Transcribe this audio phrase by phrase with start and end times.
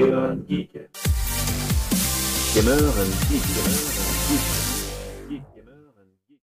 [0.00, 0.72] Gamer and Geek.
[2.54, 3.42] Gamer and Geek.
[3.54, 3.82] Gamer
[5.28, 5.42] and Geek.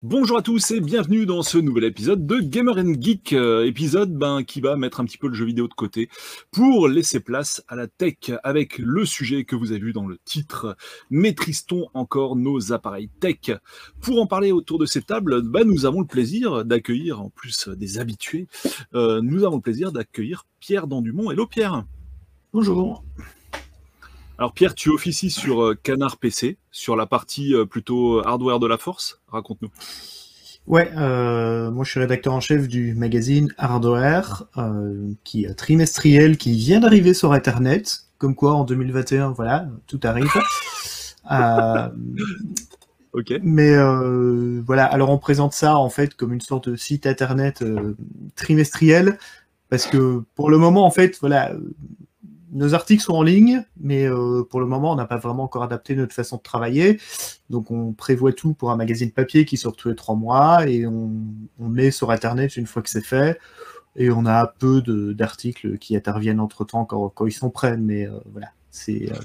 [0.03, 4.13] Bonjour à tous et bienvenue dans ce nouvel épisode de Gamer and Geek, euh, épisode
[4.13, 6.11] ben, qui va mettre un petit peu le jeu vidéo de côté
[6.51, 10.19] pour laisser place à la tech avec le sujet que vous avez vu dans le
[10.27, 10.77] titre.
[11.09, 13.53] Maîtrise-t-on encore nos appareils tech?
[14.03, 17.71] Pour en parler autour de cette table, ben, nous avons le plaisir d'accueillir, en plus
[17.71, 18.49] des habitués,
[18.95, 21.31] euh, nous avons le plaisir d'accueillir Pierre Dandumont.
[21.31, 21.87] Hello Pierre
[22.53, 23.03] Bonjour.
[24.39, 28.67] Alors Pierre, tu officies sur euh, Canard PC, sur la partie euh, plutôt hardware de
[28.67, 29.21] la force.
[29.29, 29.71] Raconte-nous.
[30.67, 36.37] Ouais, euh, moi je suis rédacteur en chef du magazine Hardware, euh, qui est trimestriel,
[36.37, 38.03] qui vient d'arriver sur Internet.
[38.19, 40.31] Comme quoi, en 2021, voilà, tout arrive.
[41.33, 41.89] Euh,
[43.13, 43.35] Ok.
[43.43, 47.63] mais euh, voilà, alors on présente ça en fait comme une sorte de site Internet
[47.63, 47.97] euh,
[48.37, 49.19] trimestriel,
[49.69, 51.75] parce que pour le moment, en fait, voilà, euh,
[52.53, 55.63] nos articles sont en ligne, mais euh, pour le moment, on n'a pas vraiment encore
[55.63, 57.01] adapté notre façon de travailler.
[57.51, 60.87] Donc, on prévoit tout pour un magazine papier qui sort tous les trois mois et
[60.87, 61.11] on,
[61.59, 63.39] on met sur Internet une fois que c'est fait.
[63.97, 64.83] Et on a peu
[65.15, 67.77] d'articles qui interviennent entre temps quand, quand ils sont prêts.
[67.77, 69.17] Mais euh, voilà, c'est euh,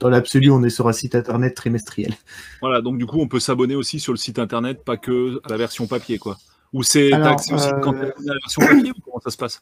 [0.00, 2.12] dans l'absolu, on est sur un site Internet trimestriel.
[2.60, 5.48] Voilà, donc du coup, on peut s'abonner aussi sur le site internet, pas que à
[5.48, 6.36] la version papier, quoi.
[6.72, 9.60] Ou c'est accès aussi euh, quand la version papier ou comment ça se passe?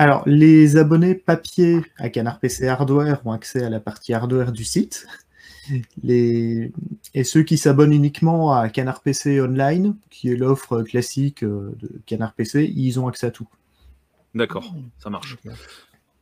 [0.00, 4.64] Alors, les abonnés papier à Canard PC Hardware ont accès à la partie hardware du
[4.64, 5.06] site.
[6.02, 6.72] Les...
[7.14, 12.00] Et ceux qui s'abonnent uniquement à Canard PC Online, qui est l'offre classique euh, de
[12.06, 13.48] Canard PC, ils ont accès à tout.
[14.34, 15.36] D'accord, ça marche.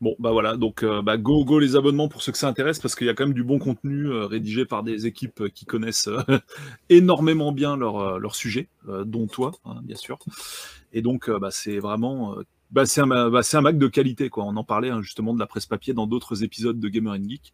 [0.01, 2.79] Bon, bah voilà, donc euh, bah, go go les abonnements pour ceux que ça intéresse,
[2.79, 5.49] parce qu'il y a quand même du bon contenu euh, rédigé par des équipes euh,
[5.49, 6.21] qui connaissent euh,
[6.91, 10.19] énormément bien leur, leur sujet, euh, dont toi, hein, bien sûr.
[10.93, 12.37] Et donc, euh, bah, c'est vraiment...
[12.71, 14.45] bah, c'est un, bah, un Mac de qualité, quoi.
[14.45, 17.29] On en parlait hein, justement de la presse papier dans d'autres épisodes de Gamer and
[17.29, 17.53] Geek.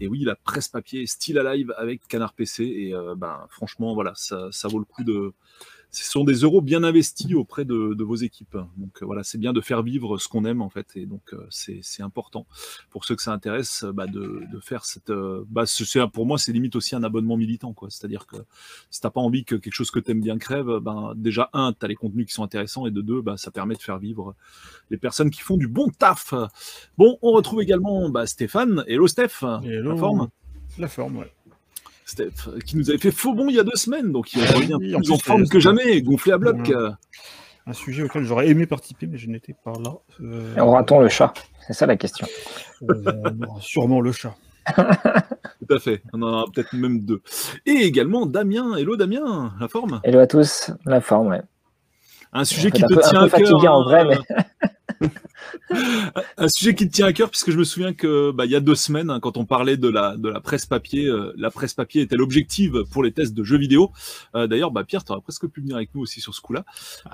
[0.00, 2.64] Et oui, la presse papier est still alive avec Canard PC.
[2.64, 5.32] Et euh, bah, franchement, voilà, ça, ça vaut le coup de,
[6.02, 8.56] ce sont des euros bien investis auprès de, de vos équipes.
[8.76, 11.46] Donc voilà, c'est bien de faire vivre ce qu'on aime en fait, et donc euh,
[11.50, 12.46] c'est important
[12.90, 15.10] pour ceux que ça intéresse bah, de, de faire cette.
[15.10, 15.64] euh, bah,
[16.12, 17.88] pour moi, c'est limite aussi un abonnement militant, quoi.
[17.90, 18.36] C'est-à-dire que
[18.90, 21.86] si t'as pas envie que quelque chose que t'aimes bien crève, ben déjà un, t'as
[21.88, 24.34] les contenus qui sont intéressants, et de deux, bah, ça permet de faire vivre
[24.90, 26.34] les personnes qui font du bon taf.
[26.98, 28.84] Bon, on retrouve également Stéphane.
[28.86, 29.92] Hello Steph, Hello.
[29.92, 30.28] la forme.
[30.78, 31.32] La forme, ouais.
[32.08, 34.40] Steph, euh, qui nous avait fait faux bon il y a deux semaines, donc il
[34.48, 36.56] Ah revient oui, en plus en forme c'est- que jamais, gonflé à bloc.
[36.68, 36.74] Ouais.
[36.74, 36.90] euh.
[37.66, 39.92] Un sujet auquel j'aurais aimé participer, mais je n'étais pas là.
[40.20, 41.34] Euh, Et Aura-t-on le chat
[41.66, 42.24] C'est ça la question.
[42.80, 44.36] on aura sûrement le chat.
[44.76, 46.00] Tout à fait.
[46.12, 47.22] On en aura peut-être même deux.
[47.66, 48.76] Et également Damien.
[48.76, 50.00] Hello Damien, la forme?
[50.04, 51.42] Hello à tous, la forme, ouais.
[52.36, 53.48] Un sujet qui un te peu- un tient peu à cœur.
[53.48, 54.18] fatigué en vrai,
[56.38, 58.56] un sujet qui te tient à cœur, puisque je me souviens que bah, il y
[58.56, 61.50] a deux semaines, hein, quand on parlait de la, de la presse papier, euh, la
[61.50, 63.90] presse papier était l'objectif pour les tests de jeux vidéo.
[64.34, 66.64] Euh, D'ailleurs, bah, Pierre, tu aurais presque pu venir avec nous aussi sur ce coup-là.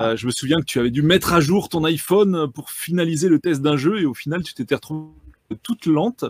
[0.00, 3.28] Euh, je me souviens que tu avais dû mettre à jour ton iPhone pour finaliser
[3.28, 5.08] le test d'un jeu, et au final, tu t'étais retrouvé
[5.62, 6.24] toute lente.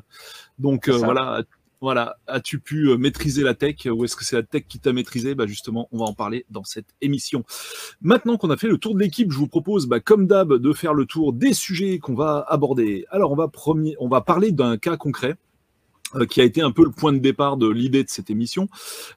[0.58, 1.42] Donc euh, voilà,
[1.82, 4.92] voilà, as-tu pu euh, maîtriser la tech ou est-ce que c'est la tech qui t'a
[4.92, 5.34] maîtrisé?
[5.34, 7.44] Bah Justement, on va en parler dans cette émission.
[8.00, 10.72] Maintenant qu'on a fait le tour de l'équipe, je vous propose, bah, comme d'hab, de
[10.72, 13.04] faire le tour des sujets qu'on va aborder.
[13.10, 15.34] Alors, on va, premier, on va parler d'un cas concret
[16.14, 18.68] euh, qui a été un peu le point de départ de l'idée de cette émission,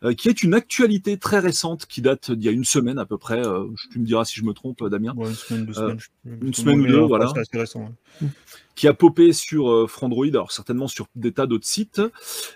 [0.04, 3.06] euh, qui est une actualité très récente qui date d'il y a une semaine à
[3.06, 3.44] peu près.
[3.92, 6.00] tu me diras si je me trompe, Damien Ouais, une semaine, deux semaines.
[6.42, 7.32] une semaine ou deux, voilà.
[7.32, 7.82] C'est assez récent.
[8.22, 8.28] ouais.
[8.76, 12.02] Qui a popé sur euh, Frandroid, alors certainement sur des tas d'autres sites.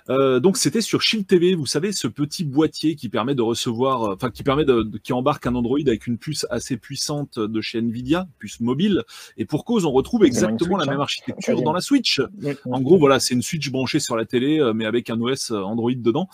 [0.10, 4.04] Euh, donc c'était sur Shield TV, vous savez, ce petit boîtier qui permet de recevoir,
[4.04, 7.40] euh, enfin qui permet de, de- qui embarque un Android avec une puce assez puissante
[7.40, 9.04] de chez Nvidia, puce mobile.
[9.38, 11.04] Et pour cause, on retrouve exactement la même hein.
[11.04, 12.22] architecture dans la Switch.
[12.66, 15.52] En gros, voilà, c'est une Switch branchée sur la télé, euh, mais avec un OS
[15.52, 16.28] Android dedans.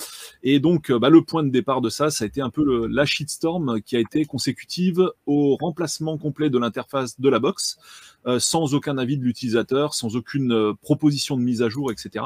[0.44, 2.88] Et donc, bah, le point de départ de ça, ça a été un peu le,
[2.88, 7.78] la shitstorm qui a été consécutive au remplacement complet de l'interface de la box,
[8.40, 12.26] sans aucun avis de l'utilisateur, sans aucune euh, proposition de mise à jour, etc.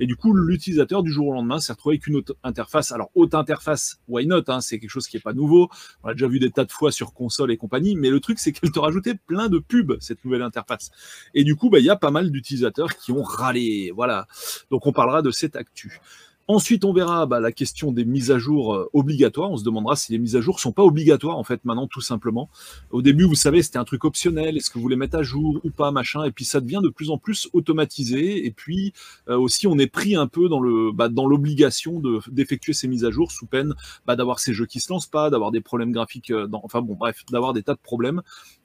[0.00, 2.92] Et du coup, l'utilisateur du jour au lendemain s'est retrouvé avec une autre interface.
[2.92, 5.68] Alors, haute interface, why not hein, C'est quelque chose qui est pas nouveau.
[6.02, 7.96] On l'a déjà vu des tas de fois sur console et compagnie.
[7.96, 10.90] Mais le truc, c'est qu'elle te rajoutait plein de pubs cette nouvelle interface.
[11.34, 13.92] Et du coup, bah, il y a pas mal d'utilisateurs qui ont râlé.
[13.94, 14.26] Voilà.
[14.70, 16.00] Donc, on parlera de cette actu.
[16.50, 19.50] Ensuite, on verra bah, la question des mises à jour euh, obligatoires.
[19.50, 22.00] On se demandera si les mises à jour sont pas obligatoires, en fait, maintenant, tout
[22.00, 22.48] simplement.
[22.90, 24.56] Au début, vous savez, c'était un truc optionnel.
[24.56, 26.24] Est-ce que vous les mettez à jour ou pas, machin.
[26.24, 28.46] Et puis, ça devient de plus en plus automatisé.
[28.46, 28.94] Et puis,
[29.28, 30.62] euh, aussi, on est pris un peu dans
[30.94, 33.74] bah, l'obligation de, d'effectuer ces mises à jour sous peine
[34.06, 36.80] bah, d'avoir ces jeux qui se lancent pas, d'avoir des problèmes graphiques, euh, dans, enfin
[36.80, 38.22] bon, bref, d'avoir des tas de problèmes.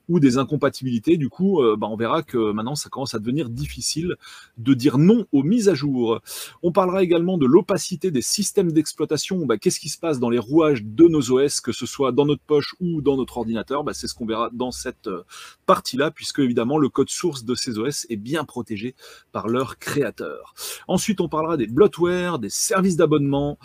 [0.08, 1.16] Ou des incompatibilités.
[1.16, 4.16] Du coup, euh, bah, on verra que maintenant, ça commence à devenir difficile
[4.58, 6.20] de dire non aux mises à jour.
[6.62, 9.46] On parlera également de l'opacité des systèmes d'exploitation.
[9.46, 12.26] Bah, Qu'est-ce qui se passe dans les rouages de nos OS, que ce soit dans
[12.26, 13.84] notre poche ou dans notre ordinateur?
[13.84, 15.22] Bah, C'est ce qu'on verra dans cette euh,
[15.66, 18.94] partie-là, puisque évidemment, le code source de ces OS est bien protégé
[19.32, 20.54] par leur créateur.
[20.88, 23.58] Ensuite, on parlera des bloatware, des services d'abonnement,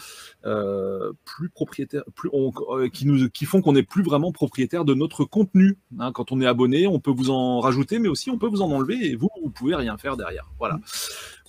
[0.45, 4.94] euh, plus propriétaires, plus, euh, qui, nous, qui font qu'on n'est plus vraiment propriétaire de
[4.94, 5.77] notre contenu.
[6.00, 6.12] hein.
[6.12, 8.72] quand on est abonné, on peut vous en rajouter, mais aussi on peut vous en
[8.72, 10.50] enlever et vous, vous pouvez rien faire derrière.
[10.58, 10.80] Voilà.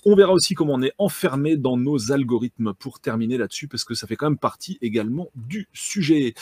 [0.03, 3.93] On verra aussi comment on est enfermé dans nos algorithmes pour terminer là-dessus, parce que
[3.93, 6.33] ça fait quand même partie également du sujet.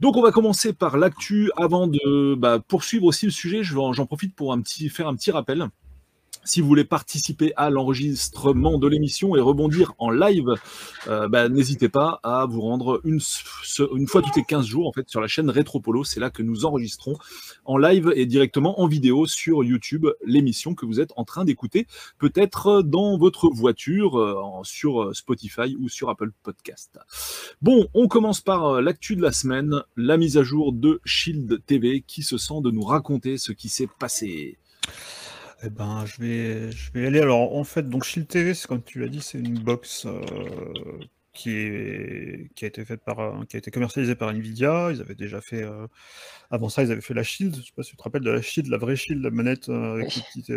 [0.00, 3.62] Donc on va commencer par l'actu avant de bah, poursuivre aussi le sujet.
[3.62, 5.68] J'en profite pour un petit, faire un petit rappel.
[6.44, 10.54] Si vous voulez participer à l'enregistrement de l'émission et rebondir en live,
[11.06, 15.08] euh, bah, n'hésitez pas à vous rendre une, fois tous les 15 jours en fait
[15.08, 16.04] sur la chaîne Retropolo.
[16.04, 17.16] C'est là que nous enregistrons
[17.64, 21.86] en live et directement en vidéo sur YouTube l'émission que vous êtes en train d'écouter,
[22.18, 26.98] peut-être dans votre voiture, euh, sur euh, Spotify ou sur Apple Podcast.
[27.62, 31.64] Bon, on commence par euh, l'actu de la semaine, la mise à jour de Shield
[31.66, 34.58] TV qui se sent de nous raconter ce qui s'est passé.
[35.64, 37.20] Eh ben, je vais, je vais aller.
[37.20, 40.20] Alors, en fait, donc Shield TV, c'est comme tu l'as dit, c'est une box euh,
[41.32, 44.90] qui, est, qui a été faite par, qui a été commercialisée par Nvidia.
[44.92, 45.86] Ils avaient déjà fait, euh,
[46.50, 47.56] avant ça, ils avaient fait la Shield.
[47.56, 49.68] Je sais pas si tu te rappelles de la Shield, la vraie Shield, la manette
[49.68, 50.22] euh, avec Oui.
[50.36, 50.54] les petites.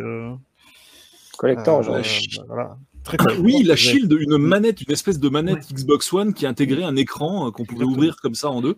[1.37, 1.97] Collector, genre.
[2.45, 2.77] voilà.
[3.03, 6.95] Très Oui, la Shield, une manette, une espèce de manette Xbox One qui intégrait un
[6.95, 7.91] écran euh, qu'on pouvait Exactement.
[7.91, 8.75] ouvrir comme ça en deux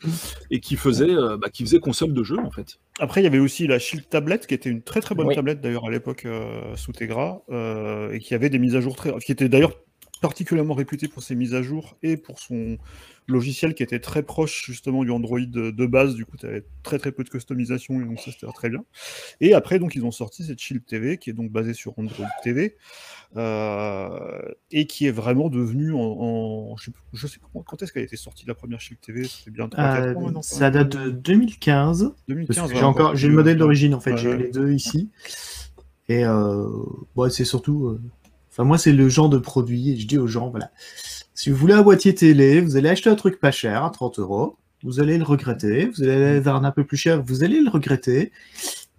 [0.50, 2.80] et qui faisait, euh, bah, qui faisait console de jeu en fait.
[3.00, 5.36] Après, il y avait aussi la Shield tablette, qui était une très très bonne Oui.
[5.36, 8.96] tablette d'ailleurs à l'époque euh, sous Tegra, euh, et qui avait des mises à jour
[8.96, 9.74] très, qui était d'ailleurs
[10.24, 12.78] particulièrement réputée pour ses mises à jour et pour son
[13.28, 16.16] logiciel qui était très proche justement du Android de, base.
[16.16, 18.86] Du coup, tu avais très très peu de customisation, et donc ça c'était très bien.
[19.42, 22.26] Et après, donc ils ont sorti cette Shield TV, qui est donc basée sur Android
[22.42, 22.78] TV.
[23.36, 24.42] euh,
[24.72, 27.92] et qui est vraiment devenue en, en- je sais, plus- je sais pas quand- est-ce
[27.92, 30.70] qu'elle a été sortie la première Shield TV, c'était bien 3-4 Euh, ans quand ça
[30.70, 30.74] même.
[30.84, 32.04] date de 2015.
[32.04, 32.56] Parce 2015.
[32.70, 34.38] que ouais, j'ai encore, j'ai le modèle euh, d'origine en fait, ouais, j'ai ouais.
[34.38, 35.10] les deux ici.
[36.10, 36.68] Et euh,
[37.16, 38.02] bon, c'est surtout, euh,
[38.54, 40.72] enfin moi c'est le genre de produit et je dis aux gens voilà,
[41.34, 44.20] si vous voulez un boîtier télé, vous allez acheter un truc pas cher à 30
[44.20, 45.86] euros, vous allez le regretter.
[45.86, 48.32] Vous allez aller vers un peu plus cher, vous allez le regretter.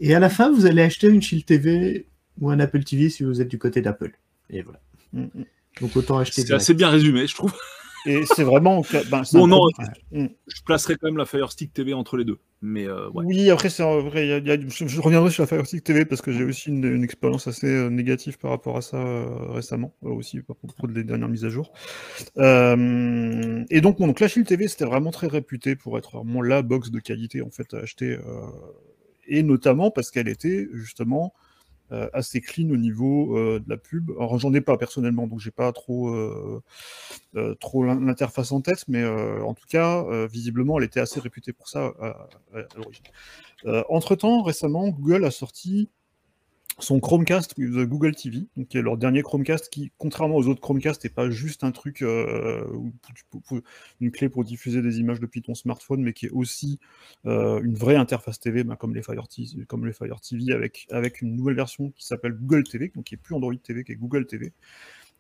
[0.01, 2.07] Et à la fin, vous allez acheter une Shield TV
[2.41, 4.13] ou un Apple TV si vous êtes du côté d'Apple.
[4.51, 4.81] Et voilà.
[5.13, 5.45] Mm, mm.
[5.83, 6.43] Donc autant acheter.
[6.43, 7.55] C'est assez bien résumé, je trouve.
[8.07, 8.83] Et c'est vraiment.
[9.11, 10.27] ben, Bon, non, produit- Mm.
[10.49, 12.39] Je placerai quand même la Fire Stick TV entre les deux.
[12.65, 13.11] Euh.
[13.15, 16.71] Oui, après, c'est vrai, je, reviendrai sur la Fire Stick TV parce que j'ai aussi
[16.71, 21.05] une, expérience assez euh, négative par rapport à ça euh, récemment, aussi par propos des
[21.05, 21.73] dernières mises à jour.
[22.37, 26.63] Et donc, bon, donc la Shield TV, c'était vraiment très réputé pour être vraiment la
[26.63, 28.17] box de qualité en fait à acheter,
[29.27, 31.35] et notamment parce qu'elle était justement
[32.13, 34.11] assez clean au niveau euh, de la pub.
[34.13, 36.63] Alors, j'en ai pas personnellement, donc j'ai pas trop, euh,
[37.37, 41.53] euh, l'interface en tête, mais euh, en tout cas, euh, visiblement, elle était assez réputée
[41.53, 42.29] pour ça à,
[42.77, 43.05] l'origine.
[43.67, 45.89] Euh, entre-temps, récemment, Google a sorti
[46.79, 51.05] son Chromecast the Google TV, qui est leur dernier Chromecast qui, contrairement aux autres Chromecast,
[51.05, 52.65] n'est pas juste un truc, euh,
[54.01, 56.81] une clé pour diffuser des images depuis ton smartphone, mais qui est aussi
[57.27, 61.91] euh, une vraie interface TV, bah, comme, les Fire TV, avec, avec une nouvelle version
[61.91, 64.53] qui s'appelle Google TV, donc qui est plus Android TV, qui est Google TV,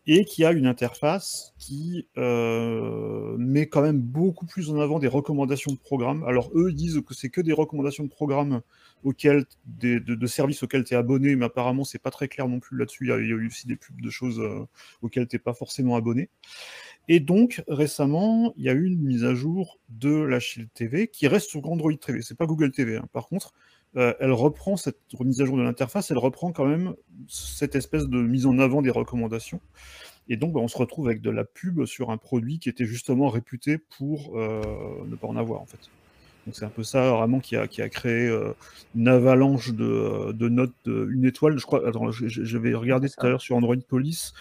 [0.06, 5.08] et qui a une interface qui euh, met quand même beaucoup plus en avant des
[5.08, 6.24] recommandations de programmes.
[6.24, 8.60] Alors eux, disent que c'est que des recommandations de programmes
[9.02, 12.60] auxquels, des, de, services auxquels tu es abonné, mais apparemment c'est pas très clair non
[12.60, 13.04] plus là-dessus.
[13.04, 14.66] Il y a, il y a eu aussi des pubs de choses euh,
[15.00, 16.28] auxquelles tu n'es pas forcément abonné.
[17.08, 21.08] Et donc, récemment, il y a eu une mise à jour de la Shield TV
[21.08, 22.22] qui reste sur Android TV.
[22.22, 22.96] C'est pas Google TV.
[22.96, 23.06] hein.
[23.12, 23.52] Par contre,
[23.96, 26.94] euh, elle reprend cette remise à jour de l'interface, elle reprend quand même
[27.28, 29.60] cette espèce de mise en avant des recommandations.
[30.28, 32.86] Et donc, bah, on se retrouve avec de la pub sur un produit qui était
[32.86, 34.62] justement réputé pour euh,
[35.06, 35.78] ne pas en avoir, en fait.
[36.46, 38.52] Donc, c'est un peu ça, vraiment, qui a, qui a créé euh,
[38.94, 41.58] une avalanche de, de notes de une étoile.
[41.58, 44.32] Je crois, attends, je, je- je vais regarder C'est tout à l'heure sur Android Police.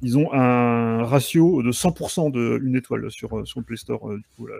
[0.00, 4.08] Ils ont un ratio de 100% de une étoile sur, euh, sur le Play Store,
[4.10, 4.54] euh, du coup, la-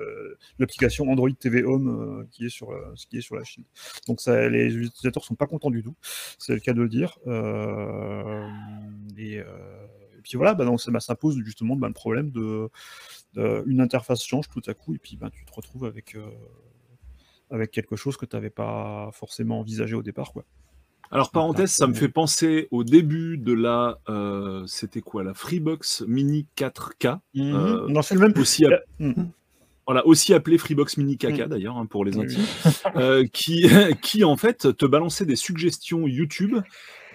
[0.58, 2.70] l'application Android TV Home euh, qui, est sur,
[3.08, 3.64] qui est sur la Chine.
[4.08, 5.94] Donc ça, les utilisateurs sont pas contents du tout,
[6.38, 7.18] c'est le cas de le dire.
[9.18, 9.42] Et,
[10.22, 12.68] puis voilà, bah, donc, ça, bah, ça pose justement bah, le problème de,
[13.66, 16.16] une interface change tout à coup et puis tu te retrouves avec,
[17.50, 20.32] avec quelque chose que tu n'avais pas forcément envisagé au départ.
[20.32, 20.44] Quoi.
[21.10, 26.04] Alors parenthèse, ça me fait penser au début de la, euh, c'était quoi, la Freebox
[26.06, 27.18] Mini 4K.
[27.36, 28.32] Euh, non, c'est le même.
[28.36, 29.12] aussi à- Mm.
[29.86, 31.48] voilà, aussi appelé Freebox Mini Caca Mm.
[31.48, 32.44] d'ailleurs hein, pour les Oui, intimes,
[32.96, 33.62] euh, qui,
[34.02, 36.56] qui en fait te balançait des suggestions YouTube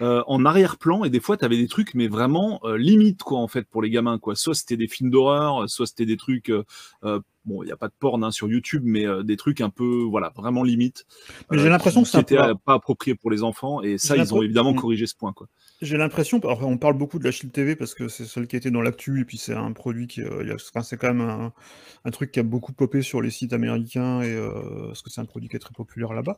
[0.02, 3.38] euh, en arrière-plan et des fois tu avais des trucs mais vraiment euh, limite quoi
[3.38, 4.34] en fait pour les gamins quoi.
[4.34, 6.64] Soit c'était des films d'horreur, soit c'était des trucs euh,
[7.04, 9.70] euh, bon il y a pas de porn hein, sur YouTube mais des trucs un
[9.70, 11.04] peu voilà vraiment limite.
[11.50, 14.42] Mais j'ai l'impression que étaient peu- pas approprié pour les enfants et ça ils ont
[14.42, 14.80] évidemment Mm.
[14.80, 15.46] corrigé ce point quoi.
[15.82, 18.70] J'ai l'impression, on parle beaucoup de la Shield TV parce que c'est celle qui était
[18.70, 20.22] dans l'actu et puis c'est un produit qui,
[20.82, 21.52] c'est quand même un,
[22.06, 24.34] un truc qui a beaucoup popé sur les sites américains et
[24.86, 26.36] parce que c'est un produit qui est très populaire là-bas.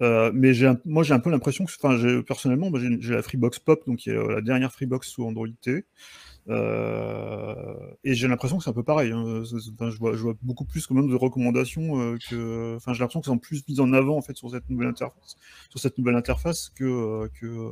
[0.00, 0.52] Mais
[0.84, 3.98] moi j'ai un peu l'impression que, enfin, personnellement, moi, j'ai, j'ai la Freebox Pop, donc
[3.98, 5.84] qui est la dernière Freebox sous Android TV.
[6.48, 7.54] Euh,
[8.02, 9.12] et j'ai l'impression que c'est un peu pareil.
[9.12, 9.42] hein.
[9.44, 12.74] C'est- c'est- enfin, je, vois, je vois beaucoup plus quand même de recommandations euh, que.
[12.76, 15.36] Enfin, j'ai l'impression qu'ils sont plus mis en avant en fait sur cette nouvelle interface,
[15.68, 17.70] sur cette nouvelle interface que euh, que euh,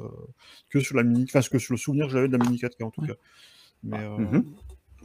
[0.68, 2.84] que sur la mini, enfin que sur le souvenir que j'avais de la mini 4K
[2.84, 3.14] en tout cas.
[3.82, 4.44] Mais euh, Mhm.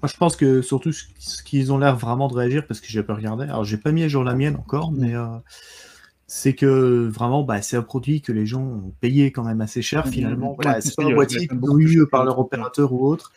[0.02, 3.04] Moi, je pense que surtout ce qu'ils ont l'air vraiment de réagir, parce que j'ai
[3.04, 3.46] pas regardé.
[3.46, 5.28] Alors, j'ai pas mis à jour la mienne encore, mais euh,
[6.28, 9.82] c'est que vraiment, bah, c'est un produit que les gens ont payé quand même assez
[9.82, 10.12] cher Mhm.
[10.14, 10.50] finalement.
[10.52, 13.32] Ouais, Voilà, c'est pas un boîtier qu'ils ont eu par leur opérateur ou autre.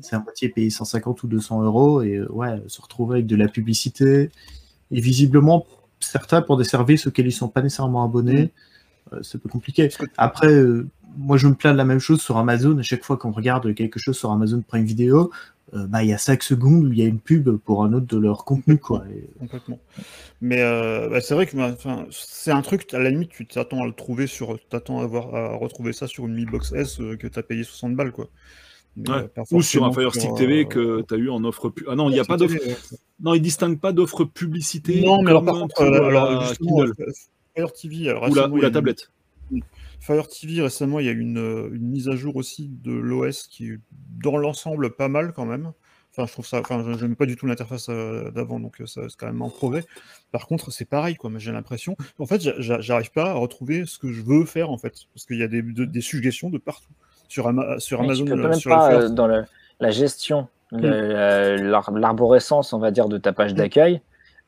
[0.00, 3.36] C'est un boîtier payé 150 ou 200 euros et euh, ouais, se retrouver avec de
[3.36, 4.30] la publicité.
[4.90, 5.66] Et visiblement,
[6.00, 8.52] certains pour des services auxquels ils sont pas nécessairement abonnés,
[9.12, 9.88] euh, c'est un peu compliqué.
[10.16, 12.78] Après, euh, moi je me plains de la même chose sur Amazon.
[12.78, 15.30] À chaque fois qu'on regarde quelque chose sur Amazon Prime Video,
[15.74, 17.92] euh, bah, il y a 5 secondes où il y a une pub pour un
[17.92, 18.78] autre de leur contenu.
[18.78, 19.04] Quoi.
[19.14, 19.78] Et, complètement.
[20.40, 21.76] Mais euh, bah, c'est vrai que bah,
[22.10, 25.34] c'est un truc, à la limite, tu t'attends à le trouver sur, t'attends à, voir,
[25.34, 28.12] à retrouver ça sur une Mi Box S euh, que tu as payé 60 balles
[28.12, 28.28] quoi.
[28.96, 29.16] Mais, Ouais.
[29.18, 31.68] euh, pas Ou sur un Fire Stick TV euh, que tu as eu en offre.
[31.68, 32.54] pu- Ah non, il n'y a pas d'offre.
[32.54, 32.76] Ouais.
[33.20, 35.02] Non, ils distinguent pas d'offre publicité.
[35.02, 37.12] Non, mais alors par contre, euh, alors, la justement, Kindle euh,
[37.54, 39.10] Fire TV, alors, ou la, ou tablette.
[40.00, 42.92] Fire TV, récemment, il y a eu une, euh, une mise à jour aussi de
[42.92, 43.78] l'OS qui est
[44.22, 45.72] dans l'ensemble pas mal quand même.
[46.12, 48.86] Enfin, je trouve ça, enfin, je- j'aime pas du tout l'interface euh, d'avant, donc euh,
[48.86, 49.84] ça, c'est quand même en progrès.
[50.32, 51.30] Par contre, c'est pareil, quoi.
[51.30, 54.44] Mais j'ai l'impression, en fait, j'a- j'a- j'arrive pas à retrouver ce que je veux
[54.44, 56.92] faire, en fait, parce qu'il y a des, de- des suggestions de partout
[57.28, 59.44] sur, Ama- sur Mais Amazon, tu peux euh, même sur pas, euh, dans le-
[59.80, 60.80] la gestion, Mm.
[60.84, 61.56] euh,
[61.98, 64.00] l'arborescence, on va dire, de ta page d'accueil,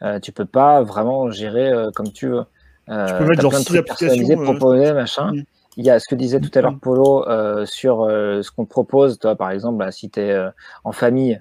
[0.02, 2.45] euh, tu peux pas vraiment gérer euh, comme tu veux.
[2.90, 5.32] Euh, Tu peux mettre genre plein de six trucs applications, euh, proposés, machin.
[5.76, 6.78] Il y a ce que disait tout à l'heure.
[6.80, 10.37] Polo euh, sur euh, ce qu'on te propose, toi, par exemple, bah, si tu es
[10.85, 11.40] en famille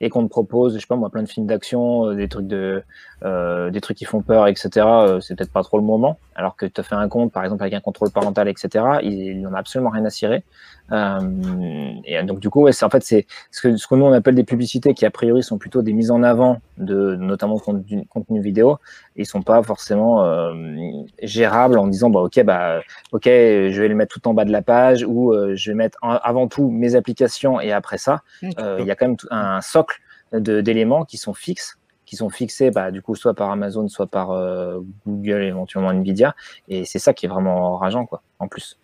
[0.00, 2.82] et qu'on te propose, je sais pas moi, plein de films d'action, des trucs de,
[3.24, 4.68] euh, des trucs qui font peur, etc.
[4.86, 6.18] euh, c'est peut-être pas trop le moment.
[6.34, 8.84] Alors que tu as fait un compte, par exemple avec un contrôle parental, etc.
[9.02, 10.42] Il, il n'en a absolument rien à cirer.
[10.92, 11.20] Euh,
[12.04, 14.12] et donc du coup, ouais, c'est en fait c'est ce que ce que nous on
[14.12, 17.60] appelle des publicités qui a priori sont plutôt des mises en avant de notamment de
[17.60, 18.78] contenu, contenu vidéo.
[19.16, 20.52] Ils sont pas forcément euh,
[21.22, 22.80] gérables en disant bah ok bah
[23.12, 25.74] ok je vais le mettre tout en bas de la page ou euh, je vais
[25.76, 29.06] mettre en- avant tout mes applications et après ça Mm, euh, il y a quand
[29.08, 30.00] même un socle
[30.32, 34.06] de- d'éléments qui sont fixes, qui sont fixés bah, du coup soit par Amazon, soit
[34.06, 36.34] par euh, Google, éventuellement Nvidia,
[36.68, 38.22] et c'est ça qui est vraiment rageant quoi.
[38.38, 38.78] En plus.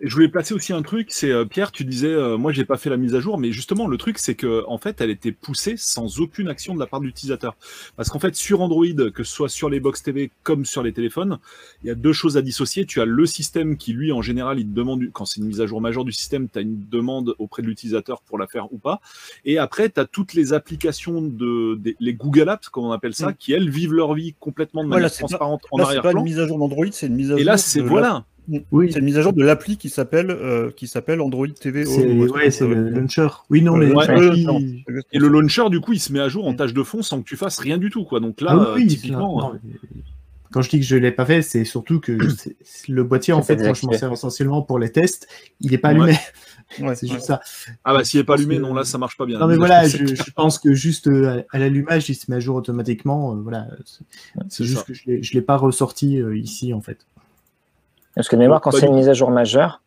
[0.00, 2.64] Et je voulais placer aussi un truc, c'est euh, Pierre, tu disais, euh, moi j'ai
[2.64, 5.10] pas fait la mise à jour, mais justement le truc c'est que en fait elle
[5.10, 7.56] était poussée sans aucune action de la part de l'utilisateur.
[7.96, 8.84] Parce qu'en fait sur Android,
[9.14, 11.38] que ce soit sur les box TV comme sur les téléphones,
[11.82, 12.86] il y a deux choses à dissocier.
[12.86, 15.60] Tu as le système qui lui en général il te demande, quand c'est une mise
[15.60, 18.72] à jour majeure du système, tu as une demande auprès de l'utilisateur pour la faire
[18.72, 19.00] ou pas.
[19.44, 23.14] Et après tu as toutes les applications de des- les Google Apps, comme on appelle
[23.14, 23.34] ça, Mm.
[23.38, 25.98] qui elles vivent leur vie complètement de Voilà, manière pas- transparente en Là, c'est pas
[26.00, 26.20] arrière-plan.
[26.20, 27.40] une mise à jour d'Android, c'est une mise à jour.
[27.40, 28.24] Et là c'est voilà.
[28.70, 31.84] Oui, C'est une mise à jour de l'appli qui s'appelle euh, qui s'appelle Android TV.
[31.86, 33.28] c'est truc ouais, c'est le launcher.
[33.50, 34.06] Oui, non, mais Ouais,
[34.42, 34.60] non,
[35.12, 37.22] Et le launcher, du coup, il se met à jour en tâche de fond sans
[37.22, 38.20] que tu fasses rien du tout, quoi.
[38.20, 39.70] Donc là, Ah oui, euh, oui, typiquement, non, mais
[40.52, 42.16] Quand je dis que je l'ai pas fait, c'est surtout que
[42.88, 45.26] le boîtier, en fait, moi je m'en sers essentiellement pour les tests,
[45.60, 46.12] il n'est pas allumé.
[46.80, 47.14] Ouais, c'est ouais.
[47.14, 47.40] juste ça.
[47.84, 49.38] ah bah s'il est pas allumé, que- non, là, ça marche pas bien.
[49.38, 49.98] Non mais voilà, je,
[50.36, 53.32] pense que juste euh, à, l'allumage, il se met à jour automatiquement.
[53.34, 53.68] euh, voilà,
[54.48, 54.84] c'est juste ça.
[54.84, 57.06] que je l'ai- je l'ai pas ressorti euh, ici en fait.
[58.14, 59.80] Parce que de mémoire, quand c'est une mise à jour majeure,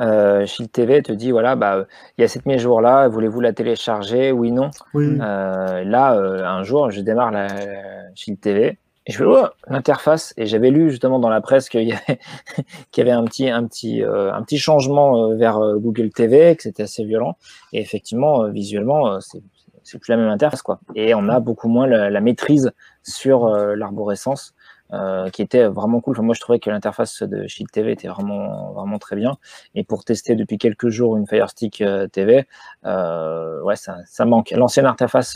[0.00, 1.84] euh, Shield TV te dit voilà, bah
[2.16, 4.70] il y a cette mise à jour là, voulez-vous la télécharger Oui, non.
[4.94, 5.18] Oui.
[5.20, 9.46] Euh, là, euh, un jour, je démarre la, la Shield TV et je fais oh,
[9.68, 10.32] l'interface.
[10.36, 12.20] Et j'avais lu justement dans la presse qu'il y avait,
[12.90, 16.10] qu'il y avait un petit, un petit, euh, un petit changement euh, vers euh, Google
[16.10, 17.36] TV, que c'était assez violent.
[17.72, 19.42] Et effectivement, visuellement, c'est
[19.84, 20.78] c'est plus la même interface quoi.
[20.94, 22.70] Et on a beaucoup moins la, la maîtrise
[23.02, 24.54] sur l'arborescence.
[24.92, 26.14] Euh, qui était vraiment cool.
[26.16, 29.36] Enfin, moi, je trouvais que l'interface de Shield TV était vraiment, vraiment très bien.
[29.74, 32.46] Et pour tester depuis quelques jours une Fire Stick euh, TV,
[32.84, 34.50] euh, ouais, ça, ça manque.
[34.50, 35.32] L'ancienne interface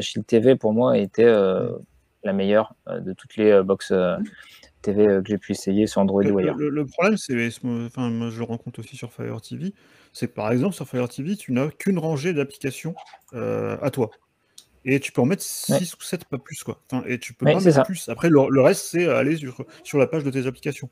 [0.00, 1.70] Shield TV, pour moi, était euh,
[2.22, 4.16] la meilleure de toutes les box euh,
[4.82, 6.56] TV que j'ai pu essayer sur Android Le, ou ailleurs.
[6.56, 7.34] le- le problème, c'est,
[7.86, 9.74] enfin, moi je le rencontre aussi sur Fire TV,
[10.12, 12.94] c'est que par exemple sur Fire TV, tu n'as qu'une rangée d'applications
[13.34, 14.10] à toi.
[14.84, 16.62] Et tu peux en mettre 6 ou 7, pas plus.
[16.64, 16.80] Quoi.
[16.90, 17.82] Enfin, et tu peux Ouais, pas mettre ça.
[17.82, 18.08] plus.
[18.08, 20.88] Après, le, le reste, c'est aller sur, sur la page de tes applications.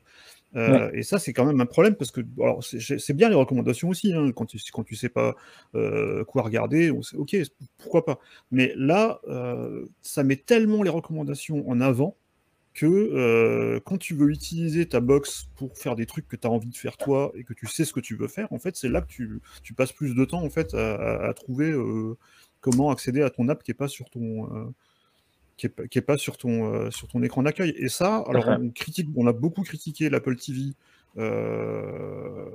[0.55, 3.89] Euh, Et ça, c'est quand même un problème parce que alors, c'est bien les recommandations
[3.89, 4.13] aussi.
[4.13, 5.35] hein, quand, tu, quand tu sais pas
[5.75, 7.35] euh, quoi regarder, on sait, ok,
[7.77, 8.19] pourquoi pas.
[8.51, 12.17] Mais là, euh, ça met tellement les recommandations en avant
[12.73, 16.51] que euh, quand tu veux utiliser ta box pour faire des trucs que tu as
[16.51, 18.75] envie de faire toi et que tu sais ce que tu veux faire, en fait,
[18.77, 21.71] c'est là que tu, tu passes plus de temps en fait à, à- à trouver
[21.71, 22.15] euh,
[22.61, 24.65] comment accéder à ton app qui est pas sur ton euh,
[25.57, 27.73] qui est, pas- qui est pas sur ton euh, sur ton écran d'accueil.
[27.77, 30.73] Et ça, alors on critique, on a beaucoup critiqué l'Apple TV.
[31.17, 32.45] euh,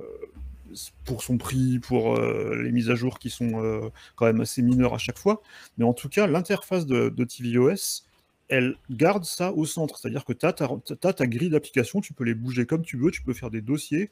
[1.05, 4.93] pour son prix, pour euh, les mises à jour qui sont quand même assez mineures
[4.93, 5.41] à chaque fois.
[5.77, 8.03] Mais en tout cas, l'interface de, de tvOS,
[8.49, 9.97] elle garde ça au centre.
[9.97, 13.21] C'est-à-dire que tu as, ta grille d'applications, tu peux les bouger comme tu veux, tu
[13.21, 14.09] peux faire des dossiers.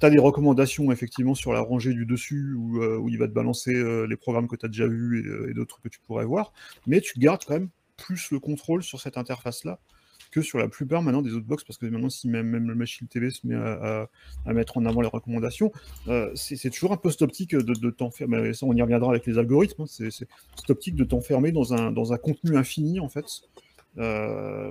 [0.00, 3.28] Tu as des recommandations effectivement sur la rangée du dessus où, euh, où il va
[3.28, 5.88] te balancer euh, les programmes que tu as déjà vus et, euh, et d'autres que
[5.88, 6.52] tu pourrais voir.
[6.86, 9.78] Mais tu gardes quand même plus le contrôle sur cette interface-là
[10.30, 12.76] que sur la plupart maintenant des autres box, parce que maintenant, si même, même le
[12.76, 14.08] Machine TV se met à, à-
[14.46, 15.72] à mettre en avant les recommandations,
[16.06, 19.10] euh, c'est toujours un peu cette optique de, de t'enfermer, mais ça on y reviendra
[19.10, 20.28] avec les algorithmes, hein, c'est cette
[20.70, 23.24] optique de t'enfermer dans un, dans un contenu infini en fait.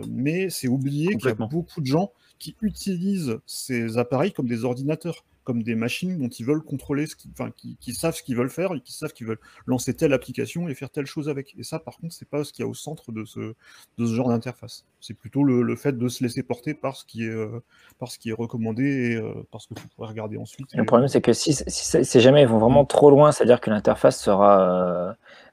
[0.07, 4.63] Mais c'est oublier qu'il y a beaucoup de gens qui utilisent ces appareils comme des
[4.65, 8.21] ordinateurs, comme des machines dont ils veulent contrôler, ce qui, enfin, qui, qui savent ce
[8.21, 11.27] qu'ils veulent faire et qui savent qu'ils veulent lancer telle application et faire telle chose
[11.27, 11.55] avec.
[11.57, 14.05] Et ça, par contre, c'est pas ce qu'il y a au centre de ce, de
[14.05, 14.85] ce genre d'interface.
[15.01, 17.63] C'est plutôt le, le fait de se laisser porter par ce qui est, euh,
[17.97, 20.67] par ce qui est recommandé et euh, par ce que tu pourrais regarder ensuite.
[20.75, 23.59] Le problème, c'est que si, si, c'est- si jamais ils vont vraiment trop loin, c'est-à-dire
[23.59, 24.61] que l'interface sera,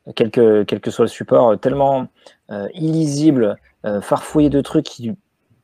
[0.07, 2.09] euh, quel, que, quel que soit le support, euh, tellement
[2.75, 5.12] illisible, euh, farfouillé de trucs qui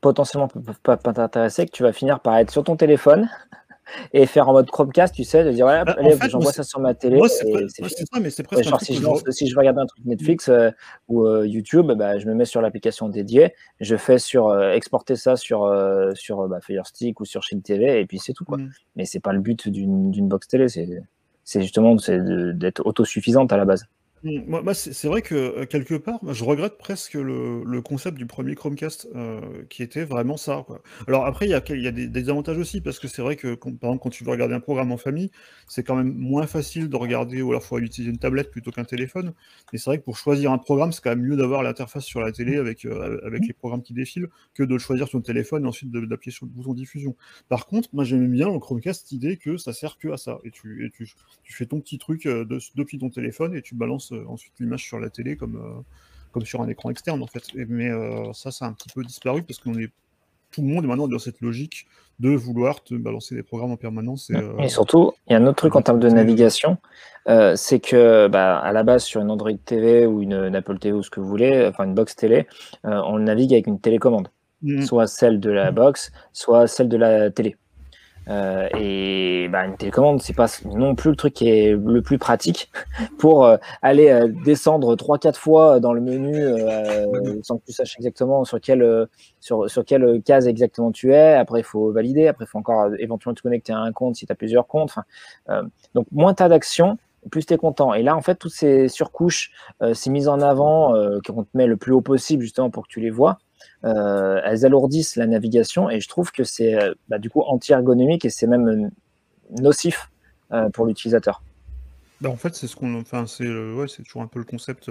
[0.02, 3.30] potentiellement peuvent pas, t'intéresser, que tu vas finir par être sur ton téléphone
[4.12, 6.80] et faire en mode Chromecast, tu sais, de dire, ouais, Bah, allez, j'envoie ça sur
[6.80, 7.16] ma télé.
[7.16, 10.48] Moi, c'est ça, mais c'est presque genre, si je, si je regarder un truc Netflix
[10.48, 10.70] euh,
[11.08, 15.16] ou euh, YouTube, bah, je me mets sur l'application dédiée, je fais sur euh, exporter
[15.16, 15.72] ça sur,
[16.14, 18.44] sur bah, Fire Stick ou sur Shield TV, et puis c'est tout.
[18.44, 18.58] Quoi.
[18.58, 18.70] Mm.
[18.96, 23.86] Mais c'est pas le but d'une box télé, c'est justement d'être autosuffisante à la base.
[24.24, 27.64] Mm, Moi, moi, c'est c'est vrai que euh, quelque part, moi, je regrette presque le,
[27.64, 30.62] le concept du premier Chromecast euh, qui était vraiment ça.
[30.66, 30.80] Quoi.
[31.08, 33.08] Alors après, il y a, quel- il y a des, des avantages aussi parce que
[33.08, 35.30] c'est vrai que quand- par exemple, quand tu veux regarder un programme en famille,
[35.66, 38.84] c'est quand même moins facile de regarder ou alors faut utiliser une tablette plutôt qu'un
[38.84, 39.32] téléphone.
[39.72, 42.20] Mais c'est vrai que pour choisir un programme, c'est quand même mieux d'avoir l'interface sur
[42.20, 45.24] la télé avec, euh, avec les programmes qui défilent que de le choisir sur le
[45.24, 47.16] téléphone et ensuite de- d'appuyer sur le bouton diffusion.
[47.48, 50.38] Par contre, moi j'aimais bien le Chromecast l'idée que ça sert que à ça.
[50.44, 51.10] Et tu, et tu,
[51.42, 54.52] tu fais ton petit truc euh, de- depuis ton téléphone et tu balances euh, ensuite
[54.60, 55.80] l'image sur la télé comme, euh,
[56.32, 57.42] comme sur un écran externe en fait.
[57.54, 59.90] Et- mais euh, ça, ça a un petit peu disparu parce qu'on est
[60.50, 61.86] tout le monde est maintenant dans cette logique
[62.20, 64.28] de vouloir te balancer des programmes en permanence.
[64.28, 66.76] Et, euh, Et surtout, il y a un autre truc en termes de navigation,
[67.26, 70.78] euh, c'est que bah, à la base sur une Android TV ou une, une Apple
[70.78, 72.46] TV ou ce que vous voulez, enfin une box télé,
[72.84, 74.28] euh, on navigue avec une télécommande,
[74.60, 77.56] mm, soit celle de la box, soit celle de la télé.
[78.28, 82.18] Euh, et bah, une télécommande, c'est pas non plus le truc qui est le plus
[82.18, 82.70] pratique
[83.18, 86.32] pour euh, aller euh, descendre trois quatre fois dans le menu
[87.42, 89.08] sans que tu saches exactement sur quelle
[89.40, 91.34] sur, sur quelle case exactement tu es.
[91.34, 92.28] Après, il faut valider.
[92.28, 94.90] Après, il faut encore éventuellement te connecter à un compte si tu as plusieurs comptes.
[94.90, 96.98] Enfin, donc, moins tu as d'actions,
[97.30, 97.94] plus tu es content.
[97.94, 99.50] Et là, en fait, toutes ces surcouches,
[99.92, 100.94] ces mises en avant
[101.26, 103.38] qu'on te met le plus haut possible justement pour que tu les vois,
[103.84, 108.24] euh, elles alourdissent la navigation et je trouve que c'est euh, bah, du coup anti-ergonomique
[108.24, 108.88] et c'est même euh,
[109.60, 110.08] nocif
[110.74, 111.42] pour l'utilisateur.
[112.20, 114.90] bah, en fait, c'est ce qu'on, enfin, c'est, ouais, toujours un peu le concept.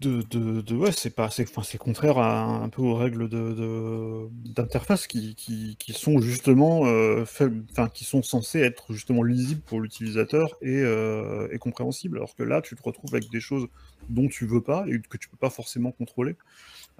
[0.00, 3.28] De, de, de- ouais, c'est pas, c'est, enfin, c'est contraire à, un peu aux règles
[3.28, 7.24] de, d'interface qui, qui, qui sont justement, euh,
[7.94, 12.16] qui sont censées être justement lisibles pour l'utilisateur et, euh, et compréhensibles.
[12.16, 13.66] Alors que là, tu te retrouves avec des choses
[14.08, 16.36] dont tu veux pas et que tu peux pas forcément contrôler.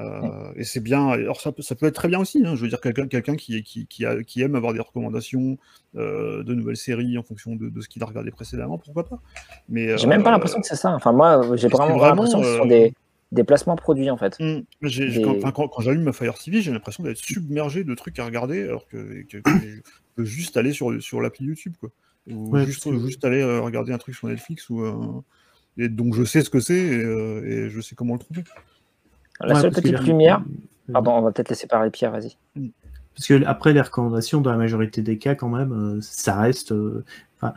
[0.01, 1.09] Euh, et c'est bien.
[1.09, 2.43] Alors ça peut, ça peut être très bien aussi.
[2.45, 5.59] hein, je veux dire quelqu'un, quelqu'un qui, qui, qui, a- qui aime avoir des recommandations
[5.97, 9.21] euh, de nouvelles séries en fonction de, de ce qu'il a regardé précédemment, pourquoi pas.
[9.69, 10.91] Mais J'ai même pas euh, l'impression que c'est ça.
[10.95, 12.95] Enfin, moi, j'ai vraiment, vraiment, l'impression que ce sont des,
[13.33, 14.37] des placements produits en fait.
[15.09, 18.19] Des- quand, enfin, quand- quand j'allume ma Fire TV, j'ai l'impression d'être submergé de trucs
[18.19, 19.81] à regarder, alors que, que- que je
[20.17, 21.91] peux juste aller sur, sur l'appli YouTube, quoi.
[22.31, 24.95] Ou Ouais, juste, parce que- juste aller regarder un truc sur Netflix, ou, euh,
[25.79, 28.43] et donc je sais ce que c'est, et, euh, et je sais comment le trouver.
[29.41, 30.43] La Ouais, seule petite lumière.
[30.93, 32.37] Pardon, on va peut-être laisser parler Pierre, vas-y.
[33.15, 36.73] Parce que après les recommandations, dans la majorité des cas, quand même, euh, ça reste.
[36.73, 37.05] euh,
[37.37, 37.55] enfin,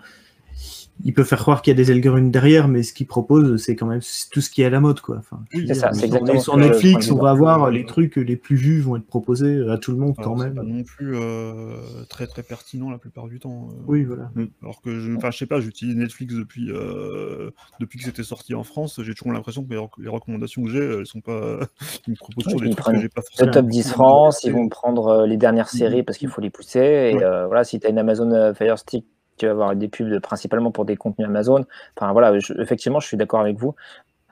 [1.03, 3.75] il peut faire croire qu'il y a des algorithmes derrière, mais ce qu'il propose, c'est
[3.75, 4.01] quand même
[4.31, 5.17] tout ce qui est à la mode, quoi.
[5.17, 6.07] Enfin, dire, ça, c'est
[6.39, 7.37] sur- Netflix, on va dire.
[7.39, 10.37] voir les trucs les plus vus vont être proposés à tout le monde quand Alors,
[10.39, 10.55] c'est même.
[10.55, 11.75] pas non plus euh,
[12.09, 13.69] très très pertinent la plupart du temps.
[13.71, 13.83] euh.
[13.87, 14.31] Oui, voilà.
[14.61, 18.53] Alors que je, enfin, je sais pas, j'utilise Netflix depuis euh, depuis que c'était sorti
[18.53, 18.99] en France.
[19.03, 21.59] J'ai toujours l'impression que les, rec- les recommandations que j'ai, elles sont pas.
[22.07, 23.91] Ils me proposent toujours Ouais, des ils trucs prennent que j'ai pas Le top 10
[23.91, 26.79] France, ils vont prendre les dernières séries parce qu'il faut les pousser.
[26.79, 27.23] Et Ouais.
[27.23, 29.05] euh, voilà, si tu as une Amazon Fire Stick,
[29.37, 31.65] tu vas avoir des pubs de- principalement pour des contenus Amazon.
[31.97, 33.75] Enfin voilà, je- effectivement, je suis d'accord avec vous.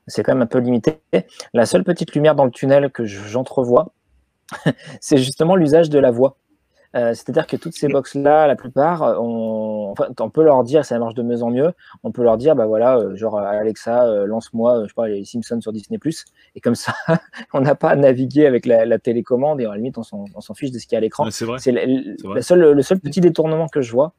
[0.08, 1.00] C'est quand même un peu limité.
[1.54, 3.94] La seule petite lumière dans le tunnel que je- j'entrevois,
[5.02, 6.38] c'est justement l'usage de la voix.
[6.94, 10.84] Euh, C'est-à-dire que toutes ces box-là, la plupart, euh, on, enfin, on peut leur dire,
[10.84, 11.72] ça marche de mieux en mieux,
[12.04, 15.24] on peut leur dire, bah voilà, euh, genre Alexa, euh, lance-moi, je sais pas, les
[15.24, 15.98] Simpsons sur Disney+,
[16.56, 16.94] et comme ça,
[17.54, 20.54] on n'a pas à naviguer avec la, la télécommande, et à la limite, on s'en
[20.54, 21.24] fiche de ce qu'il y a à l'écran.
[21.60, 24.12] C'est le, le seul, le seul petit détournement que je vois.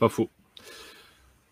[0.00, 0.28] Pas faux.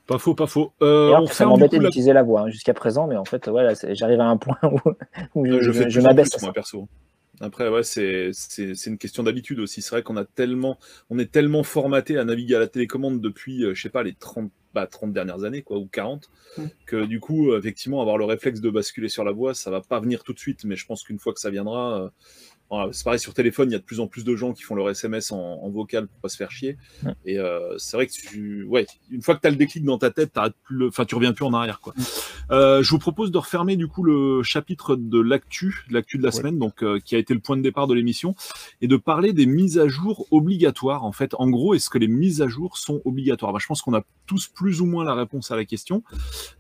[0.07, 0.73] Pas faux, pas faux.
[0.83, 3.75] Euh, on ça m'embêtait la- d'utiliser la voix hein, jusqu'à présent, mais en fait, voilà,
[3.91, 4.79] j'arrive à un point où,
[5.35, 6.89] où je, Euh, je je- je m'abaisse moi, perso.
[7.41, 8.33] Après, ouais, c'est
[8.87, 9.81] une question d'habitude aussi.
[9.83, 10.79] C'est vrai qu'on a tellement,
[11.11, 14.15] on est tellement formaté à naviguer à la télécommande depuis, euh, je sais pas, les
[14.15, 16.63] 30, bah, 30 dernières années, quoi, ou 40, Mm.
[16.87, 20.01] que du coup, effectivement, avoir le réflexe de basculer sur la voix, ça va pas
[20.01, 22.09] venir tout de suite, mais je pense qu'une fois que ça viendra, euh,
[22.71, 24.63] voilà, c'est pareil sur téléphone, il y a de plus en plus de gens qui
[24.63, 26.77] font leur SMS en, en vocal pour pas se faire chier.
[27.25, 29.97] Et euh, c'est vrai que tu, ouais, une fois que tu as le déclic dans
[29.99, 30.33] ta tête,
[30.65, 31.95] plus le- enfin, tu reviens plus en arrière, quoi.
[32.51, 36.23] Euh, je vous propose de refermer du coup le chapitre de l'actu, de l'actu de
[36.23, 36.33] la Ouais.
[36.33, 38.35] semaine, donc euh, qui a été le point de départ de l'émission,
[38.83, 41.05] et de parler des mises à jour obligatoires.
[41.05, 43.53] En fait, en gros, est-ce que les mises à jour sont obligatoires?
[43.53, 46.03] Bah, Je pense qu'on a tous plus ou moins la réponse à la question,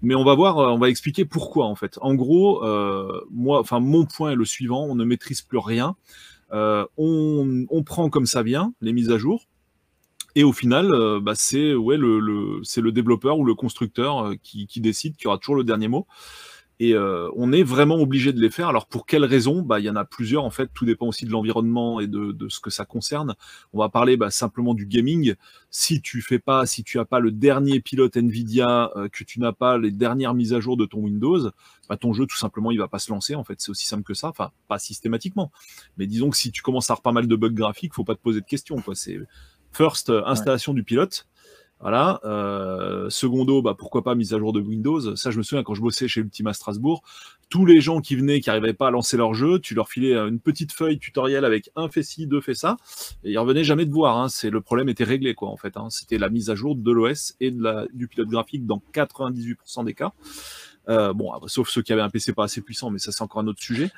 [0.02, 1.98] mais on va voir, euh, on va expliquer pourquoi en fait.
[2.00, 5.96] En gros, euh, moi, enfin mon point est le suivant on ne maîtrise plus rien.
[6.52, 9.44] Euh, on, prend comme ça vient les mises à jour.
[10.34, 14.34] Et au final, euh, bah, c'est ouais, le, le, le développeur ou le constructeur euh,
[14.42, 16.06] qui décide, qui aura toujours le dernier mot.
[16.80, 18.68] Et euh, on est vraiment obligé de les faire.
[18.68, 19.62] Alors pour quelles raisons?
[19.62, 20.70] Bah, Il y en a plusieurs en fait.
[20.72, 23.34] Tout dépend aussi de l'environnement et de, de ce que ça concerne.
[23.72, 25.34] On va parler bah, simplement du gaming.
[25.70, 29.40] Si tu fais pas, si tu as pas le dernier pilote Nvidia, euh, que tu
[29.40, 31.50] n'as pas les dernières mises à jour de ton Windows,
[31.88, 33.34] bah, ton jeu tout simplement il va pas se lancer.
[33.34, 34.28] En fait, c'est aussi simple que ça.
[34.28, 35.50] Enfin, pas systématiquement,
[35.96, 38.14] mais disons que si tu commences à avoir pas mal de bugs graphiques, faut pas
[38.14, 38.76] te poser de questions.
[38.76, 38.94] Quoi.
[38.94, 39.18] C'est
[39.72, 41.26] first installation du pilote.
[41.80, 42.20] Voilà.
[42.24, 45.14] Euh, secondo, bah, pourquoi pas mise à jour de Windows.
[45.16, 47.02] Ça, je me souviens quand je bossais chez Ultima Strasbourg,
[47.50, 50.14] tous les gens qui venaient, qui n'arrivaient pas à lancer leur jeu, tu leur filais
[50.14, 52.76] une petite feuille tutoriel avec un fait ci, deux fait ça,
[53.24, 54.18] et ils revenaient jamais te voir.
[54.18, 54.28] Hein.
[54.28, 55.76] C'est le problème était réglé quoi en fait.
[55.76, 55.88] Hein.
[55.90, 59.84] C'était la mise à jour de l'OS et de la, du pilote graphique dans 98%
[59.84, 60.12] des cas.
[60.88, 63.42] Euh, bon, sauf ceux qui avaient un PC pas assez puissant, mais ça c'est encore
[63.42, 63.90] un autre sujet.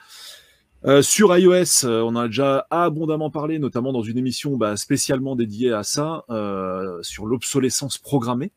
[0.87, 4.77] Euh, sur iOS, euh, on en a déjà abondamment parlé, notamment dans une émission bah,
[4.77, 8.51] spécialement dédiée à ça, euh, sur l'obsolescence programmée.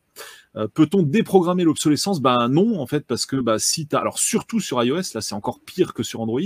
[0.56, 2.22] Euh, Peut-on déprogrammer l'obsolescence?
[2.22, 5.34] Ben non, en fait, parce que bah, si tu alors surtout sur iOS, là c'est
[5.34, 6.40] encore pire que sur Android,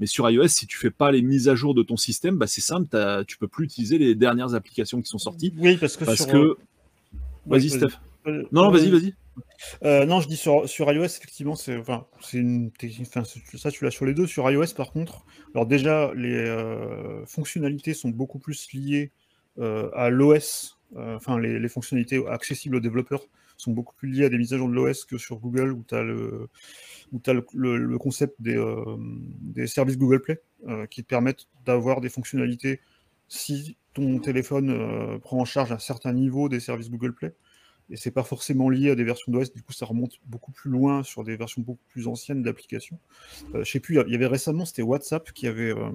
[0.00, 2.48] mais sur iOS, si tu fais pas les mises à jour de ton système, bah,
[2.48, 2.88] c'est simple,
[3.28, 6.26] tu peux plus utiliser les dernières applications qui sont sorties, Oui, parce que parce sur,
[6.26, 6.36] que...
[6.36, 6.58] euh,
[7.46, 7.98] Vas-y, Steph.
[8.26, 9.14] Non, non, vas-y, euh, vas-y.
[9.84, 12.70] Euh, non, je dis sur, iOS, effectivement, c'est enfin, une.
[13.00, 14.26] Enfin, ça, tu l'as sur les deux.
[14.26, 19.12] Sur iOS, par contre, alors déjà, les euh, fonctionnalités sont beaucoup plus liées
[19.58, 20.78] euh, à l'OS.
[20.94, 23.22] Enfin, les, fonctionnalités accessibles aux développeurs
[23.56, 25.84] sont beaucoup plus liées à des mises à jour de l'OS que sur Google, où
[25.88, 26.48] tu as le,
[27.12, 28.62] le, concept des,
[29.40, 30.42] des services Google Play
[30.90, 32.80] qui te permettent d'avoir des fonctionnalités
[33.28, 37.34] si ton téléphone prend en charge un certain niveau des services Google Play
[37.90, 40.70] et c'est pas forcément lié à des versions d'OS, du coup ça remonte beaucoup plus
[40.70, 42.98] loin sur des versions beaucoup plus anciennes d'applications.
[43.54, 45.90] Euh, je sais plus, il y avait récemment, c'était WhatsApp qui avait, euh,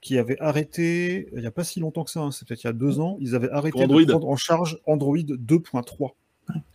[0.00, 2.68] qui avait arrêté, il n'y a pas si longtemps que ça, hein, c'est peut-être il
[2.68, 6.14] y a deux ans, ils avaient arrêté de prendre en charge Android 2.3.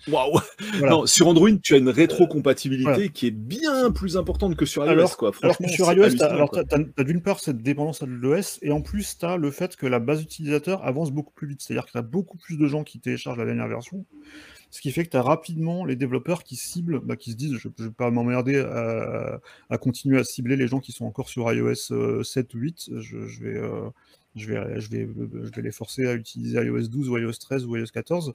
[0.07, 0.39] Waouh
[0.79, 1.01] Voilà.
[1.05, 3.07] Sur Android, tu as une rétrocompatibilité Voilà.
[3.07, 4.89] qui est bien plus importante que sur iOS.
[4.89, 5.31] Alors- quoi.
[5.41, 9.17] Alors que sur iOS, tu as, d'une part cette dépendance à l'OS, et en plus,
[9.17, 11.61] tu as le fait que la base utilisateur avance beaucoup plus vite.
[11.61, 14.05] C'est-à-dire que tu as beaucoup plus de gens qui téléchargent la dernière version,
[14.71, 17.55] ce qui fait que tu as rapidement les développeurs qui ciblent, bah, qui se disent
[17.57, 21.29] je ne vais pas m'emmerder à, à continuer à cibler les gens qui sont encore
[21.29, 22.89] sur iOS euh, 7 ou 8.
[22.99, 23.89] Je, je vais, euh,
[24.35, 25.07] je, vais, je, vais,
[25.43, 28.33] je vais les forcer à utiliser iOS 12 ou iOS 13 ou iOS 14.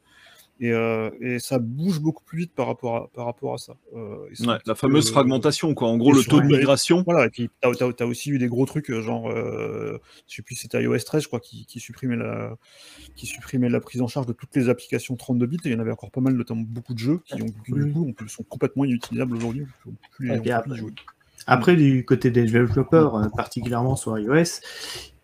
[0.60, 3.74] Et, euh, et ça bouge beaucoup plus vite par rapport à, par rapport à ça.
[3.94, 5.88] Euh, et Ouais, la fameuse euh, fragmentation, quoi.
[5.88, 7.02] En gros, le taux de migration.
[7.04, 10.42] voilà, et puis t'as as, aussi eu des gros trucs, euh, genre, euh, je sais
[10.42, 12.56] plus, c'était iOS 13, je crois, qui, qui, supprimait la,
[13.14, 15.76] qui supprimait la prise en charge de toutes les applications 32 bits, et il y
[15.76, 18.26] en avait encore pas mal, notamment beaucoup de jeux qui, ont, qui, du coup, on-
[18.28, 19.66] sont complètement inutilisables aujourd'hui.
[21.46, 24.60] après- du côté des développeurs, particulièrement sur iOS,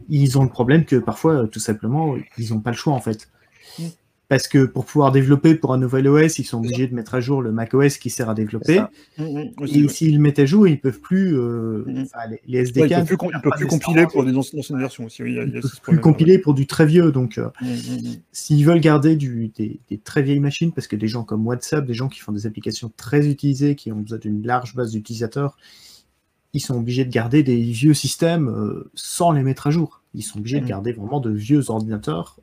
[0.08, 3.28] ils ont le problème que parfois, tout simplement, ils n'ont pas le choix en fait.
[4.28, 7.20] Parce que pour pouvoir développer pour un nouvel OS, ils sont obligés de mettre à
[7.20, 8.80] jour le macOS qui sert à développer.
[9.16, 9.88] C'est Mm, mm, aussi, Et ouais.
[9.88, 11.36] s'ils le mettent à jour, ils peuvent plus.
[11.38, 14.06] euh, enfin, les, Ouais, SDK ils peuvent plus, ne ils peuvent peuvent plus nécessairement compiler
[14.06, 15.22] pour des anciennes versions aussi.
[15.22, 17.12] oui, Il y a, il y a ce plus compiler pour du très vieux.
[17.12, 17.48] Donc, euh,
[18.32, 21.84] s'ils veulent garder du, des, des très vieilles machines, parce que des gens comme WhatsApp,
[21.84, 25.56] des gens qui font des applications très utilisées, qui ont besoin d'une large base d'utilisateurs,
[26.54, 30.02] ils sont obligés de garder des vieux systèmes euh, sans les mettre à jour.
[30.14, 32.38] Ils sont obligés de garder vraiment de vieux ordinateurs.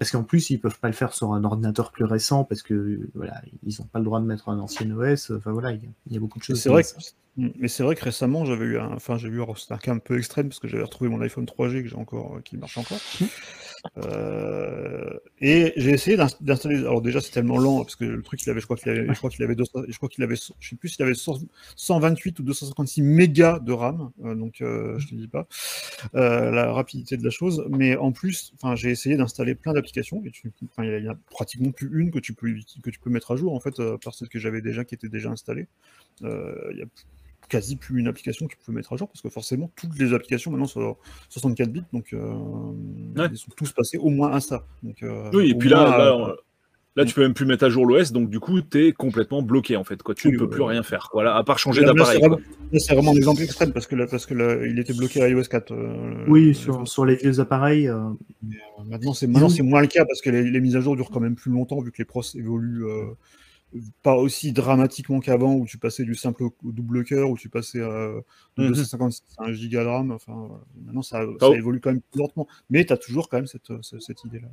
[0.00, 3.10] Parce qu'en plus, ils peuvent pas le faire sur un ordinateur plus récent parce que
[3.14, 5.30] voilà, ils n'ont pas le droit de mettre un ancien OS.
[5.30, 6.58] Enfin voilà, il y a, il y a beaucoup de choses.
[6.58, 6.88] C'est vrai, que,
[7.36, 10.16] mais c'est vrai que récemment, j'avais eu un, enfin, j'ai eu, un cas un peu
[10.16, 12.96] extrême parce que j'avais retrouvé mon iPhone 3G que j'ai encore, euh, qui marche encore.
[13.98, 16.76] Euh, et j'ai essayé d'ins- d'installer.
[16.78, 19.06] Alors déjà, c'est tellement lent parce que le truc, il avait, je crois qu'il avait,
[19.06, 21.38] je crois qu'il avait, 200 je crois qu'il avait, je sais plus s'il avait 100
[21.76, 24.10] 128 ou 256 mégas de RAM.
[24.24, 25.46] euh, donc, euh, je te dis pas
[26.14, 27.64] euh, la rapidité de la chose.
[27.70, 31.90] Mais en plus, enfin, j'ai essayé d'installer plein d'applications il y, a- il pratiquement plus
[31.92, 32.48] une que tu peux
[32.82, 35.08] que tu peux mettre à jour en fait, par celle que j'avais déjà qui était
[35.08, 35.66] déjà installée.
[36.22, 36.86] Il
[37.50, 40.14] quasi plus une application que tu peux mettre à jour parce que forcément toutes les
[40.14, 40.96] applications maintenant sont
[41.28, 42.32] 64 bits donc euh,
[43.16, 43.28] Ouais.
[43.30, 44.64] ils sont tous passés au moins à ça.
[44.82, 46.36] Donc, euh, Oui, et puis là, moins, là, euh, on-
[46.96, 49.42] là, tu peux même plus mettre à jour l'OS, donc du coup, tu es complètement
[49.42, 50.02] bloqué en fait.
[50.02, 50.14] Quoi.
[50.14, 50.68] Tu Oui, ne peux ouais, plus ouais.
[50.70, 52.20] rien faire, voilà, à part changer d'appareil.
[52.78, 55.28] c'est vraiment, un exemple extrême parce que là, parce que là, il était bloqué à
[55.28, 55.72] iOS 4.
[55.72, 57.88] euh, Oui, euh, sur, sur les vieux appareils.
[57.88, 57.98] euh,
[58.86, 61.10] Maintenant, c'est maintenant c'est moins le cas parce que les, les mises à jour durent
[61.10, 63.04] quand même plus longtemps vu que les pros évoluent euh,
[64.02, 67.78] pas aussi dramatiquement qu'avant où tu passais du simple au, double cœur où tu passais
[67.80, 68.20] euh,
[68.56, 68.68] de Mhm.
[68.70, 70.10] 256 à 1 giga de RAM.
[70.10, 70.48] Enfin,
[70.84, 71.54] maintenant ça, Oh.
[71.54, 74.48] évolue quand même plus lentement, mais tu as toujours quand même cette, euh, cette, idée-là.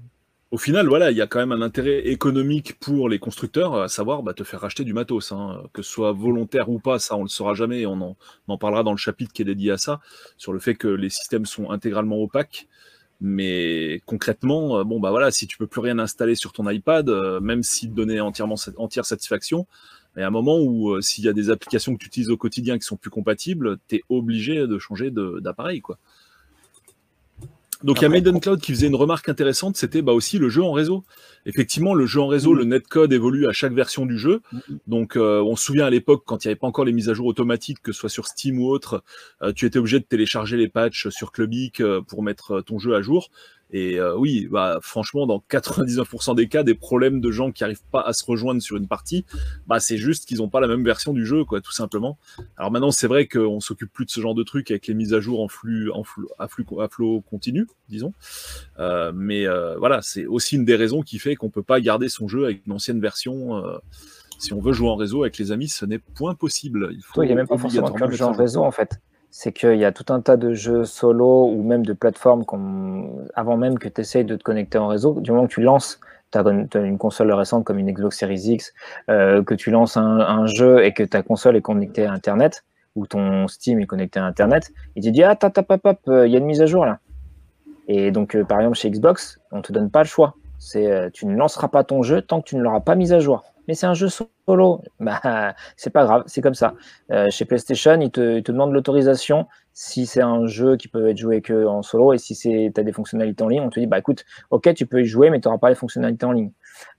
[0.51, 3.89] Au final, voilà, il y a quand même un intérêt économique pour les constructeurs, à
[3.89, 7.17] savoir bah, te faire racheter du matos, hein, que ce soit volontaire ou pas, ça
[7.17, 8.15] on le saura jamais, et on en,
[8.47, 9.99] on en parlera dans le chapitre qui est dédié à ça,
[10.37, 12.67] sur le fait que les systèmes sont intégralement opaques.
[13.19, 17.09] Mais concrètement, euh, bon bah voilà, si tu peux plus rien installer sur ton iPad,
[17.09, 19.65] euh, même s'il te donnait entièrement entière satisfaction,
[20.15, 22.29] il y a un moment où euh, s'il y a des applications que tu utilises
[22.29, 25.97] au quotidien qui sont plus compatibles, tu es obligé de changer d'appareil quoi.
[27.83, 30.49] Donc il y a Maiden Cloud qui faisait une remarque intéressante, c'était bah, aussi le
[30.49, 31.03] jeu en réseau.
[31.45, 32.57] Effectivement, le jeu en réseau, Mhm.
[32.57, 34.41] le netcode évolue à chaque version du jeu.
[34.51, 34.61] Mhm.
[34.87, 37.09] Donc euh, on se souvient à l'époque, quand il n'y avait pas encore les mises
[37.09, 39.03] à jour automatiques, que ce soit sur Steam ou autre,
[39.41, 42.95] euh, tu étais obligé de télécharger les patchs sur Clubic euh, pour mettre ton jeu
[42.95, 43.29] à jour.
[43.71, 47.83] Et euh, oui, bah, franchement, dans 99% des cas, des problèmes de gens qui n'arrivent
[47.91, 49.25] pas à se rejoindre sur une partie,
[49.67, 52.17] bah, c'est juste qu'ils n'ont pas la même version du jeu, quoi, tout simplement.
[52.55, 55.13] Alors maintenant, c'est vrai qu'on s'occupe plus de ce genre de trucs avec les mises
[55.13, 58.13] à jour en flux, en flux, à, flux, à flot continu, disons.
[58.79, 62.09] Euh, mais euh, voilà, c'est aussi une des raisons qui fait qu'on peut pas garder
[62.09, 63.57] son jeu avec une ancienne version.
[63.57, 63.77] euh,
[64.39, 66.91] si on veut jouer en réseau avec les amis, ce n'est point possible.
[67.15, 69.01] Il n'y a même pas forcément que le jeu en réseau en fait.
[69.29, 72.43] C'est qu'il y a tout un tas de jeux solo ou même de plateformes
[73.35, 75.19] avant même que tu essayes de te connecter en réseau.
[75.19, 75.99] Du moment que tu lances
[76.35, 78.73] une console récente comme une Xbox Series X,
[79.09, 82.63] euh, que tu lances un, jeu et que ta console est connectée à Internet
[82.95, 85.99] ou ton Steam est connecté à Internet, il te dit Ah, tap, tap, tap, tap,
[86.07, 86.99] il y a une mise à jour là.
[87.87, 90.35] Et donc, euh, par exemple, chez Xbox, on te donne pas le choix.
[90.75, 93.19] Euh, tu ne lanceras pas ton jeu tant que tu ne l'auras pas mis à
[93.19, 93.43] jour.
[93.67, 94.29] Mais c'est un jeu solo.
[94.99, 96.73] Bah, c'est pas grave, c'est comme ça.
[97.11, 101.09] Euh, chez PlayStation, ils te, ils te demandent l'autorisation si c'est un jeu qui peut
[101.09, 103.79] être joué que en solo et si tu as des fonctionnalités en ligne, on te
[103.79, 106.31] dit bah écoute, ok, tu peux y jouer, mais tu n'auras pas les fonctionnalités en
[106.31, 106.51] ligne.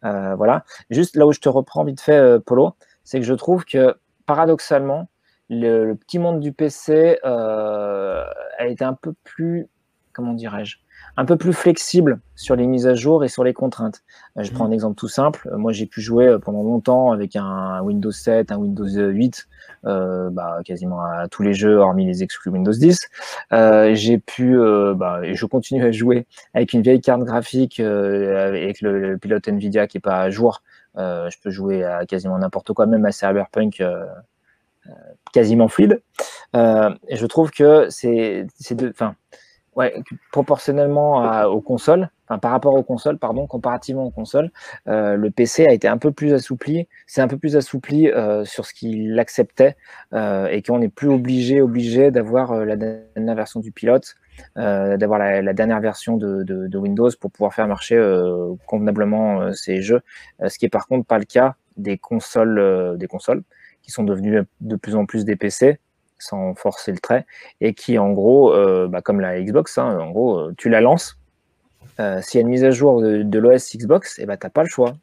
[0.05, 0.65] Euh, voilà.
[0.91, 3.97] Juste là où je te reprends vite fait, euh, Polo, c'est que je trouve que
[4.27, 5.09] paradoxalement,
[5.51, 9.69] le, le petit monde du PC a été un peu plus,
[10.13, 10.77] comment dirais-je,
[11.19, 14.03] un peu plus flexible sur les mises à jour et sur les contraintes.
[14.37, 15.51] Euh, je prends un exemple tout simple.
[15.57, 19.49] Moi, j'ai pu jouer euh, pendant longtemps avec un Windows 7, un Windows 8,
[19.85, 23.01] euh, bah, quasiment à tous les jeux, hormis les exclus Windows 10.
[23.53, 27.81] Euh, j'ai pu, euh, bah, et je continue à jouer avec une vieille carte graphique,
[27.81, 30.63] euh, avec le, le, pilote Nvidia qui est pas à jour.
[30.99, 33.83] Euh, je peux jouer à quasiment n'importe quoi, même à Cyberpunk.
[34.89, 34.93] Euh,
[35.33, 36.01] quasiment fluide.
[36.57, 39.15] Euh, et je trouve que c'est de, enfin,
[39.79, 39.95] ouais,
[40.33, 44.51] proportionnellement aux consoles, enfin, par rapport aux consoles, pardon, comparativement aux consoles,
[44.89, 48.45] euh, le PC a été un peu plus assoupli, c'est un peu plus assoupli euh,
[48.45, 49.77] sur ce qu'il acceptait
[50.13, 54.17] euh, et qu'on n'est plus obligé, obligé d'avoir euh, la dernière version du pilote,
[54.57, 60.01] euh, d'avoir la, dernière version de, Windows pour pouvoir faire marcher euh, convenablement ces jeux,
[60.43, 63.43] euh, ce qui est par contre pas le cas des consoles, euh, des consoles
[63.83, 65.79] qui sont devenus de plus en plus des PC,
[66.19, 67.27] sans forcer le trait,
[67.61, 71.18] et qui en gros, euh, bah, comme la Xbox, hein, en gros, tu la lances,
[72.01, 74.37] euh, s'il y a une mise à jour de, de l'OS Xbox, et eh ben,
[74.37, 74.97] tu n'as pas le choix.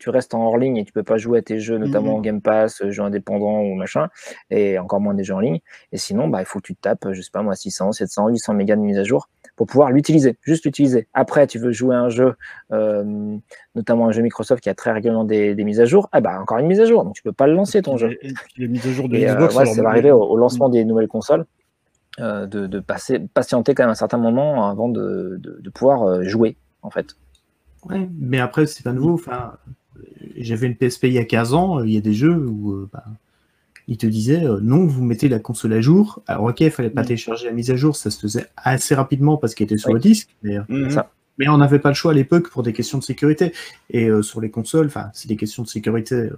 [0.00, 2.20] Tu restes en hors ligne et tu peux pas jouer à tes jeux, notamment en
[2.20, 4.08] Game Pass, jeux indépendants ou machin,
[4.50, 5.60] et encore moins des jeux en ligne.
[5.92, 8.28] Et sinon, bah, il faut que tu te tapes, je sais pas moi, 600, 700,
[8.28, 11.08] 800 mégas de mise à jour pour pouvoir l'utiliser, juste l'utiliser.
[11.14, 12.34] Après, tu veux jouer à un jeu,
[12.72, 13.36] euh,
[13.74, 16.58] notamment un jeu Microsoft qui a très régulièrement des, mises à jour, ah bah encore
[16.58, 18.16] une mise à jour, donc tu peux pas le lancer ton jeu.
[18.56, 21.08] les mises à jour de et, Xbox, euh, ça va arriver au, lancement des nouvelles
[21.08, 21.44] consoles.
[22.20, 26.90] Euh, de, passer, patienter quand même un certain moment avant de, de pouvoir jouer en
[26.90, 27.16] fait.
[27.84, 29.14] Ouais, mais après, c'est pas nouveau.
[29.14, 29.52] Enfin,
[30.36, 32.88] j'avais une PSP il y a 15 ans, il y a des jeux où euh,
[32.92, 33.04] bah,
[33.86, 36.22] ils te disaient euh, non, vous mettez la console à jour.
[36.26, 37.06] Alors, ok, il fallait pas mm.
[37.06, 40.00] télécharger la mise à jour, ça se faisait assez rapidement parce qu'elle était sur le
[40.00, 41.04] disque, mais, euh, mm-hmm.
[41.38, 43.52] mais on n'avait pas le choix à l'époque pour des questions de sécurité.
[43.90, 46.30] Et sur les consoles, enfin, c'est des questions de sécurité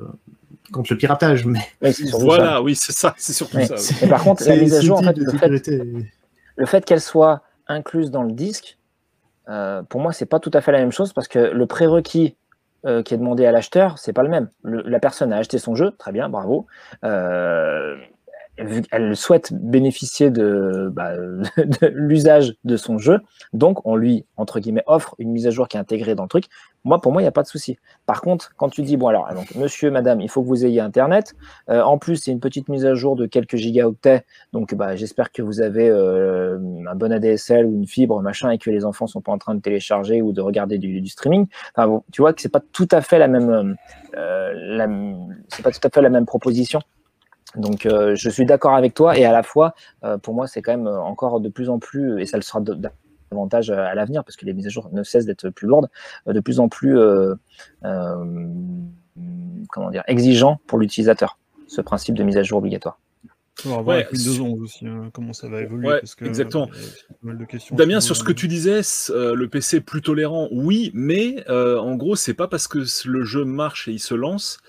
[0.73, 1.45] contre le piratage.
[1.47, 1.61] Mais
[2.13, 4.07] voilà, oui, c'est ça, c'est surtout ça.
[4.09, 5.17] par contre, la mise à jour, en fait,
[6.57, 8.79] le fait qu'elle soit incluse dans le disque,
[9.49, 12.37] euh, pour moi, c'est pas tout à fait la même chose parce que le prérequis
[12.87, 14.49] euh, qui est demandé à l'acheteur, c'est pas le même.
[14.65, 16.67] la personne a acheté son jeu, très bien, bravo.
[17.05, 17.97] Euh,
[18.91, 21.17] elle souhaite bénéficier bah,
[21.57, 23.21] de, l'usage de son jeu,
[23.53, 26.29] donc on lui, entre guillemets, offre une mise à jour qui est intégrée dans le
[26.29, 26.47] truc.
[26.85, 27.79] Moi, pour moi, il n'y a pas de souci.
[28.07, 31.35] Par contre, quand tu dis, bon alors, monsieur, madame, il faut que vous ayez Internet,
[31.69, 35.31] euh, en plus, c'est une petite mise à jour de quelques gigaoctets, donc bah, j'espère
[35.31, 39.07] que vous avez euh, un bon ADSL ou une fibre, machin, et que les enfants
[39.07, 41.47] sont pas en train de télécharger ou de regarder du, streaming.
[41.75, 43.77] Enfin, bon, tu vois que c'est pas tout à fait la même,
[44.17, 46.81] euh, c'est pas tout à fait la même proposition.
[47.57, 50.63] Donc euh, je suis d'accord avec toi et à la fois, euh, pour moi, c'est
[50.63, 52.61] quand même encore de plus en plus, et ça le sera
[53.31, 55.89] davantage à l'avenir, parce que les mises à jour ne cessent d'être plus lourdes,
[56.29, 56.97] euh, de plus en plus
[59.69, 62.99] comment dire, exigeant pour l'utilisateur, ce principe de mise à jour obligatoire.
[63.67, 65.89] On va avec Windows 11 aussi, hein, comment ça va évoluer.
[65.89, 66.71] parce que, exactement.
[67.73, 72.35] Damien, sur ce que tu disais, le PC plus tolérant, oui, mais en gros, c'est
[72.35, 74.61] pas parce que le jeu marche et il se lance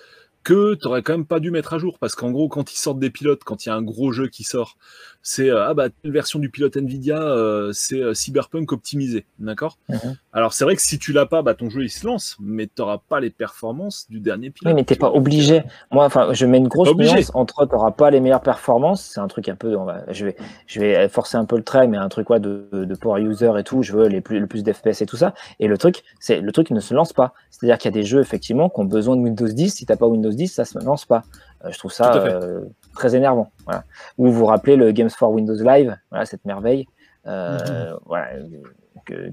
[0.43, 2.77] que tu aurais quand même pas dû mettre à jour parce qu'en gros quand ils
[2.77, 4.77] sortent des pilotes, quand il y a un gros jeu qui sort,
[5.21, 9.77] c'est euh, ah bah telle version du pilote Nvidia, euh, c'est euh, Cyberpunk optimisé, d'accord?
[9.89, 10.17] Mhm.
[10.34, 12.65] Alors c'est vrai que si tu l'as pas, bah ton jeu il se lance, mais
[12.65, 14.73] tu n'auras pas les performances du dernier pilote.
[14.73, 15.63] Oui, mais t'es pas obligé.
[15.91, 19.27] Moi, enfin, je mets une grosse nuance entre n'auras pas les meilleures performances, c'est un
[19.27, 19.75] truc un peu,
[20.10, 22.95] je vais, je vais forcer un peu le trait, mais un truc quoi de, de
[22.95, 25.34] power user et tout, je veux les plus, le plus d'FPS et tout ça.
[25.60, 27.34] Et le truc, c'est le truc ne se lance pas.
[27.49, 29.75] C'est-à-dire qu'il y a des jeux effectivement qui ont besoin de Windows 10.
[29.75, 31.24] Si t'as pas Windows 10, ça se lance pas.
[31.67, 32.39] je trouve ça
[32.94, 33.52] très énervant.
[33.65, 33.84] Voilà.
[34.17, 36.88] Ou vous vous rappelez le Games for Windows Live, voilà, cette merveille,
[37.28, 38.00] euh, mhm.
[38.06, 38.30] voilà,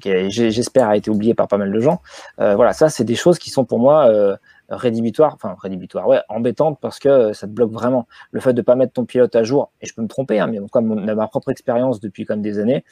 [0.01, 2.01] qui j'espère a été oubliée par pas mal de gens.
[2.41, 4.37] Euh, voilà, ça c'est des choses qui sont pour moi euh,
[4.69, 8.07] rédhibitoires, enfin rédhibitoires, ouais, embêtantes parce que ça te bloque vraiment.
[8.31, 10.47] Le fait de pas mettre ton pilote à jour, et je peux me tromper, hein,
[10.47, 12.85] mais comme ma propre expérience depuis comme des années,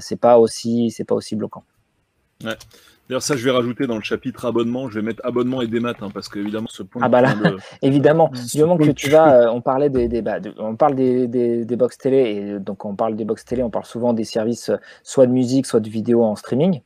[0.00, 1.64] c'est pas aussi, c'est pas aussi bloquant.
[2.44, 2.56] Ouais.
[3.08, 4.88] D'ailleurs, ça, je vais rajouter dans le chapitre abonnement.
[4.90, 7.02] Je vais mettre abonnement et des maths, hein, parce qu'évidemment, ce point.
[7.04, 7.34] Ah bah là,
[7.82, 8.30] évidemment.
[8.54, 11.64] Du moment que tu vas, euh, on parlait des, des bah, on parle des, des,
[11.64, 14.70] des, box télé, et donc on parle des box télé, on parle souvent des services
[14.70, 16.80] euh, soit de musique, soit de vidéo en streaming.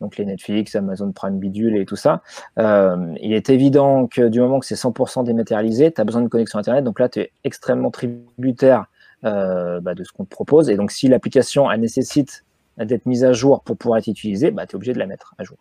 [0.00, 2.22] Donc les Netflix, Amazon Prime Bidule et tout ça.
[2.58, 6.28] Euh, il est évident que du moment que c'est 100% dématérialisé, tu as besoin de
[6.28, 6.84] connexion Internet.
[6.84, 8.86] Donc là, tu es extrêmement tributaire
[9.24, 10.70] euh, bah, de ce qu'on te propose.
[10.70, 12.44] Et donc si l'application elle nécessite
[12.84, 15.34] d'être mise à jour pour pouvoir être utilisée, bah, tu es obligé de la mettre
[15.38, 15.58] à jour.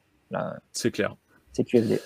[0.72, 1.16] C'est clair.
[1.54, 2.00] C'est QFD.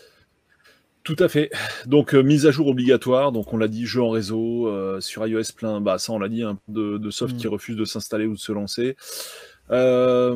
[1.03, 1.49] Tout à fait.
[1.87, 3.31] Donc euh, mise à jour obligatoire.
[3.31, 5.81] Donc on l'a dit, jeu en réseau euh, sur iOS plein.
[5.81, 7.37] Bah ça on l'a dit, peu de, soft mm.
[7.37, 8.95] qui refuse de s'installer ou de se lancer.
[9.71, 10.35] Euh,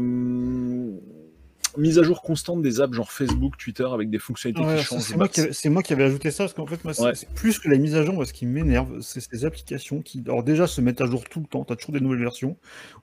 [1.77, 5.51] mise à jour constante des apps genre Facebook, Twitter avec des fonctionnalités qui changent.
[5.51, 7.95] C'est moi, qui avais ajouté ça parce qu'en fait, moi, c'est plus que la mise
[7.95, 11.23] à jour, ce qui m'énerve, c'est ces applications qui, alors déjà, se mettent à jour
[11.23, 11.63] tout le temps.
[11.65, 12.57] Tu as toujours des nouvelles versions.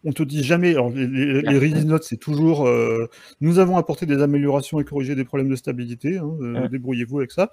[0.04, 3.08] On te dit jamais, alors les, les, release notes, c'est toujours euh,
[3.40, 6.18] nous avons apporté des améliorations et corrigé des problèmes de stabilité.
[6.18, 7.52] Hein, euh, débrouillez-vous avec ça.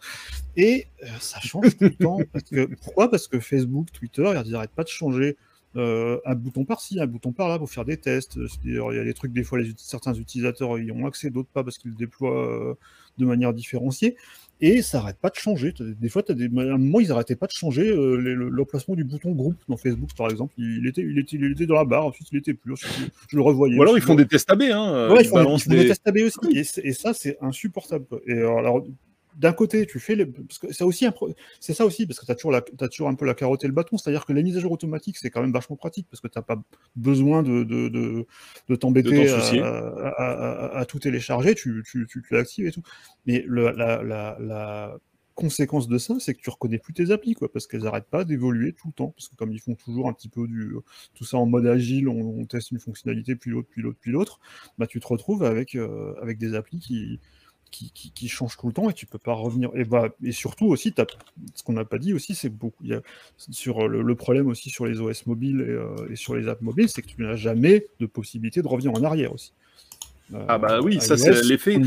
[0.56, 2.20] Et euh, ça change tout le temps.
[2.82, 3.10] pourquoi?
[3.10, 5.38] Parce que Facebook, Twitter, ils n'arrêtent pas de changer.
[5.76, 8.40] Euh, un bouton par-ci, un bouton par-là pour faire des tests.
[8.64, 11.64] Il y a des trucs, des fois, les, certains utilisateurs y ont accès, d'autres pas
[11.64, 12.74] parce qu'ils le déploient euh,
[13.18, 14.16] de manière différenciée.
[14.62, 15.74] Et ça n'arrête pas de changer.
[15.80, 18.18] Des fois, as des, à un moment, ils n'arrêtaient pas de changer euh,
[18.52, 20.54] l'emplacement du bouton groupe dans Facebook, par exemple.
[20.58, 22.76] Il était, il était, il était dans la barre, ensuite il était plus.
[23.30, 23.78] Je, le revoyais.
[23.78, 24.64] Ou alors ils font des tests AB.
[24.64, 25.88] Hein, ouais, ils, font, des...
[25.88, 26.80] tests AB aussi.
[26.84, 28.06] Et, ça, c'est insupportable.
[28.26, 28.84] Et alors,
[29.40, 30.26] d'un côté, tu fais les...
[30.26, 31.08] parce que c'est aussi
[31.60, 32.58] c'est ça aussi parce que tu as toujours la...
[32.58, 34.72] as toujours un peu la carotte et le bâton, c'est-à-dire que les mises à jour
[34.72, 36.62] automatiques, c'est quand même vachement pratique parce que tu n'as pas
[36.96, 38.26] besoin de, de, de,
[38.68, 42.84] de t'embêter à, à, tout télécharger, tu, tu, tu, l'actives et tout.
[43.26, 44.98] Mais le, la, la, la,
[45.40, 48.26] conséquence de ça, c'est que tu reconnais plus tes applis, quoi, parce qu'elles n'arrêtent pas
[48.26, 49.14] d'évoluer tout le temps.
[49.16, 50.74] Parce que comme ils font toujours un petit peu du,
[51.16, 54.42] tout ça en mode agile, on, teste une fonctionnalité, puis l'autre, puis l'autre, puis l'autre,
[54.78, 57.22] bah, tu te retrouves avec, euh, avec des applis qui,
[57.72, 59.72] qui, qui, changent tout le temps et tu peux pas revenir.
[59.76, 61.06] Et, bah, et surtout aussi, as,
[61.56, 62.84] ce qu'on n'a pas dit aussi, c'est beaucoup.
[62.84, 63.02] Y a,
[63.38, 66.90] sur le, problème aussi sur les OS mobiles et, euh, et sur les apps mobiles,
[66.90, 69.54] c'est que tu n'as jamais de possibilité de revenir en arrière aussi
[70.48, 71.80] ah bah oui, ça c'est l'effet.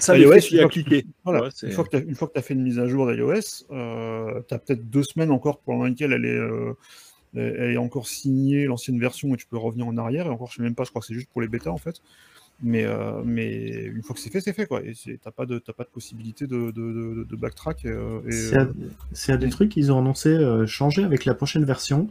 [0.00, 1.04] ça l'effet.
[1.24, 4.58] Voilà, une, fois que tu as fait une mise à jour d'iOS, euh, tu as
[4.58, 6.72] peut-être deux semaines encore pendant lesquelles elle est, euh,
[7.34, 10.26] elle est encore signée, l'ancienne version, et tu peux revenir en arrière.
[10.26, 11.78] Et encore, je sais même pas, je crois que c'est juste pour les bêtas en
[11.78, 12.00] fait.
[12.62, 14.66] Mais, euh, mais une fois que c'est fait, c'est fait.
[14.66, 14.80] quoi.
[14.82, 17.84] Et t'as pas, de, pas de possibilité de, de, de backtrack.
[17.84, 18.20] Euh,
[19.12, 22.08] c'est un des trucs qu'ils ont annoncé euh, changer avec la prochaine version.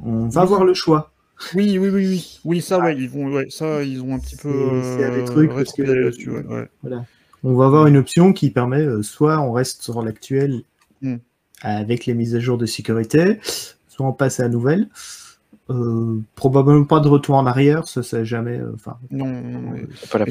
[0.00, 1.12] On va avoir le choix.
[1.54, 2.40] Oui, oui, oui, oui.
[2.44, 4.50] Oui, ça, ouais, ils vont, ouais, ça, ils ont un petit peu.
[4.82, 7.04] C'est des trucs parce que, voilà.
[7.42, 10.62] On va avoir une option qui permet soit on reste sur l'actuel
[11.00, 11.16] hmm.
[11.62, 13.40] avec les mises à jour de sécurité,
[13.88, 14.88] soit on passe à la nouvelle.
[15.70, 18.60] Euh, probablement pas de retour en arrière, ça, ça jamais.
[18.74, 19.76] Enfin, non, non,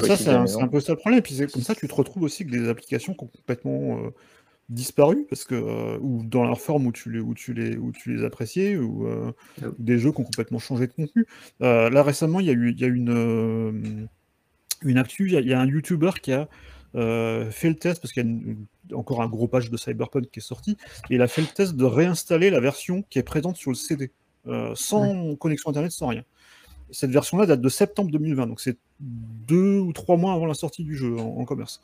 [0.02, 1.20] ça, c'est un, peu ça le problème.
[1.20, 4.00] Et puis c'est comme ça, tu te retrouves aussi avec des applications qui ont complètement
[4.00, 4.10] euh,
[4.68, 7.94] disparu parce que euh, ou dans leur forme où tu les où tu les où
[7.94, 11.26] tu les appréciais ou ah des jeux qui ont complètement changé de contenu.
[11.62, 14.10] là récemment, il y a eu il y a une
[14.82, 16.50] une actu, il y, a un YouTuber qui a
[16.94, 20.42] fait le test parce qu'il y a encore un gros patch de Cyberpunk qui est
[20.42, 20.76] sorti
[21.10, 23.76] et il a fait le test de réinstaller la version qui est présente sur le
[23.76, 24.12] CD.
[24.48, 26.24] Euh, sans connexion Internet, sans rien.
[26.92, 30.84] Cette version-là date de septembre 2020, donc c'est deux ou trois mois avant la sortie
[30.84, 31.82] du jeu en, commerce.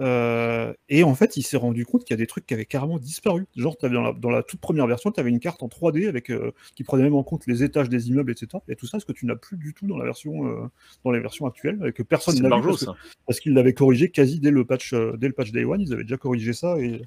[0.00, 2.66] Euh, et en fait, il s'est rendu compte qu'il y a des trucs qui avaient
[2.66, 3.46] carrément disparu.
[3.56, 6.08] Genre, avais dans, la, dans, la, toute première version, tu avais une carte en 3D
[6.08, 8.48] avec, euh, qui prenait même en compte les étages des immeubles, etc.
[8.68, 10.68] Et tout ça, ce que tu n'as plus du tout dans la version,
[11.04, 12.70] dans les versions actuelles, et que personne n'a vu
[13.26, 15.80] parce, qu'ils l'avaient corrigé quasi dès le patch, dès le patch Day One.
[15.80, 17.00] Ils avaient déjà corrigé ça et,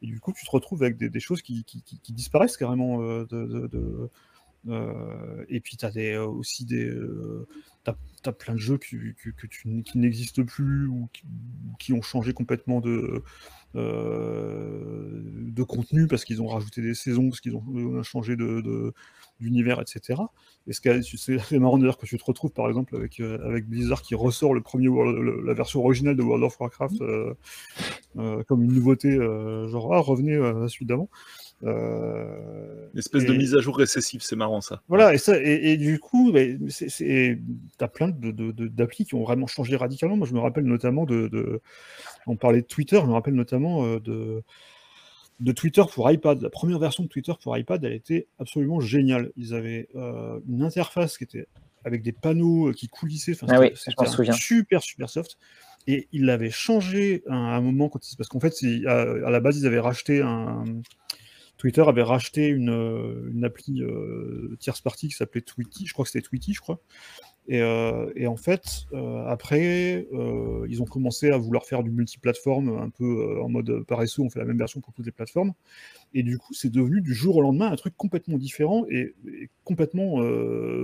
[0.00, 4.08] du coup, tu te retrouves avec des, choses qui, qui, qui, disparaissent carrément de, de
[5.48, 6.84] et puis tu as des, euh, aussi des.
[6.84, 7.46] Euh,
[8.24, 8.96] as, plein de jeux qui,
[9.82, 11.08] qui n'existent plus ou
[11.78, 13.22] qui, ont changé complètement de,
[13.74, 18.92] de contenu parce qu'ils ont rajouté des saisons, parce qu'ils ont, changé de,
[19.40, 20.20] d'univers, etc.
[20.66, 24.14] Et ce c'est marrant d'ailleurs que tu te retrouves par exemple avec, avec Blizzard qui
[24.14, 24.90] ressort le premier
[25.46, 27.02] la version originale de World of Warcraft
[28.46, 31.08] comme une nouveauté, genre ah, revenez à la suite d'avant.
[31.64, 34.82] Euh, Une espèce de mise à jour récessive, c'est marrant ça.
[34.88, 37.38] Voilà, et, ça, et, du coup, tu
[37.80, 40.16] as plein d'applis de, qui ont vraiment changé radicalement.
[40.16, 41.60] Moi, je me rappelle notamment de.
[42.26, 44.42] on parlait de Twitter, je me rappelle notamment euh, de,
[45.40, 46.40] de Twitter pour iPad.
[46.40, 49.32] La première version de Twitter pour iPad, elle était absolument géniale.
[49.36, 51.46] Ils avaient euh, une interface qui était
[51.84, 53.32] avec des panneaux qui coulissaient.
[53.32, 53.72] Enfin, ah oui,
[54.32, 55.38] super, super soft.
[55.86, 58.54] Et ils l'avaient changé à un moment, quand parce qu'en fait,
[58.86, 60.64] à, à, la base, ils avaient racheté un,
[61.58, 66.10] Twitter avait racheté une, euh, appli euh, tierce partie qui s'appelait Tweety, je crois que
[66.12, 66.80] c'était Tweety, je crois.
[67.48, 68.86] Et, euh, en fait,
[69.26, 70.06] après,
[70.68, 74.38] ils ont commencé à vouloir faire du multiplateforme, un peu en mode paresseux, on fait
[74.38, 75.54] la même version pour toutes les plateformes.
[76.12, 79.14] Et du coup, c'est devenu du jour au lendemain un truc complètement différent et,
[79.64, 80.16] complètement,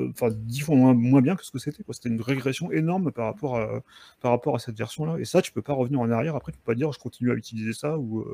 [0.08, 1.84] enfin, dix fois moins, bien que ce que c'était.
[1.90, 3.82] C'était une régression énorme par rapport à,
[4.22, 5.18] par rapport à cette version-là.
[5.18, 6.34] Et ça, tu peux pas revenir en arrière.
[6.34, 8.24] Après, tu peux pas dire je continue à utiliser ça ou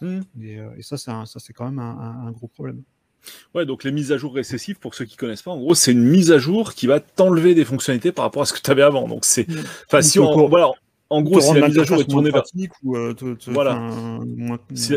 [0.00, 0.20] Mmh.
[0.42, 2.82] Euh, et, ça, c'est quand même un, gros problème.
[3.54, 5.92] Ouais, donc les mises à jour récessives, pour ceux qui connaissent pas, en gros, c'est
[5.92, 8.70] une mise à jour qui va t'enlever des fonctionnalités par rapport à ce que tu
[8.70, 9.08] avais avant.
[9.08, 9.46] Donc c'est,
[9.86, 10.70] enfin, si on, voilà,
[11.08, 12.42] en gros, si la mise à jour est tournée vers,
[12.82, 13.14] ou, euh,
[13.46, 13.90] voilà,
[14.74, 14.94] si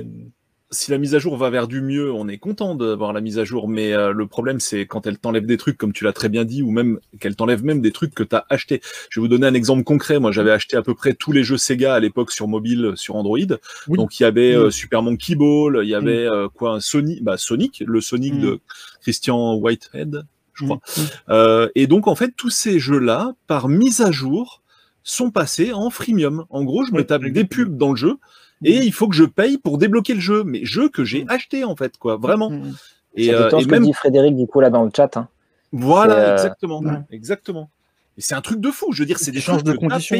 [0.89, 3.45] la mise à jour va vers du mieux, on est content d'avoir la mise à
[3.45, 6.28] jour, mais euh, le problème c'est quand elle t'enlève des trucs, comme tu l'as très
[6.30, 8.82] bien dit, ou même qu'elle t'enlève même des trucs que tu as achetés.
[9.09, 10.20] Je vais vous donner un exemple concret.
[10.20, 13.15] Moi, j'avais acheté à peu près tous les jeux Sega à l'époque sur mobile, sur
[13.15, 13.38] Android.
[13.88, 17.24] Donc il y avait euh, Super Monkey Ball, il y avait euh, quoi, un Sonic,
[17.24, 18.59] bah, Sonic, le Sonic de
[19.01, 21.70] Christian Whitehead, je crois.
[21.76, 24.61] et donc en fait, tous ces jeux-là, par mise à jour,
[25.03, 26.45] sont passés en freemium.
[26.49, 28.18] En gros, je me tape des pubs dans le jeu
[28.64, 31.30] et il faut que je paye pour débloquer le jeu, mais jeu que j'ai mm.
[31.30, 32.49] acheté en fait, quoi, vraiment.
[32.49, 32.74] Mm.
[33.16, 35.18] Et, euh, et même dit Frédéric du coup là dans le chat.
[35.18, 35.28] Hein.
[35.72, 36.82] Voilà, euh, exactement,
[37.12, 37.70] exactement.
[38.18, 38.91] Et c'est un truc de fou.
[38.91, 40.18] Je veux dire, c'est des choses de conditions.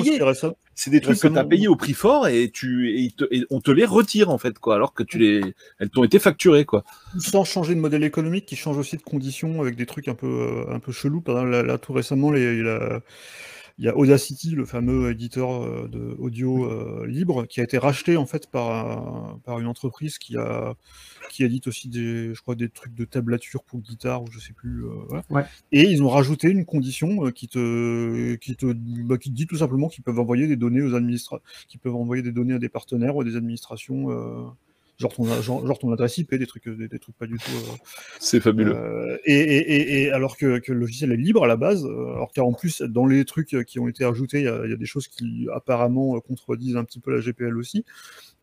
[0.75, 3.11] C'est des trucs que tu as payé au prix fort et tu et,
[3.49, 5.41] on te les retire en fait quoi, alors que tu les,
[5.79, 6.83] elles t'ont été facturées quoi.
[7.19, 10.27] Sans changer de modèle économique, qui change aussi de conditions avec des trucs un peu
[10.27, 11.21] euh, un peu chelous.
[11.21, 12.63] Par exemple, là, tout récemment, les,
[13.80, 17.78] il y a Audacity, le fameux éditeur euh, de audio euh, libre, qui a été
[17.78, 20.75] racheté en fait par, par une entreprise qui a
[21.30, 24.53] qui édite aussi des, je crois, des trucs de tablature pour guitare ou je sais
[24.53, 24.86] plus.
[24.86, 25.23] euh, voilà.
[25.30, 25.45] Ouais.
[25.71, 28.65] Et ils ont rajouté une condition euh, qui te qui te
[29.03, 31.95] bah, qui te dit tout simplement qu'ils peuvent envoyer des données aux administra qui peuvent
[31.95, 34.55] envoyer des données à des partenaires ou à des administrations.
[34.99, 37.37] Euh, Genre ton, genre, genre ton adresse IP, des trucs, des, des trucs pas du
[37.37, 37.51] tout.
[37.51, 37.75] euh,
[38.19, 38.75] C'est fabuleux.
[38.75, 42.13] euh, et, et, et, alors que, que le logiciel est libre à la base, euh,
[42.13, 44.71] alors qu'en plus, dans les trucs euh, qui ont été ajoutés, il y, a- il
[44.71, 47.85] y a des choses qui apparemment euh, contredisent un petit peu la GPL aussi.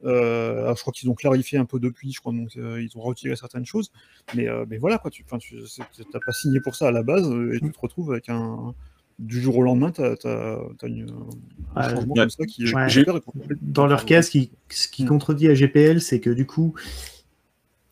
[0.04, 2.96] Euh, alors, je crois qu'ils ont clarifié un peu depuis, je crois, donc euh, ils
[2.96, 3.90] ont retiré certaines choses.
[4.36, 7.54] Mais, euh, mais voilà, quoi, tu n'as pas signé pour ça à la base euh,
[7.54, 8.74] et tu te retrouves avec un.
[9.20, 11.88] Du jour au lendemain, tu as, un Ouais.
[11.90, 12.20] changement Ouais.
[12.20, 12.88] comme ça qui est Ouais.
[12.88, 15.08] super et complètement- Dans leur cas, ce qui, ce qui Mm.
[15.08, 16.74] contredit à GPL, c'est que du coup,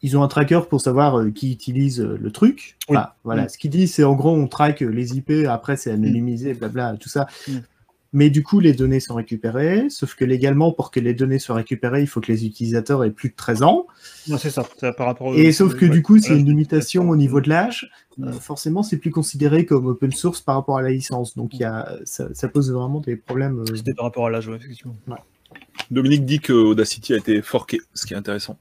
[0.03, 2.77] ils ont un tracker pour savoir euh, qui utilise euh, le truc.
[2.89, 2.97] Oui.
[2.97, 3.49] Enfin, voilà, Mm.
[3.51, 7.09] ce qu'ils disent, c'est en gros, on traque les IP, après c'est anonymisé, blabla, tout
[7.09, 7.29] ça.
[7.49, 7.53] Mm.
[8.15, 11.55] Mais du coup, les données sont récupérées, sauf que légalement, pour que les données soient
[11.57, 13.87] récupérées, il faut que les utilisateurs aient plus de 13 ans.
[14.29, 16.27] Non, c'est ça, c'est par rapport au- Et sauf que ouais, du coup, s'il y
[16.27, 17.91] a voilà, une limitation au niveau de l'âge,
[18.23, 21.37] euh, forcément, c'est plus considéré comme open source par rapport à la licence.
[21.37, 23.61] Donc, il y a, ça, ça pose vraiment des problèmes.
[23.61, 24.95] euh, C'était par rapport à l'âge, ouais, effectivement.
[25.93, 28.59] Dominique dit que Audacity a été forqué, ce qui est intéressant.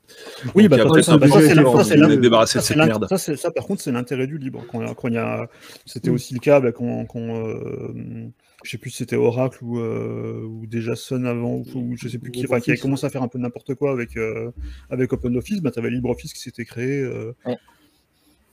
[0.56, 1.32] Oui, Donc, bah, a ça, bah, c'est
[1.64, 3.08] pour ça, Ça, de c'est cette l'int- merde.
[3.10, 4.64] ça, c'est- ça, par contre, c'est l'intérêt du libre.
[4.70, 5.48] Quand, quand il y a,
[5.86, 6.14] c'était Mm.
[6.14, 8.28] aussi le cas bah, quand, quand, euh,
[8.64, 12.08] je sais plus si c'était Oracle ou, euh, ou déjà Sun avant, ou, ou je
[12.08, 12.82] sais plus qui, enfin, qui avait LibreOffice.
[12.82, 14.52] commencé à faire un peu n'importe quoi avec, euh,
[14.90, 17.58] avec OpenOffice, bah, tu avais LibreOffice qui s'était créé euh, Ouais.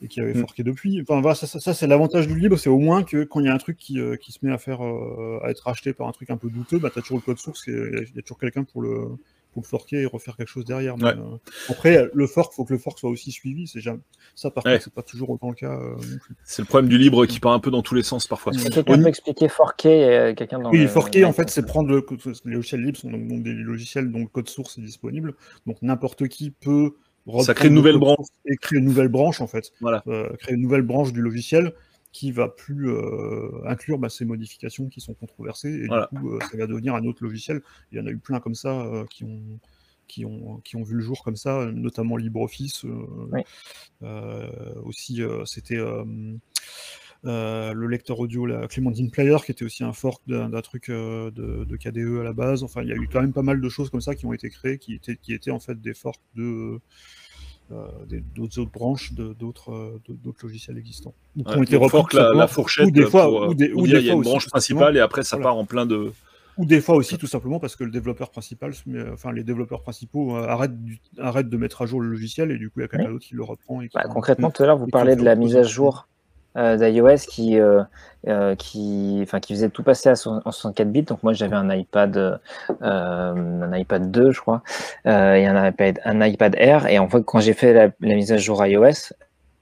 [0.03, 0.41] Et qui avait Mm.
[0.41, 1.01] forqué depuis.
[1.03, 3.47] Enfin, voilà, ça, ça, ça, c'est l'avantage du libre, c'est au moins que quand il
[3.47, 5.93] y a un truc qui, euh, qui se met à faire euh, à être racheté
[5.93, 8.17] par un truc un peu douteux, bah, tu as toujours le code source et il
[8.17, 9.09] y a toujours quelqu'un pour le
[9.55, 10.99] pour le forquer et refaire quelque chose derrière.
[10.99, 11.11] Mais, Ouais.
[11.17, 13.67] euh, après, le fork, faut que le fork soit aussi suivi.
[13.67, 13.99] C'est jamais...
[14.35, 14.73] Ça, par Ouais.
[14.73, 15.97] contre, c'est pas toujours autant le cas euh.
[16.45, 18.53] C'est le problème du libre qui part un peu dans tous les sens parfois.
[18.53, 18.57] Mm.
[18.59, 21.89] Quelqu'un Au- peut expliquer Forqué euh, quelqu'un dans Oui, le- forquer, en fait, c'est prendre
[21.89, 24.83] le code- les logiciels libres sont donc, donc des logiciels dont le code source est
[24.83, 25.35] disponible.
[25.67, 26.93] Donc n'importe qui peut
[27.33, 28.27] reprendre crée une le nouvelle branche.
[28.47, 29.73] et créer une nouvelle branche en fait.
[29.81, 30.03] Voilà.
[30.07, 31.73] Euh, créer une nouvelle branche du logiciel
[32.13, 36.09] qui va plus euh, inclure bah, ces modifications qui sont controversées et Voilà.
[36.13, 37.61] du coup euh, ça va devenir un autre logiciel.
[37.93, 39.43] Il y en a eu plein comme ça euh, qui ont
[40.07, 42.87] qui ont, qui ont vu le jour comme ça, notamment LibreOffice.
[42.87, 43.43] euh, Oui.
[44.03, 44.49] euh,
[44.85, 45.77] aussi, euh, c'était
[47.25, 51.65] le lecteur audio, la Clementine Player, qui était aussi un fork d'un truc euh, de,
[51.65, 52.63] de KDE à la base.
[52.63, 54.33] Enfin, il y a eu quand même pas mal de choses comme ça qui ont
[54.33, 56.79] été créées, qui étaient, qui étaient en fait des forks de
[57.71, 57.87] euh,
[58.35, 61.13] d'autres autres branches de- d'autres euh, d'autres logiciels existants.
[61.37, 63.55] Ou qui Ouais, ont été fork la, la fourchette ou des fois, pour, euh, ou
[63.55, 65.01] des, ou dire des il y a fois une aussi, branche tout simplement, principale et
[65.01, 65.51] après ça Voilà.
[65.51, 66.13] part en plein de.
[66.57, 68.73] ou des fois aussi tout simplement parce que le développeur principal,
[69.13, 72.57] enfin les développeurs principaux euh, arrêtent, du- arrêtent de mettre à jour le logiciel et
[72.57, 73.83] du coup il y a quelqu'un d'autre qui le reprend.
[73.83, 76.09] Et qui Bah, concrètement, tout à l'heure, vous qui parlez de la mise à jour
[76.09, 76.18] euh,
[76.77, 77.83] d'iOS qui, euh,
[78.27, 81.03] euh, qui, enfin, qui faisait tout passer à en 64 bits.
[81.03, 84.63] Donc moi, j'avais un iPad, euh, un iPad 2, je crois,
[85.07, 86.87] euh, et un iPad, un iPad Air.
[86.89, 89.13] Et en fait, quand j'ai fait la, la mise à jour iOS,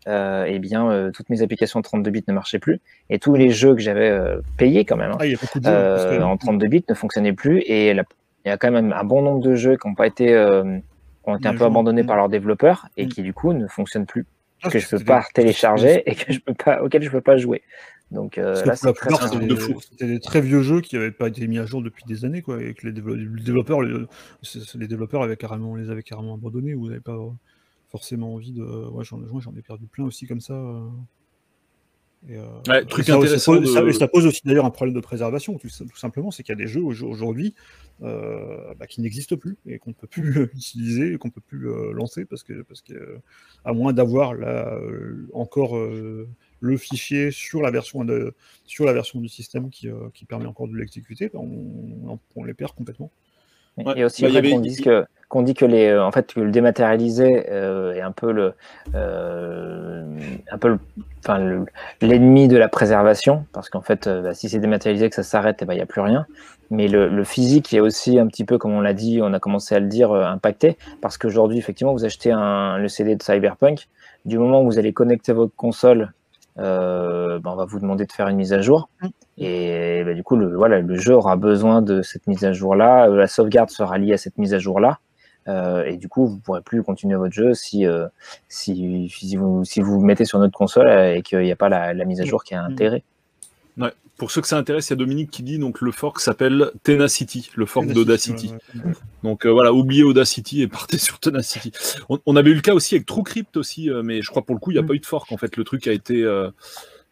[0.08, 2.80] euh, eh bien, euh, toutes mes applications 32 bits ne marchaient plus,
[3.10, 5.10] et tous les jeux que j'avais euh, payés quand même.
[5.10, 5.70] hein, Ah, jeux.
[5.74, 8.04] euh, que- en 32 bits ne fonctionnait plus et il
[8.46, 10.62] y a quand même un bon nombre de jeux qui ont pas été euh,
[11.24, 13.08] qui ont été un peu abandonnés par leurs développeurs et Mm.
[13.08, 14.24] qui du coup ne fonctionnent plus
[14.70, 17.62] que je peux pas télécharger et que je peux pas auquel je peux pas jouer
[18.10, 19.80] donc euh, là c'est très c'était de des, fou.
[19.80, 22.40] c'était des très vieux jeux qui n'avaient pas été mis à jour depuis des années,
[22.40, 26.74] quoi, et que les, dévelop- les développeurs, les, développeurs avaient carrément, les avaient carrément abandonnés,
[26.74, 27.18] ou n'avaient pas
[27.88, 28.62] forcément envie de.
[28.62, 30.54] Ouais, j'en moi, j'en ai perdu plein aussi comme ça.
[32.28, 34.64] Et, Ouais, et truc ça, intéressant ça pose, ça- de- et ça pose aussi d'ailleurs
[34.64, 37.54] un problème de préservation, tout, tout simplement, c'est qu'il y a des jeux au- aujourd'hui
[38.02, 41.40] euh, bah, qui n'existent plus et qu'on ne peut plus euh, utiliser qu'on ne peut
[41.40, 43.18] plus euh, lancer parce que, parce que euh,
[43.64, 44.78] à moins d'avoir là
[45.32, 45.76] encore
[46.60, 50.68] le fichier sur la version de, sur la version du système qui, qui permet encore
[50.68, 53.10] de l'exécuter, bah, on- on les perd complètement.
[53.78, 54.02] Il Ouais.
[54.02, 56.40] a aussi Bah, avait- qu'on dise que qu'on dit que les euh, en fait que
[56.40, 58.54] le dématérialisé euh, est un peu le
[58.94, 60.04] euh,
[60.50, 60.78] un peu
[61.24, 61.66] enfin le-
[62.00, 65.62] l'ennemi de la préservation parce qu'en fait euh, bah, si c'est dématérialisé que ça s'arrête
[65.62, 66.26] et ben il y a plus rien
[66.70, 69.40] mais le, le physique est aussi un petit peu comme on l'a dit on a
[69.40, 73.22] commencé à le dire euh, impacté parce qu'aujourd'hui effectivement vous achetez un le CD de
[73.22, 73.88] Cyberpunk
[74.24, 76.12] du moment où vous allez connecter votre console
[76.58, 79.06] euh, ben, on va vous demander de faire une mise à jour Mm.
[79.38, 83.08] et bah, du coup, le, voilà, le jeu aura besoin de cette mise à jour-là.
[83.08, 84.98] Euh, La sauvegarde sera liée à cette mise à jour-là.
[85.48, 88.08] Euh, et du coup, vous pourrez plus continuer votre jeu si, euh,
[88.48, 91.94] si, si, vous, si vous mettez sur notre console et qu'il n'y a pas la,
[91.94, 93.04] la mise à jour qui est intégrée.
[93.76, 93.92] Ouais.
[94.16, 96.70] Pour ceux que ça intéresse, il y a Dominique qui dit donc le fork s'appelle
[96.82, 98.48] Tenacity, le fork d'Audacity.
[98.74, 98.92] Ouais, ouais.
[99.22, 101.72] Donc euh, voilà, oubliez Audacity et partez sur Tenacity.
[102.08, 104.54] On, on avait eu le cas aussi avec TrueCrypt aussi, euh, mais je crois pour
[104.54, 104.86] le coup, il n'y a Mm.
[104.86, 105.56] pas eu de fork en fait.
[105.58, 106.48] Le truc a été, euh,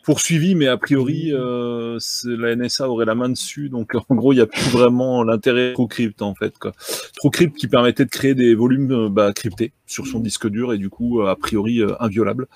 [0.05, 3.69] poursuivi, mais a priori, euh, la NSA aurait la main dessus.
[3.71, 6.57] Donc, en gros, il n'y a plus vraiment l'intérêt TrueCrypt, en fait.
[6.59, 6.73] Quoi.
[7.17, 10.79] TrueCrypt qui permettait de créer des volumes euh, bah, cryptés sur son disque dur et
[10.79, 12.47] du coup, euh, a priori, inviolable.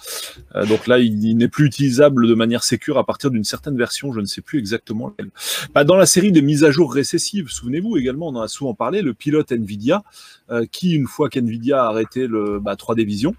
[0.69, 4.21] donc là, il, n'est plus utilisable de manière sécure à partir d'une certaine version, je
[4.21, 5.31] ne sais plus exactement laquelle.
[5.75, 8.75] Bah, dans la série des mises à jour récessives, souvenez-vous également, on en a souvent
[8.75, 10.03] parlé, le pilote NVIDIA,
[10.73, 13.35] qui, une fois qu'NVIDIA a arrêté le bah, 3D Vision,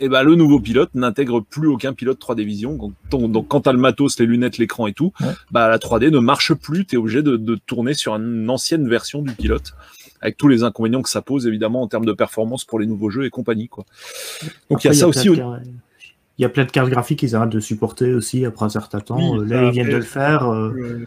[0.00, 2.92] et eh ben, le nouveau pilote n'intègre plus aucun pilote 3D Vision.
[3.10, 5.12] Donc, quand tu as le matos, les lunettes, l'écran et tout,
[5.52, 6.84] bah, la 3D ne marche plus.
[6.84, 9.74] Tu es obligé de, tourner sur une ancienne version du pilote,
[10.20, 13.10] avec tous les inconvénients que ça pose, évidemment, en termes de performance pour les nouveaux
[13.10, 13.68] jeux et compagnie.
[13.68, 13.84] Quoi.
[14.70, 15.28] Donc il y a ça aussi.
[16.38, 19.00] Il y a plein de cartes graphiques qu'ils arrêtent de supporter aussi après un certain
[19.00, 19.38] temps.
[19.38, 20.50] Euh, là, ils viennent de le faire.
[20.50, 21.06] Euh,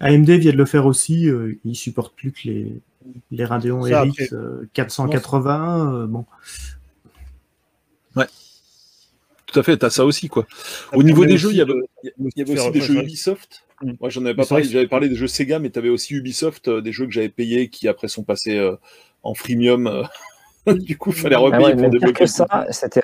[0.00, 1.28] AMD vient de le faire aussi.
[1.28, 2.80] Euh, ils supportent plus que les,
[3.32, 4.34] les Radeon RX
[4.72, 6.06] 480.
[6.06, 6.24] bon.
[8.16, 8.26] Ouais.
[9.46, 10.28] Tout à fait, tu as ça aussi.
[10.28, 10.46] quoi.
[10.92, 11.74] Au niveau des jeux, il y avait,
[12.18, 13.64] aussi des jeux Ubisoft.
[13.82, 13.92] Mm.
[14.00, 16.68] Moi, j'en avais pas parlé, j'avais parlé des jeux Sega, mais tu avais aussi Ubisoft,
[16.68, 18.76] euh, des jeux que j'avais payés qui après sont passés euh,
[19.22, 19.86] en freemium.
[19.86, 20.04] Euh.
[20.74, 22.24] du coup, il fallait ah repayer pour développer.
[22.24, 23.02] que ça, c'était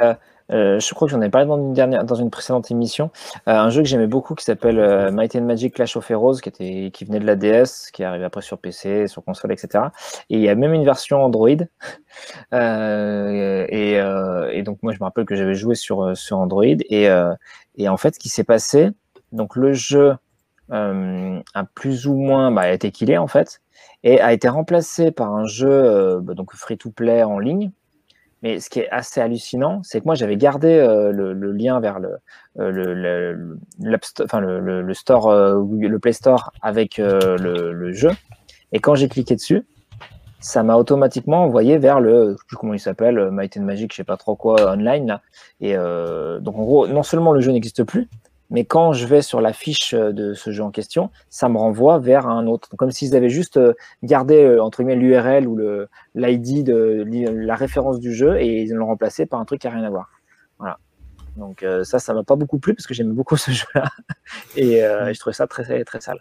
[0.52, 3.10] euh, je crois que j'en ai parlé dans une, dernière, dans une précédente émission.
[3.48, 6.40] Euh, un jeu que j'aimais beaucoup qui s'appelle euh, Might and Magic Clash of Heroes,
[6.40, 9.52] qui, était, qui venait de la DS, qui est arrivé après sur PC, sur console,
[9.52, 9.84] etc.
[10.28, 11.48] Et il y a même une version Android.
[12.52, 13.94] et,
[14.52, 16.64] et, donc, moi, je me rappelle que j'avais joué sur, sur Android.
[16.64, 17.08] Et,
[17.76, 18.90] et en fait, ce qui s'est passé,
[19.32, 20.14] donc le jeu
[20.70, 23.60] a plus ou moins bah, a été killé, en fait,
[24.02, 27.70] et a été remplacé par un jeu bah, donc free-to-play en ligne
[28.42, 31.98] mais ce qui est assez hallucinant, c'est que moi j'avais gardé euh, le, lien vers
[31.98, 32.16] le,
[32.58, 32.70] euh,
[33.80, 38.10] le, enfin, le, store, euh, le Play Store avec le, jeu.
[38.72, 39.66] Et quand j'ai cliqué dessus,
[40.38, 43.92] ça m'a automatiquement envoyé vers le, je sais plus comment il s'appelle, Might and Magic,
[43.92, 45.06] je sais pas trop quoi, online.
[45.06, 45.20] Là.
[45.60, 48.08] Et donc en gros, non seulement le jeu n'existe plus,
[48.50, 51.56] mais quand je vais sur la fiche euh, de ce jeu en question, ça me
[51.56, 52.68] renvoie vers un autre.
[52.76, 57.54] Comme s'ils avaient juste euh, gardé euh, entre guillemets l'URL ou le l'ID de la
[57.54, 60.10] référence du jeu et ils l'ont remplacé par un truc qui n'a rien à voir.
[60.58, 60.78] Voilà.
[61.36, 63.84] Donc ça, ça m'a pas beaucoup plu parce que j'aime beaucoup ce jeu-là
[64.56, 66.18] et, je trouvais ça très très sale.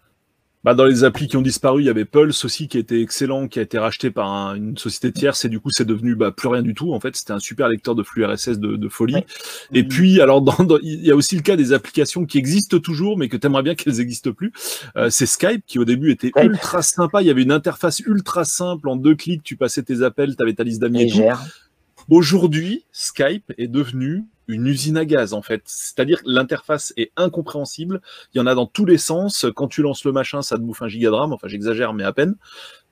[0.66, 3.48] Bah, dans les applis qui ont disparu, il y avait Pulse aussi qui était excellent,
[3.48, 6.50] qui a été racheté par une société tierce et du coup c'est devenu bah, plus
[6.50, 6.94] rien du tout.
[6.94, 9.24] En fait, c'était un super lecteur de flux RSS de, folie.
[9.72, 13.18] Et puis, alors dans, il y a aussi le cas des applications qui existent toujours,
[13.18, 14.52] mais que t'aimerais bien qu'elles n'existent plus.
[14.98, 17.22] Euh, c'est Skype qui au début était ultra sympa.
[17.22, 19.44] Il y avait une interface ultra simple en deux clics.
[19.44, 21.14] Tu passais tes appels, tu avais ta liste d'amis.
[22.10, 25.62] Aujourd'hui, Skype est devenu une usine à gaz en fait.
[25.66, 28.02] C'est-à-dire l'interface est incompréhensible.
[28.34, 29.46] Il y en a dans tous les sens.
[29.56, 32.36] Quand tu lances le machin, ça te bouffe un giga Enfin, j'exagère, mais à peine.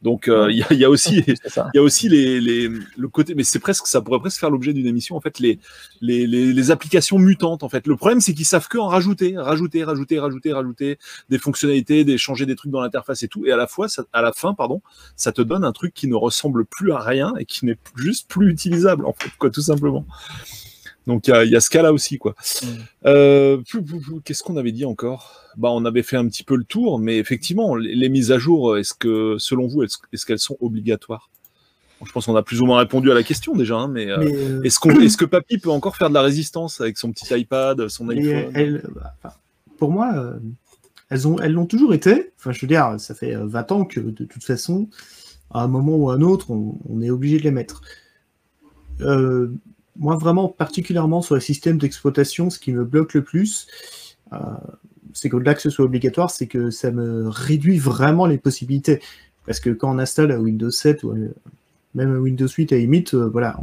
[0.03, 1.35] Donc euh, il y, a, aussi, il
[1.73, 4.71] y a aussi les, les, le côté, mais c'est presque, ça pourrait presque faire l'objet
[4.71, 5.59] d'une émission en fait, les,
[6.01, 7.87] les, les, applications mutantes en fait.
[7.87, 12.19] Le problème c'est qu'ils savent que en rajouter, rajouter, rajouter, rajouter, rajouter des fonctionnalités, des
[12.19, 14.53] changer des trucs dans l'interface et tout, et à la fois, ça, à la fin,
[14.53, 14.81] pardon,
[15.15, 18.29] ça te donne un truc qui ne ressemble plus à rien et qui n'est juste
[18.29, 20.05] plus utilisable en fait, quoi, tout simplement.
[21.07, 22.35] Donc il y, a, ce cas-là aussi, quoi.
[22.61, 22.67] Mm.
[23.05, 23.57] Euh,
[24.25, 25.41] qu'est-ce qu'on avait dit encore?
[25.55, 28.77] Bah, on avait fait un petit peu le tour, mais effectivement, les, mises à jour,
[28.77, 31.29] est-ce que, selon vous, est-ce, qu'elles sont obligatoires?
[32.05, 34.19] Je pense qu'on a plus ou moins répondu à la question déjà, hein, mais, euh,
[34.19, 38.09] euh, est-ce, que Papy peut encore faire de la résistance avec son petit iPad, son
[38.09, 38.81] iPhone?
[38.93, 39.35] bah,
[39.77, 40.33] Pour moi,
[41.09, 42.33] elles ont, elles l'ont toujours été.
[42.37, 44.89] Enfin, je veux dire, ça fait 20 ans que de toute façon,
[45.51, 47.81] à un moment ou à un autre, on, on est obligé de les mettre.
[49.01, 49.53] Euh,
[49.99, 53.67] moi, vraiment, particulièrement sur les systèmes d'exploitation, ce qui me bloque le plus,
[54.33, 54.37] euh,
[55.13, 58.99] c'est qu'au-delà que ce soit obligatoire, c'est que ça me réduit vraiment les possibilités.
[59.45, 61.13] Parce que quand on installe un Windows 7 ou
[61.95, 63.59] même un Windows 8 à limite, euh, voilà,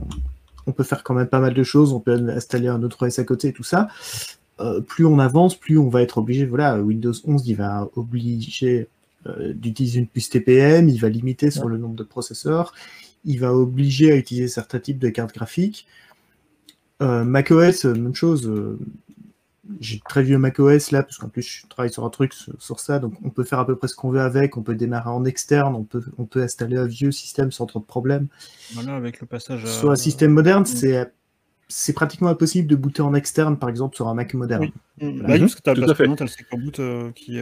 [0.67, 3.19] on, peut faire quand même pas mal de choses, on peut installer un autre OS
[3.19, 3.89] à côté et tout ça.
[4.61, 8.89] Euh, plus on avance, plus on va être obligé, voilà, Windows 11, il va obliger
[9.55, 12.75] d'utiliser une puce TPM, il va limiter sur le nombre de processeurs,
[13.25, 15.87] il va obliger à utiliser certains types de cartes graphiques.
[17.05, 18.49] Euh, macOS, euh, même chose.
[18.49, 18.79] Euh,
[19.81, 22.99] j'ai très vieux macOS là, parce qu'en plus je travaille sur un truc sur, ça,
[22.99, 25.25] donc on peut faire à peu près ce qu'on veut avec, on peut démarrer en
[25.25, 28.29] externe, on peut, on peut installer un vieux système sans trop de problèmes.
[28.75, 31.11] Voilà, avec le passage Sur un système moderne, c'est
[31.69, 34.71] c'est pratiquement impossible de booter en externe, par exemple, sur un Mac moderne.
[35.01, 35.07] Oui.
[35.07, 35.23] Mmh.
[35.23, 36.81] Bah, parce que tu as, le Secure Boot
[37.15, 37.39] qui.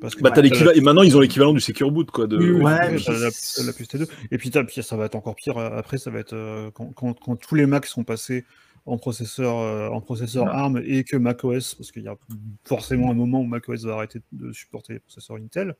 [0.00, 0.32] parce que, bah,
[0.74, 2.10] et maintenant, ils ont l'équivalent du Secure Boot.
[2.10, 2.36] Quoi, de...
[2.36, 4.08] ouais, la, T2.
[4.30, 4.50] Et puis,
[4.82, 8.04] ça va être encore pire après, ça va être quand, quand, tous les Macs sont
[8.04, 8.44] passés
[8.86, 10.46] en processeur, euh, en processeur.
[10.48, 12.16] ARM et que macOS, parce qu'il y a
[12.64, 15.74] forcément un moment où macOS va arrêter de supporter les processeurs Intel,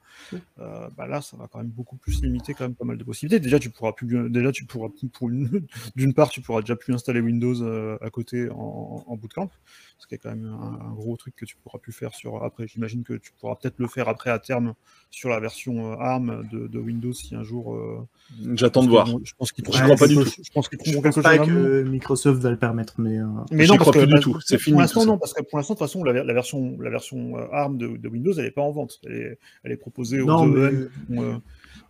[0.59, 3.05] euh, bah là, ça va quand même beaucoup plus limiter quand même pas mal de
[3.05, 3.39] possibilités.
[3.41, 6.77] Déjà, tu pourras plus, déjà, tu pourras plus- pour une, d'une part, tu pourras déjà
[6.77, 9.51] plus installer Windows euh, à côté en, en bootcamp,
[9.99, 12.43] ce qui est quand même un, un gros truc que tu pourras plus faire sur.
[12.45, 14.75] Après, j'imagine que tu pourras peut-être le faire après à terme
[15.11, 17.75] sur la version euh, ARM de, de Windows si un jour.
[17.75, 18.07] euh,
[18.55, 19.07] J'attends de voir.
[19.25, 21.37] Je pense qu'ils Ouais, trouveront pas du chose- Je pense qu'ils Je trouveront quelque pas
[21.39, 21.47] chose.
[21.47, 23.19] que Microsoft va le permettre, mais.
[23.19, 24.41] euh, mais non, crois parce que plus du bah, tout.
[24.45, 25.13] C'est pour fini, l'instant, tout ça.
[25.13, 27.79] non, parce que pour l'instant, de toute façon, la, la version, la version euh, ARM
[27.79, 29.01] de, de Windows, elle n'est pas en vente.
[29.07, 30.53] Elle est, elle est proposée aux Non, OEM.
[30.53, 31.33] mais- qui font, euh,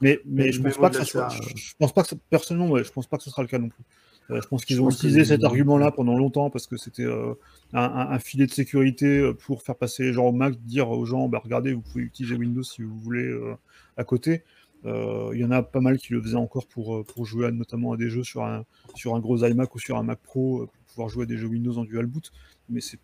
[0.00, 1.28] mais, mais, mais- je mais pense pas que ça soit.
[1.57, 3.68] Je, pense pas que personnellement, ouais, je pense pas que ce sera le cas non
[3.68, 3.82] plus.
[4.30, 7.34] Euh, je pense qu'ils ont utilisé que- cet argument-là pendant longtemps parce que c'était euh,
[7.72, 11.28] un, filet de sécurité euh, pour faire passer les gens au Mac, dire aux gens,
[11.28, 13.54] bah, regardez, vous pouvez utiliser Windows si vous voulez euh,
[13.96, 14.42] à côté.
[14.84, 17.92] Il y en a pas mal qui le faisaient encore pour, pour jouer à- notamment
[17.92, 18.64] à des jeux sur un,
[18.94, 21.48] sur un gros iMac ou sur un Mac Pro pour pouvoir jouer à des jeux
[21.48, 22.30] Windows en dual boot.
[22.68, 23.00] Mais c'est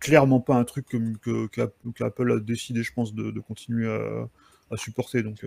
[0.00, 4.28] clairement pas un truc que, que- a décidé, je pense, de, de continuer à,
[4.70, 5.22] à supporter.
[5.22, 5.44] Donc,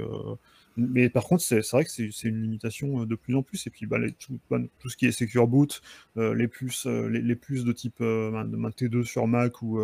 [0.78, 3.66] mais par contre, c'est vrai que c'est une limitation euh, de plus en plus.
[3.68, 5.82] Et puis, bah, les- tout, bah, tout ce qui est Secure Boot,
[6.18, 9.28] euh, les, puces, euh, les, les puces de type euh, ben, de- ben, T2 sur
[9.28, 9.80] Mac ou,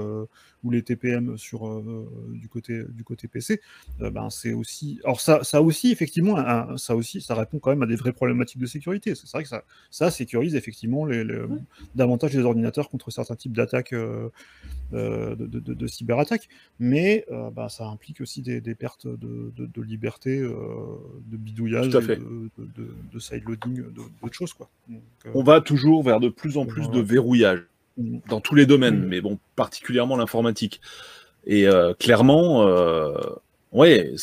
[0.64, 1.84] ou les TPM sur,
[2.30, 3.62] du, côté, du côté PC,
[4.02, 5.00] euh, ben, c'est aussi.
[5.04, 8.14] Alors, ça, ça aussi, effectivement, un- ça aussi, ça répond quand même à des vraies
[8.14, 9.16] problématiques de sécurité.
[9.16, 11.44] C'est vrai que ça, ça sécurise effectivement les, les-
[11.96, 13.94] davantage les ordinateurs contre certains types d'attaques,
[14.92, 16.50] de, de, de- de cyberattaques.
[16.80, 20.42] Mais bah, ça implique aussi des, des pertes de, liberté,
[21.32, 22.16] de bidouillage, Tout à et fait.
[22.18, 24.54] de, de, de, de sideloading, de- d'autres choses.
[24.54, 24.70] Quoi.
[24.90, 27.64] Donc, euh, On va toujours vers de plus en plus de verrouillage
[28.30, 29.08] dans tous les domaines, Mm.
[29.08, 30.82] mais bon, particulièrement l'informatique.
[31.46, 33.14] Et euh, clairement, euh,
[33.72, 34.14] ouais,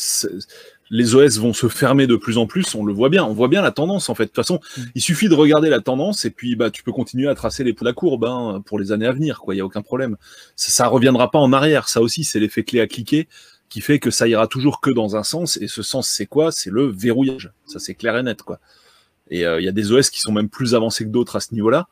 [0.91, 2.75] les OS vont se fermer de plus en plus.
[2.75, 3.25] On le voit bien.
[3.25, 4.25] On voit bien la tendance en fait.
[4.25, 4.81] De toute façon, Mm.
[4.95, 7.75] il suffit de regarder la tendance et puis bah tu peux continuer à tracer les
[7.81, 9.39] la courbe hein, pour les années à venir.
[9.39, 10.15] Quoi, il y a aucun problème.
[10.55, 11.89] Ça, ça reviendra pas en arrière.
[11.89, 13.27] Ça aussi, c'est l'effet clé à cliquer
[13.69, 15.57] qui fait que ça ira toujours que dans un sens.
[15.57, 16.51] Et ce sens, c'est quoi?
[16.51, 17.51] C'est le verrouillage.
[17.65, 18.59] Ça, c'est clair et net, quoi.
[19.29, 21.39] Et euh, il y a des OS qui sont même plus avancés que d'autres à
[21.39, 21.87] ce niveau-là.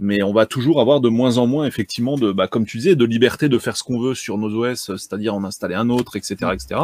[0.00, 2.96] Mais on va toujours avoir de moins en moins, effectivement, de, bah, comme tu disais,
[2.96, 5.88] de liberté de faire ce qu'on veut sur nos OS, euh, c'est-à-dire en installer un
[5.88, 6.80] autre, etc., etc.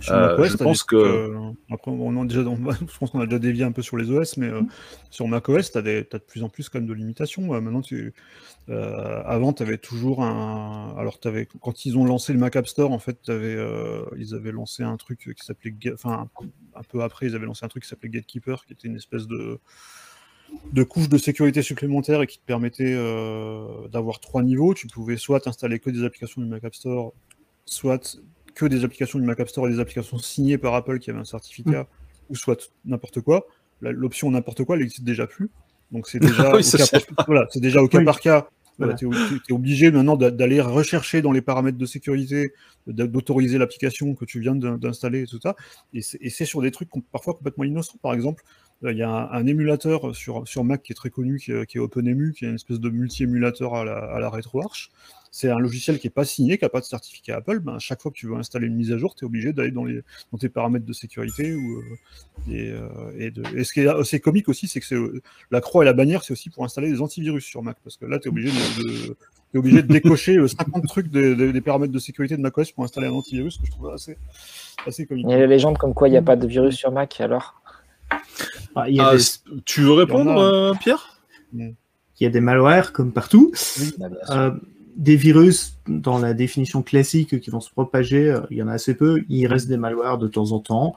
[0.00, 2.98] Sur Euh, macOS, je t'as pense des que- euh, après, on a déjà, on- je
[2.98, 4.62] pense qu'on a déjà dévié un peu sur les OS, mais euh,
[5.10, 7.54] sur macOS, tu as, de plus en plus quand même de limitations.
[7.54, 8.12] Euh, maintenant, tu,
[8.68, 10.92] euh, avant, tu avais toujours un.
[10.98, 11.20] Alors,
[11.60, 14.82] quand ils ont lancé le Mac App Store, en fait, t'avais, euh, ils avaient lancé
[14.82, 15.72] un truc qui s'appelait.
[15.94, 16.28] Enfin,
[16.74, 19.28] un peu après, ils avaient lancé un truc qui s'appelait Gatekeeper, qui était une espèce
[19.28, 19.60] de
[20.72, 24.74] de couche de sécurité supplémentaire et qui te permettait euh, d'avoir trois niveaux.
[24.74, 27.12] Tu pouvais soit installer que des applications du Mac App Store,
[27.64, 28.18] soit
[28.54, 31.18] que des applications du Mac App Store et des applications signées par Apple qui avaient
[31.20, 31.86] un certificat,
[32.28, 33.46] ou soit n'importe quoi.
[33.80, 35.50] L'option n'importe quoi, elle n'existe déjà plus.
[35.92, 36.62] Donc c'est déjà, Oui,
[37.16, 38.04] par, voilà, déjà au cas Oui.
[38.04, 38.48] par cas.
[38.78, 38.94] Voilà.
[38.94, 42.52] tu es, obligé maintenant d'a- d'aller rechercher dans les paramètres de sécurité,
[42.86, 45.54] d'a- d'autoriser l'application que tu viens d'in- d'installer et tout ça.
[45.92, 47.98] Et c'est sur des trucs parfois complètement innocents.
[48.00, 48.42] Par exemple,
[48.82, 51.66] il y a un, un émulateur sur, sur Mac qui est très connu, qui, est-
[51.66, 54.90] qui est OpenEmu, qui est une espèce de multi-émulateur à la, à la RetroArch.
[55.32, 57.60] C'est un logiciel qui n'est pas signé, qui n'a pas de certificat Apple.
[57.60, 59.52] Ben, à chaque fois que tu veux installer une mise à jour, tu es obligé
[59.52, 60.02] d'aller dans, les-
[60.32, 61.54] dans tes paramètres de sécurité.
[61.54, 64.86] Ou, euh, et, euh, et, de- et ce qui est assez comique aussi, c'est que
[64.86, 65.20] c'est, euh,
[65.52, 67.76] la croix et la bannière, c'est aussi pour installer des antivirus sur Mac.
[67.84, 68.50] Parce que là, tu es obligé
[68.82, 69.16] de,
[69.58, 72.82] obligé de décocher euh, 50 trucs des, des- des paramètres de sécurité de macOS pour
[72.82, 74.16] installer un antivirus, que je trouve assez,
[74.84, 75.26] assez comique.
[75.28, 77.20] Il y a la légende comme quoi il n'y a pas de virus sur Mac,
[77.20, 77.59] alors?
[78.76, 79.22] Ah, il, y a Ah, des,
[79.64, 80.42] tu veux répondre, a.
[80.42, 81.20] euh, Pierre?
[81.52, 81.74] Il
[82.20, 83.52] y a des malwares comme partout.
[83.98, 84.08] Bah.
[84.30, 84.50] Euh,
[84.96, 88.72] des virus, dans la définition classique, qui vont se propager, euh, il y en a
[88.72, 89.22] assez peu.
[89.28, 90.94] Il reste des malwares de temps en temps.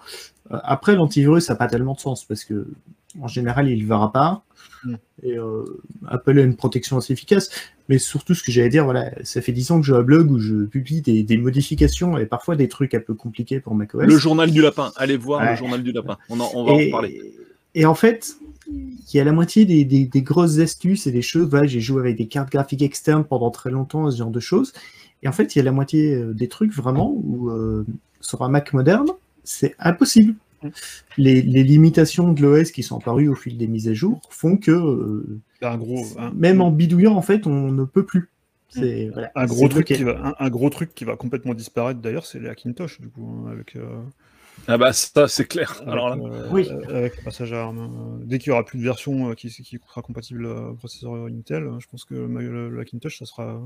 [0.52, 2.68] Euh, après, l'antivirus, ça n'a pas tellement de sens parce que,
[3.22, 4.44] en général, il ne le verra pas.
[4.84, 4.96] Mm.
[5.24, 5.64] Et euh,
[6.08, 7.50] Apple a une protection assez efficace.
[7.89, 10.32] Mais surtout, ce que j'allais dire, voilà, ça fait 10 ans que j'ai un blog
[10.32, 14.06] où je publie des, des modifications et parfois des trucs un peu compliqués pour macOS.
[14.06, 14.91] Le journal du lapin.
[14.96, 15.52] Allez voir Ouais.
[15.52, 16.18] le journal du lapin.
[16.30, 17.22] On, en- on va en parler.
[17.76, 18.36] et en fait,
[18.72, 21.49] il y a la moitié des, des- des grosses astuces et des choses.
[21.49, 24.74] Voilà, j'ai joué avec des cartes graphiques externes pendant très longtemps, ce genre de choses.
[25.24, 27.86] Et en fait, il y a la moitié euh, des trucs vraiment où euh,
[28.22, 29.07] sur un Mac moderne,
[29.43, 30.36] c'est impossible.
[31.18, 34.57] Les, les limitations de l'OS qui sont apparues au fil des mises à jour font
[34.57, 38.30] que euh, un gros, un- même en bidouillant, en fait, on ne peut plus.
[38.70, 39.95] C'est voilà, un gros truc bloqué.
[39.95, 43.07] qui va, un, un gros truc qui va complètement disparaître d'ailleurs, c'est les Hackintosh du
[43.09, 44.01] coup, hein, avec, euh,
[44.68, 45.72] Ah bah ça, c'est clair.
[45.82, 46.68] avec, Alors là, euh, Oui.
[46.70, 47.80] euh, avec le passage à ARM.
[47.80, 48.20] hein.
[48.26, 51.14] Dès qu'il y aura plus de version euh, qui, qui sera compatible euh, au processeur
[51.26, 53.60] Intel, je pense que le, le- le Hackintosh ça sera,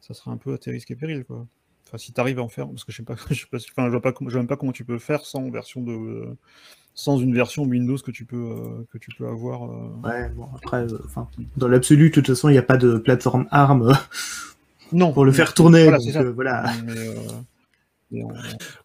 [0.00, 1.46] ça sera un peu à tes risques et périls quoi.
[1.86, 3.58] Enfin, si tu arrives à en faire, parce que je sais pas, je sais pas,
[3.58, 6.36] enfin, je vois pas, je vois même pas comment tu peux faire sans version de,
[6.94, 9.64] sans une version Windows que tu peux, euh, que tu peux avoir.
[9.70, 9.90] euh.
[10.04, 12.98] Ouais, bon, après, euh, enfin, dans l'absolu, de toute façon, il n'y a pas de
[12.98, 13.92] plateforme ARM euh,
[14.92, 15.12] Non.
[15.14, 15.84] pour le faire tourner.
[15.84, 16.34] Voilà, donc, euh.
[16.86, 17.12] Mais, euh,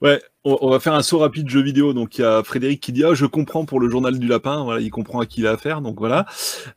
[0.01, 1.93] Ouais, on, va faire un saut rapide jeu vidéo.
[1.93, 4.63] Donc il y a Frédéric qui dit ah je comprends pour le journal du lapin.
[4.63, 5.81] Voilà, il comprend à qui il a affaire.
[5.81, 6.25] Donc voilà.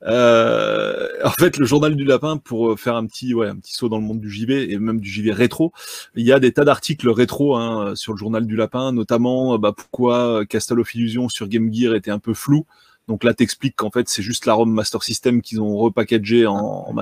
[0.03, 3.89] Euh, en fait, le journal du lapin pour faire un petit ouais un petit saut
[3.89, 5.73] dans le monde du JV et même du JV rétro.
[6.17, 9.73] Il y a des tas d'articles rétro hein, sur le journal du lapin, notamment bah,
[9.77, 12.67] pourquoi Castle of Illusion sur Game Gear était un peu flou.
[13.09, 16.95] Donc là, t'expliques qu'en fait, c'est juste la ROM Master System qu'ils ont repackagé en,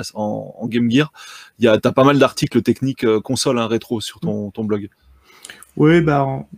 [0.64, 1.12] Game Gear.
[1.58, 4.88] Il y a, t'as pas mal d'articles techniques euh, console hein, rétro sur ton blog.
[5.78, 6.48] Oui, bah, en-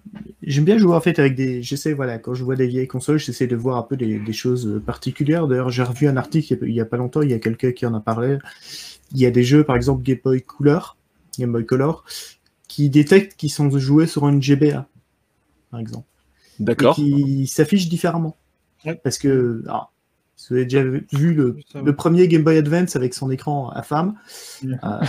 [0.43, 1.63] j'aime bien jouer en fait avec des.
[1.63, 4.33] J'essaie, voilà, quand je vois des vieilles consoles, j'essaie de voir un peu des, des
[4.33, 5.47] choses euh, particulières.
[5.47, 7.85] D'ailleurs, j'ai revu un article il y a- pas longtemps, il y a quelqu'un qui
[7.87, 8.39] en a parlé.
[9.13, 10.97] Il y a des jeux, par exemple Game Boy Color,
[11.39, 12.05] Game Boy Color,
[12.69, 14.87] qui détectent qu'ils sont joués sur une GBA,
[15.71, 16.07] par exemple.
[16.59, 16.95] et D'accord.
[16.95, 18.37] qui s'affichent différemment.
[18.87, 18.95] Ouais.
[19.05, 19.93] Parce que, alors,
[20.37, 23.83] si vous avez déjà vu le, le premier Game Boy Advance avec son écran à
[23.83, 24.15] femme,
[24.65, 24.77] Ouais.
[24.85, 25.01] euh,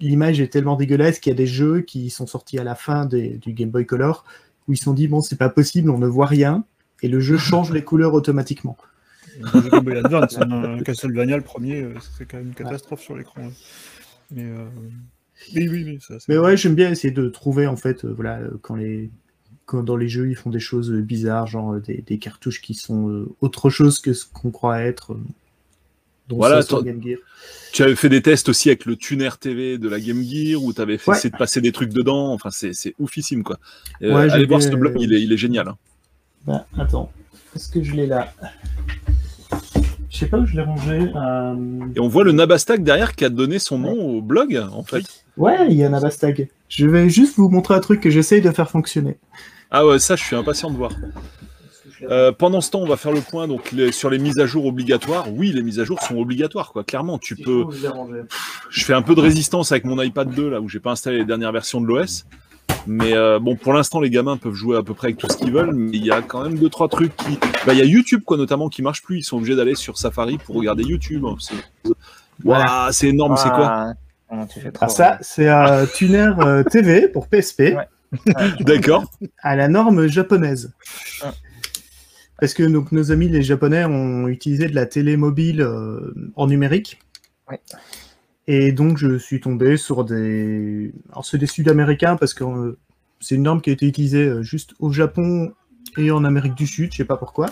[0.00, 3.06] l'image est tellement dégueulasse qu'il y a des jeux qui sont sortis à la fin
[3.06, 4.24] des- du Game Boy Color
[4.66, 6.64] où ils se sont dit bon c'est pas possible, on ne voit rien
[7.02, 8.76] et le jeu change les couleurs automatiquement.
[9.70, 13.16] Game Boy Advance, hein, un Castlevania, le premier, euh, c'est quand même une catastrophe sur
[13.16, 13.42] l'écran.
[13.44, 13.50] hein.
[14.30, 14.66] Mais euh,
[15.54, 16.16] oui, oui, oui, ça.
[16.28, 19.10] Mais ouais, j'aime bien essayer de trouver en fait, euh, voilà, euh, quand les
[19.66, 22.60] quand dans les jeux ils font des choses euh, bizarres, genre euh, des, des cartouches
[22.62, 25.16] qui sont euh, autre chose que ce qu'on croit être.
[26.30, 27.18] Euh, Voilà, ça sur toi- Game Gear.
[27.72, 30.72] Tu avais fait des tests aussi avec le tuner TV de la Game Gear où
[30.72, 31.16] tu avais fait Ouais.
[31.18, 32.32] essayé de passer des trucs dedans.
[32.32, 33.58] Enfin, c'est oufissime quoi.
[34.02, 35.68] Euh, Ouais, allez voir ce blog, il est, il est génial.
[35.68, 35.76] hein.
[36.46, 37.12] Bah, attends,
[37.54, 38.32] est-ce que je l'ai là?
[40.10, 41.10] Je sais pas où je l'ai rangé.
[41.14, 41.54] euh,
[41.94, 45.04] Et on voit le Nabastag derrière qui a donné son nom au blog en fait.
[45.36, 46.48] Ouais, il y a Navastag.
[46.68, 49.18] Je vais juste vous montrer un truc que j'essaye de faire fonctionner.
[49.70, 50.92] Ah ouais, ça je suis impatient de voir.
[52.02, 54.46] Euh, pendant ce temps, on va faire le point donc les- sur les mises à
[54.46, 55.26] jour obligatoires.
[55.32, 56.84] Oui, les mises à jour sont obligatoires quoi.
[56.84, 57.64] Clairement, tu peux.
[58.70, 61.18] Je fais un peu de résistance avec mon iPad 2 là où j'ai pas installé
[61.18, 62.24] les dernières versions de l'OS.
[62.86, 65.36] Mais euh, bon, pour l'instant, les gamins peuvent jouer à peu près avec tout ce
[65.36, 65.74] qu'ils veulent.
[65.74, 67.38] Mais il y a quand même deux trois trucs qui.
[67.66, 69.18] Bah, il y a YouTube quoi notamment qui marche plus.
[69.18, 71.24] Ils sont obligés d'aller sur Safari pour regarder YouTube.
[71.40, 71.54] C'est
[72.44, 72.64] Voilà.
[72.86, 73.36] Ouah, c'est énorme.
[73.36, 73.92] C'est quoi Ah,
[74.28, 77.88] comment tu fais trop, Ah, ça, c'est un tuner euh, TV pour PSP Ouais.
[78.60, 79.04] D'accord.
[79.42, 80.72] à la norme japonaise.
[82.40, 86.46] Parce que donc, nos amis les japonais ont utilisé de la télé mobile euh, en
[86.46, 87.00] numérique.
[87.50, 87.60] Ouais.
[88.50, 90.94] Et donc je suis tombé sur des...
[91.10, 92.78] Alors c'est des Sud-Américains parce que euh,
[93.20, 95.52] c'est une norme qui a été utilisée euh, juste au Japon
[95.98, 97.50] et en Amérique du Sud, je sais pas pourquoi.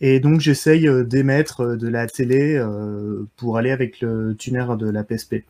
[0.00, 5.04] Et donc j'essaye d'émettre de la télé euh, pour aller avec le tuner de la
[5.04, 5.44] PSP.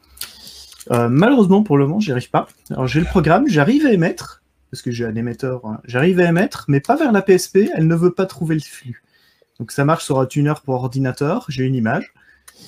[0.91, 2.47] Malheureusement pour le moment j'y arrive pas.
[2.69, 4.43] Alors j'ai le programme, j'arrive à émettre,
[4.75, 5.81] parce que j'ai un émetteur, hein.
[5.85, 9.05] j'arrive à émettre, mais pas vers la PSP, elle ne veut pas trouver le flux.
[9.61, 12.13] Donc ça marche sur un tuner pour ordinateur, j'ai une image,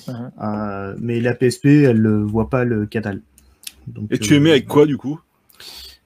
[0.07, 0.31] Mhm.
[0.41, 3.21] euh, mais la PSP elle ne voit pas le canal.
[3.87, 5.19] Donc, Et tu euh, aimais avec quoi du coup?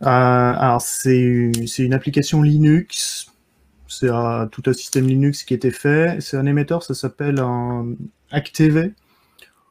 [0.02, 3.28] Euh, alors, c'est c'est une application Linux.
[3.88, 6.20] C'est un- tout un système Linux qui était fait.
[6.20, 7.94] C'est un émetteur, ça s'appelle un
[8.32, 8.94] ActV.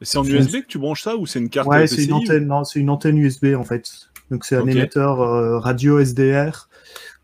[0.01, 2.13] C'est en USB que tu branches ça ou c'est une carte Ouais, PCI c'est une
[2.13, 2.47] antenne.
[2.47, 4.10] Non, c'est une antenne USB en fait.
[4.31, 6.69] Donc c'est un émetteur euh, radio SDR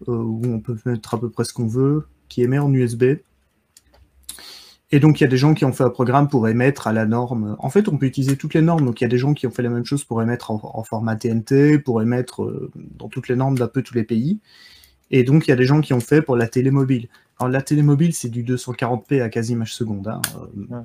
[0.08, 3.04] euh, où on peut mettre à peu près ce qu'on veut, qui émet en USB.
[4.92, 6.94] Et donc il y a des gens qui ont fait un programme pour émettre à
[6.94, 7.56] la norme.
[7.60, 8.86] En fait, on peut utiliser toutes les normes.
[8.86, 10.62] Donc il y a des gens qui ont fait la même chose pour émettre en,
[10.62, 14.40] en format TNT, pour émettre euh, dans toutes les normes d'un peu tous les pays.
[15.10, 17.08] Et donc il y a des gens qui ont fait pour la télé mobile.
[17.40, 20.08] Alors la télé mobile, c'est du 240p à quasi image seconde.
[20.08, 20.22] hein.
[20.72, 20.82] Euh,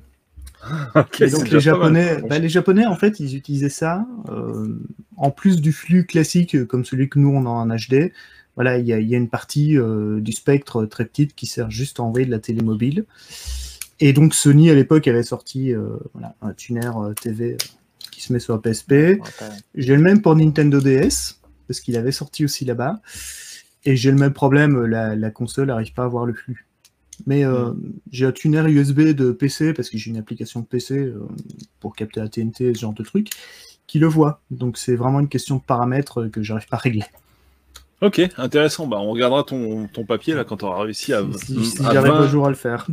[1.21, 1.61] Et donc les mal.
[1.61, 4.79] japonais, bah, les japonais en fait, ils utilisaient ça euh,
[5.17, 8.13] en plus du flux classique euh, comme celui que nous on a en HD.
[8.55, 11.47] Voilà, il y a, il y a une partie euh, du spectre très petite qui
[11.47, 13.07] sert juste à envoyer de la télé mobile.
[13.99, 16.91] Et donc Sony à l'époque avait sorti euh, voilà, un tuner
[17.21, 17.57] TV
[18.11, 18.91] qui se met sur la PSP.
[18.93, 19.21] Ouais.
[19.75, 23.01] J'ai le même pour Nintendo DS parce qu'il avait sorti aussi là-bas.
[23.85, 26.67] Et j'ai le même problème, la, la console n'arrive pas à voir le flux.
[27.27, 27.73] Mais euh,
[28.11, 31.21] j'ai un tuner USB de PC parce que j'ai une application de PC euh,
[31.81, 33.29] pour capter la TNT, ce genre de truc,
[33.87, 34.41] qui le voit.
[34.51, 37.05] Donc c'est vraiment une question de paramètres que j'arrive pas à régler.
[38.01, 38.87] Ok, intéressant.
[38.89, 41.23] Bah, on regardera ton, ton papier là quand tu auras réussi à.
[41.37, 42.21] Si, j'arrive 20.
[42.23, 42.87] un jour à le faire.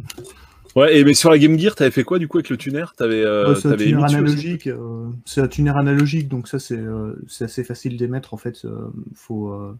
[0.75, 2.85] Ouais, et mais sur la Game Gear, t'avais fait quoi du coup avec le tuner?
[2.95, 4.67] T'avais euh, Ouais, un tuner analogique.
[4.67, 8.35] euh, c'est un tuner analogique, donc ça c'est euh, assez facile d'émettre.
[8.35, 9.75] En fait, euh, faut euh,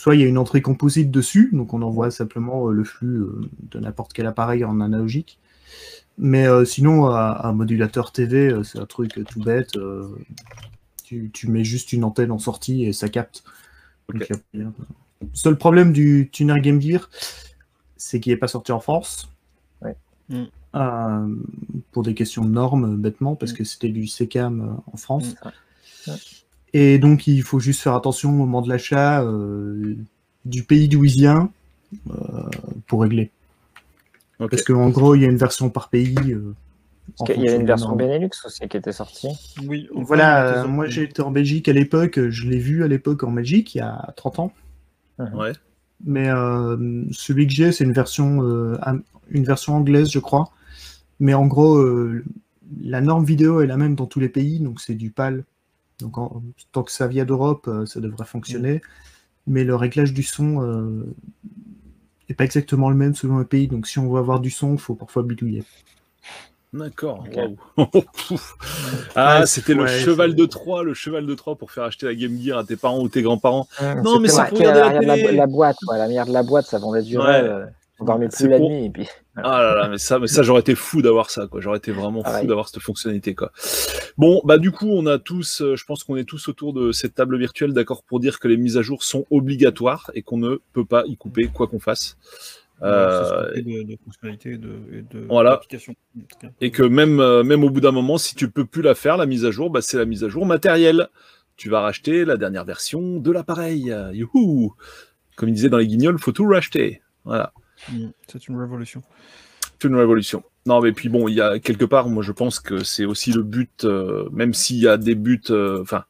[0.00, 3.18] soit il y a une entrée composite dessus, donc on envoie simplement euh, le flux
[3.18, 5.38] euh, de n'importe quel appareil en analogique.
[6.16, 9.76] Mais euh, sinon, un, un modulateur TV, c'est un truc tout bête.
[9.76, 10.08] euh,
[11.04, 13.42] Tu, tu mets juste une antenne en sortie et ça capte.
[14.08, 17.10] Donc, y a rien de- Seul problème du tuner Game Gear,
[17.96, 19.28] c'est qu'il n'est pas sorti en France.
[19.82, 19.96] Ouais.
[20.30, 20.44] Mm.
[20.76, 21.34] Euh,
[21.92, 23.56] pour des questions de normes, bêtement, parce Mm.
[23.56, 25.34] que c'était du euh, en France.
[26.06, 26.12] Mm.
[26.72, 29.96] Et donc, il faut juste faire attention au moment de l'achat euh,
[30.44, 31.50] du pays d'où il vient
[32.10, 32.14] euh,
[32.86, 33.30] pour régler.
[34.38, 34.50] Ok.
[34.50, 36.14] Parce qu'en gros, il y a une version par pays.
[36.32, 36.54] euh,
[37.26, 37.96] qu'il y fonction une version.
[37.96, 39.28] Benelux aussi qui était sortie?
[39.66, 43.24] Oui, enfin, Voilà, euh, moi j'étais en Belgique à l'époque, je l'ai vu à l'époque
[43.24, 44.52] en Belgique, il y a 30 ans.
[45.18, 45.52] Ouais.
[46.04, 48.76] Mais euh, celui que j'ai, c'est une version, euh,
[49.30, 50.50] une version anglaise, je crois.
[51.18, 52.24] Mais en gros, euh,
[52.82, 55.44] la norme vidéo est la même dans tous les pays, donc c'est du PAL.
[56.02, 56.42] Donc en-
[56.72, 58.80] tant que ça vient d'Europe, euh, ça devrait fonctionner.
[59.46, 61.06] Mais le réglage du son euh,
[62.28, 63.68] n'est pas exactement le même selon le pays.
[63.68, 65.64] Donc si on veut avoir du son, il faut parfois bidouiller.
[66.72, 67.24] D'accord.
[69.16, 72.06] Ah, Ouais, c'était le ouais, cheval de Troie, le cheval de Troie pour faire acheter
[72.06, 73.66] la Game Gear à tes parents ou tes grands-parents.
[74.04, 75.96] Non, mais marqué pour la la, la boîte, quoi.
[75.96, 77.24] À l'arrière de la boîte, ça vendait du Ouais.
[77.24, 77.72] rêve.
[78.00, 78.86] On dormait plus la pour- nuit.
[78.86, 79.06] Et puis...
[79.36, 81.60] Ah là là, mais ça, mais ça j'aurais été fou d'avoir ça, quoi.
[81.60, 82.46] J'aurais été vraiment fou Pareil.
[82.46, 83.52] d'avoir cette fonctionnalité, quoi.
[84.18, 86.92] Bon, bah du coup, on a tous, euh, je pense qu'on est tous autour de
[86.92, 90.38] cette table virtuelle, d'accord, pour dire que les mises à jour sont obligatoires et qu'on
[90.38, 92.16] ne peut pas y couper quoi qu'on fasse.
[92.82, 93.92] Euh, de, de
[94.48, 95.60] et de, et de Voilà.
[96.62, 99.18] et que même, euh, même au bout d'un moment, si tu peux plus la faire,
[99.18, 101.08] la mise à jour, bah, c'est la mise à jour matérielle.
[101.58, 103.94] Tu vas racheter la dernière version de l'appareil.
[104.14, 104.74] Youhou
[105.36, 107.02] Comme il disait dans les guignols, faut tout racheter.
[107.26, 107.52] Voilà.
[107.88, 109.02] Mm, C'est une révolution.
[109.78, 110.42] C'est une révolution.
[110.66, 113.32] Non, mais puis bon, il y a quelque part, moi je pense que c'est aussi
[113.32, 116.04] le but, euh, même s'il y a des buts, euh, enfin,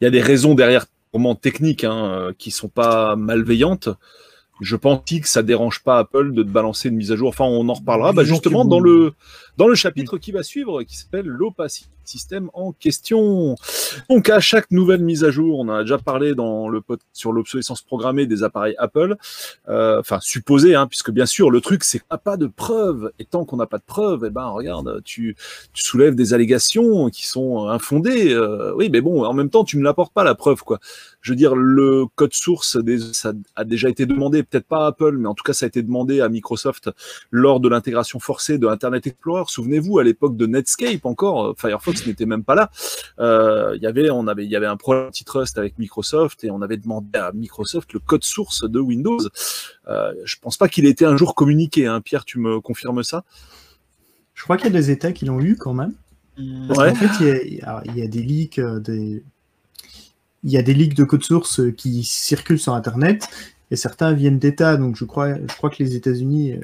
[0.00, 3.88] il y a des raisons derrière, vraiment techniques, hein, euh, qui sont pas malveillantes.
[4.60, 7.28] Je pense que ça dérange pas Apple de te balancer une mise à jour.
[7.28, 9.12] Enfin, on en reparlera bah, justement dans le
[9.56, 13.56] dans le chapitre qui va suivre, qui s'appelle l'opacity système en question.
[14.08, 17.32] Donc, à chaque nouvelle mise à jour, on a déjà parlé dans le pod sur
[17.32, 19.16] l'obsolescence programmée des appareils Apple.
[19.68, 23.10] Euh, Enfin, supposé, hein, puisque bien sûr, le truc, c'est qu'on n'a pas de preuves.
[23.18, 25.36] Et tant qu'on n'a pas de preuves, eh ben, regarde, tu,
[25.72, 28.32] tu soulèves des allégations qui sont infondées.
[28.32, 30.78] Euh, oui, mais bon, en même temps, tu ne l'apportes pas la preuve, quoi.
[31.20, 34.88] Je veux dire, le code source, des, ça a déjà été demandé, peut-être pas à
[34.88, 36.90] Apple, mais en tout cas, ça a été demandé à Microsoft
[37.30, 39.44] lors de l'intégration forcée de Internet Explorer.
[39.50, 42.70] Souvenez-vous, à l'époque de Netscape encore, euh, Firefox n'était même pas là.
[43.18, 46.50] Euh, il y avait, on avait, il y avait un problème antitrust avec Microsoft et
[46.50, 49.18] on avait demandé à Microsoft le code source de Windows.
[49.88, 51.86] Euh, je pense pas qu'il ait été un jour communiqué.
[51.86, 52.00] Hein.
[52.00, 53.24] Pierre, tu me confirmes ça?
[54.34, 55.94] Je crois qu'il y a des États qui l'ont eu quand même.
[56.38, 56.68] Mm.
[56.68, 56.88] Parce Ouais.
[56.90, 59.22] qu'en fait, il y a- il y, des leaks, euh, des...
[60.44, 63.26] il y a des leaks de code source qui circulent sur Internet,
[63.70, 64.76] et certains viennent d'États.
[64.76, 66.54] Donc, je crois, je crois que les États-Unis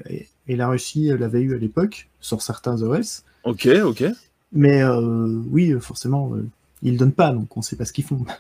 [0.49, 3.25] et, la Russie l'avaient eu à l'époque sur certains OS.
[3.45, 4.05] Ok, ok.
[4.53, 6.47] Mais euh, oui, forcément, euh,
[6.83, 8.25] ils le donnent pas, donc on ne sait pas ce qu'ils font.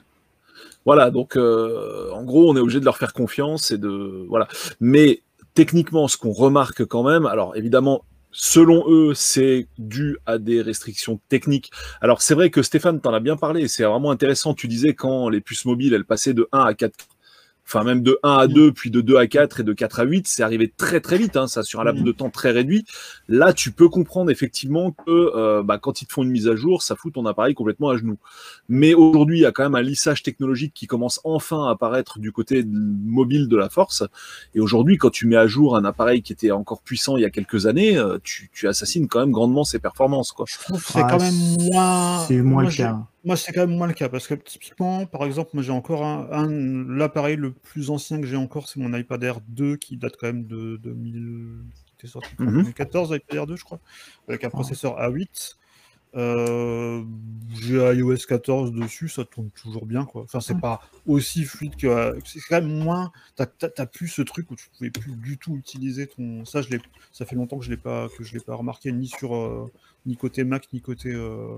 [0.85, 4.49] Voilà, donc euh, en gros, on est obligé de leur faire confiance et de voilà.
[4.81, 5.23] Mais
[5.55, 11.21] techniquement, ce qu'on remarque quand même, alors évidemment, selon eux, c'est dû à des restrictions
[11.29, 11.71] techniques.
[12.01, 14.55] Alors c'est vrai que Stéphane t'en a bien parlé, c'est vraiment intéressant.
[14.55, 16.97] Tu disais quand les puces mobiles, elles passaient de 1 à 4
[17.75, 20.05] enfin même de 1 à 2, puis de 2 à 4 et de 4 à
[20.05, 22.07] 8, c'est arrivé très très vite, hein, ça sur un laps Mhm.
[22.07, 22.85] de temps très réduit.
[23.29, 26.57] Là, tu peux comprendre effectivement que euh, bah, quand ils te font une mise à
[26.57, 28.19] jour, ça fout ton appareil complètement à genoux.
[28.69, 32.19] Mais aujourd'hui, il y a quand même un lissage technologique qui commence enfin à apparaître
[32.19, 34.03] du côté mobile de la force.
[34.55, 37.25] Et aujourd'hui, quand tu mets à jour un appareil qui était encore puissant il y
[37.25, 40.33] a quelques années, euh, tu, tu assassines quand même grandement ses performances.
[40.33, 40.45] Quoi.
[40.49, 42.25] Je trouve que c'est Ah, quand même moins.
[42.27, 42.99] C'est moins cas.
[43.25, 46.05] Moi, c'est quand même moins le cas parce que typiquement, par exemple, moi j'ai encore
[46.05, 49.97] un, un- l'appareil le plus ancien que j'ai encore, c'est mon iPad Air 2 qui
[49.97, 52.53] date quand même de 2000, qui était sorti en Mhm.
[52.63, 53.79] 2014, iPad Air 2, je crois,
[54.29, 55.57] avec un processeur A8.
[56.15, 57.03] Euh,
[57.55, 60.25] j'ai iOS 14 dessus, ça tourne toujours bien, quoi.
[60.25, 62.19] Enfin, c'est pas aussi fluide que.
[62.27, 63.13] C'est quand même moins.
[63.35, 66.45] T'as, t'as- t'as plus ce truc où tu pouvais plus du tout utiliser ton.
[66.45, 66.81] Ça, je l'ai.
[67.13, 69.73] Ça fait longtemps que je l'ai pas que je l'ai pas remarqué ni sur euh,
[70.05, 71.57] ni côté Mac ni côté euh,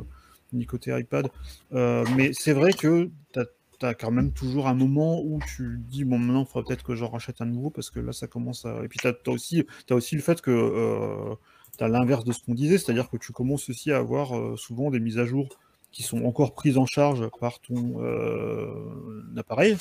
[0.55, 1.28] ni côté iPad.
[1.72, 3.44] Euh, mais c'est vrai que t'as
[3.82, 6.94] as quand même toujours un moment où tu dis bon maintenant il faudrait peut-être que
[6.94, 10.14] j'en rachète un nouveau parce que là ça commence à et puis t'as as aussi
[10.14, 11.34] le fait que euh,
[11.76, 14.90] t'as l'inverse de ce qu'on disait c'est-à-dire que tu commences aussi à avoir euh, souvent
[14.90, 15.48] des mises à jour
[15.92, 19.76] qui sont encore prises en charge par ton euh, appareil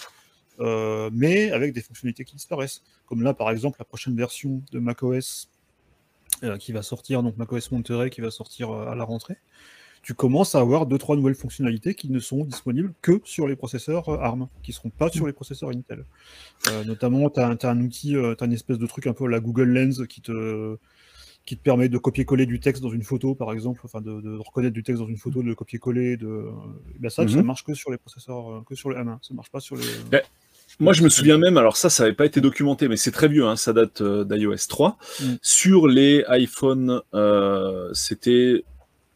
[0.60, 5.50] mais avec des fonctionnalités qui disparaissent comme là par exemple la prochaine version de macOS
[6.60, 9.38] qui va sortir donc macOS Monterey qui va sortir à la rentrée
[10.04, 13.56] tu commences à avoir deux trois nouvelles fonctionnalités qui ne sont disponibles que sur les
[13.56, 16.06] processeurs euh, ARM, qui seront pas sur les processeurs Intel.
[16.70, 19.40] Euh, notamment, tu as, un outil, tu as une espèce de truc un peu la
[19.40, 20.78] Google Lens qui te
[21.46, 24.38] qui te permet de copier-coller du texte dans une photo, par exemple, enfin de, de
[24.38, 26.16] reconnaître du texte dans une photo, de le copier-coller.
[26.16, 26.46] De...
[27.00, 27.46] Ben ça, ça Mhm.
[27.46, 29.18] marche que sur les processeurs, euh, que sur le M1.
[29.22, 29.84] Ça marche pas sur les.
[30.10, 30.22] Ben,
[30.80, 33.28] Moi, je me souviens même, alors ça, ça n'avait pas été documenté, mais c'est très
[33.28, 34.98] vieux, hein, ça date euh, d'iOS 3.
[35.20, 35.26] Mm.
[35.42, 38.64] Sur les iPhone, euh, c'était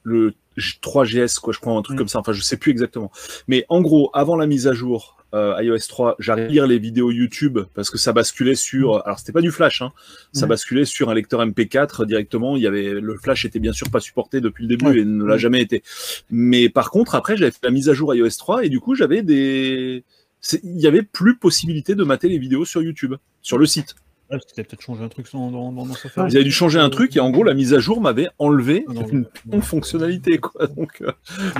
[0.03, 1.99] le 3GS, quoi, je crois, un truc Mm.
[1.99, 2.19] comme ça.
[2.19, 3.11] Enfin, je sais plus exactement.
[3.47, 6.79] Mais en gros, avant la mise à jour euh, iOS 3, j'arrivais à lire les
[6.79, 9.05] vidéos YouTube parce que ça basculait sur.
[9.05, 9.91] Alors, c'était pas du Flash, hein,
[10.31, 10.49] ça Mm.
[10.49, 12.55] basculait sur un lecteur MP4 directement.
[12.55, 14.99] Il y avait le Flash était bien sûr pas supporté depuis le début Ouais.
[14.99, 15.83] et ne l'a jamais été.
[16.29, 18.95] Mais par contre, après, j'avais fait la mise à jour iOS 3 et du coup,
[18.95, 20.03] j'avais des.
[20.63, 23.95] Il y avait plus possibilité de mater les vidéos sur YouTube, sur le site.
[24.29, 26.31] Ouais, parce que peut-être changé un truc dans, dans, dans, Safari.
[26.31, 28.83] Ils avaient dû changer un truc et en gros, la mise à jour m'avait enlevé
[28.89, 29.61] Ah non, une non.
[29.61, 30.37] fonctionnalité.
[30.37, 30.67] Quoi.
[30.67, 31.11] Donc, euh,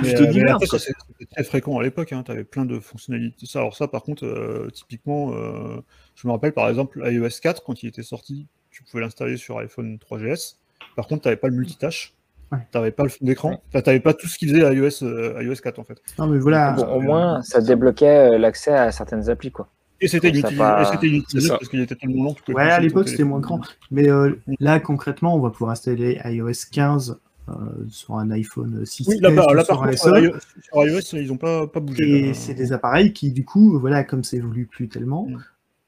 [0.02, 0.62] Mais, je te euh, dis merde.
[0.66, 0.92] c'était
[1.30, 2.12] très fréquent à l'époque.
[2.12, 2.22] Hein.
[2.24, 3.46] Tu avais plein de fonctionnalités.
[3.46, 5.80] Ça, alors ça, par contre, euh, typiquement, euh,
[6.14, 9.58] je me rappelle par exemple iOS 4 quand il était sorti, tu pouvais l'installer sur
[9.58, 10.56] iPhone 3GS.
[10.94, 12.12] Par contre, tu n'avais pas le multitâche.
[12.52, 12.58] Ouais.
[12.70, 13.62] Tu n'avais pas le fond d'écran.
[13.68, 16.00] Enfin, tu n'avais pas tout ce qu'il faisait à iOS, euh, iOS 4 en fait.
[16.18, 16.72] Non, mais voilà.
[16.72, 19.68] Bon, au moins, ça débloquait l'accès à certaines applis, quoi.
[20.00, 21.56] Et c'était pas- et ça.
[21.56, 22.34] parce qu'il était tellement long.
[22.34, 23.60] que tu Ouais, à l'époque, c'était moins grand.
[23.90, 24.54] Mais euh, Mm.
[24.60, 27.18] là, concrètement, on va pouvoir installer iOS 15
[27.48, 27.52] euh,
[27.88, 31.28] sur un iPhone 6 Oui, là, bah, là, par un contre, iOS- sur iOS, ils
[31.28, 32.04] n'ont pas, pas bougé.
[32.08, 32.34] Et là.
[32.34, 35.38] c'est des appareils qui, du coup, voilà, comme ça évolue plus tellement, Mm.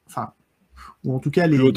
[0.08, 0.32] enfin,
[1.04, 1.58] ou en tout cas, les.
[1.58, 1.72] Plus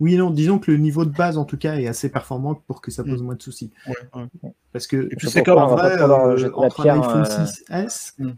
[0.00, 2.80] Oui, non, disons que le niveau de base, en tout cas, est assez performant pour
[2.80, 3.70] que ça pose moins de soucis.
[3.86, 3.94] Ouais,
[4.42, 4.52] ouais.
[4.72, 7.24] Parce que, puis, Je c'est comme- en on va vrai, euh, entre un iPhone euh,
[7.46, 8.30] 6S, Mm.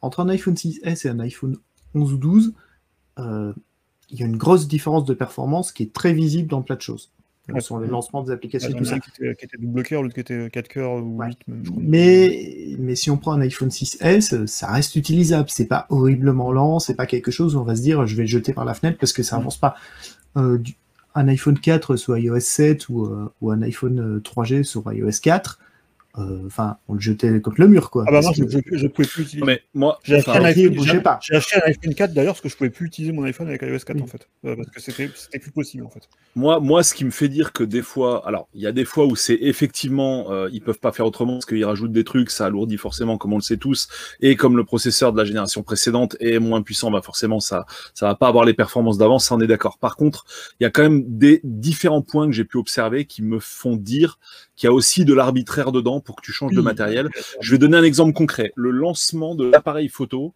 [0.00, 1.56] Entre un iPhone 6S et un iPhone
[1.94, 2.54] 11 ou 12,
[3.18, 3.52] euh,
[4.10, 6.80] il y a une grosse différence de performance qui est très visible dans plein de
[6.80, 7.10] choses.
[7.48, 7.60] Ouais.
[7.60, 8.98] Sur le lancement des applications et tout ça.
[8.98, 11.28] qui était, qui était double cœur, l'autre qui était 4 cœurs ou Ouais.
[11.28, 11.64] 8 même.
[11.64, 11.82] je crois.
[11.84, 15.48] Mais, mais si on prend un iPhone 6S, euh, ça reste utilisable.
[15.48, 18.24] C'est pas horriblement lent, c'est pas quelque chose où on va se dire je vais
[18.24, 19.76] le jeter par la fenêtre parce que ça avance pas.
[20.36, 20.58] Euh,
[21.16, 25.20] un iPhone 4 sur iOS 7 ou, euh, ou un iPhone euh, 3G sur iOS
[25.22, 25.64] 4, euh,
[26.46, 28.04] enfin, on le jetait contre le mur, quoi.
[28.06, 29.46] Ah bah moi, que- je, je pouvais plus utiliser.
[29.46, 31.18] mais moi, J'ai acheté, enfin, un iPhone, bougez j'ai- pas.
[31.22, 33.62] j'ai acheté un iPhone 4 d'ailleurs parce que je pouvais plus utiliser mon iPhone avec
[33.62, 34.02] iOS 4 Oui.
[34.02, 34.28] en fait.
[34.44, 36.08] Euh, parce que c'était c'était plus possible en fait.
[36.34, 38.84] Moi, moi, ce qui me fait dire que des fois, alors il y a des
[38.84, 42.30] fois où c'est effectivement, euh, ils peuvent pas faire autrement parce qu'ils rajoutent des trucs,
[42.30, 43.88] ça alourdit forcément, comme on le sait tous,
[44.20, 48.06] et comme le processeur de la génération précédente est moins puissant, bah forcément ça, ça
[48.06, 49.78] va pas avoir les performances d'avant, ça on est d'accord.
[49.78, 50.24] Par contre,
[50.60, 53.76] il y a quand même des différents points que j'ai pu observer qui me font
[53.76, 54.18] dire
[54.56, 57.10] qu'il y a aussi de l'arbitraire dedans pour que tu changes de matériel.
[57.40, 58.52] Je vais donner un exemple concret.
[58.56, 60.34] Le lancement de l'appareil photo,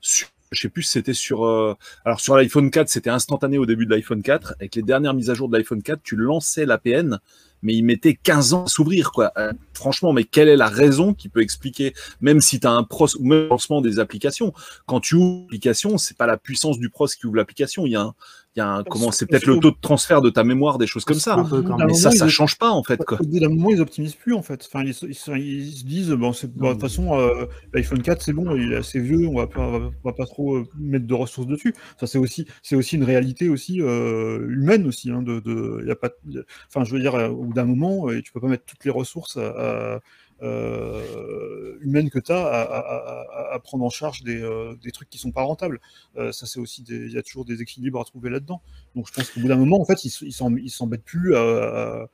[0.00, 3.66] sur, je sais plus si c'était sur, euh, alors sur l'iPhone 4, c'était instantané au
[3.66, 4.54] début de l'iPhone 4.
[4.58, 7.18] Avec les dernières mises à jour de l'iPhone 4, tu lançais l'APN,
[7.62, 9.32] mais il mettait 15 ans à s'ouvrir, quoi.
[9.36, 12.84] Euh, franchement, mais quelle est la raison qui peut expliquer, même si tu as un
[12.84, 14.52] pros ou même lancement des applications,
[14.86, 17.96] quand tu ouvres l'application, c'est pas la puissance du pros qui ouvre l'application, il y
[17.96, 18.14] a un,
[18.56, 20.86] il y a un, comment, c'est peut-être le taux de transfert de ta mémère, des
[20.88, 21.36] choses comme ça.
[21.48, 21.76] Peu quand.
[21.78, 23.18] Mais ça, ils ça ont- change pas, en fait, quoi.
[23.20, 24.66] Au bout d'un moment, ils optimisent plus en fait.
[24.66, 28.20] Enfin, ils, se- ils se- ils se disent bon, de toute façon, euh, l'iPhone 4
[28.22, 31.06] c'est bon, il est assez vieux, on va pas, on va, pas trop euh, mettre
[31.06, 31.74] de ressources dessus.
[32.00, 35.10] Ça c'est aussi, c'est aussi une réalité aussi euh, humaine aussi.
[35.10, 37.52] Hein, de, de, y a pas, y a- enfin, je veux dire, euh, au bout
[37.54, 40.00] d'un moment, euh, tu peux pas mettre toutes les ressources à- à-
[40.42, 45.32] euh, humaines que tu as à, prendre en charge des, euh, des trucs qui sont
[45.32, 45.80] pas rentables.
[46.16, 48.62] Euh, ça c'est aussi, il y a toujours des équilibres à trouver là-dedans.
[48.94, 52.08] Donc je pense qu'au bout d'un moment, en fait, ils s'embêtent plus à,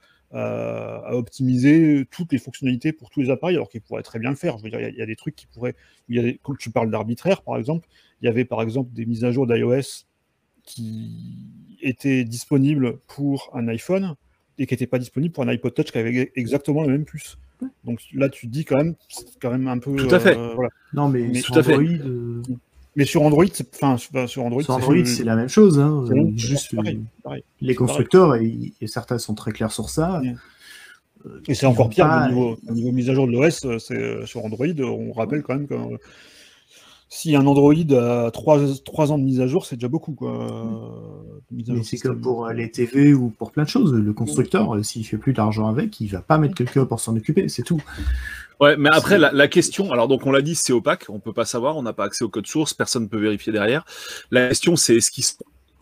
[1.13, 4.59] optimiser toutes les fonctionnalités pour tous les appareils, alors qu'ils pourraient très bien le faire.
[4.59, 5.77] Je veux dire, il y a- des trucs qui pourraient.
[6.43, 7.89] Quand tu parles d'arbitraire, par exemple,
[8.21, 10.07] il y avait par exemple des mises à jour d'iOS
[10.65, 11.47] qui
[11.83, 14.17] étaient disponibles pour un iPhone
[14.59, 17.39] et qui n'étaient pas disponibles pour un iPod Touch qui avait exactement la même puce.
[17.85, 19.95] Donc là, tu te dis quand même, c'est quand même un peu.
[19.97, 20.37] Tout à fait.
[20.37, 20.71] euh, voilà.
[20.93, 21.75] Non, mais, Mais sur tout à fait.
[21.75, 22.43] Android, euh,
[22.97, 23.97] Mais sur Android, c'est- enfin,
[24.27, 25.79] sur Android, sur Android, c'est la même chose.
[25.81, 26.05] Hein.
[26.09, 27.45] bon, Juste, c'est pareil, pareil.
[27.61, 30.21] les constructeurs, et, et certains sont très clairs sur ça.
[31.27, 34.27] Euh, Et c'est encore pire au niveau, au niveau mise à jour de l'OS, c'est
[34.27, 34.67] sur Android.
[34.81, 35.97] On rappelle quand même que euh,
[37.15, 40.15] si un Android a 3, ans de mise à jour, c'est déjà beaucoup.
[40.15, 40.33] Quoi.
[41.51, 43.69] de mise à Mais jour c'est comme pour euh, les TV ou pour plein de
[43.69, 43.93] choses.
[43.95, 47.17] Le constructeur, euh, s'il fait plus d'argent avec, il va pas mettre quelqu'un pour s'en
[47.17, 47.81] occuper, c'est tout.
[48.61, 51.33] Ouais, mais après, la, la question, alors donc on l'a dit, c'est opaque, on peut
[51.33, 53.85] pas savoir, on n'a pas accès au code source, personne ne peut vérifier derrière.
[54.33, 55.35] La question, c'est est-ce qu'il se-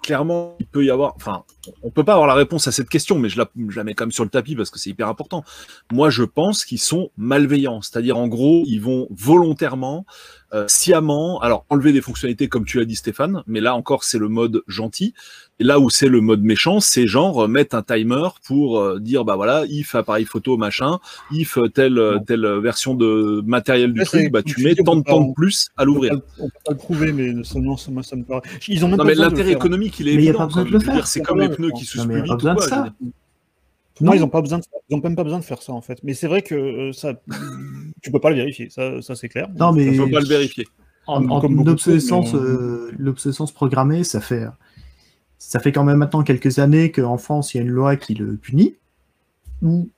[0.02, 1.44] clairement, il peut y avoir, enfin,
[1.82, 3.94] on peut pas avoir la réponse à cette question, mais je la, je la mets
[3.94, 5.44] quand même sur le tapis parce que c'est hyper important.
[5.92, 10.04] Moi, je pense qu'ils sont malveillants, c'est-à-dire en gros, ils vont volontairement,
[10.52, 14.18] euh, sciemment, alors enlever des fonctionnalités comme tu l'as dit Stéphane, mais là encore, c'est
[14.18, 15.14] le mode gentil.
[15.62, 18.98] Et là où c'est le mode méchant, c'est genre euh, mettre un timer pour euh,
[18.98, 20.98] dire bah voilà, if appareil photo machin,
[21.30, 22.18] if euh, telle Non.
[22.18, 25.68] telle version de matériel du truc, bah tu tu mets tant de temps de plus
[25.76, 26.14] à l'ouvrir.
[26.40, 28.42] On peut pas le prouver, mais ça, non, ça, moi, ça me paraît.
[28.66, 29.58] Ils ont même Non pas mais besoin de le l'intérêt faire.
[29.58, 30.38] économique il est Mais évident.
[30.38, 30.70] pas besoin quoi.
[30.70, 32.42] de le Je veux dire, faire, C'est comme les pneus qui s'usent Non, plus vite
[32.42, 32.54] moi,
[34.00, 34.12] Non.
[34.14, 35.98] ils n'ont pas besoin, de, ils ont même pas besoin de faire ça en fait.
[36.02, 37.12] Mais c'est vrai que euh, ça,
[38.02, 39.48] tu peux pas le vérifier, ça, ça c'est clair.
[39.56, 40.66] Non, mais peut pas le vérifier.
[41.06, 41.64] en, en mais,
[42.34, 44.46] euh, l'obsolescence programmée, ça fait,
[45.44, 48.14] ça fait quand même maintenant quelques années qu'en France, il y a une loi qui
[48.14, 48.76] le punit,
[49.60, 49.88] où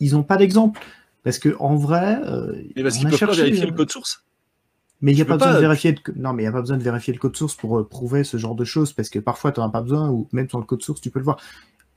[0.00, 0.80] ils n'ont pas d'exemple.
[1.24, 4.24] Parce que en vrai, euh, Mais parce qu'ils peuvent pas vérifier euh, le code source.
[5.00, 5.92] Mais il n'y a pas besoin pas- de vérifier.
[6.06, 7.88] le- Non, mais il y a pas besoin de vérifier le code source pour euh,
[7.88, 10.48] prouver ce genre de choses, parce que parfois tu n'en as pas besoin, ou même
[10.48, 11.38] sur le code source, tu peux le voir.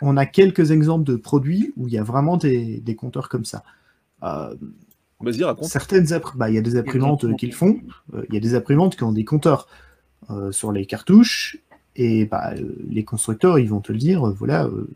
[0.02, 3.46] On a quelques exemples de produits où il y a vraiment des, des compteurs comme
[3.46, 3.64] ça.
[4.24, 4.56] Euh,
[5.22, 5.70] Vas-y, raconte.
[5.70, 6.06] certaines
[6.36, 7.80] bah, il y a des imprimantes euh, qui le font.
[8.14, 9.68] Euh, Il y a des imprimantes qui ont des compteurs
[10.30, 11.58] euh, sur les cartouches,
[11.96, 14.88] et bah, euh, les constructeurs, ils vont te le dire, euh, voilà, euh,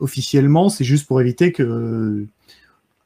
[0.00, 2.26] officiellement, c'est juste pour éviter que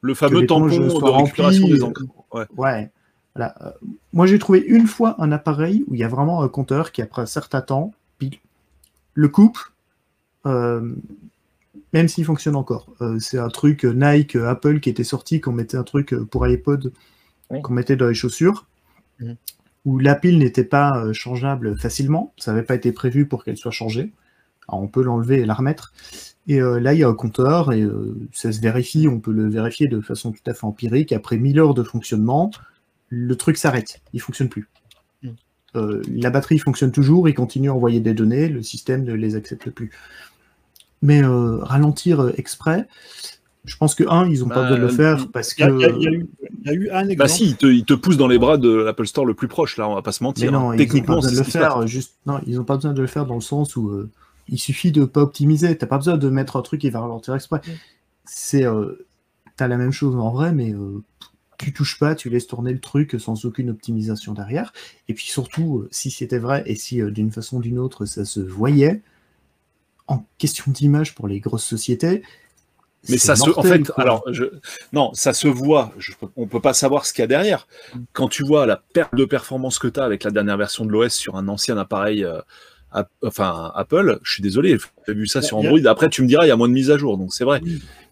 [0.01, 2.03] Le que fameux tampon l'éponge de soit récupération des encres.
[2.33, 2.45] Ouais.
[2.57, 2.89] Ouais.
[3.35, 3.55] Voilà.
[4.11, 7.01] Moi, j'ai trouvé une fois un appareil où il y a vraiment un compteur qui,
[7.01, 8.37] après un certain temps, pile,
[9.13, 9.57] le coupe,
[10.45, 10.93] euh,
[11.93, 12.87] même s'il fonctionne encore.
[12.99, 16.91] Euh, c'est un truc Nike, Apple qui était sorti, qu'on mettait un truc pour iPod,
[17.49, 17.61] Oui.
[17.61, 18.65] qu'on mettait dans les chaussures,
[19.19, 19.35] Mhm.
[19.85, 22.33] Où la pile n'était pas euh, changeable facilement.
[22.37, 24.11] Ça n'avait pas été prévu pour qu'elle soit changée.
[24.67, 25.93] Alors, on peut l'enlever et la remettre.
[26.47, 29.07] Et euh, là, il y a un compteur et euh, ça se vérifie.
[29.07, 31.11] On peut le vérifier de façon tout à fait empirique.
[31.11, 32.51] Après 1000 heures de fonctionnement,
[33.09, 34.01] le truc s'arrête.
[34.13, 34.67] Il fonctionne plus.
[35.23, 35.29] Mm.
[35.75, 37.29] Euh, la batterie fonctionne toujours.
[37.29, 38.49] Il continue à envoyer des données.
[38.49, 39.91] Le système ne les accepte plus.
[41.03, 42.87] Mais ralentir exprès,
[43.65, 45.63] je pense que un, ils n'ont pas Bah, besoin de le faire parce Il y,
[45.63, 45.73] a, que.
[45.77, 46.29] il y a- y eu,
[46.63, 47.17] il y a eu un exemple.
[47.17, 49.47] Bah si, il te, il te pousse dans les bras de l'Apple Store le plus
[49.47, 50.51] proche, là, on va pas se Mais mentir.
[50.51, 50.75] non, hein.
[50.75, 51.87] ils n'ont pas Techniquement, besoin c'est de le faire.
[51.87, 54.09] Juste, non, ils n'ont pas besoin de le faire dans le sens où euh,
[54.47, 55.77] il suffit de pas optimiser.
[55.77, 57.61] T'as pas besoin de mettre un truc qui va ralentir exprès.
[58.25, 59.05] C'est, euh,
[59.57, 61.03] t'as la même chose en vrai, mais euh,
[61.57, 64.73] tu touches pas, tu laisses tourner le truc sans aucune optimisation derrière.
[65.09, 68.05] Et puis surtout, euh, si c'était vrai et si euh, d'une façon ou d'une autre
[68.05, 69.01] ça se voyait,
[70.07, 72.23] en question d'image pour les grosses sociétés.
[73.09, 74.03] Mais ça se, en fait, quoi.
[74.03, 74.43] alors, je,
[74.93, 75.91] non, ça se voit.
[75.97, 77.67] Je, on peut pas savoir ce qu'il y a derrière.
[78.13, 80.91] Quand tu vois la perte de performance que tu as avec la dernière version de
[80.91, 82.39] l'OS sur un ancien appareil, euh,
[82.93, 85.79] App- enfin Apple, je suis désolé, j'ai vu ça sur Android.
[85.89, 87.61] Après, tu me diras, il y a moins de mise à jour, donc c'est vrai.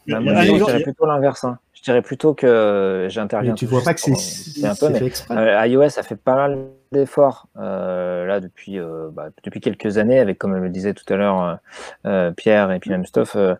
[0.07, 1.44] Il y a- Bah, il y a plutôt l'inverse.
[1.44, 1.60] hein.
[1.80, 3.53] Je dirais plutôt que j'interviens.
[3.53, 5.38] Tu vois pas que c'est un peu, mais fait exprès.
[5.38, 6.57] Euh, iOS a fait pas mal
[6.91, 11.15] d'efforts euh, là depuis euh, bah, depuis quelques années avec comme le disait tout à
[11.15, 11.60] l'heure
[12.35, 13.03] Pierre et puis même
[13.35, 13.56] euh,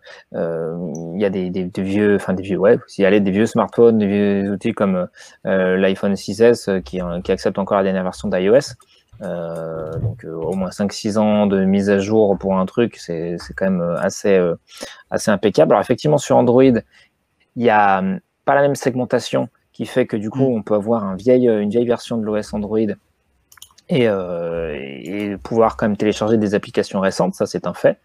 [1.14, 3.30] il y a des, des, des vieux enfin des vieux ouais s'il y allait des
[3.30, 5.06] vieux smartphones des vieux outils comme
[5.44, 8.74] l'iPhone 6s euh, qui, qui accepte encore la dernière version d'iOS
[9.22, 13.36] euh, donc euh, au moins 5-6 ans de mise à jour pour un truc c'est
[13.38, 14.54] c'est quand même assez euh,
[15.10, 16.72] assez impeccable alors effectivement sur Android
[17.56, 20.74] il y a hum, pas la même segmentation qui fait que du coup, on peut
[20.74, 22.78] avoir un vieil, euh, une vieille version de l'OS Android
[23.88, 27.98] et, euh, et pouvoir quand même télécharger des applications récentes, ça c'est un fait.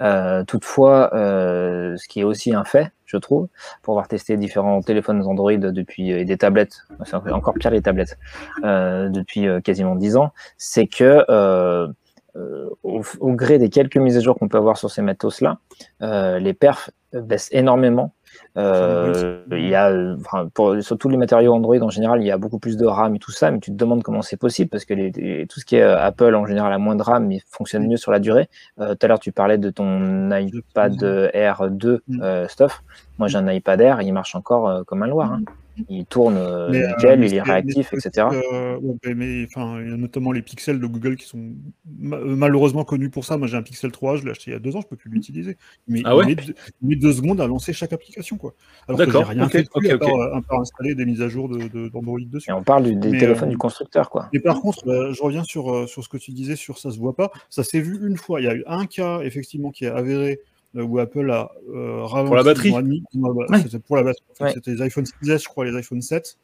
[0.00, 3.48] Euh, toutefois, euh, ce qui est aussi un fait, je trouve,
[3.82, 8.16] pour avoir testé différents téléphones Android depuis et des tablettes, c'est encore pire les tablettes,
[8.64, 11.88] euh, depuis euh, quasiment 10 ans, c'est que euh,
[12.36, 15.58] euh, au, au gré des quelques mises à jour qu'on peut avoir sur ces matos-là,
[16.02, 18.12] euh, les perfs baissent énormément.
[18.56, 22.30] Euh, il y a, enfin, pour, sur tous les matériaux Android en général, il y
[22.30, 24.68] a beaucoup plus de RAM et tout ça, mais tu te demandes comment c'est possible
[24.70, 27.02] parce que les, les- tout ce qui est euh, Apple en général a moins de
[27.02, 28.48] RAM, mais fonctionne mieux sur la durée.
[28.80, 32.20] Euh, tout à l'heure, tu parlais de ton iPad Air 2 Mm.
[32.22, 32.82] euh, stuff.
[33.18, 35.32] Moi, j'ai un iPad Air, il marche encore comme un loir.
[35.32, 35.40] hein.
[35.88, 38.26] Il tourne euh, Mais, euh, nickel, il est réactif, etc.
[38.52, 38.78] euh,
[39.14, 41.52] mais- enfin, il y a notamment les pixels de Google qui sont
[41.98, 43.36] ma- malheureusement connus pour ça.
[43.36, 44.96] Moi, j'ai un Pixel 3, je l'ai acheté il y a deux ans, je peux
[44.96, 45.56] plus l'utiliser.
[45.86, 48.54] Mais Ah ouais il, met deux, il met deux secondes à lancer chaque application, quoi.
[48.88, 51.28] Alors que j'ai rien fait dessus, ok, à part, à part installer des mises à
[51.28, 52.50] jour de- de- d'Android dessus.
[52.50, 54.28] Et on parle du, des Mais, téléphones euh, du constructeur, quoi.
[54.32, 54.82] Et par contre,
[55.12, 57.30] je reviens sur, sur ce que tu disais sur ça se voit pas.
[57.50, 58.40] Ça s'est vu une fois.
[58.40, 62.04] Il y a eu un cas, effectivement, qui est avéré euh, où Apple a euh,
[62.04, 62.26] ralenti.
[62.28, 63.62] Pour la batterie voilà, Ouais.
[63.62, 64.24] C'était pour la batterie.
[64.30, 64.52] En fait, Ouais.
[64.54, 66.38] C'était les iPhone 6S, je crois, les iPhone 7.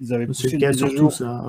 [0.00, 1.44] Ils avaient C'est poussé le cas surtout, ça.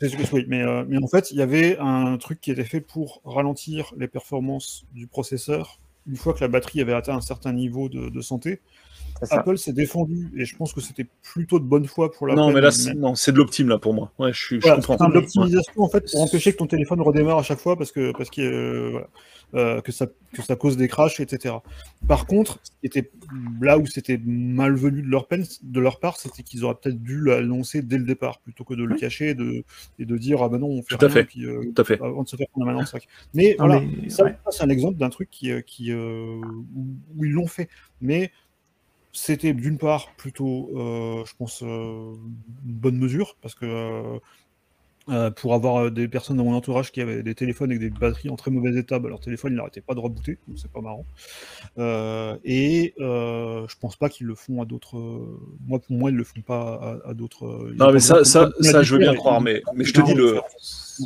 [0.00, 2.52] C'est ce que- oui, mais, euh, mais en fait, il y avait un truc qui
[2.52, 7.16] était fait pour ralentir les performances du processeur une fois que la batterie avait atteint
[7.16, 8.60] un certain niveau de, de santé.
[9.30, 12.46] Apple s'est défendu et je pense que c'était plutôt de bonne foi pour la Non,
[12.46, 14.12] peine, mais là, c'est non, c'est de l'optime, là, pour moi.
[14.18, 14.96] Ouais, je, suis- je voilà, comprends.
[14.98, 15.20] c'est de Ouais.
[15.20, 18.30] l'optimisation en fait pour empêcher que ton téléphone redémarre à chaque fois parce que parce
[18.30, 19.08] que euh, voilà,
[19.54, 21.54] euh, que ça que ça cause des crashs etc.
[22.06, 23.10] Par contre, était
[23.62, 27.22] là où c'était malvenu de leur peine, de leur part, c'était qu'ils auraient peut-être dû
[27.24, 29.64] l'annoncer dès le départ plutôt que de le cacher et de
[29.98, 31.24] et de dire ah ben non on fait Tout à rien fait.
[31.24, 32.00] puis, euh, Tout à fait.
[32.02, 33.08] avant de se faire prendre la main dans le sac.
[33.32, 34.36] Mais Non, voilà, mais- ça, ouais.
[34.50, 36.40] c'est un exemple d'un truc qui, euh, qui euh,
[36.76, 37.68] où, où ils l'ont fait.
[38.02, 38.30] Mais
[39.12, 42.12] c'était d'une part plutôt, euh, je pense, euh,
[42.66, 44.18] une bonne mesure, parce que euh,
[45.10, 47.90] Euh, pour avoir euh, des personnes dans mon entourage qui avaient des téléphones avec des
[47.90, 50.70] batteries en très mauvais état, bah, leur téléphone il n'arrêtait pas de rebooter, donc c'est
[50.70, 51.06] pas marrant.
[51.78, 54.96] Euh, et je pense pas qu'ils le font à d'autres.
[55.66, 57.72] Moi, pour moi, ils le font pas à, d'autres.
[57.76, 60.40] Non, mais ça, ça, ça, je veux bien croire, mais, mais je te dis, le,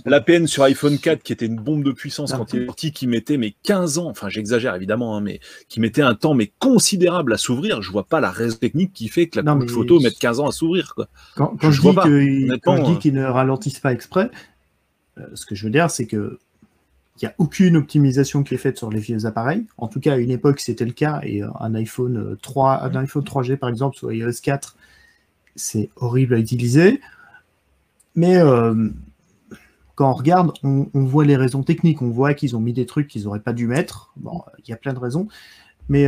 [0.05, 3.07] l'APN sur iPhone 4, qui était une bombe de puissance quand il est sorti, qui
[3.07, 7.33] mettait mais 15 ans, enfin j'exagère évidemment, hein, mais qui mettait un temps mais considérable
[7.33, 10.41] à s'ouvrir, je vois pas la raison technique qui fait que la photo mette 15
[10.41, 10.95] ans à s'ouvrir.
[11.37, 14.31] Quand, je, dis dis qu'ils ne ralentissent pas exprès,
[15.19, 16.39] euh, ce que je veux dire, c'est que
[17.21, 19.67] il n'y a aucune optimisation qui est faite sur les vieux appareils.
[19.77, 21.21] En tout cas, à une époque, c'était le cas.
[21.23, 24.77] Et euh, un iPhone 3, un iPhone 3G, par exemple, sur iOS 4,
[25.55, 27.01] c'est horrible à utiliser.
[28.15, 28.89] Mais euh,
[29.95, 32.01] quand on regarde, on, voit les raisons techniques.
[32.01, 34.15] On voit qu'ils ont mis des trucs qu'ils n'auraient pas dû mettre.
[34.65, 35.29] Il y a plein de raisons.
[35.91, 36.07] Mais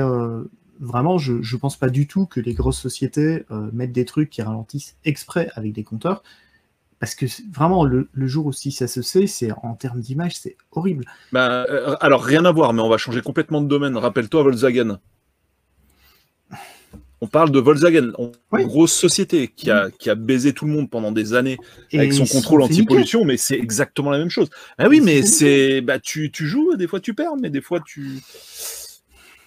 [0.80, 4.40] vraiment, je ne pense pas du tout que les grosses sociétés mettent des trucs qui
[4.40, 6.22] ralentissent exprès avec des compteurs.
[7.00, 10.56] Parce que vraiment, le, jour où si ça se sait, c'est en termes d'image, c'est
[10.72, 11.04] horrible.
[11.32, 13.96] Bah, euh, alors, rien à voir, mais on va changer complètement de domaine.
[13.96, 14.98] Rappelle-toi Volkswagen.
[17.20, 18.12] On parle de Volkswagen,
[18.58, 21.56] une grosse société qui a, qui a baisé tout le monde pendant des années
[21.92, 24.50] avec son contrôle anti-pollution, mais c'est exactement la même chose.
[24.76, 27.80] Ah oui, mais c'est, bah, tu, tu joues, des fois tu perds, mais des fois
[27.80, 28.20] tu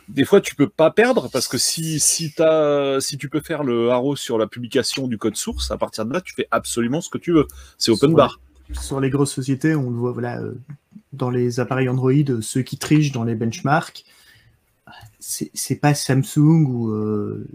[0.10, 3.64] des fois tu peux pas perdre parce que si si as, si tu peux faire
[3.64, 7.02] le haro sur la publication du code source, à partir de là tu fais absolument
[7.02, 7.48] ce que tu veux.
[7.78, 8.40] C'est open bar.
[8.82, 10.54] sur les grosses sociétés, on le voit voilà euh,
[11.14, 14.06] dans les appareils Android, ceux qui trichent dans les benchmarks,
[15.20, 17.48] c'est pas Samsung ou euh,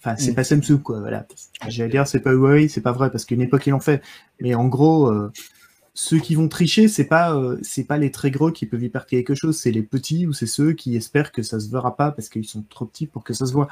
[0.00, 0.34] enfin c'est mm.
[0.34, 1.26] pas Samsung quoi voilà.
[1.68, 4.02] J'allais dire c'est pas Huawei, c'est pas vrai parce qu'une époque ils l'ont fait,
[4.40, 5.32] mais en gros euh,
[6.00, 8.88] ceux qui vont tricher, c'est pas euh, c'est pas les très gros qui peuvent y
[8.88, 11.96] perdre quelque chose, c'est les petits ou c'est ceux qui espèrent que ça se verra
[11.96, 13.66] pas parce qu'ils sont trop petits pour que ça se voit.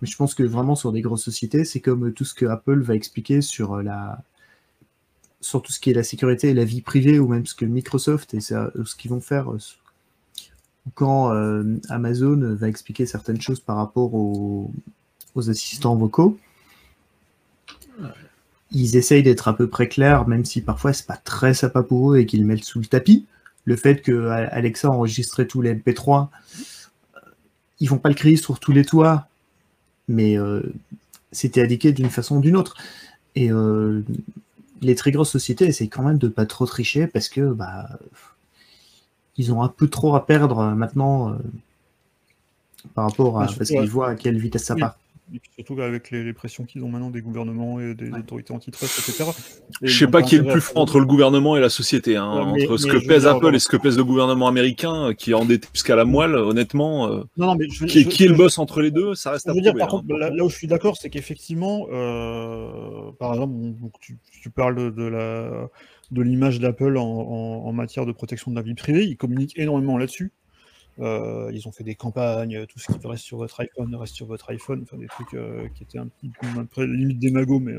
[0.00, 2.80] Mais je pense que vraiment sur des grosses sociétés, c'est comme tout ce que Apple
[2.80, 4.22] va expliquer sur euh, la
[5.42, 7.66] sur tout ce qui est la sécurité et la vie privée ou même ce que
[7.66, 9.58] Microsoft et ce qu'ils vont faire euh,
[10.94, 11.30] quand
[11.90, 14.70] Amazon va expliquer certaines choses par rapport aux,
[15.34, 16.38] aux assistants vocaux
[18.72, 22.12] ils essayent d'être à peu près clairs, même si parfois c'est pas très sympa pour
[22.12, 23.26] eux et qu'ils mettent sous le tapis.
[23.64, 26.28] Le fait que Alexa enregistrait tous les MP3,
[27.16, 27.20] euh,
[27.80, 29.28] ils vont pas le crier sur tous les toits,
[30.08, 30.62] mais euh,
[31.32, 32.76] c'était indiqué d'une façon ou d'une autre.
[33.34, 34.02] Et euh,
[34.82, 37.88] les très grosses sociétés essayent quand même de pas trop tricher parce que bah
[39.36, 41.36] ils ont un peu trop à perdre maintenant
[42.94, 44.96] par rapport à parce qu'ils voient à quelle vitesse ça part.
[45.34, 48.98] Et puis surtout avec les, pressions qu'ils ont maintenant des gouvernements et des autorités antitrust,
[48.98, 49.30] etc.
[49.82, 52.16] Je je sais pas qui est le plus fort entre le gouvernement et la société.
[52.16, 55.32] Hein, entre ce que pèse Apple et ce que pèse le gouvernement américain, euh, qui
[55.32, 57.08] est endetté jusqu'à la moelle, honnêtement.
[57.08, 59.74] Euh, non, non, mais qui, est le boss entre les deux, ça reste à dire,
[59.74, 63.54] Par contre, là, où je suis d'accord, c'est qu'effectivement, euh, par exemple,
[64.00, 65.68] tu, parles de, la
[66.12, 69.98] de l'image d'Apple en, en, matière de protection de la vie privée, ils communiquent énormément
[69.98, 70.32] là-dessus.
[70.98, 74.26] Euh, ils ont fait des campagnes, tout ce qui reste sur votre iPhone reste sur
[74.26, 76.30] votre iPhone, enfin des trucs euh, qui étaient un petit
[76.74, 77.74] peu limite des magots, mais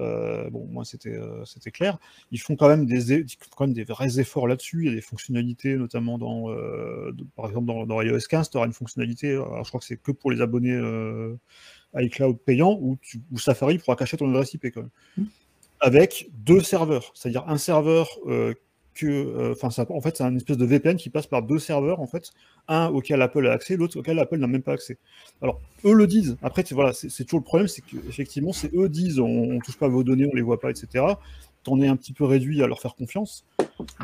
[0.00, 1.98] euh, bon, moi c'était c'était clair.
[2.30, 3.24] Ils font quand même des
[3.56, 4.82] quand même des vrais efforts là-dessus.
[4.82, 6.48] Il y a des fonctionnalités, notamment dans
[7.36, 10.12] par exemple dans, iOS 15, tu auras une fonctionnalité, alors je crois que c'est que
[10.12, 10.80] pour les abonnés
[11.94, 12.98] iCloud payants, où,
[13.30, 14.90] où, Safari pourra cacher ton adresse IP quand même.
[15.18, 15.24] Mmh.
[15.80, 18.08] Avec deux serveurs, c'est-à-dire un serveur
[18.94, 22.06] que, euh, en fait, c'est un espèce de VPN qui passe par deux serveurs, en
[22.06, 22.30] fait,
[22.68, 24.98] un auquel Apple a accès, l'autre auquel Apple n'a même pas accès.
[25.40, 26.36] Alors, eux le disent.
[26.42, 29.88] Après, voilà, c'est toujours le problème, c'est qu'effectivement, c'est eux disent, on, ne touche pas
[29.88, 31.04] vos données, on les voit pas, etc.
[31.64, 33.46] T'en es un petit peu réduit à leur faire confiance.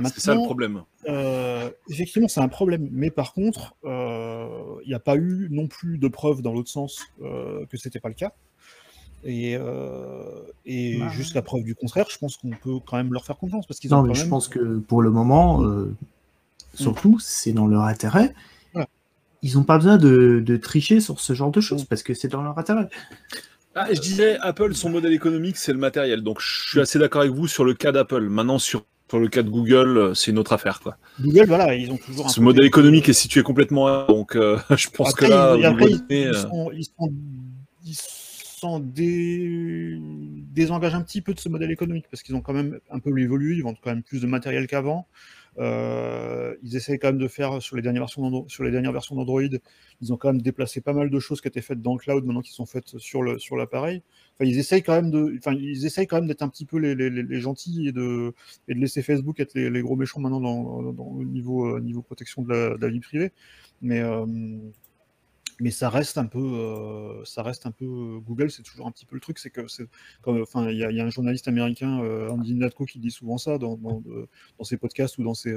[0.04, 0.84] C'est ça le problème.
[1.08, 2.88] Euh, effectivement, c'est un problème.
[2.92, 6.70] Mais par contre, euh, il n'y a pas eu non plus de preuves dans l'autre
[6.70, 8.32] sens que c'était pas le cas.
[9.24, 10.22] Et, euh,
[10.64, 13.66] et bah, jusqu'à preuve du contraire, je pense qu'on peut quand même leur faire confiance.
[13.66, 15.96] Parce qu'ils non, mais je pense que pour le moment, euh, mm.
[16.74, 18.34] surtout, c'est dans leur intérêt.
[19.42, 21.86] Ils n'ont pas besoin de, de, tricher sur ce genre de choses mm.
[21.86, 22.88] parce que c'est dans leur intérêt.
[23.74, 26.22] Ah, je disais, Apple, son modèle économique, c'est le matériel.
[26.22, 28.28] Donc je suis assez d'accord avec vous sur le cas d'Apple.
[28.28, 30.80] Maintenant, sur, sur le cas de Google, euh, c'est une autre affaire.
[30.80, 30.96] Quoi.
[31.20, 32.28] Google, voilà, ils ont toujours.
[32.28, 34.06] Ce modèle économique est situé complètement.
[34.06, 35.54] Donc euh, je pense que là.
[35.56, 37.12] ils, sont, ils, sont,
[38.58, 38.80] s'en
[40.54, 43.16] désengagent un petit peu de ce modèle économique parce qu'ils ont quand même un peu
[43.18, 45.06] évolué, ils vendent quand même plus de matériel qu'avant.
[45.58, 49.16] Euh, ils essayent quand même de faire sur les dernières versions sur les dernières versions
[49.16, 49.42] d'Android,
[50.00, 52.24] ils ont quand même déplacé pas mal de choses qui étaient faites dans le cloud
[52.24, 54.02] maintenant qui sont faites sur le sur l'appareil.
[54.34, 56.78] Enfin, ils essayent quand même de, enfin, ils essayent quand même d'être un petit peu
[56.78, 58.34] les, les, gentils et de
[58.68, 62.02] et de laisser Facebook être les, gros méchants maintenant dans, dans, le niveau euh, niveau
[62.02, 63.32] protection de la, de la vie privée.
[63.82, 64.26] Mais euh,
[65.60, 69.06] mais ça reste un peu, euh, ça reste un peu Google, c'est toujours un petit
[69.06, 69.88] peu le truc, c'est que c'est
[70.26, 71.98] enfin, il y, a un journaliste américain,
[72.30, 73.78] Andy Natko, qui dit souvent ça dans
[74.62, 75.54] ses podcasts ou dans ses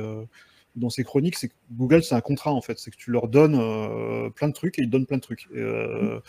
[0.75, 2.79] dans ces chroniques, c'est que Google, c'est un contrat en fait.
[2.79, 5.21] C'est que tu leur donnes euh, plein de trucs et ils te donnent plein de
[5.21, 5.47] trucs.
[5.53, 6.19] Et, euh,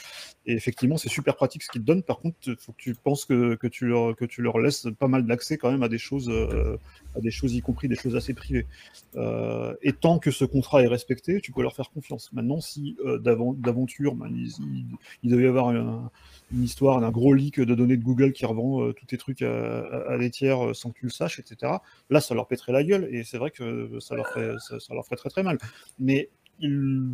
[0.47, 2.03] effectivement, c'est super pratique ce qu'ils te donnent.
[2.03, 5.07] Par contre, il faut que tu penses que, tu leur, que tu leur laisses pas
[5.07, 6.77] mal d'accès quand même à des choses, euh,
[7.17, 8.67] à des choses y compris des choses assez privées.
[9.83, 12.33] et tant que ce contrat est respecté, tu peux leur faire confiance.
[12.33, 14.29] Maintenant, si d'aventure, ben,
[15.23, 16.11] il, devait y avoir un,
[16.53, 19.43] une histoire d'un gros leak de données de Google qui revend euh, tous tes trucs
[19.43, 21.73] à, des tiers euh, sans que tu le saches, etc.
[22.11, 25.05] Là, ça leur pèterait la gueule et c'est vrai que ça leur, ferait, ça, leur
[25.05, 25.59] ferait très très mal.
[25.99, 26.29] Mais
[26.61, 27.11] ils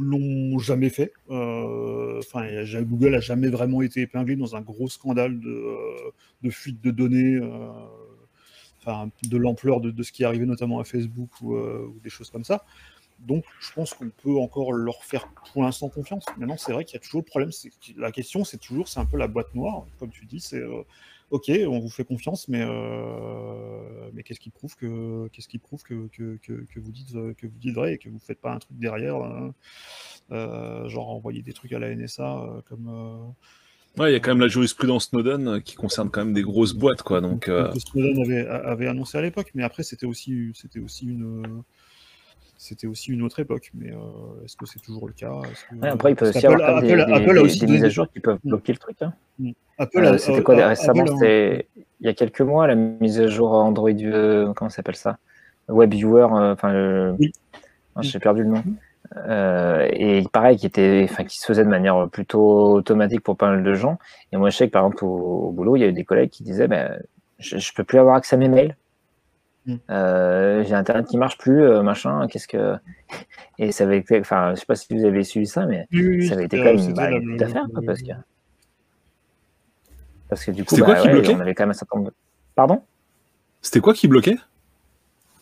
[0.00, 1.12] l'ont jamais fait.
[1.30, 2.46] Euh, enfin,
[2.82, 7.38] Google a jamais vraiment été épinglé dans un gros scandale de, fuite de données.
[8.80, 11.56] enfin, de l'ampleur de, ce qui est arrivé notamment à Facebook ou
[12.02, 12.64] des choses comme ça.
[13.18, 16.24] Donc, je pense qu'on peut encore leur faire pour l'instant confiance.
[16.36, 17.50] Maintenant, c'est vrai qu'il y a toujours le problème.
[17.96, 20.40] La question, c'est toujours, c'est un peu la boîte noire, comme tu dis.
[20.40, 20.82] C'est euh,
[21.30, 25.82] OK, on vous fait confiance, mais, euh, mais qu'est-ce qui prouve que qu'est-ce qui prouve
[25.82, 28.58] que, que, que, vous dites que vous dites vrai et que vous faites pas un
[28.58, 29.18] truc derrière,
[30.30, 33.34] euh, genre envoyer des trucs à la NSA comme.
[33.98, 36.72] Ouais, il y a quand même la jurisprudence Snowden qui concerne quand même des grosses
[36.72, 37.20] boîtes, quoi.
[37.20, 41.64] Donc, Snowden avait, avait annoncé à l'époque, mais après c'était aussi c'était aussi une
[42.60, 45.32] c'était aussi une autre époque, mais euh, est-ce que c'est toujours le cas?
[45.80, 48.48] Après, il peut aussi y avoir des, des, mises à jour qui peuvent mm.
[48.48, 49.00] bloquer le truc.
[49.00, 49.12] Hein.
[49.38, 49.50] Mm.
[49.94, 51.68] Euh, c'était quoi récemment C'était
[52.00, 55.18] il y a quelques mois la mise à jour Android, euh, comment s'appelle ça?
[55.68, 57.16] WebViewer, enfin,
[58.00, 58.64] j'ai perdu le nom.
[58.64, 59.90] Mm.
[59.92, 63.62] et pareil, qui était, enfin, qui se faisait de manière plutôt automatique pour pas mal
[63.62, 63.98] de gens.
[64.32, 66.30] Et moi, je sais que par exemple au, boulot, il y a eu des collègues
[66.30, 67.00] qui disaient, ben,
[67.38, 68.87] je, ne peux plus avoir accès à mes mails Mm.
[69.90, 72.26] Euh, j'ai internet qui marche plus, euh, machin.
[72.28, 72.76] Qu'est-ce que
[73.58, 75.86] et ça avait été, enfin, je sais pas si vous avez suivi ça, mais
[76.26, 78.12] ça avait été quand même bah, une affaire, parce que
[80.28, 82.12] parce que du coup, bah, quoi qui on avait quand même un certain nombre.
[82.54, 82.82] Pardon?
[83.62, 84.36] C'était quoi qui bloquait?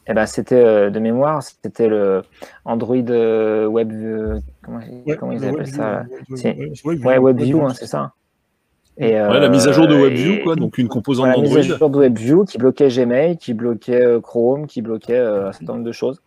[0.08, 2.22] Eh ben, c'était euh, de mémoire, c'était le
[2.64, 4.80] Android Web, comment,
[5.18, 6.04] comment ils appellent ça
[6.84, 8.12] Ouais, WebView, hein, c'est ça.
[8.98, 11.54] Et, la mise à jour de euh, WebView, quoi, donc une composante d'Android.
[11.54, 15.18] La mise à jour de WebView qui bloquait Gmail, qui bloquait euh, Chrome, qui bloquait
[15.18, 16.22] euh, un certain nombre de choses.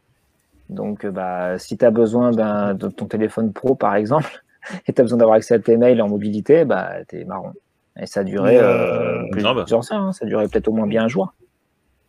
[0.69, 4.43] Donc, bah, si tu as besoin de ton téléphone pro, par exemple,
[4.87, 7.53] et tu as besoin d'avoir accès à tes mails en mobilité, bah, t'es marron.
[7.99, 8.59] Et ça a duré
[9.31, 10.13] plusieurs ça, hein.
[10.13, 11.33] ça a duré peut-être au moins bien un jour.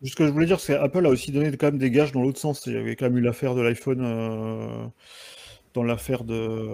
[0.03, 2.21] Ce que je voulais dire, c'est Apple a aussi donné quand même des gages dans
[2.21, 2.65] l'autre sens.
[2.65, 4.91] Il y avait quand même eu l'affaire de l'iPhone
[5.73, 6.67] dans l'affaire de,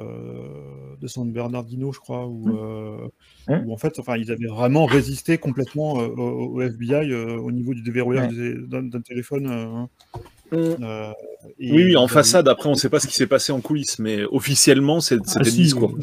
[0.99, 2.57] de San Bernardino, je crois, où, mmh.
[2.57, 3.07] euh,
[3.55, 3.67] mmh.
[3.67, 7.73] où, en fait, enfin, ils avaient vraiment résisté complètement euh, au, FBI euh, au niveau
[7.73, 9.47] du déverrouillage d'un téléphone.
[9.47, 9.89] Hein.
[10.49, 10.55] Mmh.
[11.59, 13.99] oui, oui, en façade, après, on ne sait pas ce qui s'est passé en coulisses,
[13.99, 15.93] mais officiellement, c'était ah, le discours.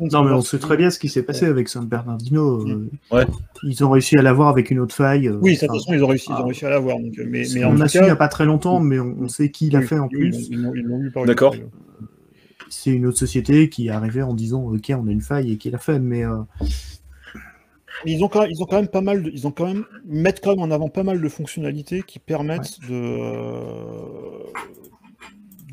[0.00, 2.66] Non, mais on sait très bien ce qui s'est passé avec San Bernardino.
[3.10, 3.26] Ouais.
[3.62, 5.28] Ils ont réussi à l'avoir avec une autre faille.
[5.28, 6.44] Oui, de toute façon, ils ont réussi, ils ont ah.
[6.44, 6.96] réussi à l'avoir.
[6.98, 9.70] Mais, mais on a su il n'y a pas très longtemps, mais on, sait qui
[9.70, 10.50] l'a fait en plus.
[11.26, 11.54] D'accord
[12.72, 15.56] c'est une autre société qui est arrivée en disant ok on a une faille et
[15.58, 16.38] qui l'a fait mais euh,
[18.04, 19.84] ils ont quand même, ils ont quand même pas mal de, ils ont quand même
[20.06, 23.98] mettent quand même en avant pas mal de fonctionnalités qui permettent de euh,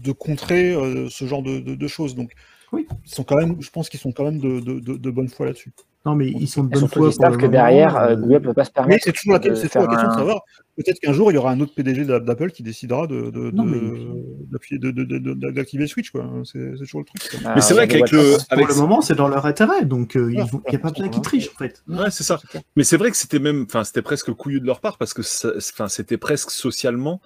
[0.02, 2.34] de contrer euh, ce genre de, choses donc
[2.72, 2.86] oui.
[3.06, 5.72] ils sont quand même je pense qu'ils sont quand même de, de bonne foi là-dessus
[6.06, 7.08] non, mais ils sont de bonne foi.
[7.08, 9.06] Ils savent que derrière, euh, Google ne peut pas se permettre.
[9.06, 10.42] Mais c'est toujours la, question de savoir.
[10.80, 15.78] Peut-être qu'un jour, il y aura un autre PDG d'Apple qui décidera d'activer de, de,
[15.78, 16.14] le switch.
[16.46, 17.38] C'est toujours le truc.
[17.54, 18.38] mais c'est vrai qu'avec le.
[18.50, 19.84] Pour le moment, c'est dans leur intérêt.
[19.84, 21.84] Donc, euh, il n'y a pas besoin qu'ils trichent, en fait.
[21.90, 22.40] Ouais, c'est ça.
[22.78, 23.66] Mais c'est vrai que c'était même.
[23.68, 27.20] Enfin, c'était presque couillu de leur part parce que c'était presque socialement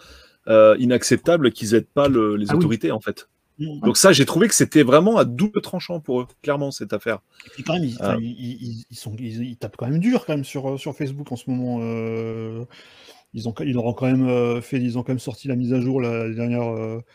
[0.48, 3.28] euh, inacceptable qu'ils n'aident pas les ah autorités, en fait.
[3.60, 7.20] Donc ça, j'ai trouvé que c'était vraiment à double tranchant pour eux, clairement, cette affaire.
[7.60, 8.96] Et quand même, ils, euh.
[8.96, 11.78] sont, ils, tapent quand même dur quand même sur, sur Facebook en ce moment.
[11.82, 12.66] Euh.
[13.34, 16.00] Ils ont, ils quand même fait, ils ont quand même sorti la mise à jour,
[16.00, 16.72] la, dernière,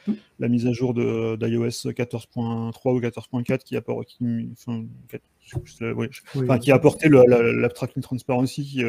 [0.07, 0.15] mm.
[0.39, 4.51] la mise à jour de d'iOS 14.3 ou 14.4 qui, apporte, qui,
[6.61, 8.85] qui a apporté l'abstracting transparency qui,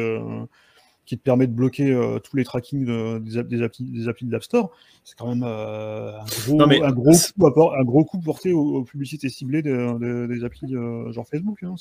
[1.10, 4.30] qui te permet de bloquer euh, tous les tracking des, des, applis, des applis de
[4.30, 4.70] l'App Store,
[5.02, 9.28] c'est quand même euh, un, gros, un, gros coup, un gros coup porté aux, publicités
[9.28, 11.64] ciblées des applis euh, genre Facebook.
[11.64, 11.74] Hein,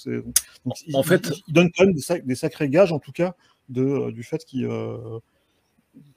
[0.65, 3.35] donc, en fait, ils, donnent quand même des, sacrés gages, en tout cas,
[3.69, 4.67] de, du fait qu'ils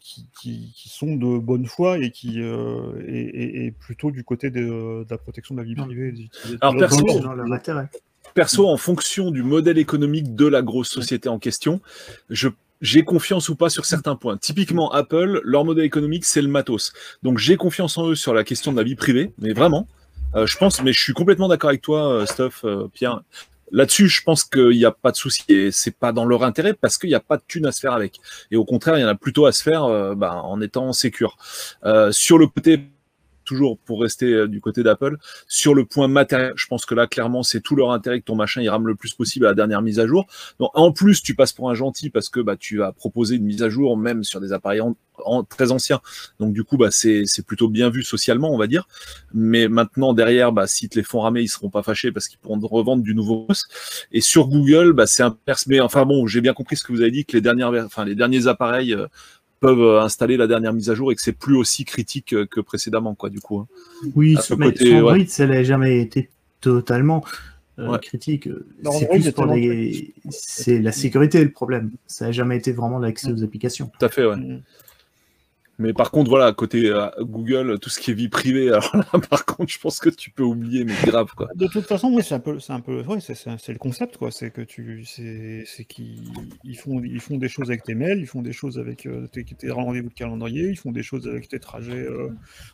[0.00, 0.26] qui,
[0.74, 5.60] qui, sont de bonne foi et qui est, plutôt du côté de, la protection de
[5.60, 6.28] la vie privée.
[6.60, 7.06] Alors, perso,
[8.34, 11.80] perso, en fonction du modèle économique de la grosse société en question,
[12.30, 12.48] je
[12.82, 14.36] j'ai confiance ou pas sur certains points.
[14.36, 16.92] Typiquement, Apple, leur modèle économique, c'est le matos.
[17.22, 19.86] Donc j'ai confiance en eux sur la question de la vie privée, mais vraiment.
[20.34, 23.22] Euh, je pense, mais je suis complètement d'accord avec toi, euh, Stuff, euh, Pierre.
[23.72, 26.74] Là-dessus, je pense qu'il n'y a pas de souci et c'est pas dans leur intérêt
[26.74, 28.20] parce qu'il n'y a pas de thunes à se faire avec.
[28.50, 31.36] Et au contraire, il y en a plutôt à se faire bah, en étant sécure.
[31.84, 32.80] Euh, sur le côté
[33.52, 35.16] toujours pour rester euh, du côté d'Apple,
[35.46, 38.34] sur le point matériel, je pense que là, clairement, c'est tout leur intérêt que ton
[38.34, 40.26] machin il rame le plus possible à la dernière mise à jour.
[40.58, 43.44] Donc, en plus, tu passes pour un gentil parce que bah, tu vas proposer une
[43.44, 46.00] mise à jour même sur des appareils en- très anciens.
[46.40, 48.88] Donc, du coup, bah, c'est plutôt bien vu socialement, on va dire.
[49.34, 52.38] Mais maintenant, derrière, bah, s'ils te les font ramer, ils seront pas fâchés parce qu'ils
[52.38, 53.46] pourront revendre du nouveau.
[54.10, 57.02] Et sur Google, bah, c'est un Mais enfin bon, j'ai bien compris ce que vous
[57.02, 59.06] avez dit, que les, dernières, enfin, les derniers appareils euh,
[59.62, 62.44] peuvent euh, installer la dernière mise à jour et que c'est plus aussi critique euh,
[62.44, 63.60] que précédemment, quoi, du coup.
[63.60, 63.66] hein.
[64.14, 65.12] Oui, ce mais côté, sur ouais.
[65.12, 66.28] Android, ça n'a jamais été
[66.60, 67.24] totalement
[67.78, 67.98] euh, Ouais.
[67.98, 68.48] critique.
[69.10, 70.12] Plus pour les...
[70.30, 71.92] C'est la sécurité le problème.
[72.06, 73.90] Ça n'a jamais été vraiment l'accès aux applications.
[73.98, 74.36] Tout à fait, ouais.
[74.36, 74.62] Mm.
[75.82, 79.20] Mais par contre, voilà, côté euh, Google, tout ce qui est vie privée, alors là,
[79.28, 81.48] par contre, je pense que tu peux oublier, mais grave, quoi.
[81.54, 84.30] De toute façon, oui, c'est un peu, c'est un peu, ouais, c'est, le concept, quoi.
[84.30, 86.22] C'est que tu, c'est, c'est qu'ils
[86.64, 89.26] ils font, ils font des choses avec tes mails, ils font des choses avec euh,
[89.26, 92.30] tes, tes rendez-vous de calendrier, ils font des choses avec tes trajets euh,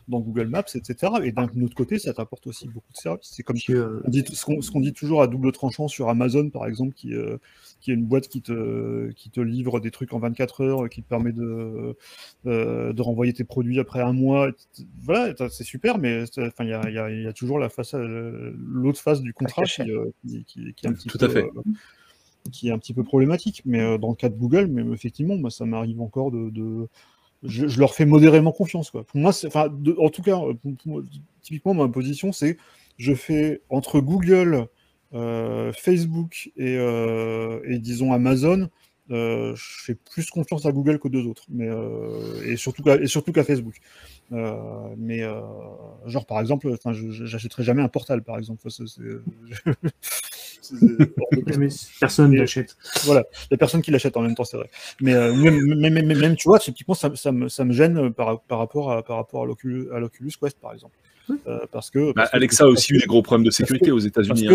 [0.08, 1.12] dans Google Maps, etc.
[1.22, 3.32] Et d'un autre côté, ça t'apporte aussi beaucoup de services.
[3.34, 5.88] C'est comme Puis, euh, on dit, ce qu'on ce qu'on dit toujours à double tranchant
[5.88, 7.38] sur Amazon, par exemple, qui, euh,
[7.80, 11.02] qui est une boîte qui te, qui te livre des trucs en 24 heures, qui
[11.02, 11.96] te permet de,
[12.46, 14.50] euh, de renvoyer tes produits après un mois.
[15.02, 17.94] Voilà, c'est super, mais il y a, il y a- y a toujours la face,
[17.94, 21.26] euh, l'autre face du contrat qui, euh, qui, qui- qui est un petit Tout peu,
[21.26, 21.44] à fait.
[21.44, 21.62] euh,
[22.50, 23.62] qui est un petit peu problématique.
[23.64, 26.88] Mais dans le cas de Google, mais effectivement, moi, ça m'arrive encore de, de-
[27.44, 28.90] je, je leur fais modérément confiance.
[28.90, 29.04] Quoi.
[29.04, 31.02] Pour moi, c'est- enfin, de- en tout cas, pour- pour moi,
[31.42, 32.56] typiquement, ma position, c'est
[32.96, 34.64] je fais entre Google, euh,
[35.72, 38.68] Facebook et, euh, et disons Amazon,
[39.10, 42.96] euh, je fais plus confiance à Google qu'aux deux autres, mais euh, et surtout qu'à,
[42.96, 43.76] et surtout qu'à Facebook.
[44.32, 44.52] Euh,
[44.98, 45.40] mais euh,
[46.04, 48.60] genre par exemple, enfin, j'achèterai jamais un portal par exemple.
[48.66, 49.02] Enfin, c'est-
[52.00, 52.76] personne n'achète.
[53.04, 54.68] Voilà, il a personne qui l'achète en même temps, c'est vrai.
[55.00, 58.12] Mais euh, même, même, même, même, tu vois, typiquement, ça, ça, me, ça me gêne
[58.12, 60.96] par, par rapport à, par rapport à l'Oculus Quest, par exemple.
[61.46, 63.44] Euh, parce que, Bah, parce que- Alexa a parce aussi que- eu des gros problèmes
[63.44, 64.46] de sécurité aux États-Unis.
[64.46, 64.54] que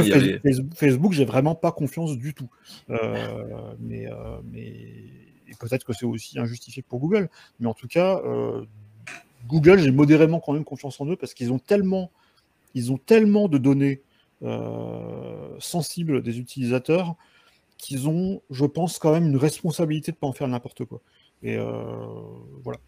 [0.61, 2.49] hein, Facebook, j'ai vraiment pas confiance du tout.
[2.89, 4.15] Euh, mais, euh,
[4.51, 4.73] mais
[5.59, 7.29] peut-être que c'est aussi injustifié pour Google.
[7.59, 8.63] Mais en tout cas, euh,
[9.47, 12.11] Google, j'ai modérément quand même confiance en eux parce qu'ils ont tellement,
[12.73, 14.01] ils ont tellement de données
[14.41, 17.15] euh, sensibles des utilisateurs
[17.77, 21.01] qu'ils ont, je pense, quand même une responsabilité de pas en faire n'importe quoi.
[21.43, 21.63] Et euh,
[22.63, 22.79] voilà.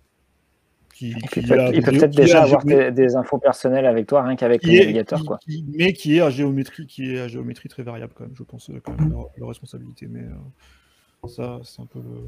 [0.98, 4.08] Qui, Il peut, a- il peut qui peut-être déjà avoir des, des infos personnelles avec
[4.08, 5.20] toi, rien qu'avec le navigateur.
[5.20, 5.40] qui- Quoi.
[5.78, 8.70] mais qui est à géométrie, qui est à géométrie très variable quand même, je pense,
[8.70, 10.08] euh, quand même, leur, leur responsabilité.
[10.10, 12.22] Mais euh, ça, c'est un peu le,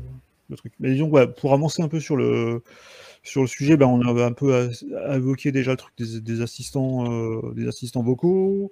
[0.49, 0.73] le truc.
[0.81, 2.61] Mais disons, ouais, pour avancer un peu sur le
[3.23, 4.69] sur le sujet, ben, on avait un peu
[5.13, 8.71] évoqué déjà le truc des, des assistants, euh, des assistants vocaux.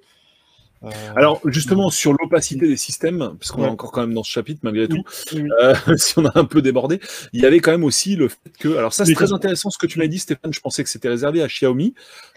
[0.85, 3.67] Euh, Alors, justement, sur l'opacité des systèmes, parce qu'on Ouais.
[3.67, 5.03] est encore quand même dans ce chapitre malgré tout,
[5.33, 5.49] oui, oui.
[5.63, 6.99] euh, si on a un peu débordé,
[7.33, 8.75] il y avait quand même aussi le fait que.
[8.77, 10.53] Alors, ça, c'est très intéressant ce que tu m'as dit, Stéphane.
[10.53, 11.93] Je pensais que c'était réservé à Xiaomi.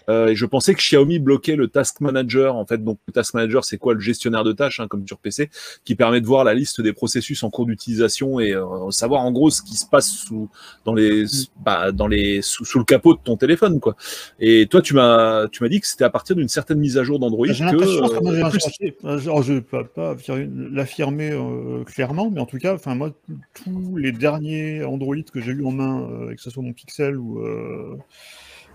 [0.07, 2.55] Euh, et je pensais que Xiaomi bloquait le Task Manager.
[2.55, 3.93] En fait, donc, le Task Manager, c'est quoi?
[3.93, 5.51] Le gestionnaire de tâches, hein, comme sur PC,
[5.85, 9.31] qui permet de voir la liste des processus en cours d'utilisation et euh, savoir en
[9.31, 10.49] gros ce qui se passe sous,
[10.83, 11.25] dans les,
[11.63, 13.95] bah, dans les, sous, sous le capot de ton téléphone, quoi.
[14.39, 17.03] Et toi, tu m'as, tu m'as dit que c'était à partir d'une certaine mise à
[17.03, 18.38] jour d'Android que.
[18.49, 18.59] Plus-
[19.01, 23.11] je ne peux pas affirmer- l'affirmer euh, clairement, mais en tout cas, enfin moi,
[23.53, 27.17] tous les derniers Android que j'ai eu en main, euh, que ce soit mon Pixel
[27.17, 27.97] ou, euh,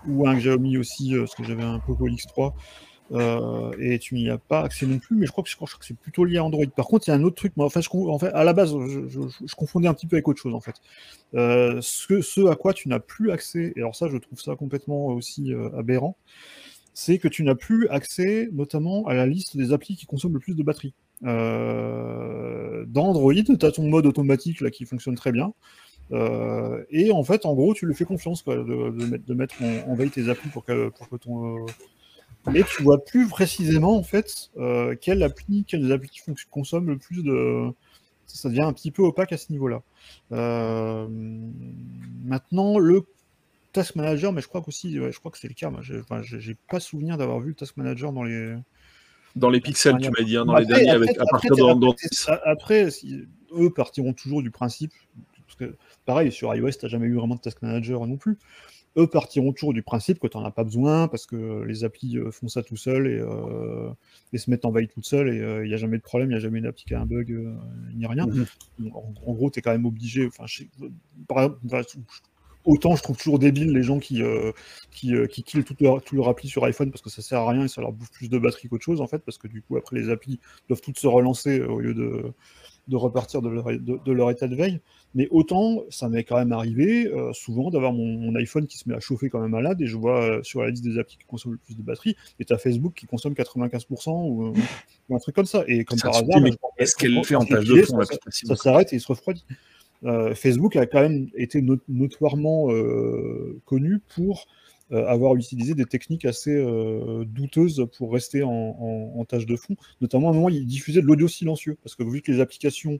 [0.07, 2.53] ou un Xiaomi aussi, parce que j'avais un Poco X3,
[3.11, 5.67] euh, et tu n'y as pas accès non plus, mais je crois que, je crois
[5.67, 6.65] que c'est plutôt lié à Android.
[6.75, 8.29] Par contre, il y a un autre truc, moi, en fait, je, con- en fait,
[8.33, 10.75] à la base, je, je- je confondais un petit peu avec autre chose, en fait.
[11.35, 14.55] Euh, ce, ce à quoi tu n'as plus accès, et alors ça, je trouve ça
[14.55, 16.17] complètement aussi euh, aberrant,
[16.95, 20.39] c'est que tu n'as plus accès notamment à la liste des applis qui consomment le
[20.39, 20.93] plus de batterie.
[21.25, 25.53] Euh, dans Android, tu as ton mode automatique qui fonctionne très bien.
[26.13, 30.29] Euh, et en fait, en gros, tu lui fais confiance de, mettre, en, veille tes
[30.29, 31.65] applis pour que, pour ton.
[31.65, 31.65] euh,
[32.45, 37.23] tu vois plus précisément en fait euh, quelle appli, quelles applis fonc- consomment le plus
[37.23, 37.71] de.
[38.25, 39.81] Ça devient un petit peu opaque à ce niveau-là.
[42.23, 43.05] Maintenant, le
[43.75, 45.69] Task Manager, mais je crois qu'aussi, ouais, je crois que c'est le cas.
[45.69, 46.21] Moi, j'ai enfin,
[46.69, 48.55] pas souvenir d'avoir vu le Task Manager dans les.
[49.35, 51.51] Dans les pixels, tu m'as dit, hein, dans les Après- derniers, avec, après- à partir
[51.51, 54.93] après, de après, dans- c'est- après, si- eux partiront toujours du principe,
[55.45, 55.75] parce que
[56.05, 58.37] pareil, sur iOS, tu n'as jamais eu vraiment de task manager non plus.
[58.97, 62.17] Eux partiront toujours du principe que tu n'en as pas besoin parce que les applis
[62.17, 63.89] euh, font ça tout seuls et, euh,
[64.31, 66.29] et se mettent en veille toutes seules et euh, il n'y a jamais de problème,
[66.29, 67.53] il n'y a jamais une appli qui a un bug, euh,
[67.93, 68.25] ni rien.
[68.25, 68.45] Mhm.
[68.93, 70.25] En, en gros, tu es quand même obligé.
[70.27, 70.63] Enfin, je
[71.27, 71.59] par exemple,
[72.65, 74.51] autant je trouve toujours débile les gens qui, euh,
[74.91, 77.39] qui, euh, qui killent toute leur, tout leur appli sur iPhone parce que ça sert
[77.39, 79.47] à rien et ça leur bouffe plus de batterie qu'autre chose en fait, parce que
[79.47, 82.33] du coup après les applis doivent toutes se relancer euh, au lieu de,
[82.87, 84.79] de repartir de leur, de, de leur état de veille.
[85.13, 88.89] Mais autant, ça m'est quand même arrivé euh, souvent d'avoir mon, mon iPhone qui se
[88.89, 91.25] met à chauffer quand même malade et je vois sur la liste des applis qui
[91.25, 94.53] consomment le plus de batterie, et t'as Facebook qui consomme 95% ou,
[95.09, 95.63] ou un truc comme ça.
[95.67, 96.41] Et comme Ça par hasard,
[96.77, 99.45] Est-ce qu'elle fait en de fond ça s'arrête et il se refroidit.
[100.05, 104.45] Euh, Facebook a quand même été no- notoirement euh, connu pour
[104.91, 106.55] euh, avoir utilisé des techniques assez
[107.25, 109.75] douteuses pour rester en, en- en tâche de fond.
[109.99, 112.99] Notamment, à un moment, il diffusait de l'audio silencieux, parce que vu que les applications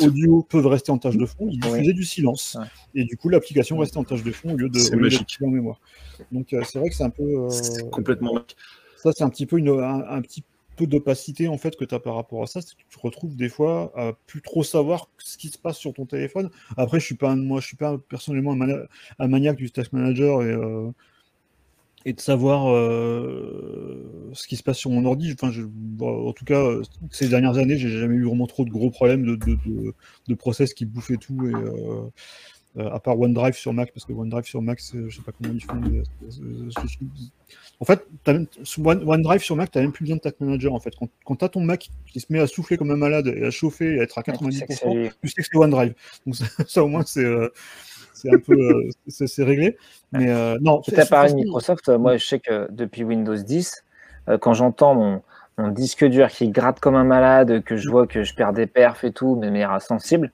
[0.00, 1.70] audio peuvent rester en tâche de fond, il Oui.
[1.70, 2.56] diffusait du silence.
[2.58, 2.66] Ouais.
[3.02, 5.80] Et du coup, l'application restait en tâche de fond au lieu de en mémoire.
[6.32, 7.48] Donc, c'est vrai que c'est un peu...
[7.50, 8.34] C'est complètement
[8.96, 10.44] ça, c'est un petit peu une, un, un petit
[10.76, 13.00] peu d'opacité en fait que tu as par rapport à ça, c'est que tu te
[13.00, 16.50] retrouves des fois à plus trop savoir ce qui se passe sur ton téléphone.
[16.76, 18.86] Après, je suis pas moi, je suis pas personnellement un, mania-
[19.18, 20.90] un maniaque du Task Manager et, euh,
[22.04, 25.32] et de savoir euh, ce qui se passe sur mon ordi.
[25.32, 25.52] Enfin,
[26.00, 26.64] en tout cas,
[27.10, 30.84] ces dernières années, j'ai jamais eu vraiment trop de gros problèmes de, de, process qui
[30.84, 35.14] bouffaient tout et euh, à part OneDrive sur Mac, parce que OneDrive sur Mac, je
[35.14, 35.80] sais pas comment ils font.
[37.80, 38.06] En fait,
[38.78, 40.72] OneDrive sur Mac, tu n'as même plus besoin de Task Manager.
[40.72, 40.94] En fait.
[40.98, 43.44] Quand, quand tu as ton Mac qui se met à souffler comme un malade et
[43.44, 45.10] à chauffer et à être à Ouais, tu sais que 90%, c'est lui.
[45.22, 45.94] tu sais que c'est OneDrive.
[46.26, 47.48] Donc ça, ça, au moins, c'est euh,
[48.26, 49.76] un peu euh, c'est réglé.
[50.12, 53.82] Mais euh, non, Tout appareil c'est- Microsoft, euh, moi je sais que depuis Windows 10,
[54.28, 55.22] euh, quand j'entends mon,
[55.58, 58.66] mon disque dur qui gratte comme un malade, que je vois que je perds des
[58.68, 60.30] perfs et tout, mais manière sensible,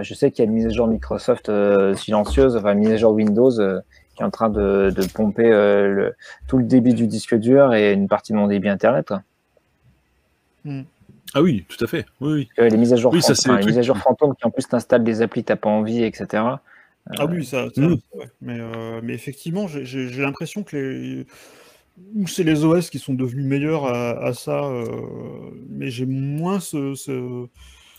[0.00, 1.50] je sais qu'il y a une mise à jour Microsoft
[1.96, 3.50] silencieuse, enfin une mise à jour Windows
[4.14, 6.14] qui est en train de, de pomper euh, le,
[6.48, 9.06] tout le débit du disque dur et une partie de mon débit Internet.
[9.08, 9.22] quoi.
[11.34, 12.04] Ah oui, tout à fait.
[12.20, 12.48] Oui, oui.
[12.58, 13.82] Euh, les mises à jour, Oui, ça, fant- c'est enfin, le les truc mises à
[13.82, 16.26] jour qui- fantômes qui en plus t'installes des applis t'as pas envie, etc.
[17.18, 17.96] Ah oui, ça, Mm.
[18.14, 18.30] vrai.
[18.40, 19.84] Mais, euh, mais effectivement, j'ai-
[20.20, 21.26] l'impression que les.
[22.14, 24.86] Ou c'est les OS qui sont devenus meilleurs à, à ça, euh,
[25.68, 27.46] mais j'ai moins ce, ce-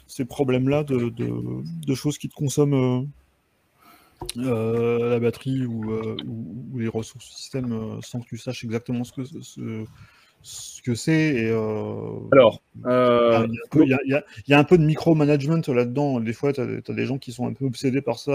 [0.08, 3.08] ces problèmes-là de, de- de choses qui te consomment
[4.38, 8.38] euh, la batterie ou, euh, ou- ou les ressources du système euh, sans que tu
[8.38, 9.86] saches exactement ce que ce,
[10.42, 11.50] ce que c'est.
[12.34, 13.86] Alors, il y a- y un peu-
[14.48, 16.20] y a- un de micromanagement là-dedans.
[16.20, 18.32] Des fois, tu as, des gens qui sont un peu obsédés par ça,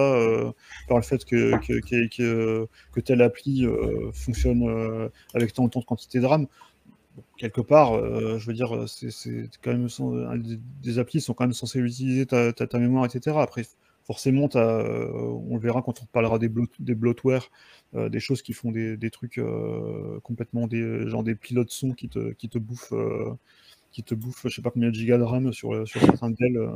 [0.88, 3.66] par le fait que, que, que, que- que telle appli
[4.14, 6.46] fonctionne avec tant, tant de quantité de RAM.
[7.36, 11.34] Quelque part, euh, je veux dire, c'est c'est quand même sans- des, des applis sont
[11.34, 13.36] quand même censés utiliser ta, ta, ta mémoire, etc.
[13.40, 13.64] Après,
[14.08, 15.06] forcément, euh,
[15.48, 17.48] on le verra quand on parlera des, bloat, des bloatware,
[17.94, 21.92] euh, des choses qui font des, des trucs euh, complètement des genre des pilotes son
[21.92, 22.92] qui te, qui te bouffent.
[22.92, 23.34] euh,
[23.92, 26.56] qui te bouffe, je sais pas combien de gigas de RAM sur, sur certains Dell.
[26.58, 26.68] euh,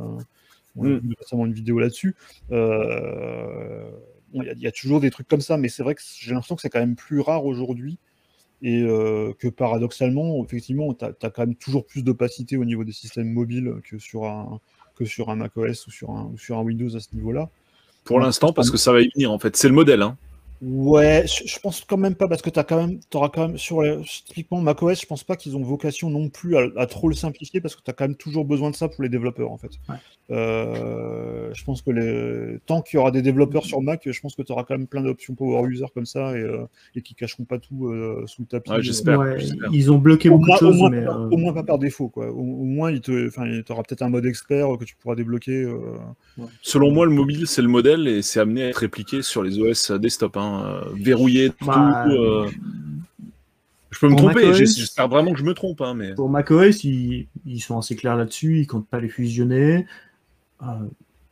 [0.75, 0.97] on a Mm.
[0.99, 2.15] vu récemment une vidéo là-dessus.
[2.49, 6.01] Il y, a- il y a toujours des trucs comme ça, mais c'est vrai que
[6.19, 7.99] j'ai l'impression que c'est quand même plus rare aujourd'hui.
[8.61, 12.93] Et euh, que paradoxalement, effectivement, tu as, quand même toujours plus d'opacité au niveau des
[12.93, 14.59] systèmes mobiles que sur un,
[14.95, 17.49] que sur un macOS ou sur un, ou sur un Windows à ce niveau-là.
[18.03, 19.55] pour l'instant, parce que ça va y venir, en fait.
[19.55, 20.01] C'est le modèle.
[20.01, 20.17] Hein.
[20.65, 23.57] Ouais, je, je pense quand même pas parce que tu quand même, auras quand même
[23.57, 27.09] sur les- typiquement macOS, je pense pas qu'ils ont vocation non plus à, à trop
[27.09, 29.51] le simplifier parce que tu as quand même toujours besoin de ça pour les développeurs
[29.51, 29.71] en fait.
[29.89, 29.95] Ouais.
[30.31, 32.59] Euh, je pense que les...
[32.65, 34.87] tant qu'il y aura des développeurs sur Mac, je pense que tu auras quand même
[34.87, 36.65] plein d'options power user comme ça et, euh,
[36.95, 38.71] et qui cacheront pas tout euh, sous le tapis.
[38.71, 39.19] Ouais, j'espère.
[39.19, 39.69] Ouais, j'espère.
[39.73, 41.53] ils ont bloqué Au beaucoup moins, de au choses, moins mais pas, euh, au moins
[41.53, 42.27] pas par défaut quoi.
[42.31, 45.63] Au, au moins il te, t'aura peut-être un mode expert que tu pourras débloquer.
[45.63, 45.97] euh,
[46.61, 49.59] Selon moi, le mobile, c'est le modèle et c'est amené à être répliqué sur les
[49.59, 50.37] OS desktop.
[50.37, 50.52] Hein.
[50.59, 51.65] Euh, Verrouillé, tout.
[51.65, 52.49] Bah, euh,
[53.91, 55.81] Je peux me tromper, j'espère vraiment que je me trompe.
[55.81, 56.15] Hein, mais...
[56.15, 59.85] pour macOS, ils, ils sont assez clairs là-dessus, ils comptent pas les fusionner.
[60.61, 60.65] Euh,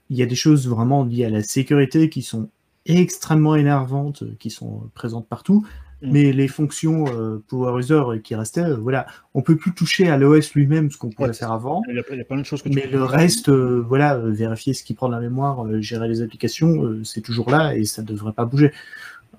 [0.10, 2.50] Il y a des choses vraiment liées à la sécurité qui sont
[2.86, 5.66] extrêmement énervantes, qui sont présentes partout.
[6.02, 6.12] Mm.
[6.12, 10.54] Mais les fonctions euh, Power User qui restaient, voilà, on peut plus toucher à l'OS
[10.56, 11.84] lui-même ce qu'on pouvait Ouais, faire avant.
[11.90, 13.84] Il y, a, il y a plein de choses que tu Mais le reste, euh,
[13.88, 17.86] voilà, vérifier ce qui prend de la mémoire, gérer les applications, c'est toujours là et
[17.86, 18.72] ça ne devrait pas bouger.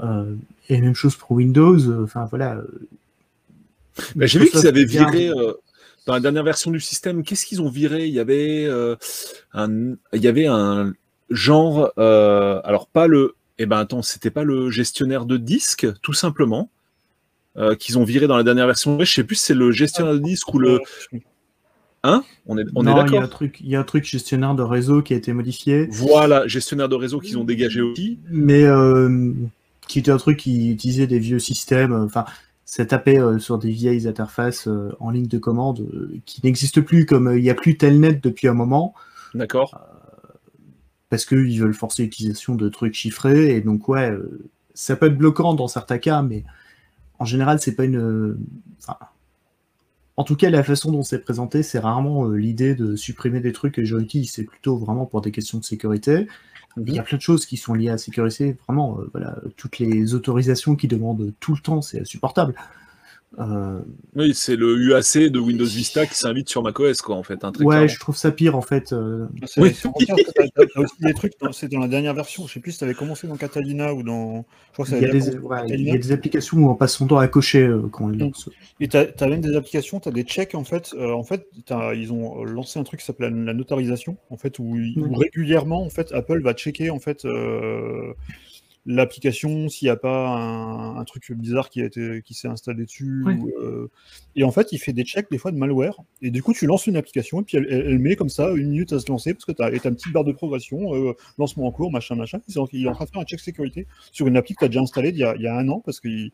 [0.01, 0.35] Euh,
[0.69, 2.56] et même chose pour Windows, euh, enfin voilà.
[2.56, 2.64] euh,
[4.16, 5.31] Bah, J'ai vu qu'ils avaient viré
[6.06, 7.23] dans la dernière version du système.
[7.23, 8.06] Qu'est-ce qu'ils ont viré?
[8.06, 8.69] Il y avait
[9.52, 10.93] un, il y avait un
[11.31, 11.93] genre.
[11.98, 13.35] alors pas le.
[13.59, 16.70] Eh ben attends, c'était pas le gestionnaire de disque, tout simplement,
[17.59, 18.98] euh, qu'ils ont viré dans la dernière version.
[18.98, 20.81] Je sais plus si c'est le gestionnaire de disque ou le.
[22.02, 22.24] Hein?
[22.47, 23.28] On est, on est non, il y a un d'accord.
[23.28, 26.89] truc, il y a un truc gestionnaire de réseau qui a été modifié, Voilà, gestionnaire
[26.89, 28.19] de réseau qu'ils ont dégagé aussi.
[28.28, 29.32] mais euh,
[29.93, 31.93] qui était un truc qui utilisait des vieux systèmes.
[31.93, 32.24] euh, Enfin,
[32.64, 36.81] ça tapait euh, sur des vieilles interfaces euh, en ligne de commande euh, qui n'existent
[36.81, 38.94] plus, comme il n'y a plus Telnet depuis un moment.
[39.35, 39.78] D'accord.
[41.10, 43.55] parce qu'ils veulent forcer l'utilisation de trucs chiffrés.
[43.56, 44.10] Et donc, ouais,
[44.74, 46.44] ça peut être bloquant dans certains cas, mais
[47.19, 48.39] en général, c'est pas une.
[48.78, 48.97] enfin,
[50.16, 53.74] en tout cas, la façon dont c'est présenté, c'est rarement l'idée de supprimer des trucs
[53.74, 56.28] que j'utilise, c'est plutôt vraiment pour des questions de sécurité.
[56.76, 59.36] Il y a plein de choses qui sont liées à la sécurité, vraiment, euh, voilà,
[59.56, 62.54] toutes les autorisations qui demandent tout le temps, c'est insupportable.
[63.38, 63.80] Euh,
[64.14, 67.44] Oui, c'est le UAC de Windows Vista qui s'invite sur macOS, quoi, en fait.
[67.44, 67.88] hein, très ouais, clairement.
[67.88, 68.92] je trouve ça pire, en fait.
[68.92, 69.26] euh,
[69.56, 69.72] Oui.
[69.74, 72.46] t'as aussi des trucs, dans- c'est dans la dernière version.
[72.46, 74.44] Je sais plus si tu avais commencé dans Catalina ou dans.
[74.68, 75.90] Je crois que ça Il y, a des, déjà commencé dans ouais, il Catalina.
[75.92, 78.18] y a des applications où on passe son temps à cocher euh, quand on les
[78.18, 78.50] lance.
[78.80, 80.90] Et tu as, même des applications, tu as des checks en fait.
[80.94, 81.46] euh, en fait,
[81.94, 85.82] ils ont lancé un truc qui s'appelle la, la notarisation, en fait, où, où régulièrement,
[85.84, 88.12] en fait, Apple va checker en fait euh,
[88.84, 92.84] l'application s'il n'y a pas un, un truc bizarre qui a été qui s'est installé
[92.84, 93.22] dessus.
[93.38, 93.90] Ou, euh,
[94.34, 95.96] et en fait, il fait des checks des fois de malware.
[96.20, 98.50] Et du coup, tu lances une application et puis elle, elle- elle met comme ça
[98.50, 101.12] une minute à se lancer parce que tu as, une petite barre de progression, euh,
[101.38, 102.40] lancement en cours, machin, machin.
[102.48, 104.68] Il est en- train de faire un check sécurité sur une appli que tu as
[104.68, 106.32] déjà installée il y a, il y a un an parce qu'il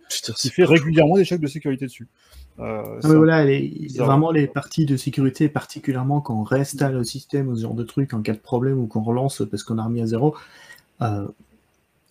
[0.50, 2.08] fait régulièrement des checks de sécurité dessus.
[2.60, 7.48] Euh, Ah, voilà, les- vraiment les parties de sécurité, particulièrement quand on réinstalle le système
[7.48, 9.84] ou ce genre de truc en cas de problème ou qu'on relance parce qu'on a
[9.84, 10.34] remis à zéro,
[11.02, 11.28] euh,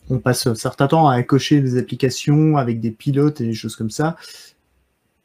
[0.10, 3.76] on passe un certain temps à cocher des applications avec des pilotes et des choses
[3.76, 4.16] comme ça.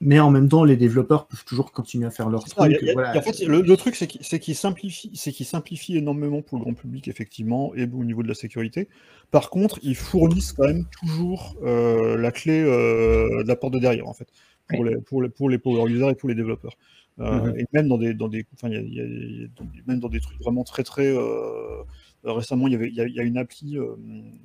[0.05, 2.59] Mais en même temps, les développeurs peuvent toujours continuer à faire leur truc.
[2.99, 5.97] a- a- en fait, le, le truc, c'est qu'il c'est qu'il simplifie, c'est qu'il simplifie
[5.97, 8.89] énormément pour le grand public, effectivement, et au niveau de la sécurité.
[9.31, 13.79] Par contre, ils fournissent quand même toujours euh, la clé euh, de la porte de
[13.79, 14.27] derrière, en fait,
[14.69, 16.77] pour, les, pour, les, pour les power users et pour les développeurs.
[17.21, 17.59] Euh, Mhm.
[17.61, 19.45] Et même dans des, dans des, enfin, il y a- il y a- il y
[19.45, 21.83] a dans des- même dans des trucs vraiment très très euh,
[22.25, 23.95] récemment, il y avait, il y a, il y a une appli euh,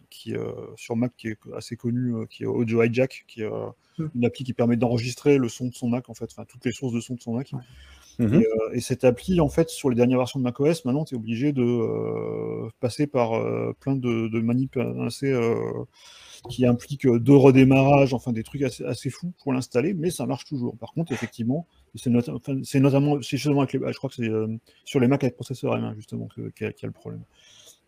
[0.10, 3.46] qui euh, sur Mac qui est assez connue, euh, qui est Audio Hijack, qui est
[3.52, 3.68] euh,
[4.00, 4.12] Mhm.
[4.14, 6.72] une appli qui permet d'enregistrer le son de son Mac, en fait, enfin toutes les
[6.72, 7.52] sources de son de son Mac.
[8.20, 8.34] Mhm.
[8.34, 11.16] Et, euh, et cette appli, en fait, sur les dernières versions de macOS, maintenant, tu
[11.16, 15.56] es obligé de euh, passer par euh, plein de, de manip assez, euh,
[16.50, 20.26] qui impliquent euh, deux redémarrages, enfin des trucs assez, assez fous pour l'installer, mais ça
[20.28, 20.78] marche toujours.
[20.78, 24.48] Par contre, effectivement, c'est enfin, notamment, c'est justement avec les, je crois que c'est euh,
[24.86, 26.94] sur les Mac avec processeur M1 justement que- qu'il y, a- qu'il y a le
[26.94, 27.24] problème.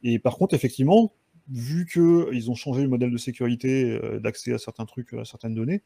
[0.04, 1.14] Et par contre, effectivement,
[1.52, 5.56] vu qu'ils ont changé le modèle de sécurité, euh, d'accès à certains trucs, à certaines
[5.56, 5.82] données,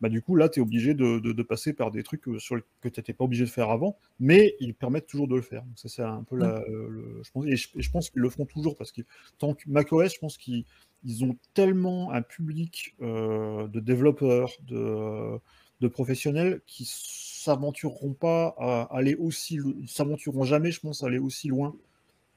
[0.00, 2.38] bah, du coup, là, tu es obligé de, de- de passer par des trucs euh,
[2.38, 5.42] sur que tu n'étais pas obligé de faire avant, mais ils permettent toujours de le
[5.42, 5.62] faire.
[5.64, 8.10] Donc, ça, c'est un peu la, euh, le- je pense, et je, et je pense
[8.10, 9.02] qu'ils le feront toujours parce que
[9.38, 10.64] tant que macOS, je pense qu'ils
[11.04, 15.38] ils ont tellement un public euh, de développeurs, de,
[15.80, 21.48] de professionnels qui s'aventureront pas à aller aussi, s'aventureront jamais, je pense, à aller aussi
[21.48, 21.74] loin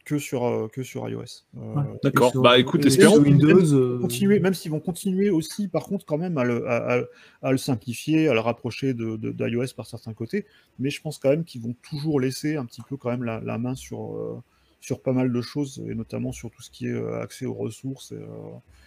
[0.05, 1.21] que sur, euh, que sur iOS.
[1.57, 1.83] Euh, Ouais.
[2.03, 2.31] D'accord.
[2.41, 3.15] Bah écoute, espérons.
[3.15, 6.67] sur Windows, euh, continuer, même s'ils vont continuer aussi, par contre, quand même à le,
[6.67, 7.03] à, à-
[7.43, 10.45] à le simplifier, à le rapprocher de, de- d'iOS par certains côtés,
[10.79, 13.39] mais je pense quand même qu'ils vont toujours laisser un petit peu quand même la,
[13.41, 14.37] la main sur, euh,
[14.79, 17.53] sur pas mal de choses, et notamment sur tout ce qui est euh, accès aux
[17.53, 18.11] ressources.
[18.11, 18.25] Et, euh,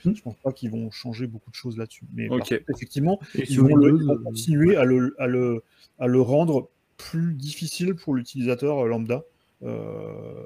[0.07, 0.15] Mm.
[0.17, 2.05] Je pense pas qu'ils vont changer beaucoup de choses là-dessus.
[2.13, 5.63] Mais contre, effectivement, et ils vont, le- Windows, ils vont continuer à le, à, le,
[5.99, 6.69] à le rendre
[6.99, 9.23] plus difficile pour l'utilisateur lambda.
[9.63, 10.45] Euh,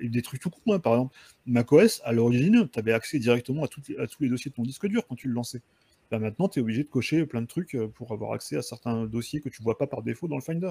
[0.00, 0.78] des trucs tout con, hein.
[0.78, 1.14] par exemple,
[1.46, 4.54] macOS, à l'origine, tu avais accès directement à, toutes les- à tous les dossiers de
[4.56, 5.60] ton disque dur quand tu le lançais.
[6.10, 8.62] Là, maintenant, tu es obligé de cocher plein de trucs euh, pour avoir accès à
[8.62, 10.70] certains dossiers que tu vois pas par défaut dans le Finder.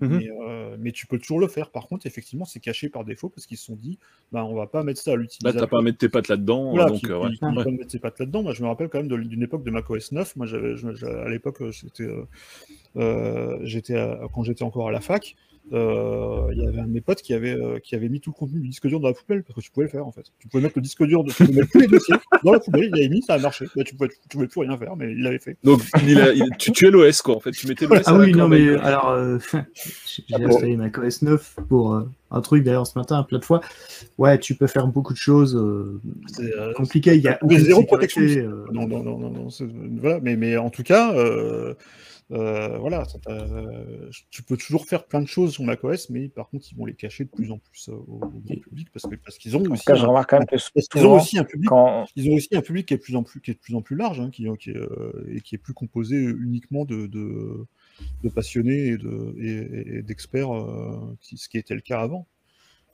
[0.00, 0.16] Mhm.
[0.16, 1.70] Mais, euh, mais tu peux toujours le faire.
[1.70, 3.98] Par contre, effectivement, c'est caché par défaut parce qu'ils se sont dit,
[4.32, 5.60] bah, on va pas mettre ça à Bah, l'utilisateur.
[5.60, 6.70] t'as pas à mettre tes pattes là-dedans.
[6.70, 7.28] Voilà, donc, qui, euh, ouais.
[7.42, 7.70] Ouais.
[7.72, 8.42] mettre ses pattes là-dedans.
[8.42, 10.36] Moi, je me rappelle quand même d'une époque de macOS 9.
[10.36, 12.08] Moi, je- à l'époque, j'étais,
[12.96, 15.36] euh, j'étais à- quand j'étais encore à la fac,
[15.72, 18.30] euh, il y avait un de mes potes qui avait, euh, qui avait mis tout
[18.30, 20.12] le contenu du disque dur dans la poubelle parce que tu pouvais le faire en
[20.12, 20.24] fait.
[20.38, 22.14] Tu pouvais mettre le disque dur, de, tu pouvais mettre tous les dossiers
[22.44, 22.90] dans la poubelle.
[22.92, 23.66] Il avait mis, ça a marché.
[23.76, 25.56] Bah, tu pouvais, tu pouvais plus rien faire, mais il l'avait fait.
[25.62, 27.52] Donc, il a- il- tu, tu es l'OS, quoi, en fait.
[27.52, 29.38] Tu mettais l'OS Ah oui, non, mais alors, euh,
[30.06, 33.44] j'ai Ah installé ma OS 9 pour euh, un truc d'ailleurs ce matin, plein de
[33.44, 33.60] fois.
[34.18, 36.00] Ouais, tu peux faire beaucoup de choses euh,
[36.40, 37.14] euh, compliquées.
[37.16, 38.22] Il y a zéro sécurité, protection.
[38.22, 39.48] euh, Non, non, non, non, non,
[40.00, 41.74] voilà, mais, mais en tout cas, euh,
[42.32, 43.46] euh, voilà, ça t'a-
[44.30, 46.94] tu peux toujours faire plein de choses sur macOS, mais par contre, ils vont les
[46.94, 49.60] cacher de plus en plus euh, au, au grand public parce que parce qu'ils ont
[49.66, 52.06] En aussi, je un, remarque quand même que parce qu'ils ont aussi un public, quand,
[52.14, 53.74] ils ont aussi un public qui est de plus en plus qui est de plus
[53.74, 57.06] en plus large, hein, qui, qui est, euh, et qui est plus composé uniquement de,
[57.06, 57.66] de,
[58.22, 62.26] de passionnés et de et, et d'experts, euh, qui- ce qui était le cas avant.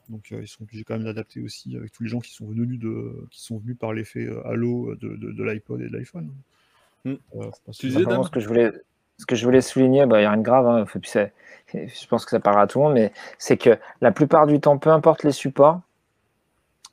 [0.08, 2.46] Donc euh, ils sont obligés quand même d'adapter aussi avec tous les gens qui sont
[2.46, 5.96] venus de qui sont venus par l'effet euh, halo de, de, de l'iPod et de
[5.96, 6.30] l'iPhone.
[7.04, 7.16] Hmm.
[7.34, 8.70] Euh, Tu disais, ce que je voulais,
[9.18, 10.84] ce que je voulais souligner, bah, il n'y a rien de grave, hein,
[11.74, 14.60] je pense que ça parlera à tout le monde, mais c'est que la plupart du
[14.60, 15.80] temps, peu importe les supports,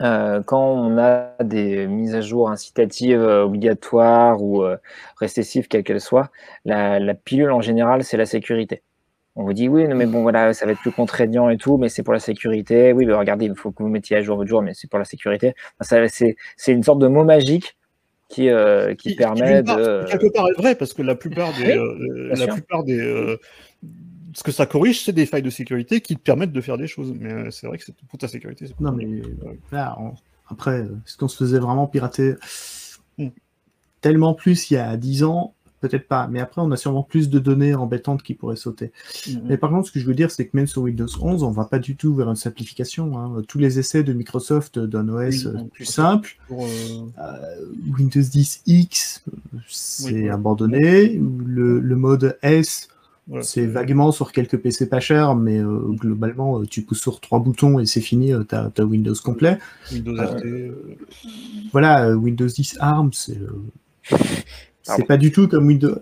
[0.01, 4.77] euh, quand on a des mises à jour incitatives euh, obligatoires ou euh,
[5.17, 6.29] récessives, quelles qu'elles soient,
[6.65, 8.81] la, pilule en général, c'est la sécurité.
[9.35, 11.89] on vous dit oui, mais bon, voilà, ça va être plus contraignant et tout, mais
[11.89, 12.93] c'est pour la sécurité.
[12.93, 14.99] Oui, mais regardez, il faut que vous mettiez à jour votre jour, mais c'est pour
[14.99, 15.55] la sécurité.
[15.81, 16.35] C'est
[16.67, 17.77] une sorte de mot magique
[18.33, 20.09] qui, euh, qui, permet de.
[20.09, 21.77] Quelque part est vrai, parce que la plupart des.
[21.77, 23.37] euh, la plupart des euh,
[24.33, 26.87] ce que ça corrige, c'est des failles de sécurité qui te permettent de faire des
[26.87, 27.13] choses.
[27.19, 28.65] Mais euh, c'est vrai que c'est pour ta sécurité.
[28.79, 29.05] Non, mais
[29.71, 30.13] là, on...
[30.49, 32.33] après, est-ce qu'on se faisait vraiment pirater
[33.17, 33.29] Hmm.
[34.01, 35.53] Tellement plus il y a 10 ans,
[35.87, 36.27] peut-être pas.
[36.31, 38.91] Mais après, on a sûrement plus de données embêtantes qui pourraient sauter.
[39.27, 39.41] Mhm.
[39.49, 41.51] Mais par contre, ce que je veux dire, c'est que même sur Windows 11, on
[41.51, 43.17] va pas du tout vers une simplification.
[43.19, 43.41] hein.
[43.47, 46.67] Tous les essais de Microsoft d'un OS Oui, euh, plus simple, Pour, euh,
[47.19, 47.65] euh,
[47.97, 51.19] Windows 10 X, euh, c'est Oui, abandonné.
[51.45, 52.87] Le, le mode S,
[53.27, 57.19] voilà, c'est vaguement sur quelques PC pas chers, mais euh, globalement, euh, tu pousses sur
[57.21, 59.57] trois boutons et c'est fini, tu as, Windows complet.
[59.91, 60.45] Windows Euh, RT.
[60.45, 60.71] euh,
[61.71, 64.17] Voilà, euh, Windows 10 ARM, c'est euh,
[64.83, 65.05] c'est Pardon.
[65.05, 65.97] pas du tout comme Windows.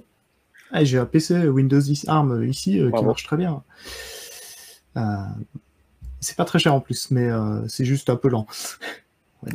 [0.71, 3.07] Ah, J'ai un PC Windows 10 ARM ici euh, qui Bravo.
[3.07, 3.63] marche très bien.
[4.97, 5.01] Euh,
[6.19, 8.45] c'est pas très cher en plus, mais euh, c'est juste un peu lent.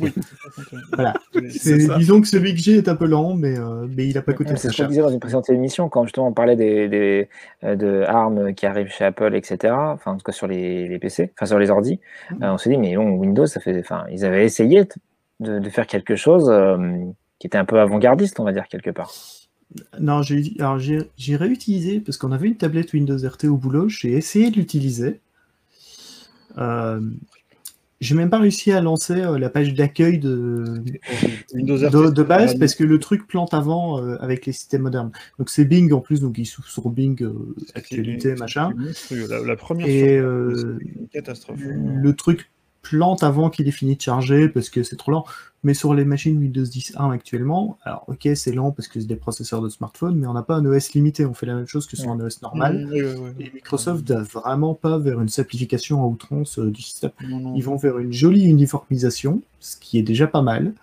[0.01, 0.11] Oui.
[0.97, 1.13] Voilà.
[1.31, 1.97] C'est- C'est-.
[1.97, 4.33] Disons que celui que j'ai est un peu lent, mais, euh, mais il a pas
[4.33, 4.87] coûté C'est très ce qu'on cher.
[4.89, 7.29] disait dans une précédente émission, quand justement on parlait des, des,
[7.63, 9.73] euh, de ARM qui arrivent chez Apple, etc.
[9.77, 12.01] Enfin, en tout cas sur les, les PC, enfin sur les ordi.
[12.33, 14.83] Euh, on s'est dit, mais bon, Windows, ça fait, enfin, ils avaient essayé
[15.39, 16.49] de, de faire quelque chose
[17.39, 19.13] qui était un peu avant-gardiste, on va dire, quelque part.
[19.99, 23.89] Non, j'ai alors j'ai j'ai réutilisé parce qu'on avait une tablette Windows RT au boulot.
[23.89, 25.19] J'ai essayé de l'utiliser.
[26.57, 27.01] Euh,
[27.99, 30.83] j'ai même pas réussi à lancer euh, la page d'accueil de,
[31.53, 32.13] Windows de, RT.
[32.13, 35.11] de base parce que le truc plante avant euh, avec les systèmes modernes.
[35.39, 38.73] Donc c'est Bing en plus, donc il s'ouvre sur Bing euh, actualité machin.
[39.11, 41.59] La, la première Et euh, une catastrophe.
[41.59, 42.49] le truc
[42.89, 45.25] plante avant qu'il ait fini de charger parce que c'est trop lent.
[45.63, 49.07] Mais sur les machines Windows 10 1 actuellement, alors ok, c'est lent parce que c'est
[49.07, 51.25] des processeurs de smartphone, mais on n'a pas un OS limité.
[51.25, 52.87] On fait la même chose que sur un OS normal.
[52.91, 52.99] Oui.
[53.39, 57.09] Et Microsoft va vraiment pas vers une simplification à outrance euh, du système.
[57.27, 57.55] Non, non.
[57.55, 60.73] Ils vont vers une jolie uniformisation, ce qui est déjà pas mal,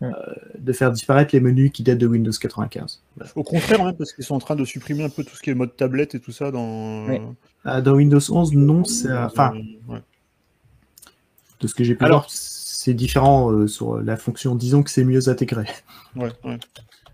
[0.00, 0.08] Ouais.
[0.08, 0.12] euh,
[0.58, 3.00] de faire disparaître les menus qui datent de Windows 95.
[3.36, 5.50] Au contraire, même, parce qu'ils sont en train de supprimer un peu tout ce qui
[5.50, 7.08] est mode tablette et tout ça dans.
[7.08, 9.54] Euh, dans Windows 11, non, c'est enfin.
[11.60, 14.54] De ce que j'ai pu Alors- voir, c'est différent euh, sur la fonction.
[14.54, 15.64] Disons que c'est mieux intégré.
[16.16, 16.58] Ouais, ouais.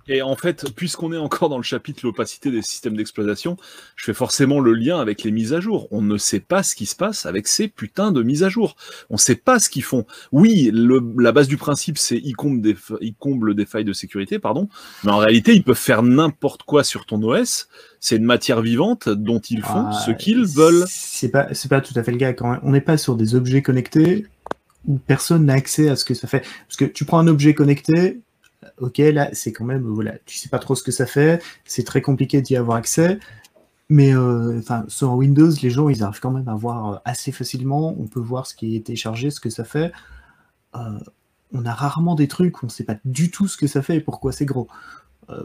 [0.07, 3.57] Et en fait, puisqu'on est encore dans le chapitre l'opacité des systèmes d'exploitation,
[3.97, 5.89] je fais forcément le lien avec les mises à jour.
[5.91, 8.77] On ne sait pas ce qui se passe avec ces putains de mises à jour.
[9.09, 10.05] On ne sait pas ce qu'ils font.
[10.31, 13.87] Oui, le- la base du principe, c'est ils comblent, des, fa- ils comblent des failles
[13.87, 14.69] de sécurité, pardon.
[15.05, 17.69] Mais en réalité, ils peuvent faire n'importe quoi sur ton OS.
[17.99, 20.85] C'est une matière vivante dont ils font Ah, ce qu'ils veulent.
[20.87, 22.35] C'est pas, c'est pas tout à fait le cas.
[22.35, 22.61] Quand même.
[22.62, 24.27] on n'est pas sur des objets connectés
[25.06, 26.40] personne n'a accès à ce que ça fait.
[26.66, 28.20] Parce que tu prends un objet connecté,
[28.78, 31.85] ok, là, c'est quand même, voilà, tu sais pas trop ce que ça fait, c'est
[31.85, 33.19] très compliqué d'y avoir accès.
[33.90, 37.32] Mais euh, enfin, sur Windows, les gens, ils arrivent quand même à voir euh, assez
[37.32, 37.94] facilement.
[37.98, 39.93] On peut voir ce qui est téléchargé, ce que ça fait.
[40.74, 40.98] Euh,
[41.52, 43.97] on a rarement des trucs où on sait pas du tout ce que ça fait
[43.97, 44.69] et pourquoi c'est gros.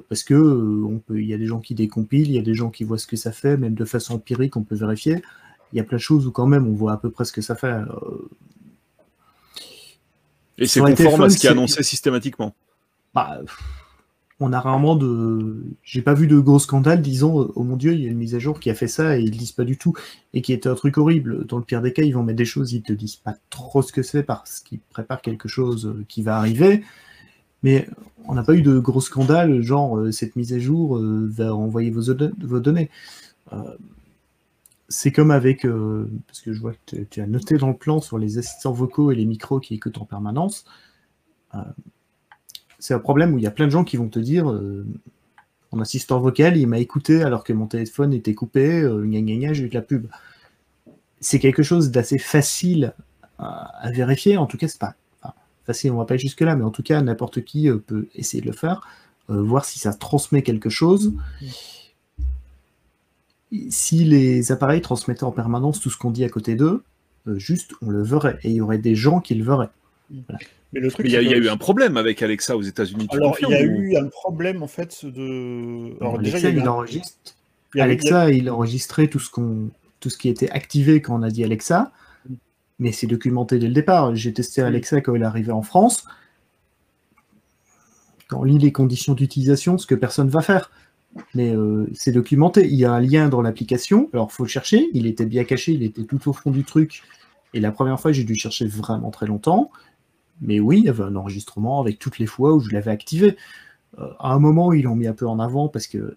[0.09, 2.53] Parce que on peut, il y a des gens qui décompilent, il y a des
[2.53, 5.21] gens qui voient ce que ça fait, même de façon empirique, on peut vérifier.
[5.71, 7.31] Il y a plein de choses où quand même on voit à peu près ce
[7.31, 7.81] que ça fait.
[10.59, 12.53] Et c'est conforme à ce qui est annoncé systématiquement.
[13.13, 13.41] bah,
[14.41, 15.63] on a rarement de.
[15.83, 18.17] J'ai pas vu de gros scandale, disons, euh, oh mon dieu, il y a une
[18.17, 19.93] mise à jour qui a fait ça et ils le disent pas du tout,
[20.33, 21.45] et qui était un truc horrible.
[21.45, 23.81] Dans le pire des cas, ils vont mettre des choses, ils te disent pas trop
[23.81, 26.83] ce que c'est parce qu'ils préparent quelque chose euh, qui va arriver.
[27.63, 27.89] Mais
[28.25, 31.91] on n'a pas eu de gros scandale, genre euh, cette mise à jour va envoyer
[31.91, 32.03] vos,
[32.41, 32.89] vos données.
[33.53, 33.57] Euh,
[34.89, 38.01] c'est comme avec, euh, parce que je vois que tu- as noté dans le plan
[38.01, 40.65] sur les assistants vocaux et les micros qui écoutent en permanence.
[41.53, 41.59] Euh,
[42.79, 44.85] c'est un problème où il y a plein de gens qui vont te dire euh,
[45.71, 49.35] mon assistant vocal, il m'a écouté alors que mon téléphone était coupé, euh, gna gna
[49.35, 50.07] gna, j'ai eu de la pub.
[51.21, 52.93] C'est quelque chose d'assez facile
[53.37, 54.95] à, vérifier, en tout cas, c'est pas
[55.65, 58.47] facile, on va pas aller jusque-là, mais en tout cas, n'importe qui peut essayer de
[58.47, 58.87] le faire,
[59.27, 61.13] voir si ça transmet quelque chose.
[63.69, 66.83] Si les appareils transmettaient en permanence tout ce qu'on dit à côté d'eux,
[67.27, 69.69] euh, juste on le verrait, et il y aurait des gens qui le verraient.
[70.71, 73.07] Mais le truc, il y, a- y eu un problème avec Alexa aux États-Unis.
[73.11, 75.95] Alors, il y a ou- eu un problème en fait de.
[75.99, 77.35] Alors, déjà, Alexa, il un- enregistre.
[77.73, 79.69] il a- Alexa, il enregistrait tout ce qu'on,
[79.99, 81.91] tout ce qui était activé quand on a dit Alexa,
[82.77, 84.15] mais c'est documenté dès le départ.
[84.15, 86.05] J'ai testé Alexa quand il est arrivé en France.
[88.27, 90.69] Quand on lit les conditions d'utilisation, ce que personne va faire.
[91.33, 92.67] Mais euh, c'est documenté.
[92.67, 94.09] Il y a un lien dans l'application.
[94.13, 94.89] Alors, faut le chercher.
[94.93, 95.73] Il était bien caché.
[95.73, 97.03] Il était tout au fond du truc.
[97.53, 99.71] Et la première fois, j'ai dû chercher vraiment très longtemps.
[100.41, 103.35] Mais oui, il y avait un enregistrement avec toutes les fois où je l'avais activé.
[103.97, 106.15] Euh, à un moment, ils l'ont mis un peu en avant parce que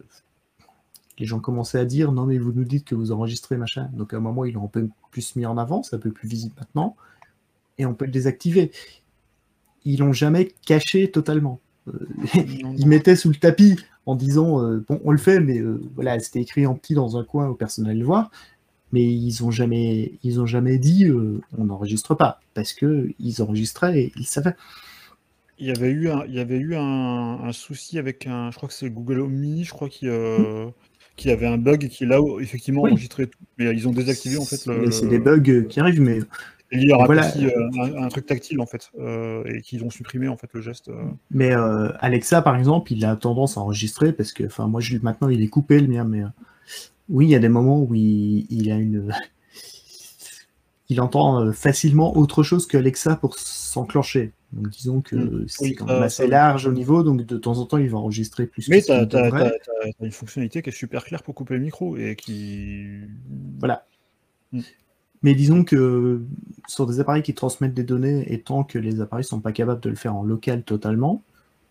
[1.19, 3.89] les gens commençaient à dire non mais vous nous dites que vous enregistrez machin.
[3.93, 6.10] Donc à un moment ils l'ont un peu plus mis en avant, c'est un peu
[6.10, 6.97] plus visible maintenant,
[7.78, 8.73] et on peut le désactiver.
[9.85, 11.60] Ils l'ont jamais caché totalement.
[11.89, 13.77] Euh, ils mettaient sous le tapis
[14.07, 17.16] en disant euh, bon on le fait mais euh, voilà c'était écrit en petit dans
[17.16, 18.31] un coin où personne n'allait le voir
[18.93, 21.07] mais ils ont jamais ils ont jamais dit
[21.57, 24.55] on n'enregistre pas parce que ils enregistraient et ils savaient
[25.59, 28.57] il y avait eu un, il y avait eu un, un souci avec un, je
[28.57, 30.66] crois que c'est Google Home Mini, je crois euh,
[31.16, 32.91] qu'il avait un bug qui là effectivement Oui.
[32.91, 34.91] enregistrait tout, mais ils ont désactivé en fait le.
[34.91, 36.19] C'est des bugs qui arrivent mais
[36.73, 37.28] Il y aura Voilà.
[37.28, 40.49] aussi euh, un, un truc tactile en fait, euh, et qu'ils ont supprimé en fait
[40.55, 40.89] le geste.
[40.89, 41.05] euh.
[41.31, 41.53] Mais
[42.01, 45.43] Alexa, par exemple, il a tendance à enregistrer parce que, enfin, moi, je, maintenant, il
[45.43, 46.23] est coupé le mien, mais
[47.09, 49.12] oui, il y a des moments où il, il a une.
[50.89, 54.32] il entend facilement autre chose que Alexa pour s'enclencher.
[54.53, 55.44] Donc, disons que Mm.
[55.49, 57.99] c'est Oui, quand même assez large au niveau, donc de temps en temps, il va
[57.99, 59.07] enregistrer plus Mais tu as,
[60.01, 62.99] une fonctionnalité qui est super claire pour couper le micro et qui.
[63.59, 63.86] Voilà.
[64.53, 64.61] Mm.
[65.23, 66.20] Mais disons que
[66.66, 69.81] sur des appareils qui transmettent des données, et tant que les appareils sont pas capables
[69.81, 71.23] de le faire en local totalement,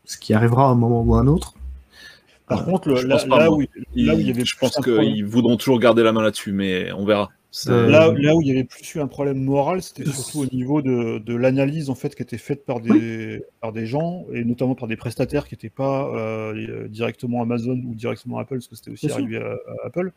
[0.05, 1.53] ce qui arrivera à un moment ou à un autre,
[2.47, 3.61] Par Euh, contre, le- là, où,
[3.95, 6.21] Ils- là où il y avait je plus pense qu'ils voudront toujours garder la main
[6.21, 7.29] là-dessus, mais on verra.
[7.67, 10.81] Là, là où il y avait plus eu un problème moral, c'était surtout au niveau
[10.81, 14.73] de, de l'analyse en fait qui était faite par des, par des gens et notamment
[14.75, 18.91] par des prestataires qui n'étaient pas euh, directement Amazon ou directement Apple, parce que c'était
[18.91, 20.11] aussi Bien arrivé à, à Apple.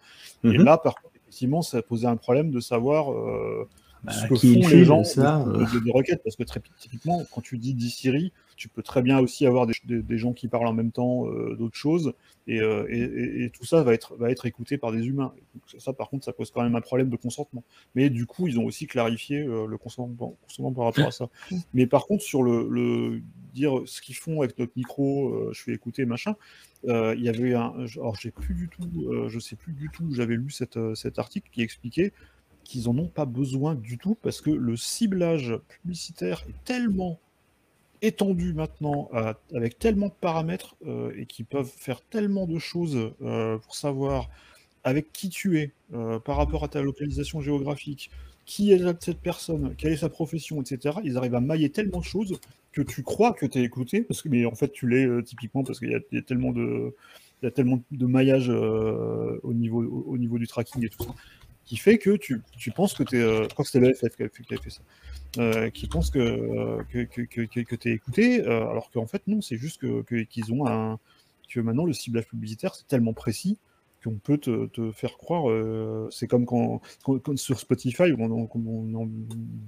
[0.45, 0.65] Et Mhm.
[0.65, 3.69] là, par contre, effectivement, ça posait un problème de savoir euh,
[4.05, 5.81] Bah, ce que qui font les gens ça, de, euh.
[5.85, 9.19] de- requêtes, parce que très typiquement, quand tu dis dis Siri, tu peux très bien
[9.21, 12.15] aussi avoir des, des- des gens qui parlent en même temps euh, d'autres choses,
[12.47, 15.33] et, euh, et- et- tout ça va être, va être écouté par des humains.
[15.55, 17.65] Donc, ça, par contre, ça pose quand même un problème de consentement.
[17.95, 21.29] Mais du coup, ils ont aussi clarifié euh, le consentement, consentement par rapport à ça.
[21.75, 23.21] Mais par contre, sur le, le-
[23.55, 26.35] dire ce qu'ils font avec notre micro, je fais écouter machin,
[26.85, 28.89] il y avait un, alors j'ai plus du tout,
[29.29, 32.13] je sais plus du tout, j'avais lu cette, cet article qui expliquait
[32.65, 37.21] qu'ils en ont pas besoin du tout parce que le ciblage publicitaire est tellement
[38.03, 43.13] étendu maintenant, à- avec tellement de paramètres euh, et qui peuvent faire tellement de choses
[43.23, 44.29] euh, pour savoir
[44.85, 48.11] avec qui tu es euh, par rapport à ta localisation géographique,
[48.45, 50.99] qui est cette personne, quelle est sa profession, etc.
[51.05, 52.39] Ils arrivent à mailler tellement de choses
[52.73, 55.23] que tu crois que tu es écouté, parce que, mais en fait tu l'es euh,
[55.23, 56.95] typiquement parce qu'il y, a- tellement de,
[57.43, 61.15] de maillage euh, au niveau du tracking et tout ça,
[61.65, 63.21] qui fait que tu, tu penses que tu es.
[63.21, 64.81] je crois que c'était l'EFF qui qui avait fait ça.
[65.39, 69.07] euh, qui pense que, euh, que, que, que, que, tu es écouté, euh, alors qu'en
[69.07, 70.99] fait, non, c'est juste qu'ils ont un.
[71.49, 73.59] que maintenant, le ciblage publicitaire, c'est tellement précis
[74.05, 75.51] qu'on peut te, te faire croire.
[75.51, 79.09] euh, c'est comme quand, quand- quand sur Spotify, on, on, on- on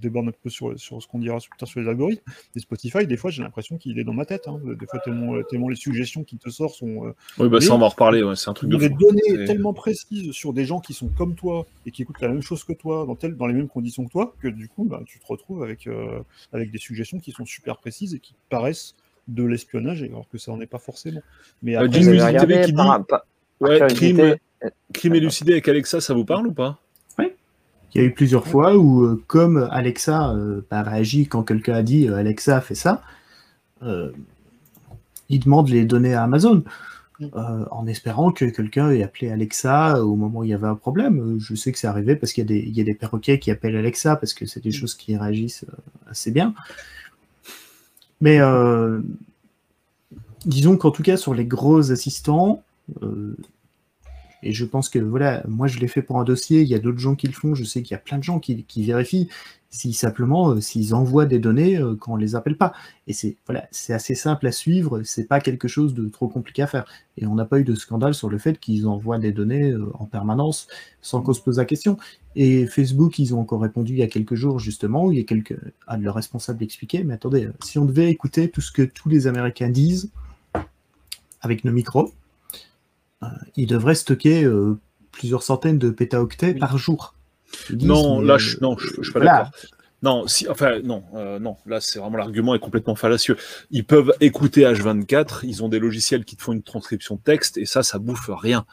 [0.00, 2.22] déborde un peu sur, sur ce qu'on dira plus tard sur les algorithmes.
[2.54, 4.46] Et Spotify, des fois, j'ai l'impression qu'il est dans ma tête.
[4.46, 4.60] hein.
[4.64, 7.06] Des fois, tellement, tellement les suggestions qu'il te sort sont.
[7.06, 8.22] euh, Oui, bah, Mais- ça, on va en reparler.
[8.22, 11.34] ouais, C'est un truc de des données tellement précises sur des gens qui sont comme
[11.34, 14.04] toi et qui écoutent la même chose que toi, dans, tel- dans les mêmes conditions
[14.04, 16.20] que toi, que du coup, bah, tu te retrouves avec, euh,
[16.52, 18.94] avec des suggestions qui sont super précises et qui paraissent
[19.28, 21.20] de l'espionnage, alors que ça n'en est pas forcément.
[21.62, 23.24] Mais Euh, après, TV qui par- dit- par- par
[23.60, 24.36] Ouais, crime, euh,
[24.92, 26.78] crime élucidé avec Alexa, ça vous parle ou pas?
[27.94, 31.74] Il y a eu plusieurs fois où, euh, comme Alexa euh, bah, réagit quand quelqu'un
[31.74, 33.00] a dit euh, Alexa fait ça,
[33.82, 34.12] euh,
[35.30, 36.62] il demande les données à Amazon
[37.18, 37.28] Mm.
[37.34, 40.74] euh, en espérant que quelqu'un ait appelé Alexa au moment où il y avait un
[40.74, 41.18] problème.
[41.18, 42.92] Euh, Je sais que c'est arrivé parce qu'il y, a des- il y a des
[42.92, 46.52] perroquets qui appellent Alexa parce que c'est des choses qui réagissent euh, assez bien.
[48.20, 49.00] Mais euh,
[50.44, 52.65] disons qu'en tout cas sur les gros assistants, euh,
[54.42, 56.78] et je pense que voilà, moi je l'ai fait pour un dossier, il y a
[56.78, 59.28] d'autres gens qui le font, je sais qu'il y a plein de gens qui, vérifient
[59.70, 62.72] si simplement euh, s'ils envoient des données euh, quand on les appelle pas.
[63.08, 66.62] Et c'est voilà, c'est assez simple à suivre, c'est pas quelque chose de trop compliqué
[66.62, 66.84] à faire.
[67.16, 69.90] Et on n'a pas eu de scandale sur le fait qu'ils envoient des données euh,
[69.94, 70.68] en permanence
[71.02, 71.98] sans qu'on se pose la question.
[72.36, 75.20] Et Facebook, ils ont encore répondu il y a quelques jours justement, où il y
[75.20, 75.58] a quelques
[75.88, 78.82] un de leurs responsables expliqué, mais attendez, euh, si on devait écouter tout ce que
[78.82, 80.10] tous les Américains disent
[81.42, 82.12] avec nos micros,
[83.22, 83.26] euh,
[83.56, 84.78] ils devraient stocker euh,
[85.12, 86.58] plusieurs centaines de pétaoctets Oui.
[86.58, 87.14] par jour.
[87.70, 89.32] Disent, Non, là, euh, je, non, je, je suis pas voilà.
[89.44, 89.50] d'accord.
[90.02, 91.56] Non, si, enfin, non, euh, non.
[91.66, 93.36] Là, c'est vraiment l'argument est complètement fallacieux.
[93.70, 95.40] Ils peuvent écouter H24.
[95.44, 98.28] Ils ont des logiciels qui te font une transcription de texte, et ça, ça bouffe
[98.28, 98.66] rien.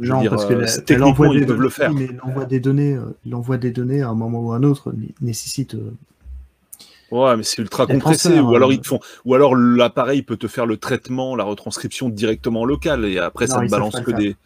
[0.00, 1.92] Je Non, dire, parce que euh, la- techniquement, ils des peuvent données- le faire.
[1.92, 4.92] mais l'envoi des données, euh, l'envoi des données à un moment ou à un autre
[4.92, 5.76] né- nécessite.
[7.12, 8.38] Euh, Ouais, mais c'est ultra compressé.
[8.40, 11.44] Ou alors euh, ils te font, ou alors l'appareil peut te faire le traitement, la
[11.44, 14.36] retranscription directement local, et après Non, ça savent balance que des.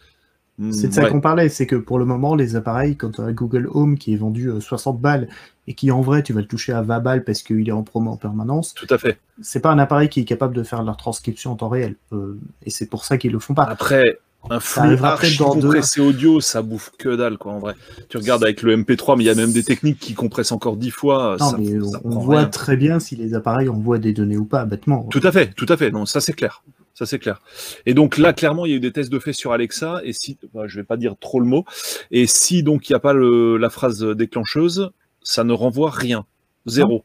[0.57, 1.09] Hmm, C'est de ça ouais.
[1.09, 4.13] qu'on parlait, c'est que pour le moment, les appareils, quand tu as Google Home qui
[4.13, 5.27] est vendu euh, 60 balles
[5.67, 7.83] et qui en vrai tu vas le toucher à 20 balles parce qu'il est en
[7.83, 9.17] promo en permanence, Tout à fait.
[9.41, 11.95] c'est pas un appareil qui est capable de faire la transcription en temps réel.
[12.13, 13.63] Euh, et c'est pour ça qu'ils le font pas.
[13.63, 15.43] Après, Un flux archi deux.
[15.45, 17.73] compressé audio, ça bouffe que dalle, quoi, en vrai.
[18.09, 20.77] Tu regardes avec le MP3, mais il y a même des techniques qui compressent encore
[20.77, 21.37] dix fois.
[21.39, 22.47] Non, ça- mais ça on voit rien.
[22.47, 25.03] très bien si les appareils envoient des données ou pas, bêtement.
[25.09, 25.89] Tout à fait, tout à fait.
[25.91, 26.63] Non, ça c'est clair.
[26.93, 27.41] Ça c'est clair.
[27.85, 29.99] Et donc là, clairement, il y a eu des tests de fait sur Alexa.
[30.05, 31.65] Et si, bah, je vais pas dire trop le mot.
[32.11, 34.91] Et si donc il n'y a pas le- la phrase déclencheuse,
[35.21, 36.25] ça ne renvoie rien,
[36.67, 37.03] zéro.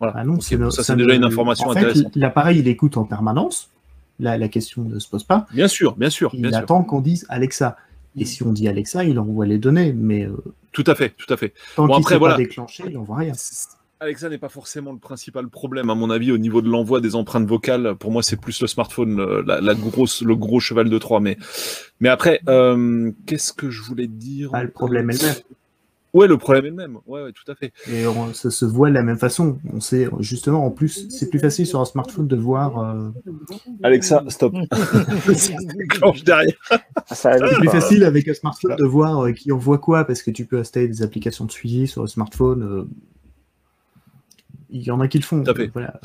[0.00, 0.14] Voilà.
[0.16, 0.42] Ah non, Donc,
[0.72, 2.16] ça c'est déjà ne- une information en fait, intéressante.
[2.16, 3.70] L'appareil, il écoute en permanence.
[4.18, 5.46] La question ne se pose pas.
[5.52, 7.76] Bien sûr, bien sûr, Il bien attend qu'on dise Alexa.
[8.18, 9.92] Et si on dit Alexa, il envoie les données.
[9.92, 10.36] Mais euh,
[10.72, 11.52] Tout à fait, tout à fait.
[11.76, 12.34] tant Bon, qu'il après, voilà.
[12.36, 13.32] pas déclenché, il n'envoie rien.
[14.00, 17.14] Alexa n'est pas forcément le principal problème, à mon avis, au niveau de l'envoi des
[17.14, 17.94] empreintes vocales.
[17.98, 21.20] Pour moi, c'est plus le smartphone, euh, la, la grosse, le gros cheval de Troie.
[21.20, 21.36] Mais,
[22.00, 25.36] mais après, euh, qu'est-ce que je voulais dire Pas le problème est le même.
[26.16, 26.98] Ouais, le problème est le même.
[27.06, 27.72] Ouais, ouais, tout à fait.
[27.92, 29.58] Et on- ça se voit de la même façon.
[29.72, 32.78] On sait justement, en plus, c'est plus facile sur un smartphone de voir.
[32.78, 33.10] euh,
[33.82, 34.54] Alexa, stop.
[35.34, 36.54] Ça déclenche derrière.
[36.70, 36.80] Ah,
[37.14, 40.46] c'est plus facile avec un smartphone de voir euh, qui envoie quoi, parce que tu
[40.46, 42.62] peux installer des applications de suivi sur le smartphone.
[42.62, 42.84] euh,
[44.70, 45.42] Il y en a qui le font.
[45.42, 45.70] Tout à fait.
[45.72, 46.00] Voilà.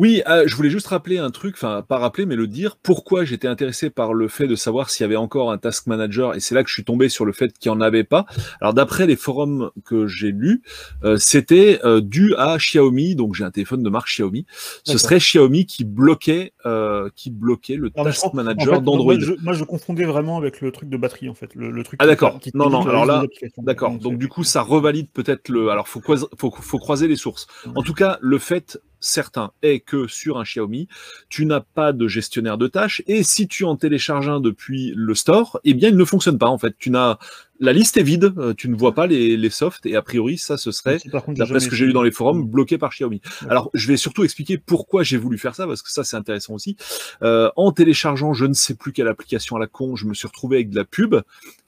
[0.00, 3.24] Oui, euh, je voulais juste rappeler un truc, enfin pas rappeler, mais le dire, pourquoi
[3.24, 6.40] j'étais intéressé par le fait de savoir s'il y avait encore un task manager, et
[6.40, 8.24] c'est là que je suis tombé sur le fait qu'il n'y en avait pas.
[8.62, 10.62] Alors d'après les forums que j'ai lus,
[11.04, 14.46] euh, c'était euh, dû à Xiaomi, donc j'ai un téléphone de marque Xiaomi,
[14.84, 19.14] ce serait Xiaomi qui bloquait, euh, qui bloquait le Non, task en manager fait, d'Android.
[19.16, 21.54] Moi je, moi, je confondais vraiment avec le truc de batterie, en fait.
[21.54, 22.40] Le, le truc Ah, d'accord.
[22.54, 23.24] Non, non, alors là.
[23.58, 23.92] D'accord.
[23.98, 25.68] Donc, du coup, ça revalide peut-être le.
[25.70, 27.46] Alors, faut, croiser- faut, faut croiser les sources.
[27.74, 30.88] En tout cas, le fait certain est que sur un Xiaomi,
[31.28, 35.14] tu n'as pas de gestionnaire de tâches et si tu en télécharges un depuis le
[35.14, 36.48] store, eh bien, il ne fonctionne pas.
[36.48, 37.18] En fait, tu n'as
[37.60, 40.38] la liste est vide, euh, tu ne vois pas les, les softs et a priori,
[40.38, 40.98] ça ce serait
[41.36, 42.50] d'après ce que j'ai lu dans les forums, essayé.
[42.50, 43.20] bloqué par Xiaomi.
[43.48, 46.54] Alors, je vais surtout expliquer pourquoi j'ai voulu faire ça, parce que ça, c'est intéressant
[46.54, 46.76] aussi.
[47.22, 50.26] Euh, en téléchargeant je ne sais plus quelle application à la con, je me suis
[50.26, 51.16] retrouvé avec de la pub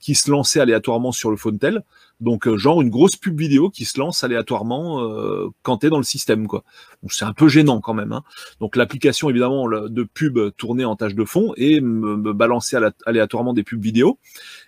[0.02, 1.82] qui se lançait aléatoirement sur le Fontel.
[2.20, 5.90] Donc, euh, genre une grosse pub vidéo qui se lance aléatoirement euh, quand tu es
[5.90, 6.46] dans le système.
[6.46, 6.62] quoi.
[7.02, 8.12] Donc, c'est un peu gênant quand même.
[8.12, 8.22] hein.
[8.60, 12.32] Donc, l'application, évidemment, de pub tournait en tâche de fond et me,
[12.76, 14.18] alé- aléatoirement des pubs vidéo.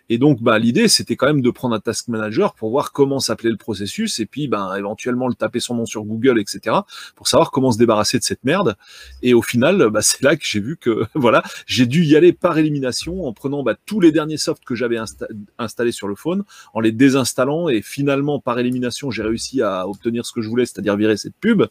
[0.08, 3.20] Et donc, bah, l'idée, c'était quand même de prendre un task manager pour voir comment
[3.20, 6.76] s'appelait le processus et puis, ben, éventuellement, le taper son nom sur Google, etc.,
[7.16, 8.76] pour savoir comment se débarrasser de cette merde.
[9.22, 12.32] Et au final, bah, c'est là que j'ai vu que, voilà, j'ai dû y aller
[12.32, 15.23] par élimination en prenant bah, tous les derniers softs que j'avais insta-
[15.58, 20.26] installés sur le phone, en les désinstallant et finalement, par élimination, j'ai réussi à obtenir
[20.26, 21.64] ce que je voulais, c'est-à-dire virer cette pub.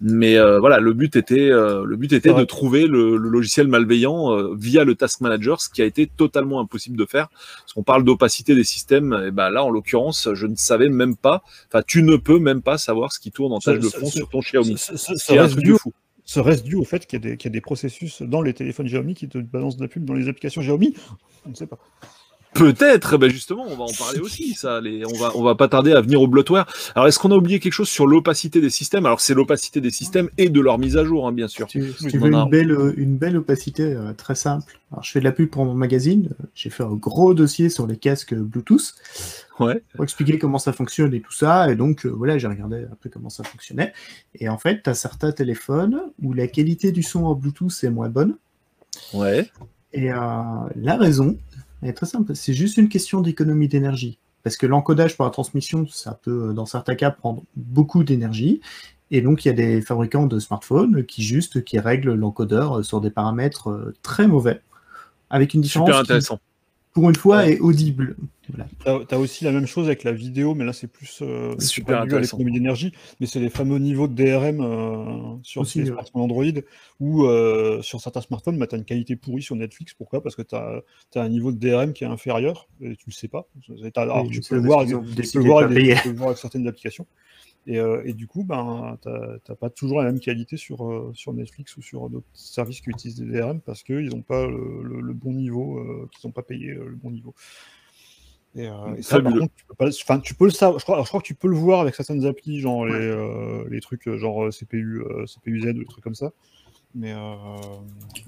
[0.00, 3.68] Mais euh, voilà, le but était, euh, le but était de trouver le, le logiciel
[3.68, 7.28] malveillant euh, via le Task Manager, ce qui a été totalement impossible de faire.
[7.60, 11.16] Parce qu'on parle d'opacité des systèmes, et ben là, en l'occurrence, je ne savais même
[11.16, 11.42] pas.
[11.68, 14.28] Enfin, tu ne peux même pas savoir ce qui tourne en tâche de fond sur
[14.28, 14.74] ton Xiaomi.
[14.76, 15.92] C'est un reste truc dû au- fou.
[16.24, 18.42] ça reste dû au fait qu'il y, a des- qu'il y a des processus dans
[18.42, 20.94] les téléphones Xiaomi qui te balancent de la pub dans les applications Xiaomi.
[21.46, 21.78] On ne sait pas.
[22.54, 24.52] Peut-être, ben justement, on va en parler aussi.
[24.54, 26.66] Ça, les, on va, on va pas tarder à venir au bloatware.
[26.94, 29.06] Alors, est-ce qu'on a oublié quelque chose sur l'opacité des systèmes?
[29.06, 31.70] Alors, c'est l'opacité des systèmes et de leur mise à jour, hein, bien sûr.
[31.70, 34.78] Si tu, si tu veux a- une belle, euh, une belle opacité euh, très simple.
[34.92, 36.28] Alors, je fais de la pub pour mon magazine.
[36.40, 38.94] euh, J'ai fait un gros dossier sur les casques Bluetooth
[39.58, 39.82] Ouais.
[39.94, 41.70] pour expliquer comment ça fonctionne et tout ça.
[41.70, 43.92] Et donc, euh, voilà, j'ai regardé un peu comment ça fonctionnait.
[44.34, 47.90] Et en fait, tu as certains téléphones où la qualité du son en Bluetooth est
[47.90, 48.36] moins bonne.
[49.14, 49.50] Ouais.
[49.94, 50.16] Et euh,
[50.76, 51.36] la raison
[51.82, 52.34] est très simple.
[52.34, 54.18] C'est juste une question d'économie d'énergie.
[54.42, 58.60] Parce que l'encodage pour la transmission, ça peut, euh, dans certains cas, prendre beaucoup d'énergie.
[59.10, 62.82] Et donc, il y a des fabricants de smartphones qui juste qui règlent l'encodeur euh,
[62.82, 64.60] sur des paramètres euh, très mauvais,
[65.30, 66.40] avec une différence Super qui, intéressant.
[66.92, 67.54] Pour une fois, Ouais.
[67.54, 68.16] est audible.
[68.80, 71.66] Tu as, aussi la même chose avec la vidéo, mais là c'est plus euh, c'est
[71.66, 75.62] Super pas dû à l'économie d'énergie, mais c'est les fameux niveaux de DRM euh, sur
[75.62, 75.92] Aussi, les ouais.
[75.92, 76.44] smartphones Android
[77.00, 79.94] ou euh, sur certains smartphones, bah, tu as une qualité pourrie sur Netflix.
[79.94, 80.22] Pourquoi?
[80.22, 80.82] Parce que tu as,
[81.14, 83.48] un niveau de DRM qui est inférieur et tu le sais pas.
[83.94, 84.92] T'as- Alors, Oui, tu, peux le sais, voir tu
[85.32, 87.06] peux voir avec tu peux le voir avec certaines applications.
[87.66, 91.12] Et, euh, et du coup, ben, tu n'as pas toujours la même qualité sur, euh,
[91.14, 94.82] sur Netflix ou sur d'autres services qui utilisent des DRM parce qu'ils n'ont pas le,
[94.82, 97.34] le- le bon niveau, euh, qu'ils n'ont pas payé le bon niveau.
[98.54, 100.78] Et, euh, et ça, par contre, tu peux, pas, enfin, tu peux le savoir.
[100.78, 102.92] Je crois, alors, je crois que tu peux le voir avec certaines applis, genre les,
[102.94, 106.32] euh, les trucs genre CPU, euh, CPU Z ou des trucs comme ça.
[106.94, 107.56] Mais euh,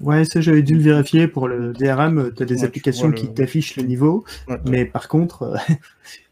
[0.01, 2.33] Ouais, ça, j'avais dû le vérifier pour le DRM.
[2.35, 4.25] Tu as des Ouais, applications qui le- t'affichent le niveau.
[4.47, 5.55] ouais, Mais par contre, euh,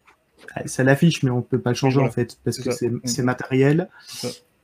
[0.65, 3.01] ça l'affiche, mais on peut pas le changer Voilà, en fait, parce que c'est Mm.
[3.05, 3.89] c'est matériel.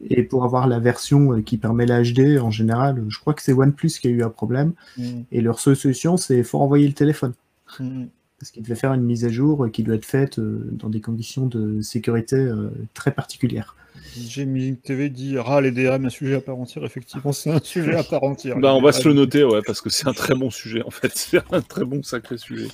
[0.10, 3.42] Et pour avoir la version euh, qui permet la HD, en général, je crois que
[3.42, 4.72] c'est OnePlus qui a eu un problème.
[4.98, 7.34] mm, Et leur seule solution, c'est faut envoyer le téléphone.
[7.80, 8.06] mm,
[8.40, 11.46] parce qu'il devait faire une mise à jour qui doit être faite dans des conditions
[11.48, 12.50] de sécurité
[12.94, 13.76] très particulières.
[14.16, 16.86] DJ Music TV dit RAL et DRM un sujet à part entière.
[16.86, 18.58] Effectivement, c'est un sujet à part entière.
[18.58, 20.90] bah, on va se le noter, ouais, parce que c'est un très bon sujet en
[20.90, 21.12] fait.
[21.16, 22.70] C'est un très bon sacré sujet.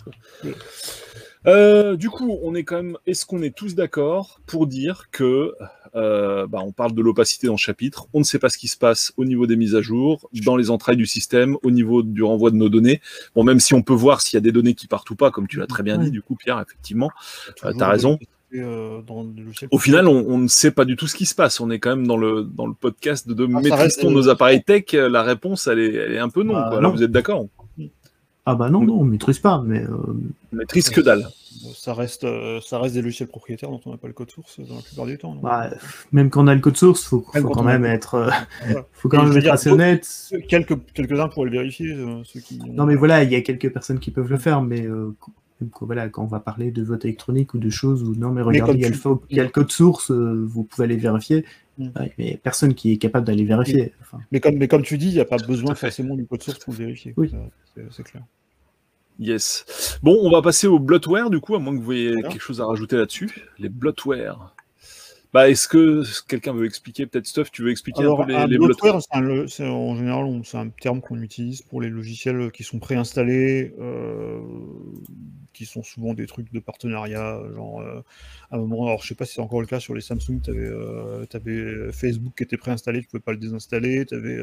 [1.48, 2.98] Euh, du coup, on est quand même.
[3.06, 5.54] Est-ce qu'on est tous d'accord pour dire que
[5.96, 8.68] euh, bah, on parle de l'opacité dans le chapitre, on ne sait pas ce qui
[8.68, 12.04] se passe au niveau des mises à jour, dans les entrailles du système, au niveau
[12.04, 13.02] du renvoi de nos données.
[13.36, 15.32] Bon, même si on peut voir s'il y a des données qui partent ou pas,
[15.32, 17.12] comme tu l'as très bien dit, du coup, Pierre, effectivement,
[17.56, 18.20] tu as raison.
[18.54, 19.02] Euh,
[19.72, 21.60] Au final, on, ne sait pas du tout ce qui se passe.
[21.60, 24.94] On est quand même dans le, dans le podcast de ah, maîtrise-t-on nos appareils tech
[24.94, 26.54] La réponse, elle est, elle est un peu non.
[26.54, 27.48] Bah, Là, vous êtes d'accord?
[28.46, 29.82] Ah bah non, non, on maîtrise pas, mais...
[29.82, 29.90] Euh...
[30.54, 31.28] On maîtrise que dalle.
[31.74, 34.60] Ça reste, euh, ça reste des logiciels propriétaires dont on n'a pas le code source
[34.60, 35.34] dans la plupart du temps.
[35.36, 35.72] Bah,
[36.12, 39.24] même quand on a le code source, faut, faut quand même être, euh, faut quand
[39.24, 40.08] même être assez honnête.
[40.48, 41.96] Quelques, quelques-uns pourraient le vérifier.
[42.24, 44.88] Ceux qui non mais voilà, il y a quelques personnes qui peuvent le faire, mais
[45.82, 48.74] voilà, quand on va parler de vote électronique ou de choses où non, mais regardez,
[48.74, 48.86] il, y
[49.40, 51.46] a le, code source, euh, vous pouvez aller vérifier.
[51.78, 51.90] Mm.
[52.18, 53.94] mais personne qui est capable d'aller vérifier.
[54.32, 56.60] Mais, comme, mais comme tu dis, il n'y a pas besoin forcément du code source
[56.60, 57.14] pour vérifier.
[57.18, 57.32] Oui.
[57.92, 58.24] C'est clair.
[59.20, 60.00] Yes.
[60.04, 62.62] Bon, on va passer au bloatware du coup, à moins que vous ayez quelque chose
[62.62, 63.30] à rajouter là-dessus.
[63.60, 64.55] Les bloatware.
[65.36, 68.58] Bah, est-ce que quelqu'un veut expliquer Peut-être Stuff, tu veux expliquer un peu les, les
[68.58, 74.40] bloatware En général, c'est un terme qu'on utilise pour les logiciels qui sont préinstallés, euh,
[75.52, 77.42] qui sont souvent des trucs de partenariat.
[77.54, 78.02] Genre, euh,
[78.50, 80.40] à un moment, alors je sais pas si c'est encore le cas sur les Samsung,
[80.42, 84.06] tu avais, euh, Facebook qui était préinstallé, tu pouvais pas le désinstaller.
[84.06, 84.40] Tu avais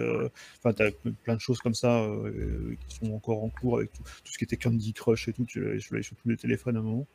[0.63, 0.91] enfin,
[1.25, 2.07] plein de choses comme ça
[2.87, 5.47] qui sont encore en cours avec tout, ce qui était Candy Crush et tout.
[5.47, 7.07] Tu l'avais sur tous les téléphones à un moment.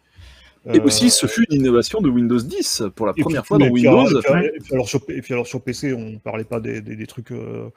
[0.74, 4.20] Et aussi, ce fut une innovation de Windows 10 pour la première fois dans Windows.
[4.20, 7.08] Et puis, alors, sur, et puis alors sur PC, on ne parlait pas des, des,
[7.08, 7.32] trucs.
[7.32, 7.70] Euh,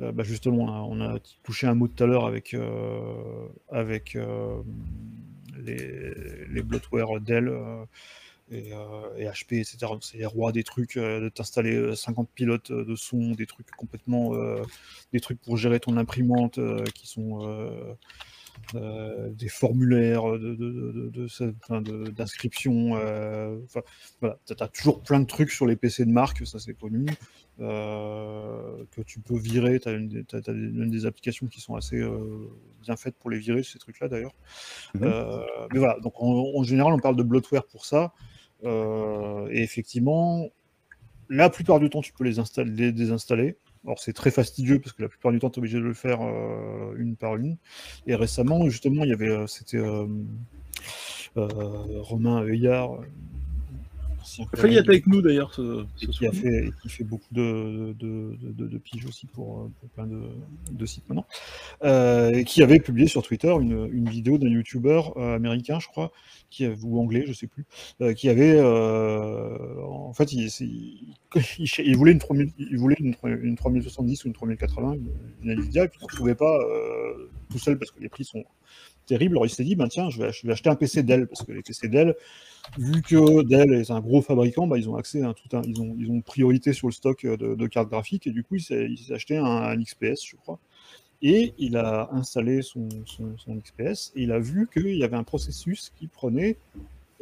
[0.00, 4.16] euh, bah justement, on a, touché un mot tout à l'heure avec, euh, avec
[5.64, 6.14] les,
[6.48, 7.52] les bloatware Dell.
[8.50, 8.72] Et,
[9.16, 9.78] et, HP, etc.
[10.02, 14.32] C'est les rois des trucs, de t'installer 50 pilotes de son, des trucs complètement,
[15.12, 16.60] des trucs pour gérer ton imprimante
[16.92, 17.40] qui sont
[18.74, 20.24] euh, des formulaires
[22.16, 22.96] d'inscription.
[22.96, 23.58] Euh,
[24.20, 27.06] voilà, tu as toujours plein de trucs sur les PC de marque, ça c'est connu,
[27.60, 29.78] euh, que tu peux virer.
[29.80, 32.02] Tu as, une, des applications qui sont assez
[32.82, 34.34] bien faites pour les virer, ces trucs-là d'ailleurs.
[34.94, 35.10] Mhm.
[35.72, 38.12] mais voilà, donc en, général, on parle de bloatware pour ça.
[38.64, 40.48] et effectivement,
[41.28, 43.56] la plupart du temps, tu peux les désinstaller.
[43.84, 45.94] Alors c'est très fastidieux parce que la plupart du temps tu es obligé de le
[45.94, 47.56] faire euh, une par une.
[48.06, 50.06] Et récemment, justement, il y avait, euh, c'était euh,
[51.34, 53.00] Romain Heuillard,
[54.38, 55.52] il a failli être avec nous d'ailleurs.
[55.96, 60.86] qui, a fait, qui fait beaucoup de, de, de, piges aussi pour, pour plein de,
[60.86, 61.26] sites maintenant.
[61.84, 66.12] Euh, qui avait publié sur Twitter une, une vidéo d'un YouTuber euh, américain, je crois,
[66.50, 67.64] qui, ou anglais, je sais plus,
[68.00, 68.60] euh, qui avait.
[68.60, 70.48] en fait, il,
[71.58, 74.96] il, voulait, une, 3000, il voulait une, une 3070 ou une 3080,
[75.42, 76.58] une Nvidia, et puis il ne trouvait pas
[77.50, 78.44] tout seul parce que les prix sont
[79.12, 79.34] terrible.
[79.34, 81.62] Alors il s'est dit, ben, tiens, je vais, acheter un PC Dell, parce que les
[81.62, 82.14] PC Dell,
[82.78, 86.20] vu que Dell est un gros fabricant, ben, ils ont accès à tout ils ont,
[86.22, 90.24] priorité sur le stock de, cartes graphiques, et du coup, il s'est acheté un, XPS,
[90.26, 90.58] je crois.
[91.20, 95.92] Et il a installé son, XPS, et il a vu qu'il y avait un processus
[95.96, 96.56] qui prenait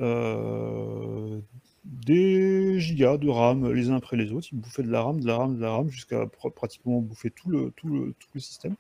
[0.01, 1.41] euh,
[1.85, 4.49] des gigas de RAM les uns après les autres.
[4.53, 7.51] Il bouffait de la RAM, de la RAM, de la RAM, jusqu'à pratiquement bouffer tout
[7.51, 8.77] le, tout, le, tout le système.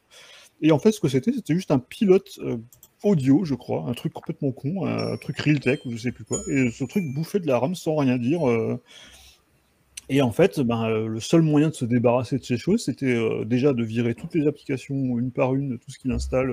[0.62, 2.58] Et en fait, ce que c'était, c'était juste un pilote euh,
[3.02, 6.38] audio, je crois, un truc complètement con, un truc Realtek ou je sais plus quoi.
[6.48, 8.48] Et ce truc bouffait de la RAM sans rien dire.
[8.48, 8.80] Euh.
[10.08, 13.14] Et en fait, ben, euh, le seul moyen de se débarrasser de ces choses, c'était
[13.14, 16.52] euh, déjà de virer toutes les applications une par une, tout ce qu'il installe,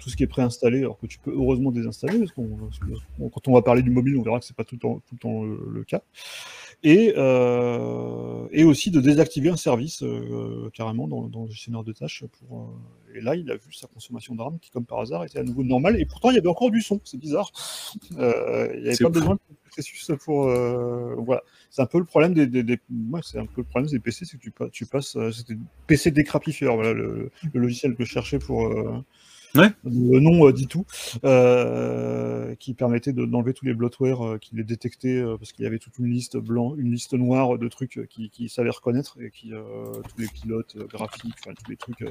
[0.00, 2.40] tout ce qui est préinstallé, alors que tu peux heureusement désinstaller, parce, que
[3.32, 5.18] quand on va parler du mobile, on verra que pas tout le temps, tout le,
[5.18, 6.02] temps le, cas.
[6.84, 10.04] Et, et, aussi de désactiver un service
[10.74, 12.72] carrément dans, dans, le gestionnaire de tâches pour,
[13.14, 15.64] et là, il a vu sa consommation RAM qui, comme par hasard, était à nouveau
[15.64, 16.00] normale.
[16.00, 17.00] Et pourtant, il y avait encore du son.
[17.04, 17.50] C'est bizarre.
[18.18, 19.40] Euh, il n'y avait pas besoin de
[19.70, 20.48] processus pour.
[20.48, 21.42] Euh, voilà.
[21.70, 22.46] C'est un peu le problème des.
[22.46, 22.78] des,
[23.22, 25.16] c'est un peu le problème des PC, c'est que tu, tu passes.
[25.16, 25.56] Euh, c'était
[25.86, 28.72] PC décrapifieur, voilà, le, logiciel que je cherchais pour.
[29.54, 30.84] Le nom dit tout,
[32.58, 36.10] qui permettait d'enlever tous les bloatware, qui les détectait parce qu'il y avait toute une
[36.10, 40.28] liste blanc, une liste noire de trucs qui, qui savaient reconnaître et qui tous les
[40.28, 42.04] pilotes graphiques, enfin tous les trucs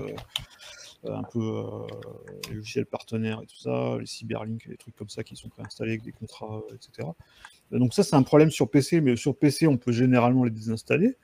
[1.05, 1.87] euh, un peu euh,
[2.49, 5.91] les logiciels partenaires et tout ça, les cyberlinks, les trucs comme ça qui sont préinstallés
[5.91, 7.07] avec des contrats, euh, etc.
[7.71, 11.17] Donc ça, c'est un problème sur PC, mais sur PC, on peut généralement les désinstaller.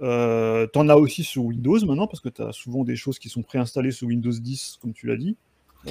[0.00, 3.30] tu en as aussi sur Windows maintenant, parce que tu as souvent des choses qui
[3.30, 5.36] sont préinstallées sous Windows 10, comme tu l'as dit.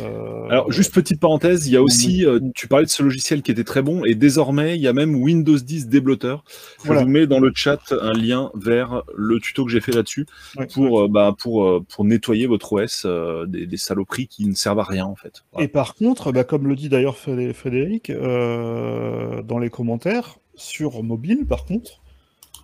[0.01, 3.41] Euh, Alors, juste petite parenthèse, il y a aussi, euh, tu parlais de ce logiciel
[3.41, 6.43] qui était très bon, et désormais, il y a même Windows 10 déblotteur.
[6.83, 10.25] Je vous mets dans le chat un lien vers le tuto que j'ai fait là-dessus
[10.57, 10.67] ouais.
[10.73, 13.05] pour, euh, bah, pour, pour nettoyer votre OS
[13.47, 15.43] des, des saloperies qui ne servent à rien, en fait.
[15.51, 15.65] Voilà.
[15.65, 21.45] Et par contre, bah, comme le dit d'ailleurs Frédé- Frédéric dans les commentaires, sur mobile,
[21.47, 22.01] par contre,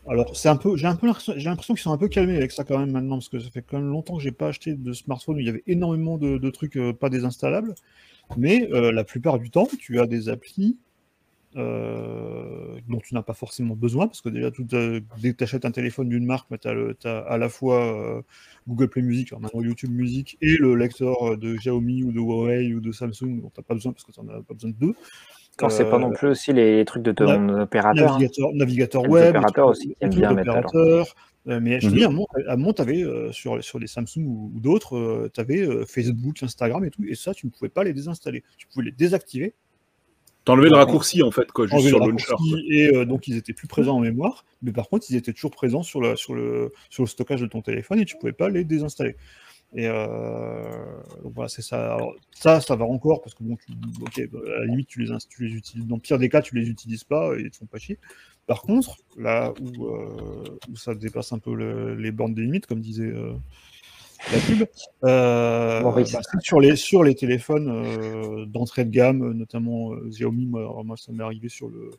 [0.08, 2.64] alors c'est un peu, j'ai un peu l'impression qu'ils sont un peu calmés avec ça
[2.64, 4.94] quand même maintenant, parce que ça fait quand même longtemps que j'ai pas acheté de
[4.94, 7.76] smartphone où il y avait énormément de, trucs euh, pas désinstallables,
[8.38, 10.78] mais euh, la plupart du temps, tu as des applis
[11.56, 15.02] euh, dont tu n'as pas forcément besoin, parce que déjà, tout, dès
[15.34, 16.68] que tu achètes un téléphone d'une marque, tu
[17.08, 18.24] as, à la fois
[18.68, 22.80] Google Play Music, maintenant YouTube Music, et le lecteur de Xiaomi ou de Huawei ou
[22.80, 24.76] de Samsung, dont tu n'as pas besoin parce que tu n'en as pas besoin de
[24.76, 24.96] deux.
[25.62, 28.14] Quand c'est pas Euh, non plus aussi les trucs de ton na- opérateur.
[28.16, 28.20] hein.
[28.54, 30.30] navigateur, web, opérateurs les aussi qui bien.
[31.48, 31.98] Euh, mais je te Mhm.
[31.98, 34.60] dis, à un moment, à un moment, t'avais, euh, sur, sur les Samsung ou, ou
[34.60, 38.44] d'autres, tu avais Facebook, Instagram et tout, et ça, tu ne pouvais pas les désinstaller.
[38.58, 39.54] Tu pouvais les désactiver,
[40.44, 42.34] T'enlevais le raccourci, en fait, quoi, juste sur le launcher.
[42.72, 45.52] et euh, donc ils étaient plus présents en mémoire, mais par contre, ils étaient toujours
[45.52, 48.50] présents sur, la, sur, le, sur le stockage de ton téléphone et tu pouvais pas
[48.50, 49.16] les désinstaller.
[49.74, 50.70] Et euh,
[51.24, 51.96] donc voilà, c'est ça.
[51.96, 53.72] Alors, ça, ça va encore parce que bon, tu,
[54.02, 55.86] ok, bah, à la limite, tu les, tu les utilises.
[55.88, 57.98] Dans le pire des cas, tu les utilises pas et ils te font pas chier.
[58.48, 62.66] Par contre, là où, euh, où ça dépasse un peu le- les bornes des limites,
[62.66, 63.34] comme disait euh,
[64.32, 64.68] la pub,
[65.04, 70.46] euh, bah, sur les sur les téléphones euh, d'entrée de gamme, notamment euh, Xiaomi.
[70.48, 71.92] Moi, moi, ça m'est arrivé sur le.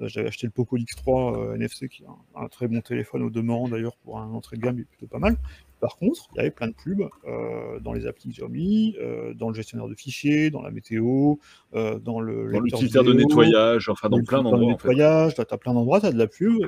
[0.00, 3.22] Euh, J'avais acheté le Poco X3 euh, NFC, qui est un, un très bon téléphone
[3.22, 5.36] au demeurant d'ailleurs pour un entrée de gamme, il est plutôt pas mal.
[5.80, 9.48] Par contre, il y avait plein de pubs euh, dans les applis Xiaomi, euh, dans
[9.50, 11.36] le gestionnaire de fichiers, dans la météo,
[11.74, 14.88] euh, dans le Dans l'utilitaire de nettoyage, enfin, dans le plein d'endroits, de en fait.
[14.88, 16.66] nettoyage, tu as, plein d'endroits, tu as de la pub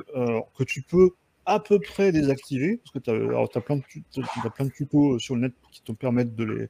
[0.57, 1.09] que tu peux
[1.45, 4.03] à peu près désactiver, parce que tu as, plein de tu-
[4.43, 6.67] t'as plein de tutos sur le net qui te permettent de les,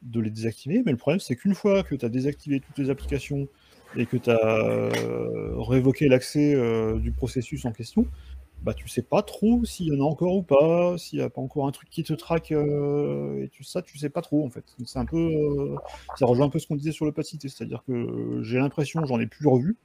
[0.00, 2.88] de les désactiver, mais le problème c'est qu'une fois que tu as désactivé toutes les
[2.88, 3.46] applications
[3.96, 4.90] et que tu as
[5.68, 8.06] révoqué l'accès euh, du processus en question,
[8.62, 11.28] bah tu sais pas trop s'il y en a encore ou pas, s'il n'y a
[11.28, 14.44] pas encore un truc qui te traque, euh, et tu, ça tu sais pas trop
[14.44, 14.64] en fait.
[14.86, 15.76] C'est un peu, euh,
[16.16, 19.20] ça rejoint un peu ce qu'on disait sur l'opacité, c'est-à-dire que euh, j'ai l'impression, j'en
[19.20, 19.76] ai plus revu,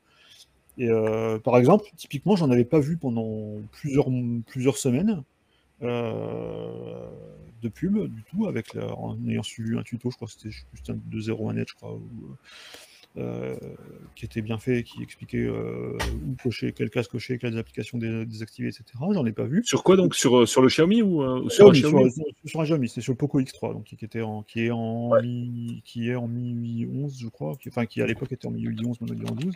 [0.78, 4.08] et euh, par exemple, typiquement, j'en avais pas vu pendant plusieurs,
[4.48, 5.24] plusieurs semaines
[5.82, 7.10] euh,
[7.62, 10.90] de pub du tout, avec en ayant suivi un tuto, je crois que c'était juste
[10.90, 12.00] un de 0 net, je crois,
[13.18, 13.56] euh,
[14.16, 18.26] qui était bien fait, qui expliquait euh, où cocher, quel casque cocher, quelles applications dé-
[18.26, 18.84] désactiver, etc.
[19.12, 19.64] J'en ai pas vu.
[19.66, 20.16] Sur quoi, donc?
[20.16, 22.88] Sur, euh, sur le Xiaomi ou, euh, ou sur un Xiaomi, Xiaomi sur, un Xiaomi,
[22.90, 25.22] c'était sur le Poco X3, donc qui était en, qui est en Ouais.
[25.24, 28.52] mi, qui est en mi 11, je crois, qui, enfin qui à l'époque était en
[28.52, 29.54] mi 11, maintenant il est en 12.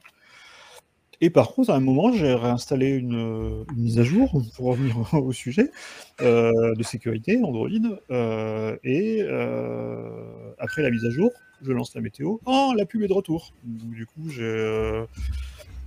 [1.26, 4.96] Et par contre, à un moment, j'ai réinstallé une, une mise à jour pour revenir
[5.14, 5.72] au sujet
[6.22, 7.70] euh, de sécurité Android.
[8.12, 11.32] euh, et euh, après la mise à jour,
[11.62, 12.38] je lance la météo.
[12.46, 13.54] Oh, la pub est de retour.
[13.64, 15.06] Donc, du coup, j'ai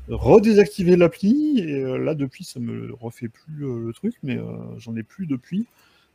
[0.09, 1.59] redésactivé l'appli.
[1.61, 4.39] Et là, depuis, ça me refait plus le truc, mais
[4.79, 5.67] j'en ai plus depuis.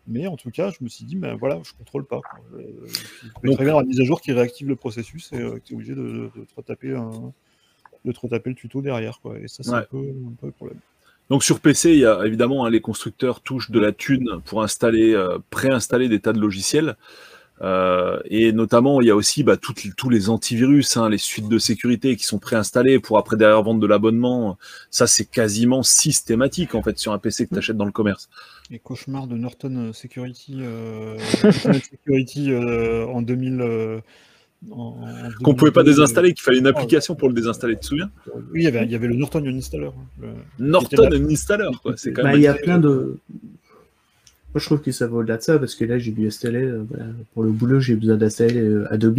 [0.07, 2.21] Mais en tout cas, je me suis dit, ben voilà, je contrôle pas.
[2.55, 2.63] Euh,
[3.23, 5.37] il peut Donc- très bien avoir une mise à jour qui réactive le processus et
[5.63, 7.31] tu es obligé de, de, de te retaper un-
[8.05, 9.19] de te retaper le tuto derrière.
[9.21, 9.37] Quoi.
[9.39, 9.77] Et ça, c'est Ouais.
[9.77, 10.77] un, peu, un peu le problème.
[11.29, 14.63] Donc sur PC, il y a évidemment hein, les constructeurs touchent de la thune pour
[14.63, 16.97] installer, euh, préinstaller des tas de logiciels.
[17.61, 21.47] Euh, et notamment, il y a aussi bah, toutes tous les antivirus, hein, les suites
[21.47, 24.57] de sécurité qui sont préinstallées pour après derrière vendre de l'abonnement.
[24.89, 28.29] Ça, c'est quasiment systématique en fait sur un PC que tu achètes dans le commerce.
[28.71, 31.17] Les cauchemars de Norton Security, euh,
[31.91, 34.01] Security euh, en 2000.
[34.69, 37.85] Qu'on pouvait pas 2002, désinstaller, qu'il fallait une euh, application pour le désinstaller, tu te
[37.87, 39.87] souviens Oui, il y avait, il y avait le Norton Uninstaller.
[39.87, 39.93] hein,
[40.59, 41.17] le- Norton là.
[41.29, 41.93] Installer, quoi.
[41.97, 42.37] C'est quand Bah, même.
[42.39, 43.17] il y a plein de.
[44.53, 46.63] Moi, je trouve que ça va au-delà de ça parce que là, j'ai dû installer,
[46.63, 49.17] euh, voilà, pour le boulot, j'ai besoin d'installer euh, Adobe.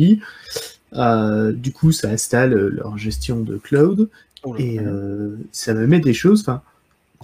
[0.94, 4.08] Euh, du coup, ça installe euh, leur gestion de cloud
[4.44, 6.42] Oh et euh, ça me met des choses.
[6.42, 6.62] Enfin,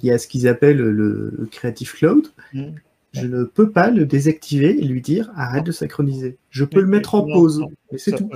[0.02, 2.28] il y a ce qu'ils appellent le Creative Cloud.
[2.54, 2.62] Mm.
[3.12, 6.36] Je ne peux pas le désactiver et lui dire arrête de synchroniser.
[6.50, 8.30] Je peux le mettre en pause, mais c'est tout.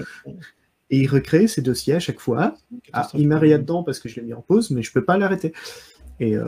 [0.91, 2.57] Et il recrée ses dossiers à chaque fois.
[2.93, 5.05] Ah, il m'a rien dedans parce que je l'ai mis en pause, mais je peux
[5.05, 5.53] pas l'arrêter.
[6.21, 6.47] Et euh,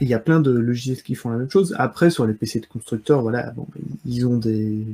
[0.00, 1.74] il y a plein de logiciels qui font la même chose.
[1.78, 3.66] Après, sur les PC de constructeurs, voilà, bon,
[4.04, 4.84] ils ont des.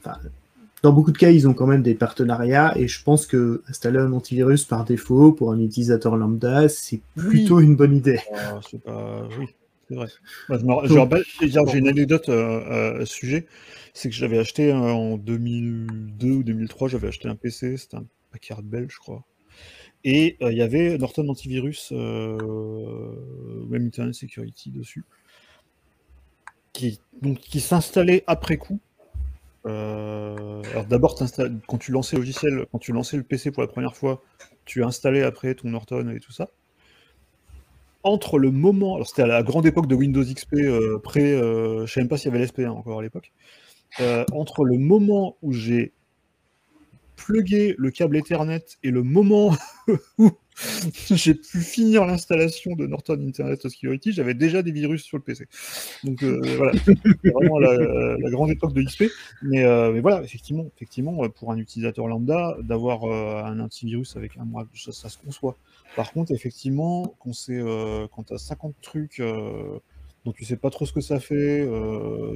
[0.00, 0.18] Enfin,
[0.82, 3.98] dans beaucoup de cas, ils ont quand même des partenariats, et je pense que installer
[3.98, 7.24] un antivirus par défaut pour un utilisateur lambda, c'est Oui.
[7.28, 8.20] plutôt une bonne idée.
[8.70, 9.26] C'est pas...
[9.38, 9.46] Oui,
[9.88, 10.08] c'est vrai.
[10.50, 13.46] Je me rappelle, j'ai une anecdote euh, à ce sujet.
[13.94, 18.04] C'est que j'avais acheté euh, en 2002 ou 2003, j'avais acheté un PC, c'était un
[18.30, 19.24] Packard Bell, je crois.
[20.04, 22.36] Et euh, il y avait Norton Antivirus, euh,
[23.68, 25.04] même Internet Security dessus,
[26.72, 28.78] qui, donc, qui s'installait après coup
[29.66, 31.16] Euh, alors d'abord,
[31.66, 34.22] quand tu lançais le logiciel, quand tu lançais le PC pour la première fois,
[34.64, 36.48] tu installais après ton Norton et tout ça.
[38.02, 41.86] Entre le moment, alors c'était à la grande époque de Windows XP, euh, pré, euh,
[41.86, 43.32] je sais même pas s'il y avait l'SP1 encore à l'époque.
[44.00, 45.92] Euh, entre le moment où j'ai
[47.16, 49.56] plugué le câble Ethernet et le moment
[50.18, 50.30] où
[51.10, 55.46] j'ai pu finir l'installation de Norton Internet Security, j'avais déjà des virus sur le PC.
[56.04, 59.04] Donc euh, voilà, c'est vraiment la, la grande époque de XP.
[59.42, 64.16] Mais, euh, mais voilà, effectivement, effectivement, euh, pour un utilisateur lambda, d'avoir euh, un antivirus
[64.16, 65.56] avec un mois, ça, ça se conçoit.
[65.94, 67.60] Par contre, effectivement, quand c'est
[68.12, 69.22] quand tu as 50 trucs
[70.24, 71.66] dont tu sais pas trop ce que ça fait,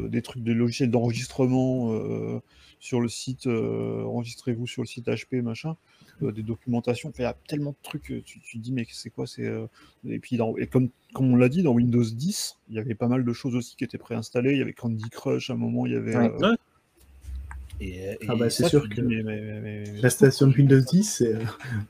[0.08, 2.40] des trucs, des logiciels d'enregistrement
[2.80, 5.76] sur le site, euh, enregistrez-vous sur le site HP, machin,
[6.22, 8.86] euh, des documentations, il y a tellement de trucs, euh, tu, tu te dis, mais
[8.90, 9.66] c'est quoi c'est euh,
[10.08, 12.94] Et puis, dans- et comme, comme on l'a dit, dans Windows 10, il y avait
[12.94, 14.52] pas mal de choses aussi qui étaient préinstallées.
[14.52, 16.16] Il y avait Candy Crush à un moment, il y avait.
[16.16, 16.30] Ouais.
[16.42, 16.56] euh, Ouais.
[17.82, 20.54] et, Ah bah, c'est sûr que dis, mais- mais- mais- mais- mais- La station de
[20.56, 21.44] Windows 10, c'est, euh,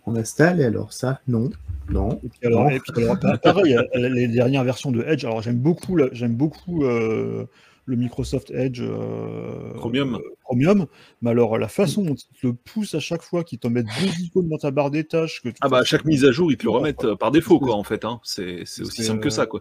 [0.06, 1.50] on installe, et alors ça, non,
[1.88, 2.20] non.
[2.24, 2.70] Et puis alors, Non.
[2.70, 5.24] et puis alors, pa- pareil, les dernières versions de Edge.
[5.24, 7.46] Alors j'aime beaucoup, j'aime beaucoup euh,
[7.90, 10.14] le Microsoft Edge euh, Chromium.
[10.14, 10.86] euh, Chromium,
[11.20, 13.86] mais alors la façon dont ils te le poussent à chaque fois, qu'ils t'en mettent
[14.00, 16.30] deux icônes dans ta barre des tâches, que tu Ah bah à chaque mise à
[16.30, 18.04] jour, ils te le remettent euh, par défaut, quoi, en fait.
[18.04, 18.20] Hein.
[18.22, 19.60] C'est aussi simple que ça, quoi.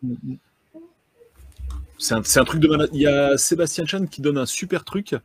[2.01, 2.89] C'est un, truc de malade.
[2.93, 5.15] Il y a Sébastien Chan qui donne un super truc,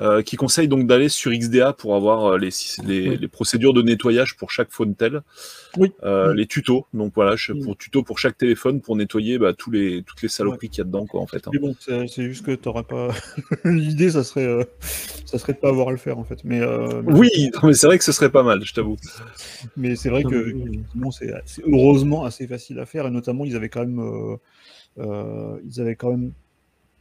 [0.00, 2.50] euh, qui conseille donc d'aller sur XDA pour avoir euh, les,
[2.86, 3.18] les, Oui.
[3.18, 5.22] les procédures de nettoyage pour chaque phone tel,
[5.78, 5.92] Oui.
[6.04, 6.36] Euh, Mm.
[6.36, 6.86] les tutos.
[6.92, 10.28] Donc voilà, je- pour tuto pour chaque téléphone pour nettoyer bah, tous les toutes les
[10.28, 11.46] saloperies qu'il y a dedans, quoi, en fait.
[11.46, 11.50] hein.
[11.54, 13.08] Mais bon, c'est juste que t'aurais pas.
[13.64, 14.64] L'idée, ça serait, euh,
[15.24, 16.44] ça serait de pas avoir à le faire en fait.
[16.44, 18.96] Mais, euh, mais- Oui, non, mais c'est vrai que ce serait pas mal, je t'avoue.
[19.76, 21.32] Mais c'est vrai que effectivement, c'est
[21.66, 24.36] heureusement assez facile à faire et notamment ils avaient quand même
[24.98, 26.32] ils avaient quand même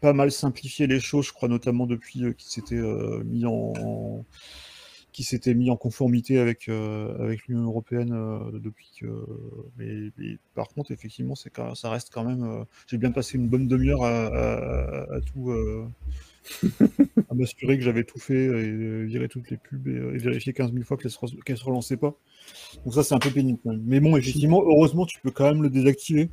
[0.02, 4.26] pas mal simplifié les choses, je crois notamment depuis euh, qu'ils s'étaient euh, mis en,
[5.11, 5.26] qui
[5.56, 9.07] mis en conformité avec euh, avec l'Union européenne euh, depuis que
[9.78, 13.68] mais, par contre effectivement c'est ça reste quand même euh, j'ai bien passé une bonne
[13.68, 15.86] demi-heure à, tout euh,
[17.30, 20.18] à m'assurer que j'avais tout fait et euh, virer toutes les pubs et, euh, et
[20.20, 21.11] vérifier 15 000 fois qu'elles
[21.45, 22.16] qu'elles se relançaient pas.
[22.86, 23.60] Donc ça, c'est un peu pénible.
[23.66, 26.30] Mais bon, effectivement, heureusement, tu peux quand même le désactiver.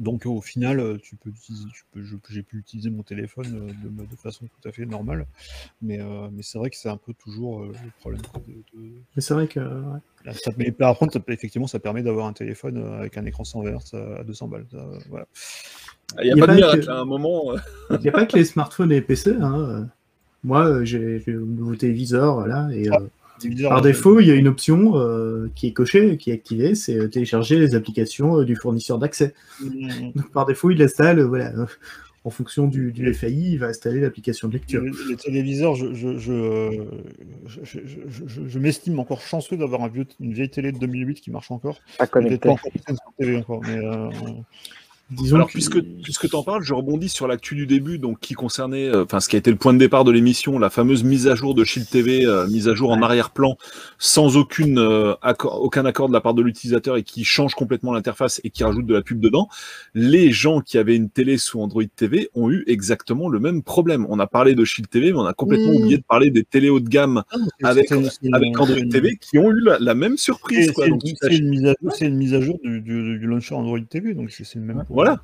[0.00, 3.46] Donc au final, euh, tu peux utiliser, tu peux, je- j'ai pu utiliser mon téléphone
[3.68, 5.26] euh, de, de façon tout à fait normale.
[5.82, 8.22] Mais, euh, mais c'est vrai que c'est un peu toujours euh, le problème.
[8.48, 9.60] de- de- Mais c'est vrai que.
[9.60, 10.32] ouais.
[10.32, 13.62] ça- mais par contre, ça- effectivement, ça permet d'avoir un téléphone avec un écran 100
[13.64, 14.66] Hz à, à 200 balles.
[14.72, 15.26] Ça, voilà.
[16.22, 17.52] Il n'y a, pas de miracle que- à un moment.
[17.90, 19.36] Il n'y a pas que les smartphones et les PC.
[19.40, 19.88] Hein.
[20.42, 23.10] Moi, j'ai nouveau téléviseur, voilà, et euh, Téléviseur,
[23.68, 26.96] par défaut, il y a une option euh, qui est cochée, qui est activée, c'est
[26.96, 29.34] euh, télécharger les applications euh, du fournisseur d'accès.
[29.60, 31.66] mm, Donc par défaut, il installe, euh, voilà, euh,
[32.24, 34.82] en fonction du, du FAI, il va installer l'application de lecture.
[34.82, 36.84] Les, les téléviseurs, je, je, je,
[37.46, 40.78] je, je- je- je- je m'estime encore chanceux d'avoir un vieux, une vieille télé de
[40.78, 41.80] 2008 qui marche encore.
[42.38, 42.72] Pas encore
[43.36, 44.10] encore, mais euh,
[45.10, 48.20] Disons Alors, que- puisque, puisque tu en parles, je rebondis sur l'actu du début, donc
[48.20, 50.70] qui concernait, euh, enfin, ce qui a été le point de départ de l'émission, la
[50.70, 53.04] fameuse mise à jour de Shield TV, euh, mise à jour en Ouais.
[53.04, 53.56] arrière-plan,
[53.98, 57.92] sans aucune, euh, accord, aucun accord de la part de l'utilisateur et qui change complètement
[57.92, 59.48] l'interface et qui rajoute de la pub dedans.
[59.94, 64.06] Les gens qui avaient une télé sous Android TV ont eu exactement le même problème.
[64.08, 65.76] On a parlé de Shield TV, mais on a complètement Mmh.
[65.76, 67.22] oublié de parler des télé haut de gamme
[67.62, 70.72] Avec- une- avec Android c'est une- TV qui ont eu la, la même surprise.
[70.74, 70.86] c'est-
[72.06, 74.84] une- mise à jour- du, du, du launcher Android TV, donc c'est le même.
[74.86, 75.20] pour- Voilà.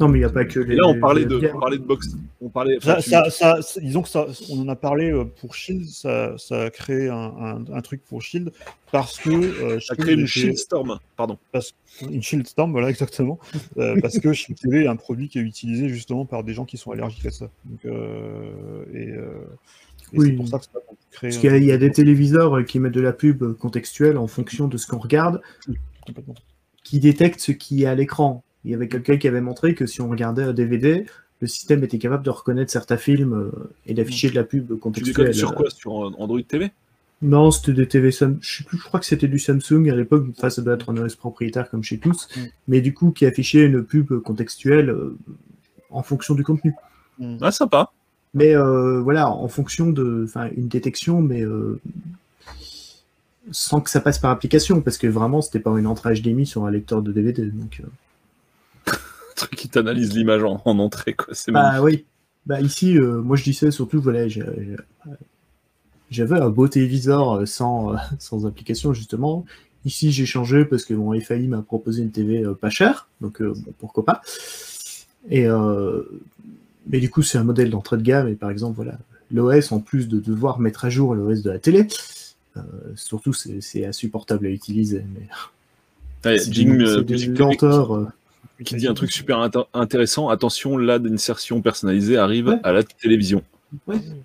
[0.00, 0.76] Non, mais il n'y a pas que Et les.
[0.76, 2.78] là, on parlait de, on parlait de box, on parlait.
[2.80, 5.84] Ça, tu- ça, ça- ça- disons que ça, on en a parlé euh, pour Shield,
[5.86, 8.50] ça, ça a créé un, un- un truc pour Shield
[8.92, 11.36] parce que euh, ça Shield crée une était- Shield Storm, pardon.
[12.10, 13.38] une Shield Storm, voilà exactement,
[13.76, 16.64] euh, parce que Shield TV est un produit qui est utilisé justement par des gens
[16.64, 17.50] qui sont allergiques à ça.
[17.66, 19.32] Donc, euh, et euh,
[20.14, 20.26] et Oui.
[20.28, 20.80] c'est pour ça que ça a
[21.10, 21.30] créé.
[21.30, 24.26] Parce qu'il y, a- y a des téléviseurs qui mettent de la pub contextuelle en
[24.28, 25.42] fonction de ce qu'on regarde,
[26.82, 28.42] qui détectent ce qui est à l'écran.
[28.66, 31.06] Il y avait quelqu'un qui avait montré que si on regardait un DVD,
[31.40, 34.76] le système était capable de reconnaître certains films euh, et d'afficher de la pub Tu
[34.76, 35.14] contextuelle.
[35.28, 35.70] déconnes sur quoi?
[35.70, 36.70] Sur euh, Android TV
[37.22, 38.38] Non, c'était des TV Samsung.
[38.40, 40.26] Je sais plus, je crois que c'était du Samsung à l'époque.
[40.36, 42.28] Enfin, ça doit être un OS propriétaire comme chez tous.
[42.36, 42.40] Mm.
[42.68, 45.16] Mais du coup, qui affichait une pub contextuelle euh,
[45.90, 46.74] en fonction du contenu.
[47.18, 47.36] Mm.
[47.40, 47.92] Ah, sympa.
[48.34, 50.24] Mais euh, voilà, en fonction de.
[50.26, 51.42] Enfin, une détection, mais.
[51.42, 51.80] euh,
[53.52, 56.64] sans que ça passe par application, parce que vraiment, c'était pas une entrée HDMI sur
[56.66, 57.44] un lecteur de DVD.
[57.46, 57.86] Donc, euh,
[59.36, 61.28] truc qui t'analyse l'image en, en entrée, quoi.
[61.32, 62.04] C'est Bah oui.
[62.46, 64.26] Bah ici, euh, moi je disais surtout, voilà,
[66.10, 69.44] j'avais un beau téléviseur euh, sans, euh, sans application justement.
[69.84, 73.72] Ici, j'ai changé parce que mon FAI m'a proposé une TV pas chère, donc bon,
[73.78, 74.20] pourquoi pas.
[75.30, 75.46] Et
[76.88, 78.98] mais du coup, c'est un modèle d'entrée de gamme et par exemple, voilà,
[79.30, 81.86] l'OS en plus de devoir mettre à jour l'OS de la télé.
[82.96, 85.04] Surtout, c'est insupportable à utiliser.
[85.14, 85.28] Mais
[86.24, 86.38] Ouais,
[87.08, 88.12] Music lenteur.
[88.64, 90.28] Qui dit un truc super int- intéressant.
[90.28, 92.58] Attention, là, d'insertion personnalisée arrive Ouais.
[92.62, 93.42] à la télévision.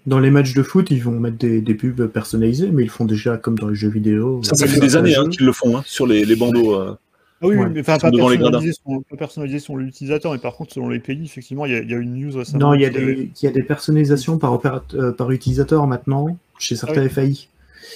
[0.05, 3.05] Dans les matchs de foot, ils vont mettre des, des pubs personnalisées, mais ils font
[3.05, 4.41] déjà comme dans les jeux vidéo.
[4.43, 6.75] Ça, ça fait des années hein, qu'ils le font hein, sur les, les bandeaux.
[6.75, 6.95] euh.
[7.43, 7.69] Ah oui, Ouais.
[7.69, 11.25] mais enfin, pas personnalisé, selon, pas personnalisé selon l'utilisateur, mais par contre, selon les pays,
[11.25, 12.67] effectivement, il y, a- il y a une news récemment.
[12.69, 15.87] Non, il y, a des, il y a des personnalisations par, opérat- euh, par utilisateur
[15.87, 17.09] maintenant chez certains oui.
[17.09, 17.47] FAI.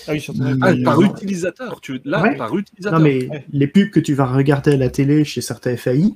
[0.08, 0.26] Ah oui,
[0.62, 1.82] Ah, par utilisateur.
[1.82, 2.00] Tu...
[2.06, 2.36] Là, Ouais.
[2.38, 3.00] par utilisateur.
[3.00, 3.46] Non, mais Ouais.
[3.52, 6.14] les pubs que tu vas regarder à la télé chez certains FAI,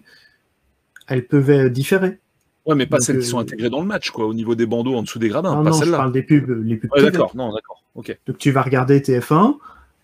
[1.08, 2.20] elles peuvent euh, différer.
[2.66, 4.54] Ouais, mais pas Donc, celles qui euh, sont intégrées dans le match, quoi, au niveau
[4.56, 5.56] des bandeaux en dessous des gradins.
[5.56, 7.36] non, pas non, je parle des pubs, les pubs Ouais, d'accord.
[7.36, 7.84] Non, d'accord.
[7.96, 8.18] Ok.
[8.28, 9.34] Donc tu vas regarder TF1.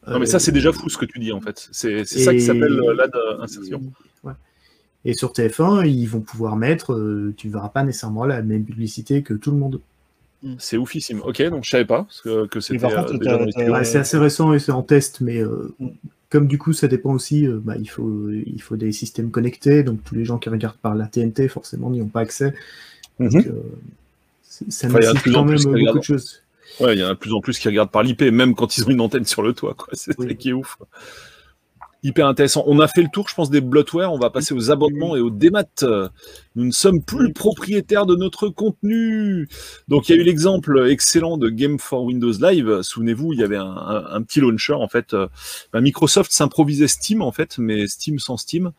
[0.07, 1.67] Non, mais euh, ça, c'est déjà fou ce que tu dis, en fait.
[1.71, 3.11] C'est ça qui s'appelle euh, l'ad
[3.41, 3.81] insertion.
[4.23, 4.33] Ouais.
[5.03, 9.21] Et sur TF1, ils vont pouvoir mettre, euh, tu verras pas nécessairement la même publicité
[9.21, 9.79] que tout le monde.
[10.59, 11.21] C'est oufissime.
[11.23, 14.71] Ok, donc je savais pas parce que, que c'était euh, c'est assez récent et c'est
[14.71, 15.87] en test, mais euh, Mm.
[16.29, 19.83] comme du coup ça dépend aussi, euh, bah, il, faut, il faut des systèmes connectés,
[19.83, 22.53] donc tous les gens qui regardent par la TNT forcément n'y ont pas accès.
[23.19, 23.29] Mhm.
[23.29, 23.51] Donc, euh,
[24.43, 25.97] c'est- ça Enfin, nécessite quand même beaucoup regardent.
[25.99, 26.41] de choses.
[26.79, 28.77] Ouais, il y en a de plus en plus qui regardent par l'IP, même quand
[28.77, 29.73] ils ont une antenne sur le toit.
[29.75, 29.87] quoi.
[29.93, 30.27] C'est Oui.
[30.27, 30.77] ça qui est ouf.
[32.05, 32.63] Hyper intéressant.
[32.67, 34.13] On a fait le tour, je pense, des bloatware.
[34.13, 35.63] On va passer aux abonnements et aux démat.
[36.55, 39.49] Nous ne sommes plus propriétaires de notre contenu.
[39.87, 42.83] Donc, il y a eu l'exemple excellent de Game for Windows Live.
[42.83, 44.73] Souvenez-vous, il y avait un petit launcher.
[44.73, 45.27] En fait, Euh,
[45.73, 48.71] bah, Microsoft s'improvisait Steam, en fait, mais Steam sans Steam.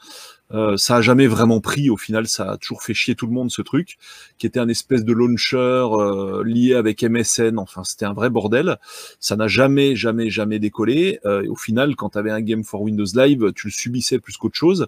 [0.53, 1.91] Euh, ça a jamais vraiment pris.
[1.91, 3.97] Au final, ça a toujours fait chier tout le monde ce truc,
[4.39, 7.59] qui était un espèce de launcher euh, lié avec MSN.
[7.59, 8.77] Enfin, c'était un vrai bordel.
[9.21, 11.19] Ça n'a jamais, jamais, jamais décollé.
[11.25, 14.37] Euh, au final, quand tu avais un Game for Windows Live, tu le subissais plus
[14.37, 14.87] qu'autre chose.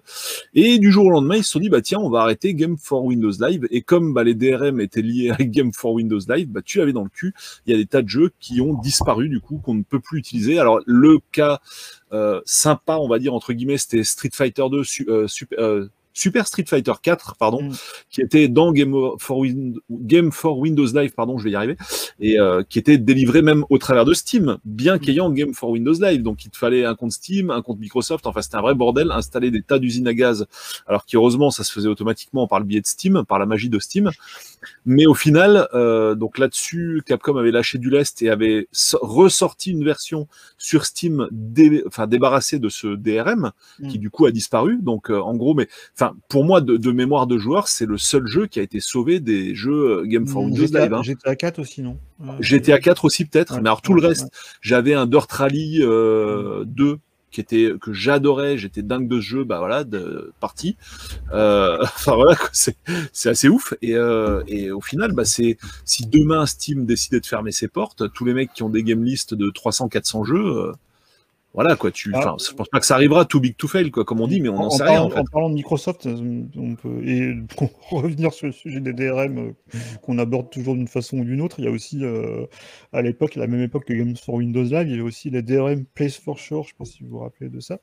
[0.53, 2.77] Et du jour au lendemain, ils se sont dit, bah tiens, on va arrêter Game
[2.77, 3.67] for Windows Live.
[3.71, 6.93] Et comme bah, les DRM étaient liés avec Game for Windows Live, bah, tu avais
[6.93, 7.33] dans le cul.
[7.65, 9.99] Il y a des tas de jeux qui ont disparu du coup, qu'on ne peut
[9.99, 10.59] plus utiliser.
[10.59, 11.59] Alors le cas
[12.45, 16.47] sympa, on va dire entre guillemets, c'était Street Fighter 2, su- euh, super, euh, Super
[16.47, 17.73] Street Fighter 4, pardon, Mm.
[18.09, 21.77] qui était dans Game for, Win- Game for Windows Live, pardon, je vais y arriver,
[22.19, 25.93] et euh, qui était délivré même au travers de Steam, bien qu'ayant Game for Windows
[25.99, 26.23] Live.
[26.23, 29.11] Donc il te fallait un compte Steam, un compte Microsoft, enfin c'était un vrai bordel,
[29.11, 30.45] installer des tas d'usines à gaz,
[30.87, 33.79] alors qu'heureusement ça se faisait automatiquement par le biais de Steam, par la magie de
[33.79, 34.09] Steam.
[34.85, 39.71] Mais au final, euh, donc là-dessus, Capcom avait lâché du lest et avait so- ressorti
[39.71, 40.27] une version
[40.57, 43.51] sur Steam, dé- enfin débarrassée de ce DRM,
[43.89, 44.01] qui Mm.
[44.01, 44.79] du coup a disparu.
[44.81, 45.69] Donc euh, en gros, mais
[45.99, 48.79] enfin pour moi de, de mémoire de joueur, c'est le seul jeu qui a été
[48.79, 50.93] sauvé des jeux euh, Game for Windows GTA, Live.
[50.93, 51.03] hein.
[51.03, 51.97] GTA 4 aussi, non?
[52.23, 54.29] Euh, GTA 4 aussi peut-être, Ouais, mais alors tout ouais, le reste, ouais.
[54.61, 56.97] j'avais un Dirt Rally euh, 2
[57.31, 60.77] qui était que j'adorais, j'étais dingue de ce jeu, bah voilà, de partie.
[61.31, 63.73] Euh, enfin voilà, c'est assez ouf.
[63.83, 68.11] Et, euh, et au final, bah c'est si demain Steam décidait de fermer ses portes,
[68.13, 70.71] tous les mecs qui ont des game lists de 300-400 jeux, euh,
[71.53, 71.91] voilà quoi.
[71.91, 72.19] Tu, Ah.
[72.19, 74.39] enfin, je pense pas que ça arrivera too big to fail quoi, comme on dit,
[74.41, 75.19] mais on n'en En- sait en rien en parlant- fait.
[75.19, 79.37] En parlant de Microsoft, euh, on peut, et pour revenir sur le sujet des DRM
[79.39, 79.51] euh,
[80.01, 82.45] qu'on aborde toujours d'une façon ou d'une autre, il y a aussi, euh,
[82.93, 85.29] à l'époque, à la même époque que Games for Windows Live, il y avait aussi
[85.29, 87.79] les DRM Place for Sure, je ne sais pas si vous vous rappelez de ça.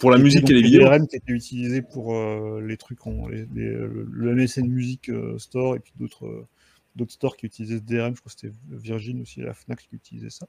[0.00, 0.84] Pour la musique donc et les les vidéos.
[0.88, 5.10] DRM qui étaient utilisés pour euh, les trucs, en, les, les- le le MSN Music
[5.38, 6.46] Store et puis d'autres euh,
[6.96, 9.94] d'autres stores qui utilisaient ce DRM, je crois que c'était Virgin aussi, la Fnac qui
[9.96, 10.46] utilisait ça,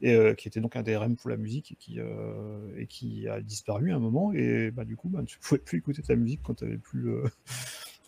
[0.00, 3.28] et euh, qui était donc un DRM pour la musique et qui, euh, et qui
[3.28, 6.16] a disparu à un moment, et bah, du coup, bah, tu pouvais plus écouter ta
[6.16, 7.10] musique quand tu n'avais plus...
[7.10, 7.24] euh,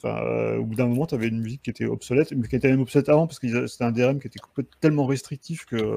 [0.06, 2.68] Enfin, au bout d'un moment, tu avais une musique qui était obsolète, mais qui était
[2.68, 4.38] même obsolète avant, parce que c'était un DRM qui était
[4.78, 5.96] tellement restrictif que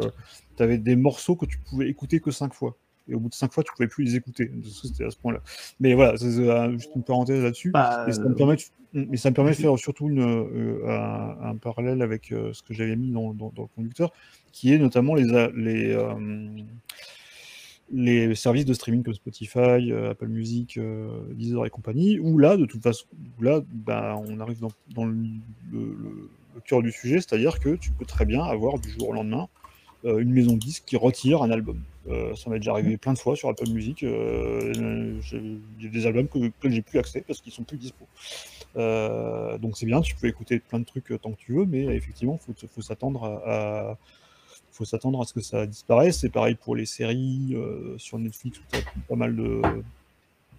[0.56, 2.78] tu avais des morceaux que tu pouvais écouter que cinq fois.
[3.10, 4.52] Et au bout de cinq fois, tu pouvais plus les écouter.
[4.84, 5.40] C'était à ce point-là.
[5.80, 7.72] Mais voilà, c'est euh, juste une parenthèse là-dessus.
[7.72, 8.62] Bah, Et ça me permet de,
[9.10, 12.62] mais ça me permet de faire surtout une, euh, un, un parallèle avec euh, ce
[12.64, 14.12] que j'avais mis dans, dans- dans le conducteur,
[14.52, 15.24] qui est notamment les,
[15.56, 16.50] les, euh,
[17.92, 22.58] les services de streaming comme Spotify, euh, Apple Music, euh, Deezer et compagnie, où là,
[22.58, 23.06] de toute façon,
[23.40, 25.14] là, bah, on arrive dans, dans le,
[25.72, 29.10] le- le- le cœur du sujet, c'est-à-dire que tu peux très bien avoir du jour
[29.10, 29.57] au lendemain euh,
[30.04, 31.82] une maison de disques qui retire un album.
[32.10, 34.04] Euh, ça m'est déjà arrivé plein de fois sur Apple Music.
[34.04, 34.72] euh,
[35.32, 38.06] Il y a des albums que, que j'ai plus accès parce qu'ils sont plus dispo.
[38.78, 41.66] Euh, donc c'est bien, tu peux écouter plein de trucs euh, tant que tu veux,
[41.66, 43.98] mais effectivement, il faut, s'attendre à,
[44.72, 46.20] faut s'attendre à ce que ça disparaisse.
[46.20, 49.62] C'est pareil pour les séries euh, sur Netflix où as pas mal de.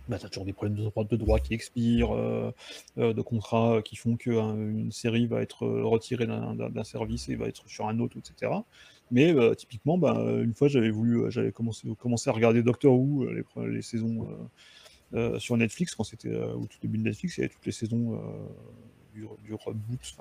[0.09, 2.51] Bah, tu as toujours des problèmes de droits qui expirent, euh,
[2.97, 7.47] euh, de contrats qui font qu'une série va être euh, retirée d'un service et va
[7.47, 8.53] être sur un autre, etc.
[9.11, 12.93] Mais euh, typiquement, bah, une fois, j'avais voulu, euh, j'avais commencé, commencé à regarder Doctor
[12.95, 14.27] Who, les, les saisons
[15.15, 17.73] euh, sur Netflix, quand c'était au tout début de Netflix, il y avait toutes les
[17.73, 18.19] saisons euh,
[19.15, 20.17] du, du reboot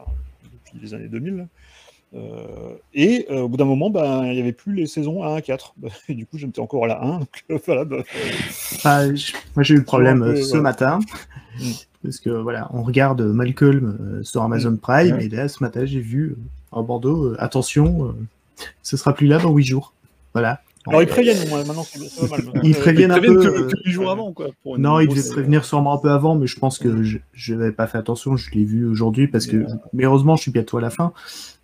[0.54, 1.36] depuis les années 2000.
[1.38, 1.48] là.
[2.14, 5.36] Euh, et euh, au bout d'un moment, ben, il n'y avait plus les saisons 1
[5.36, 5.76] à 4.
[6.08, 7.20] Et du coup, j'étais encore à la 1.
[7.20, 7.98] Donc, voilà, bah,
[8.86, 9.04] Ah,
[9.56, 10.62] moi, j'ai eu le problème peu, ce voilà.
[10.64, 11.00] matin.
[11.60, 11.64] Mm.
[12.04, 15.26] Parce que voilà, on regarde Malcolm euh, sur Amazon Prime, Ouais.
[15.26, 16.38] et là, ce matin, j'ai vu
[16.72, 18.16] en Bordeaux, attention,
[18.84, 19.94] ce sera plus là dans 8 jours.
[20.34, 20.62] Voilà.
[20.90, 22.62] Alors, ils préviennent, maintenant, c'est ça va mal.
[22.64, 23.36] Ils préviennent un peu.
[23.36, 24.48] que, euh, que huit jours avant, quoi.
[24.64, 27.74] pour Non, ils devaient prévenir sûrement un peu avant, mais je pense que je n'avais
[27.74, 28.38] pas fait attention.
[28.38, 31.12] Je l'ai vu aujourd'hui parce que, mais heureusement, je suis bientôt à la fin.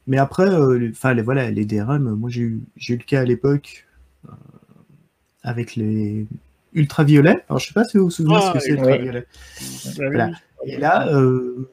[0.07, 2.59] Mais après, euh, les- enfin, les, voilà, les DRM, moi j'ai eu,
[2.89, 3.85] eu le cas à l'époque
[4.27, 4.31] euh,
[5.43, 6.25] avec les
[6.73, 7.37] ultraviolets.
[7.47, 8.77] Alors, je sais pas si vous vous souvenez Ah, ce que c'est.
[8.77, 10.27] Ah Voilà.
[10.65, 10.71] oui.
[10.73, 11.69] Et là, euh,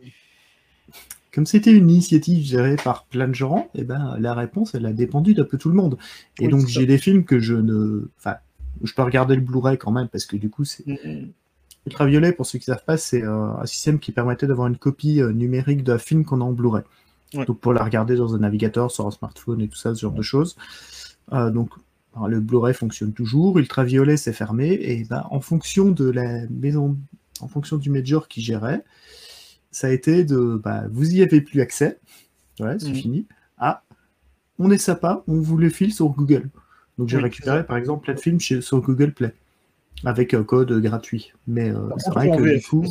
[1.33, 4.93] comme c'était une initiative gérée par plein de gens, et ben, la réponse, elle a
[4.93, 5.97] dépendu d'un peu tout le monde.
[6.39, 8.09] Et Oui, donc, j'ai des films que je ne.
[8.19, 8.37] Enfin,
[8.83, 10.87] je peux regarder le Blu-ray quand même, parce que du coup, c'est.
[10.87, 11.33] Mm, mm.
[11.87, 14.77] Ultraviolet, pour ceux qui ne savent pas, c'est euh, un système qui permettait d'avoir une
[14.77, 16.83] copie euh, numérique d'un film qu'on a en Blu-ray.
[17.33, 17.47] Ouais.
[17.47, 20.13] Donc, pour la regarder dans un navigateur, sur un smartphone et tout ça, ce genre
[20.13, 20.57] de choses.
[21.33, 21.71] Euh, donc,
[22.29, 23.59] le Blu-ray fonctionne toujours.
[23.59, 24.79] Ultraviolet, c'est fermé.
[24.83, 26.99] Et ben, en fonction de la maison,
[27.41, 28.85] en fonction du major qui gérait,
[29.71, 31.99] ça a été de, bah, vous y avez plus accès.
[32.59, 32.97] Voilà, c'est Mhm.
[32.97, 33.27] fini.
[33.59, 33.85] Ah,
[34.59, 36.51] on est sympa, on vous le file sur Google.
[36.99, 39.35] Donc j'ai Oui, récupéré par exemple plein de films chez, sur Google Play
[40.05, 41.33] avec un code gratuit.
[41.49, 42.85] Mais euh, c'est vrai que du coup,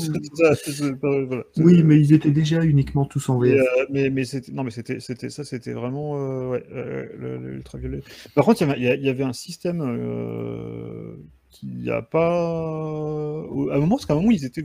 [1.28, 1.44] voilà.
[1.58, 3.78] oui, mais ils étaient déjà uniquement tous en VF.
[3.78, 7.38] euh, mais, mais c'était non mais c'était c'était ça c'était vraiment euh, ouais euh, le-
[7.38, 8.04] le- l'ultraviolet.
[8.36, 11.16] Par contre il y, y avait un système euh,
[11.50, 14.62] qui a pas à un moment parce qu'à un moment ils étaient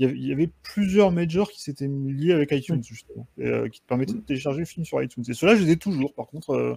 [0.00, 3.86] il y avait, plusieurs majors qui s'étaient liés avec iTunes justement et, euh, qui te
[3.86, 5.24] permettaient de télécharger le film sur iTunes.
[5.28, 6.74] Et ceux-là je les ai toujours par contre euh,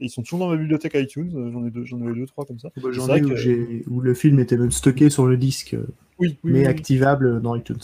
[0.00, 1.32] ils sont toujours dans ma bibliothèque iTunes.
[1.34, 2.70] euh, J'en ai deux j'en avais deux trois comme ça.
[2.92, 5.76] J'en ai où, que- j'ai- où le film était même stocké sur le disque,
[6.18, 6.66] Oui, oui, mais oui, oui.
[6.66, 7.78] activable dans iTunes.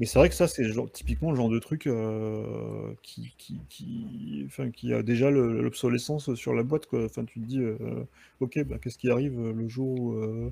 [0.00, 3.56] Mais c'est vrai que ça, c'est genre- typiquement le genre de truc euh, qui, qui,
[3.68, 6.86] qui, enfin, qui a déjà le- l'obsolescence sur la boîte.
[6.86, 7.04] Quoi.
[7.04, 7.76] Enfin, tu te dis, euh,
[8.40, 10.50] ok, bah, qu'est-ce qui arrive le jour où, euh,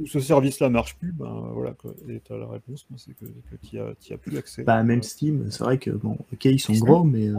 [0.00, 1.92] où ce service-là marche plus ben, voilà, quoi.
[2.08, 4.62] Et tu as la réponse, c'est que, que tu n'y as, plus accès.
[4.62, 7.34] Bah, même Steam, c'est vrai que, bon, ok, ils sont gros, mais euh,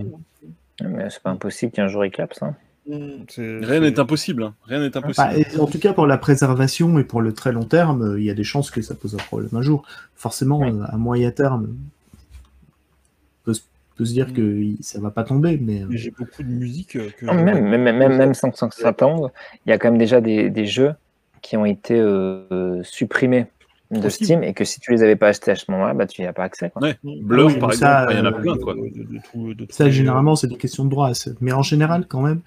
[0.84, 2.42] Mais c'est pas impossible qu'un jour il clapse.
[2.44, 2.56] Hein.
[2.88, 4.44] mm, c'est- Rien n'est impossible.
[4.44, 4.56] hein.
[4.66, 5.28] Rien n'est impossible.
[5.56, 8.26] bah, en tout cas pour la préservation et pour le très long terme, euh, il
[8.26, 9.84] y a des chances que ça pose un problème un jour.
[10.16, 10.70] Forcément, Oui.
[10.72, 13.62] euh, à moyen terme, on peut, se-
[13.96, 14.34] peut se dire Mm.
[14.34, 17.26] que ça va pas tomber, mais Mais j'ai beaucoup de musique que.
[17.26, 19.32] Non, mais même, même, même, même sans, sans que ça tombe,
[19.66, 20.94] il y a quand même déjà des, des jeux
[21.41, 23.47] qui ont été euh, euh, supprimés
[23.91, 24.07] de.
[24.09, 26.27] Steam et que si tu les avais pas achetés à ce moment-là, bah, tu n'y
[26.27, 26.69] as pas accès.
[26.69, 26.81] Quoi.
[26.81, 26.97] Ouais.
[27.03, 28.57] Blur, oui, par exemple, ça, il y en a euh, plein.
[28.57, 28.73] Quoi.
[28.76, 31.11] De- de- de tout- de ça tout- généralement c'est des questions de droit.
[31.41, 32.41] Mais en général quand même,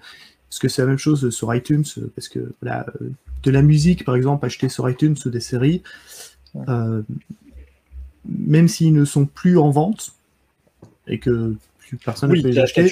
[0.49, 3.11] parce que c'est la même chose sur iTunes, euh, parce que voilà, euh,
[3.43, 5.83] de la musique par exemple achetée sur iTunes ou des séries,
[6.67, 7.03] euh,
[8.27, 10.13] même s'ils ne sont plus en vente
[11.07, 12.91] et que plus personne Oui, ne peut les acheter.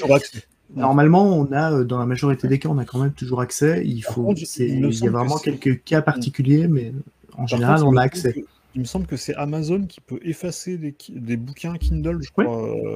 [0.76, 3.84] Normalement, on a, euh, dans la majorité des cas, on a quand même toujours accès.
[3.86, 6.68] Il, Par faut, contre, c'est- il me il y a que vraiment quelques cas particuliers,
[6.68, 6.92] mais
[7.34, 8.34] en Par général, contre, on me a accès.
[8.34, 8.40] que-
[8.76, 10.96] Il me semble que c'est Amazon qui peut effacer des,
[11.38, 12.46] bouquins Kindle, je crois,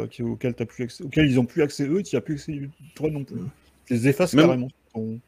[0.02, 2.60] euh, auxquels, t'as plus accès, auxquels ils n'ont plus accès eux, tu n'as plus accès
[2.95, 3.36] toi non plus.
[3.86, 4.68] Tu les effaces Même- carrément.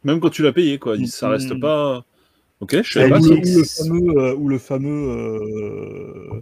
[0.03, 0.95] Même quand tu l'as payé, quoi.
[1.05, 1.31] Ça Mm.
[1.33, 2.03] reste pas.
[2.61, 3.29] Ok, je pas ça.
[3.29, 6.41] ou, le fameux, euh, ou le fameux, euh,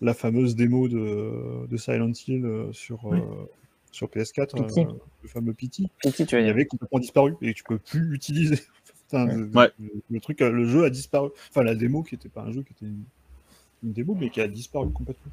[0.00, 3.18] la fameuse démo de, de Silent Hill euh, sur, Oui.
[3.98, 4.80] Sur PS4, Pity.
[4.80, 4.92] euh,
[5.22, 6.50] le fameux Pity, Pity, tu il dire.
[6.50, 8.58] avait complètement disparu et tu peux plus l'utiliser.
[9.10, 9.70] Enfin, le- Ouais.
[9.80, 11.30] le, le truc, euh, le jeu a disparu.
[11.48, 13.04] Enfin, la démo qui n'était pas un jeu, qui était une,
[13.82, 15.32] une démo, mais qui a disparu complètement.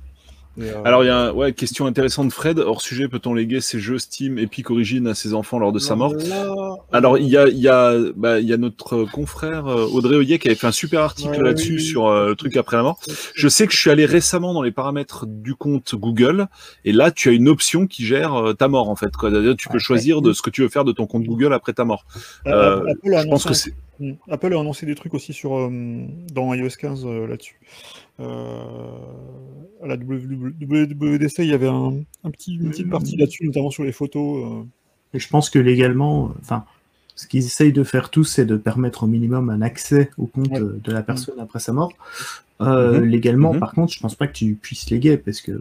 [0.60, 2.60] Euh, Alors, il y a ouais, question intéressante Fred.
[2.60, 5.96] Hors sujet, peut-on léguer ces jeux Steam Epic Origin à ses enfants lors de sa
[5.96, 6.48] mort là,
[6.92, 9.86] Alors, euh, il y a, il y, a, bah, il y a notre confrère euh,
[9.88, 11.84] Audrey Oyer qui avait fait un super article Ouais, là-dessus oui, oui.
[11.84, 13.00] sur euh, le truc après la mort.
[13.34, 16.48] Je sais que je suis allé récemment dans les paramètres du compte Google
[16.86, 19.16] et là, tu as une option qui gère euh, ta mort en fait.
[19.16, 19.30] quoi.
[19.32, 21.74] C'est-à-dire, tu peux choisir de ce que tu veux faire de ton compte Google après
[21.74, 22.06] ta mort.
[22.48, 23.74] Euh, je pense que c'est.
[24.00, 24.12] Mm.
[24.30, 25.70] Apple a annoncé des trucs aussi sur, euh,
[26.34, 27.60] dans iOS 15 euh, là-dessus.
[28.20, 28.64] Euh,
[29.84, 31.94] à la WWDC, il y avait un,
[32.24, 34.44] un petit, une petite partie là-dessus, notamment sur les photos.
[34.46, 34.64] euh.
[35.14, 36.66] Et je pense que légalement, enfin,
[37.16, 40.50] ce qu'ils essayent de faire tous, c'est de permettre au minimum un accès au compte
[40.52, 40.60] Ouais.
[40.60, 41.94] de la personne après sa mort.
[42.62, 43.06] Euh, Mhm.
[43.06, 43.60] Légalement, Mhm.
[43.60, 45.52] par contre, je pense pas que tu puisses léguer, parce que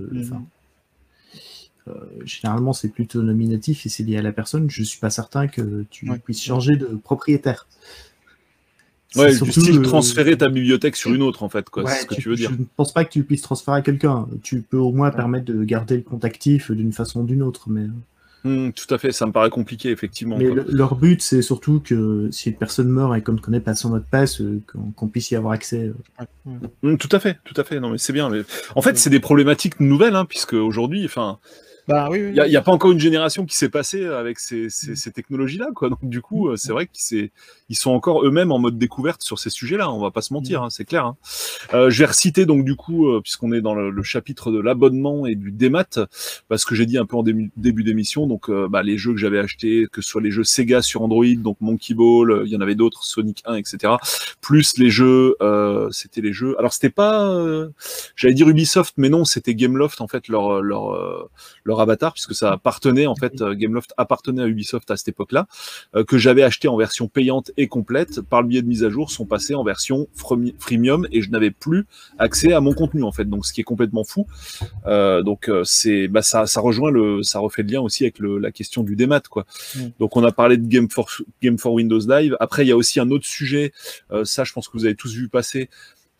[1.86, 1.92] euh,
[2.24, 4.70] généralement, c'est plutôt nominatif et c'est lié à la personne.
[4.70, 6.18] Je suis pas certain que tu Ouais.
[6.18, 7.66] puisses changer de propriétaire.
[9.14, 11.70] C'est Ouais, du surtout, style euh, transférer ta bibliothèque sur une autre en fait.
[11.70, 11.84] quoi.
[11.84, 12.50] Ouais, ce que tu veux dire.
[12.50, 14.26] Je ne pense pas que tu puisses transférer à quelqu'un.
[14.42, 15.16] Tu peux au moins Ouais.
[15.16, 17.68] permettre de garder le compte actif d'une façon ou d'une autre.
[17.68, 17.86] Mais,
[18.46, 20.36] Hmm, tout à fait, ça me paraît compliqué effectivement.
[20.36, 23.60] mais le- leur but, c'est surtout que si une personne meurt et qu'on ne connaît
[23.60, 24.60] pas son mot de passe, euh,
[24.96, 25.90] qu'on puisse y avoir accès.
[26.20, 26.24] euh.
[26.46, 26.92] Ouais.
[26.92, 27.80] Mm, tout à fait, tout à fait.
[27.80, 28.28] Non, mais c'est bien.
[28.28, 28.42] mais-
[28.74, 31.38] En fait, c'est des problématiques nouvelles, hein, puisque aujourd'hui, enfin,
[31.86, 34.38] Bah oui, oui, Il n'y a, a pas encore une génération qui s'est passée avec
[34.38, 35.90] ces, ces- ces technologies-là, quoi.
[35.90, 37.28] Donc du coup, euh, c'est vrai qu'ils
[37.68, 39.90] ils sont encore eux-mêmes en mode découverte sur ces sujets-là.
[39.90, 41.04] On va pas se mentir, hein, c'est clair.
[41.04, 41.16] hein.
[41.74, 44.60] Euh, je vais reciter donc du coup, euh, puisqu'on est dans le, le chapitre de
[44.60, 45.84] l'abonnement et du démat,
[46.48, 48.26] parce que j'ai dit un peu en début, début d'émission.
[48.26, 51.02] Donc euh, bah, les jeux que j'avais achetés, que ce soit les jeux Sega sur
[51.02, 53.92] Android, donc Monkey Ball, euh, il y en avait d'autres, Sonic 1, etc.
[54.40, 56.56] Plus les jeux, euh, c'était les jeux.
[56.58, 57.68] Alors c'était pas, euh,
[58.16, 61.28] j'allais dire Ubisoft, mais non, c'était Gameloft en fait leur leur euh,
[61.74, 65.46] leur avatar, puisque ça appartenait en fait, euh, Gameloft appartenait à Ubisoft à cette époque-là,
[65.94, 68.90] euh, que j'avais acheté en version payante et complète, par le biais de mise à
[68.90, 70.08] jour, sont passés en version
[70.58, 71.86] freemium et je n'avais plus
[72.18, 74.26] accès à mon contenu en fait, donc ce qui est complètement fou.
[74.86, 78.38] Euh, donc c'est, bah, ça, ça rejoint le, ça refait le lien aussi avec le,
[78.38, 79.46] la question du démat quoi.
[79.76, 79.80] Mm.
[79.98, 81.08] Donc on a parlé de Game for
[81.42, 82.36] Game for Windows Live.
[82.40, 83.72] Après il y a aussi un autre sujet,
[84.12, 85.68] euh, ça je pense que vous avez tous vu passer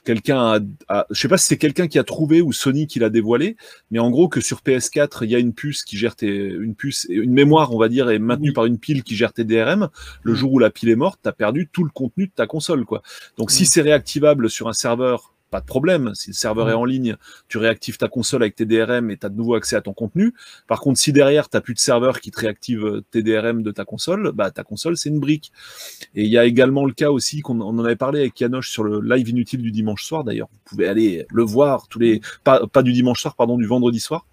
[0.05, 0.58] quelqu'un a,
[0.89, 3.57] a- je sais pas si c'est quelqu'un qui a trouvé ou Sony qui l'a dévoilé,
[3.91, 6.74] mais en gros que sur PS4 il y a une puce qui gère tes, une
[6.74, 8.55] puce, une mémoire on va dire est maintenue Oui.
[8.55, 9.89] par une pile qui gère tes DRM.
[10.23, 12.84] Le jour où la pile est morte, t'as perdu tout le contenu de ta console
[12.84, 13.02] quoi.
[13.39, 16.10] Donc si c'est réactivable sur un serveur, pas de problème.
[16.15, 16.70] Si le serveur Mm.
[16.70, 17.16] est en ligne,
[17.47, 19.92] tu réactives ta console avec tes DRM et tu as de nouveau accès à ton
[19.92, 20.34] contenu.
[20.66, 23.70] Par contre, si derrière, tu plus de serveur qui te réactive euh, tes DRM de
[23.70, 25.52] ta console, bah, ta console, c'est une brique.
[26.16, 28.68] Et il y a également le cas aussi, qu'on on en avait parlé avec Yanoche
[28.68, 30.49] sur le live inutile du dimanche soir, d'ailleurs.
[30.50, 34.00] Vous pouvez aller le voir tous les, pas, pas du dimanche soir, pardon, du vendredi
[34.00, 34.26] soir.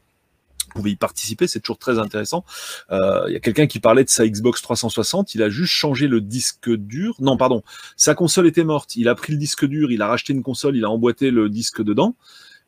[0.73, 2.45] Vous pouvez y participer, c'est toujours très intéressant.
[2.91, 6.07] Euh, Il y a quelqu'un qui parlait de sa Xbox 360, il a juste changé
[6.07, 7.15] le disque dur.
[7.19, 7.61] Non, pardon,
[7.97, 8.95] sa console était morte.
[8.95, 11.49] Il a pris le disque dur, il a racheté une console, il a emboîté le
[11.49, 12.15] disque dedans.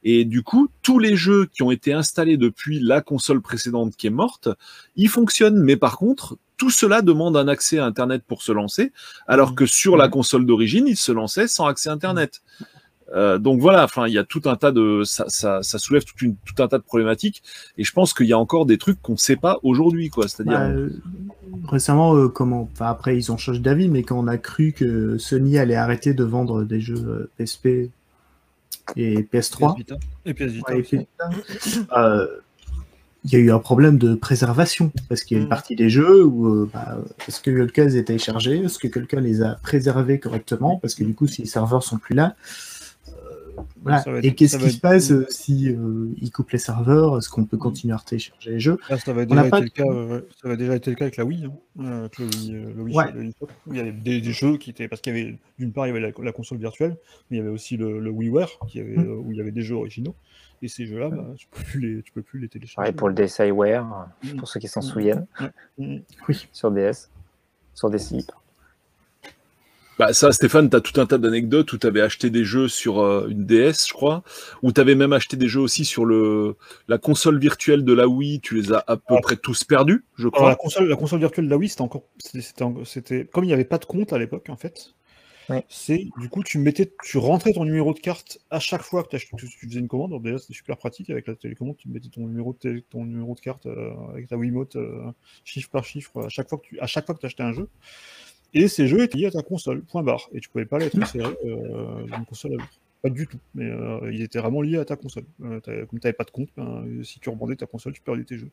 [0.03, 4.07] Et du coup, tous les jeux qui ont été installés depuis la console précédente qui
[4.07, 4.49] est morte,
[4.98, 5.64] ils fonctionnent.
[5.64, 8.91] Mais par contre, tout cela demande un accès à Internet pour se lancer,
[9.27, 12.41] alors que sur la console d'origine, il se lançait sans accès à Internet.
[13.14, 16.03] Euh, donc voilà, enfin, il y a tout un tas de, ça, ça, ça soulève
[16.22, 17.43] une, tout un tas de problématiques,
[17.77, 20.27] et je pense qu'il y a encore des trucs qu'on ne sait pas aujourd'hui, quoi.
[20.27, 20.90] C'est-à-dire, Bah, euh,
[21.67, 25.17] récemment, euh, comment, enfin, après ils ont changé d'avis, mais quand on a cru que
[25.17, 27.91] Sony allait arrêter de vendre des jeux PSP
[28.95, 29.95] et PS3, PS Vita.
[30.25, 31.30] Et PS Vita
[31.98, 32.27] euh,
[33.25, 35.49] il y a eu un problème de préservation parce qu'il y a une Mm.
[35.49, 39.22] partie des jeux où euh, bah, est-ce que quelqu'un les a téléchargés, est-ce que quelqu'un
[39.22, 42.35] les a préservés correctement parce que du coup si les serveurs sont plus là,
[43.82, 43.99] voilà.
[44.01, 47.17] Ça va être- et qu'est-ce qui se passe euh, si euh, ils coupent les serveurs,
[47.17, 48.77] est-ce qu'on peut continuer à télécharger les jeux?
[48.90, 49.83] Là, ça va On déjà n'a pas été le de- cas.
[49.98, 51.45] euh, ouais, ça va déjà été le cas avec la Wii.
[51.80, 53.11] hein, avec le Wii, euh, le Wii, Ouais.
[53.14, 55.19] le Wii Shop, où il y avait des, des jeux qui étaient parce qu'il y
[55.22, 56.95] avait d'une part il y avait la, la console virtuelle,
[57.30, 59.06] mais il y avait aussi le, le WiiWare qui avait, Mm.
[59.07, 60.15] euh, où il y avait des jeux originaux.
[60.61, 62.75] Et ces jeux-là, bah, tu peux plus les, tu peux plus les télécharger.
[62.75, 64.38] Pareil pour le DSiWare, Mm.
[64.38, 64.83] pour ceux qui s'en Mm.
[64.83, 65.25] souviennent,
[65.77, 65.98] Mm.
[66.30, 66.48] Oui.
[66.53, 67.09] sur DS,
[67.73, 68.25] sur DSi.
[69.99, 72.67] Bah ça, Stéphane, tu as tout un tas d'anecdotes où tu avais acheté des jeux
[72.67, 74.23] sur euh, une DS, je crois,
[74.63, 76.55] où tu avais même acheté des jeux aussi sur le
[76.88, 80.25] la console virtuelle de la Wii, tu les as à peu près tous perdus, je
[80.25, 80.55] la crois.
[80.55, 82.03] console, la console virtuelle de la Wii, c'était encore,
[82.85, 84.93] c'était, comme il n'y avait pas de compte à l'époque, en fait.
[85.49, 85.63] Ouais.
[85.67, 89.15] C'est du coup, tu mettais, tu rentrais ton numéro de carte à chaque fois que
[89.17, 90.23] tu, tu faisais une commande.
[90.23, 91.75] Déjà, c'était super pratique avec la télécommande.
[91.77, 95.11] Tu mettais ton numéro de, télé- ton numéro de carte euh, avec ta Wiimote, euh,
[95.43, 97.51] chiffre par chiffre, à chaque fois que tu, à chaque fois que tu achetais un
[97.51, 97.67] jeu.
[98.53, 100.30] Et ces jeux étaient liés à ta console, point barre.
[100.33, 102.80] Et tu pouvais pas les transférer euh, d'une console à l'autre.
[103.01, 103.40] Pas du tout.
[103.56, 105.23] Mais euh, ils étaient vraiment liés à ta console.
[105.43, 108.23] Euh, comme tu n'avais pas de compte, ben, si tu rebondais ta console, tu perdais
[108.23, 108.51] tes jeux.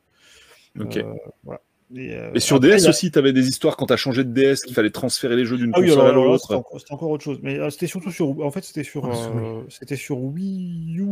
[0.79, 0.97] Ok.
[0.97, 1.05] Euh,
[1.45, 1.61] voilà.
[1.95, 3.97] Et, euh, Et sur après, DS a- aussi, tu avais des histoires quand tu as
[3.97, 6.25] changé de DS qu'il fallait transférer les jeux d'une Ah oui, console alors, à alors
[6.33, 6.43] l'autre.
[6.79, 7.39] c'était encore, autre chose.
[7.43, 8.41] Mais euh, c'était surtout sur.
[8.45, 9.05] En fait, c'était sur.
[9.07, 11.07] Ah, euh, c'était sur Wii U.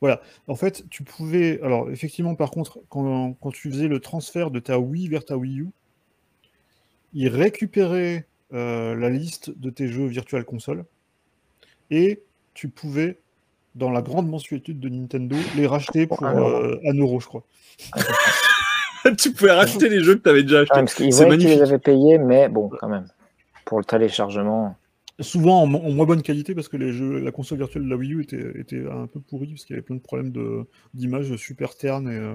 [0.00, 0.20] Voilà.
[0.48, 1.60] En fait, tu pouvais.
[1.62, 5.36] Alors, effectivement, par contre, quand, quand tu faisais le transfert de ta Wii vers ta
[5.36, 5.68] Wii U,
[7.14, 10.84] il récupérait euh, la liste de tes jeux Virtual Console
[11.90, 12.22] et
[12.54, 13.18] tu pouvais,
[13.74, 16.48] dans la grande mensuétude de Nintendo, les racheter Pour pour un euro.
[16.50, 17.44] euh, un euro, je crois.
[19.18, 21.04] tu pouvais racheter les jeux que tu avais déjà Ah, achetés.
[21.04, 21.72] qu'ils C'est voyaient qu'ils les magnifique.
[21.74, 23.06] avaient payés, mais bon, quand même.
[23.64, 24.76] Pour le téléchargement.
[25.20, 27.90] Souvent en, mo- en moins bonne qualité parce que les jeux, la console virtuelle de
[27.90, 30.30] la Wii U était, était un peu pourrie parce qu'il y avait plein de problèmes
[30.30, 30.64] de-
[30.94, 32.34] d'image super ternes et, euh,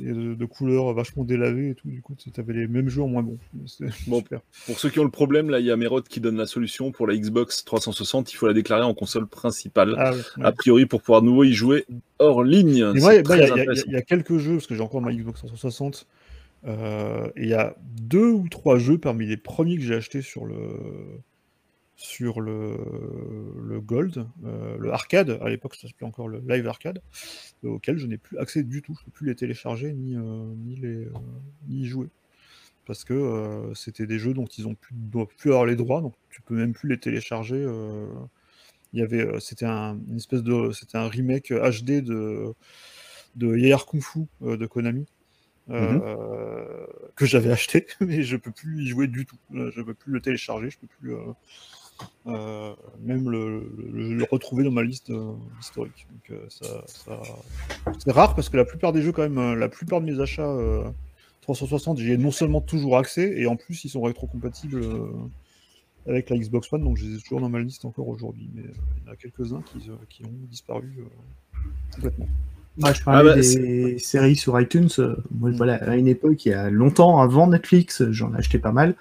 [0.00, 1.88] et de, de couleurs vachement délavées et tout.
[1.88, 3.38] Du coup, tu avais les mêmes jeux en moins bon.
[3.66, 4.18] C'était Bon.
[4.18, 4.40] super.
[4.66, 6.92] Pour ceux qui ont le problème, là, il y a Merod qui donne la solution
[6.92, 8.32] pour la Xbox 360.
[8.32, 9.94] Il faut la déclarer en console principale.
[9.96, 10.44] Ah, ouais, ouais.
[10.44, 11.86] A priori, pour pouvoir de nouveau y jouer
[12.18, 12.92] hors ligne.
[13.00, 16.06] Bah, y, y il y a quelques jeux, parce que j'ai encore ma Xbox 360,
[16.66, 20.22] euh, et il y a deux ou trois jeux parmi les premiers que j'ai achetés
[20.22, 20.56] sur le
[21.98, 22.76] sur le,
[23.60, 27.02] le Gold, euh, le Arcade, à l'époque ça s'appelait encore le Live Arcade,
[27.64, 30.14] euh, auquel je n'ai plus accès du tout, je ne peux plus les télécharger ni,
[30.16, 30.20] euh,
[30.64, 31.08] ni, les,
[31.68, 32.06] ni y jouer.
[32.86, 36.14] Parce que c'était des jeux dont ils ont plus, doivent plus avoir les droits, donc
[36.30, 37.66] tu peux même plus les télécharger.
[38.94, 42.54] il y avait, c'était un, une espèce de, c'était un remake HD de,
[43.36, 45.04] de Yayar Kung Fu de Konami.
[45.66, 46.00] Mhm.
[47.14, 49.36] que j'avais acheté, mais je peux plus y jouer du tout.
[49.52, 51.12] Je peux plus le télécharger, je peux plus
[52.26, 55.12] même le, le, retrouver dans ma liste
[55.60, 56.06] historique.
[56.10, 57.20] Donc, ça, ça...
[57.98, 60.56] c'est rare parce que la plupart des jeux, quand même, la plupart de mes achats
[61.42, 64.84] 360, j'y ai non seulement toujours accès, et en plus ils sont rétrocompatibles
[66.06, 68.50] avec la Xbox One, donc je les ai toujours dans ma liste encore aujourd'hui.
[68.54, 71.04] Mais il y en a quelques-uns qui, qui ont disparu
[71.94, 72.28] complètement.
[72.78, 74.88] Moi, je parlais ah bah, des séries sur iTunes.
[75.32, 78.72] Moi, voilà, à une époque, il y a longtemps, avant Netflix, j'en ai acheté pas
[78.72, 78.94] mal.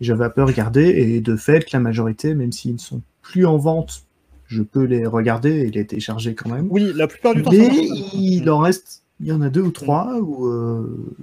[0.00, 3.58] J'avais un peu regardé, et de fait, la majorité, même s'ils ne sont plus en
[3.58, 4.04] vente,
[4.46, 6.66] je peux les regarder et les télécharger quand même.
[6.70, 7.50] Oui, la plupart du temps.
[7.50, 7.68] Mais
[8.14, 11.14] il en reste, il y en a deux ou trois où euh,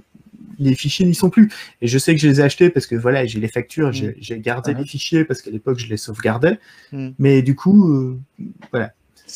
[0.58, 1.50] les fichiers n'y sont plus.
[1.80, 4.14] Et je sais que je les ai achetés parce que voilà, j'ai les factures, j'ai
[4.14, 4.40] mm.
[4.40, 6.58] gardé les fichiers parce qu'à l'époque je les sauvegardais.
[6.92, 7.10] Mm.
[7.18, 8.18] Mais du coup, euh,
[8.70, 8.92] voilà.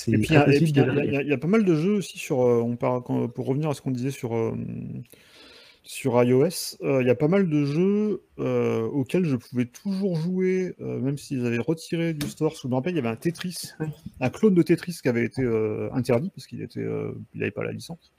[0.08, 2.42] Et puis il y, a pas mal de jeux aussi sur.
[2.42, 4.52] Euh, on parle, pour revenir à ce qu'on disait sur, euh,
[5.86, 11.16] sur iOS, il y a pas mal de jeux auxquels je pouvais toujours jouer, même
[11.16, 12.54] s'ils avaient retiré du store.
[12.60, 13.70] Je me rappelle, il y avait un Tetris,
[14.20, 15.42] un clone de Tetris qui avait été
[15.92, 16.84] interdit parce qu'il était,
[17.34, 18.12] n'avait pas la licence.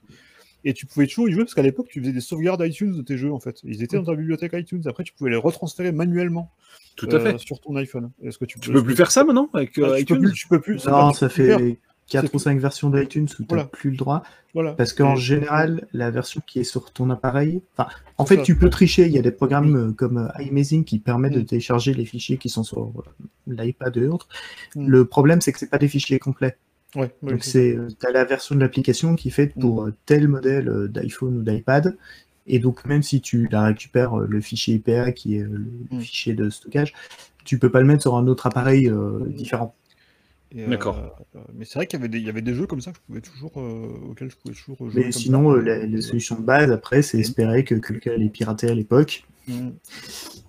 [0.64, 3.02] Et tu pouvais toujours y jouer parce qu'à l'époque, tu faisais des sauvegardes iTunes de
[3.02, 3.60] tes jeux en fait.
[3.62, 4.82] Ils étaient dans ta bibliothèque iTunes.
[4.86, 6.52] Après, tu pouvais les retransférer manuellement.
[6.96, 7.38] Tout à fait.
[7.38, 8.10] sur ton iPhone.
[8.22, 10.32] Est-ce que tu, peux, peux plus faire ça maintenant avec ah, iTunes?
[10.32, 13.90] tu peux plus, Non, ça fait 4 ou 5 versions d'iTunes où tu n'as plus
[13.90, 14.22] le droit.
[14.54, 14.72] Voilà.
[14.72, 17.62] Parce qu'en général, la version qui est sur ton appareil.
[17.76, 19.06] Enfin, en fait, tu peux tricher.
[19.06, 21.46] Il y a des programmes euh, comme euh, iMazing qui permettent de mm.
[21.46, 23.02] télécharger les fichiers qui sont sur euh,
[23.46, 24.28] l'iPad et autres.
[24.74, 24.88] Mm.
[24.88, 26.56] Le problème, c'est que c'est pas des fichiers complets.
[26.96, 29.92] Ouais, Donc c'est tu as la version de l'application qui est faite pour mm.
[30.06, 31.96] tel modèle d'iPhone ou d'iPad
[32.50, 36.48] et donc même si tu la récupères le fichier IPA qui est le fichier de
[36.48, 36.94] stockage,
[37.44, 38.90] tu peux pas le mettre sur un autre appareil
[39.26, 39.74] différent.
[40.54, 40.98] D'accord.
[41.36, 42.96] Euh, mais c'est vrai qu'il y, avait des, y avait des jeux comme ça que
[42.96, 45.04] je pouvais toujours, euh, auxquels je pouvais toujours jouer.
[45.04, 48.74] Mais sinon, euh, la, solution de base, après, c'est espérer que quelqu'un l'ait piraté à
[48.74, 49.70] l'époque mm.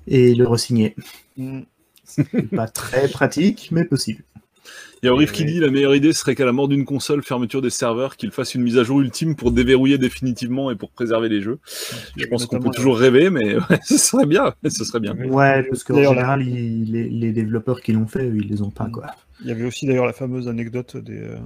[0.07, 0.95] et le resigner.
[1.37, 1.61] Mm.
[2.05, 4.23] C'est pas très pratique, mais possible.
[5.01, 7.23] Il y a Orif qui dit la meilleure idée serait qu'à la mort d'une console,
[7.23, 10.91] fermeture des serveurs, qu'il fasse une mise à jour ultime pour déverrouiller définitivement et pour
[10.91, 11.59] préserver les jeux.
[12.17, 14.53] Je pense qu'on peut toujours rêver, mais ce serait bien.
[14.67, 15.15] Ce serait bien.
[15.15, 18.89] Ouais, parce qu'en général, les, développeurs qui l'ont fait, ils les ont pas.
[18.89, 19.05] Quoi.
[19.41, 21.37] Il y avait aussi d'ailleurs la fameuse anecdote des, euh,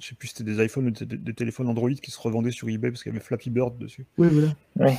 [0.00, 2.90] je sais plus, c'était des iPhones ou des, téléphones Android qui se revendaient sur eBay
[2.90, 4.06] parce qu'il y avait Flappy Bird dessus.
[4.18, 4.48] Oui, voilà.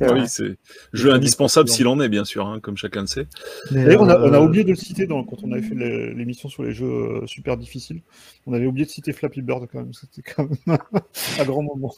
[0.00, 0.56] Ah oui, c'est
[0.92, 3.26] jeu indispensable s'il en est, bien sûr, hein, comme chacun le sait.
[3.70, 6.62] D'ailleurs, on, a euh, oublié de le citer dans, quand on avait fait l'émission sur
[6.62, 8.00] les jeux euh, super difficiles.
[8.46, 9.92] On avait oublié de citer Flappy Bird quand même.
[9.92, 10.78] C'était quand même
[11.38, 11.94] un grand moment.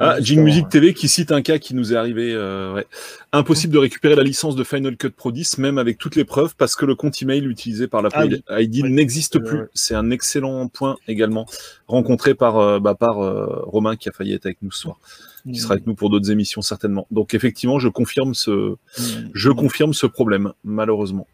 [0.00, 2.32] Ah, Jing Music TV qui cite un cas qui nous est arrivé.
[2.34, 2.82] Euh,
[3.32, 6.54] Impossible de récupérer la licence de Final Cut Pro 10, même avec toutes les preuves,
[6.56, 9.66] parce que le compte email utilisé par la ah, ID n'existe plus.
[9.74, 11.46] C'est un excellent point également,
[11.86, 14.98] rencontré par, euh, bah, par euh, Romain qui a failli être avec nous ce soir,
[15.44, 17.06] qui sera avec nous pour d'autres émissions certainement.
[17.10, 18.76] Donc effectivement, je confirme ce,
[19.32, 21.26] je confirme ce problème, malheureusement.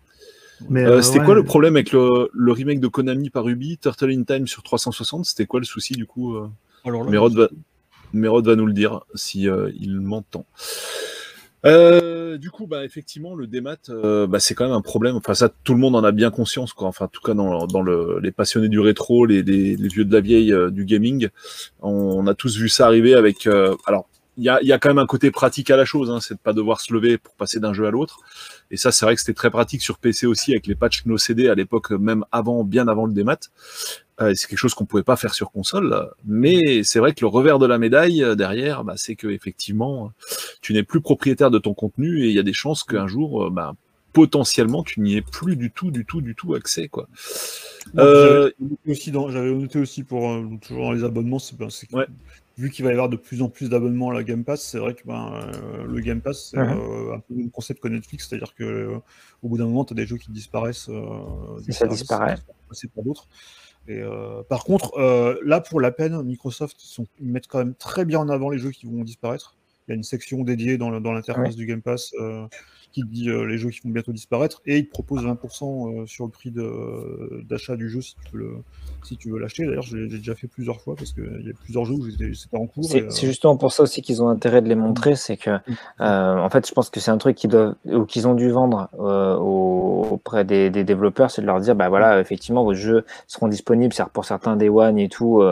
[1.03, 4.47] c'était quoi le problème avec le, le, remake de Konami par Ubi, Turtle in Time
[4.47, 6.37] sur 360 C'était quoi le souci du coup
[6.85, 7.09] Alors
[8.13, 10.47] Mérod va nous le dire si euh, il m'entend.
[11.67, 15.17] Euh, du coup, bah, effectivement, le démat, euh, bah, c'est quand même un problème.
[15.17, 16.89] Enfin, ça, tout le monde en a bien conscience, quoi.
[16.89, 20.05] Enfin, en tout cas, dans, dans le, les passionnés du rétro, les, les, les, vieux
[20.05, 21.29] de la vieille du gaming,
[21.81, 23.47] on, a tous vu ça arriver avec.
[23.47, 26.19] alors, il y a, y a, quand même un côté pratique à la chose, hein,
[26.21, 28.21] c'est de pas devoir se lever pour passer d'un jeu à l'autre.
[28.71, 31.19] Et ça, c'est vrai que c'était très pratique sur PC aussi avec les patchs no
[31.19, 33.51] CD à l'époque, même avant, bien avant le démat.
[34.21, 36.11] Euh, c'est quelque chose qu'on pouvait pas faire sur console.
[36.25, 40.13] Mais c'est vrai que le revers de la médaille euh, derrière, bah, c'est que effectivement,
[40.61, 43.45] tu n'es plus propriétaire de ton contenu et il y a des chances qu'un jour,
[43.45, 43.75] euh, bah,
[44.13, 47.09] potentiellement, tu n'y aies plus du tout, du tout, du tout accès, quoi.
[49.31, 50.29] J'avais noté aussi pour
[50.61, 51.69] toujours dans les abonnements, c'est ben,
[52.61, 54.79] vu qu'il va y avoir de plus en plus d'abonnements à la Game Pass, c'est
[54.79, 58.55] vrai que ben, euh, le Game Pass, c'est un peu le concept que Netflix, c'est-à-dire
[58.55, 58.99] que euh,
[59.43, 60.91] au bout d'un moment, tu as des jeux qui disparaissent.
[61.71, 62.37] ça disparaît.
[62.73, 63.27] C'est pas d'autres.
[63.89, 64.03] Et,
[64.49, 64.97] par contre,
[65.45, 66.77] là, pour la peine, Microsoft,
[67.19, 69.57] ils, mettent quand même très bien en avant les jeux qui vont disparaître.
[69.89, 72.15] Il y a une section dédiée dans l'interface du Game Pass
[72.93, 76.31] qui dit les jeux qui vont bientôt disparaître et ils te proposent 20% sur le
[76.31, 76.53] prix
[77.49, 78.63] d'achat du jeu si tu veux
[79.03, 79.67] si l'acheter.
[79.67, 82.67] D'ailleurs, j'ai déjà fait plusieurs fois parce qu'il y a plusieurs jeux où c'était en
[82.67, 82.85] cours.
[82.85, 85.15] C'est euh, justement pour ça aussi qu'ils ont intérêt de les montrer.
[85.17, 85.61] C'est que, mm.
[86.01, 88.51] euh, en fait, je pense que c'est un truc qu'ils doivent ou qu'ils ont dû
[88.51, 92.21] vendre euh, auprès des, développeurs, c'est de leur dire, bah voilà, mm.
[92.21, 95.43] effectivement, vos jeux seront disponibles, pour certains Day One et tout,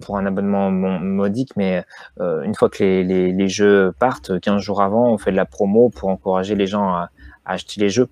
[0.00, 1.84] pour un abonnement modique, mais
[2.20, 6.08] une fois que les, jeux partent, 15 jours avant, on fait de la promo pour
[6.08, 7.10] encourager les gens à
[7.44, 8.08] acheter les jeux,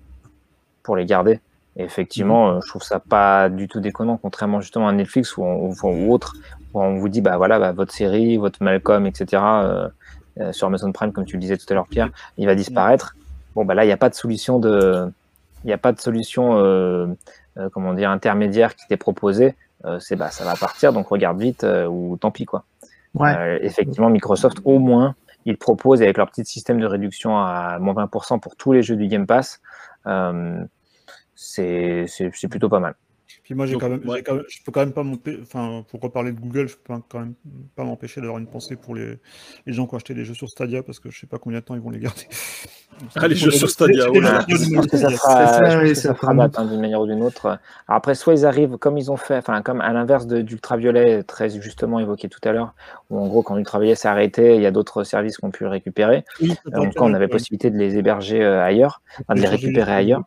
[0.83, 1.39] pour les garder.
[1.77, 5.43] Et effectivement, euh, je trouve ça pas du tout déconnant, contrairement justement à Netflix ou,
[5.43, 6.35] ou- ou autre,
[6.73, 9.41] où on vous dit bah voilà, bah, votre série, votre Malcolm, etc.
[9.43, 9.89] euh,
[10.39, 13.15] euh, sur Amazon Prime, comme tu le disais tout à l'heure, Pierre, il va disparaître.
[13.55, 15.05] Bon bah là, il n'y a pas de solution de,
[15.63, 17.15] il n'y a pas de solution,
[17.73, 19.55] comment dire, intermédiaire qui t'est proposée.
[19.99, 22.63] C'est bah ça va partir, donc regarde vite ou tant pis quoi.
[23.13, 23.59] Ouais.
[23.61, 25.15] Effectivement, Microsoft, au moins,
[25.45, 28.95] ils proposent avec leur petit système de réduction à moins 20% pour tous les jeux
[28.95, 29.61] du Game Pass.
[30.05, 30.65] euh,
[31.35, 32.95] c'est plutôt pas mal.
[33.45, 34.17] Puis moi, j'ai Donc, quand même, ouais.
[34.17, 36.75] j'ai quand même- je peux quand même pas m'empêcher, enfin, pour reparler de Google, je
[36.77, 37.35] peux pas- quand même
[37.75, 39.19] pas m'empêcher d'avoir une pensée pour les,
[39.67, 41.59] les gens qui ont acheté des jeux sur Stadia parce que je sais pas combien
[41.59, 42.21] de temps ils vont les garder.
[43.17, 45.09] Ah, les jeux sur Stadia, que ça
[46.15, 47.45] fera, date hein, d'une manière ou d'une autre.
[47.47, 47.59] Alors
[47.97, 51.99] après, soit ils arrivent comme ils ont fait, enfin comme à l'inverse d'Ultraviolet, très justement
[51.99, 52.73] évoqué tout à l'heure,
[53.09, 55.65] où en gros quand Ultraviolet s'est arrêté, il y a d'autres services qui ont pu
[55.65, 56.23] le récupérer.
[56.41, 59.41] Oui, Euh, en tout cas, on avait possibilité de les héberger euh, ailleurs, enfin, de
[59.41, 60.21] les récupérer ailleurs.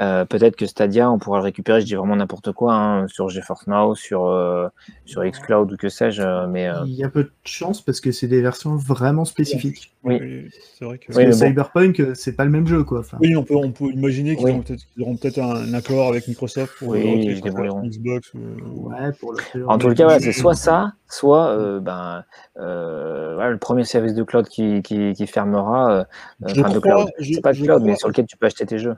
[0.00, 3.28] Euh, Peut-être que Stadia, on pourra le récupérer, je dis vraiment n'importe quoi, hein, sur
[3.28, 4.68] GeForce Now, sur, euh,
[5.04, 8.10] sur Xcloud ou que sais-je, mais euh, Il y a peu de chance parce que
[8.10, 9.92] c'est des versions vraiment spécifiques.
[10.02, 10.18] Oui.
[10.20, 10.48] Oui,
[10.78, 11.06] c'est vrai que.
[11.08, 11.46] Parce Oui, que mais bon.
[11.46, 13.00] Cyberpunk, c'est pas le même jeu, quoi.
[13.00, 14.62] Enfin, Oui, on peut, on peut imaginer qu'ils Oui.
[15.00, 17.34] auront peut-être un accord avec Microsoft pour Oui, le.
[17.34, 18.32] Xbox.
[18.34, 19.68] ou- ouais, pour le faire.
[19.68, 22.24] En tout cas, voilà, c'est soit ça, soit euh, ben,
[22.58, 26.04] euh, voilà, le premier service de cloud qui, qui, qui fermera, euh,
[26.46, 27.08] enfin de cloud.
[27.18, 28.96] je- C'est pas de cloud, mais sur lequel tu peux acheter tes jeux.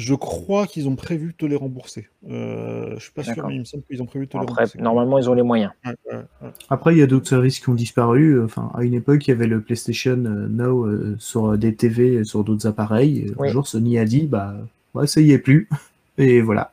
[0.00, 2.08] Je crois qu'ils ont prévu de te les rembourser.
[2.28, 4.42] Euh, je suis pas sûr, mais il me semble qu'ils ont prévu de te les
[4.42, 4.78] Après, rembourser.
[4.80, 5.72] normalement, ils ont les moyens.
[5.84, 6.48] Ouais, ouais, ouais.
[6.70, 8.42] Après, il y a d'autres services qui ont disparu.
[8.42, 12.16] Enfin, à une époque, il y avait le PlayStation euh, Now euh, sur des TV,
[12.16, 13.32] euh, sur d'autres appareils.
[13.36, 13.48] Oui.
[13.48, 14.54] Un jour, Sony a dit, bah,
[14.94, 15.68] ouais, ça y est plus.
[16.18, 16.72] Et voilà.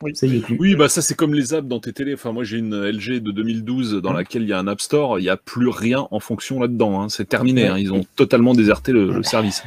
[0.00, 0.14] Oui.
[0.14, 0.56] Ça y est plus.
[0.60, 2.14] Oui, bah ça c'est comme les apps dans tes télés.
[2.14, 5.18] Enfin, moi j'ai une LG de 2012 dans laquelle il y a un App Store.
[5.18, 7.02] Il n'y a plus rien en fonction là-dedans.
[7.02, 7.08] hein.
[7.08, 7.66] C'est terminé.
[7.66, 7.76] hein.
[7.78, 9.64] Ils ont totalement déserté le, le service.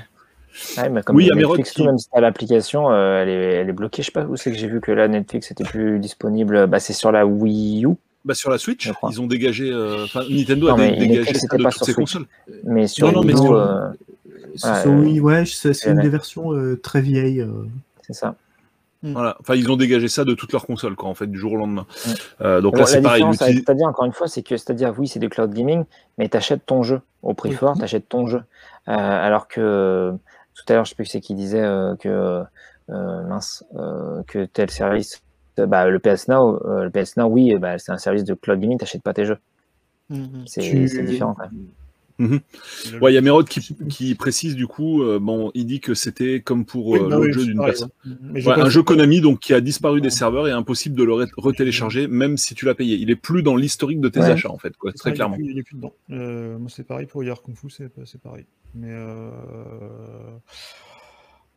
[0.78, 2.92] Ouais, mais comme Oui, il y a Merod Netflix, qui- tout, même si t'as l'application,
[2.92, 4.02] euh, elle, est, elle est bloquée.
[4.02, 6.68] Je sais pas où c'est que j'ai vu que là, Netflix était plus disponible.
[6.68, 7.90] Bah, c'est sur la Wii U,
[8.26, 9.72] Bah sur la Switch, ils ont dégagé.
[9.72, 11.94] euh, Enfin, Nintendo Non, a mais dégagé Netflix, ça c'était de pas toutes sur ses
[11.94, 12.26] consoles.
[12.66, 13.90] mais sur Non, non, Wii mais U, sur- euh,
[14.82, 16.04] sur Wii, ouais, c'est une ouais.
[16.04, 17.42] des versions euh, très vieilles.
[17.42, 17.48] euh.
[18.02, 18.36] c'est ça.
[19.04, 19.36] Voilà.
[19.40, 21.58] Enfin, ils ont dégagé ça de toutes leurs consoles, quoi, en fait, du jour au
[21.58, 21.88] lendemain.
[22.06, 22.14] Ouais.
[22.42, 23.24] Euh, donc là, c'est pareil.
[23.34, 25.86] Stadia, encore une fois, c'est que Stadia, oui, c'est du cloud gaming,
[26.20, 27.56] mais tu achètes ton jeu au prix Oui.
[27.56, 28.42] fort, tu achètes ton jeu.
[28.88, 30.14] Euh, alors que
[30.66, 32.44] tout à l'heure, je sais plus c'est qui disait euh, que
[32.90, 35.22] euh, mince, euh, que tel service,
[35.58, 38.60] bah, le PS Now, euh, le PS Now, oui, bah, c'est un service de cloud
[38.60, 39.38] gaming, t'achètes pas tes jeux.
[40.10, 40.44] Mhm.
[40.46, 41.68] C'est Tu- c'est différent quand même.
[43.02, 45.94] Ouais, il y a Merod qui, qui précise du coup, euh, bon, il dit que
[45.94, 47.90] c'était comme pour Oui, euh, bah l'autre oui, jeu d'une personne.
[48.34, 48.48] ouais.
[48.48, 52.08] Un jeu Konami donc qui a disparu des serveurs et impossible de le re- retélécharger
[52.08, 52.98] même si tu l'as payé.
[52.98, 54.26] Il est plus dans l'historique de tes Ouais.
[54.32, 55.38] achats en fait, quoi, très il clairement.
[55.40, 55.94] Il est plus dedans.
[56.12, 58.46] Euh, moi, c'est pareil pour Yar Kung Fu, c'est c'est pareil.
[58.76, 59.32] Mais, euh...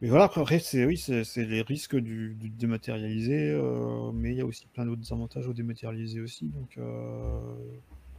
[0.00, 4.36] mais voilà, après, c'est oui, c'est c'est les risques du, du dématérialisé, euh, mais il
[4.38, 6.46] y a aussi plein d'autres avantages au dématérialisé aussi.
[6.46, 7.38] Donc, euh,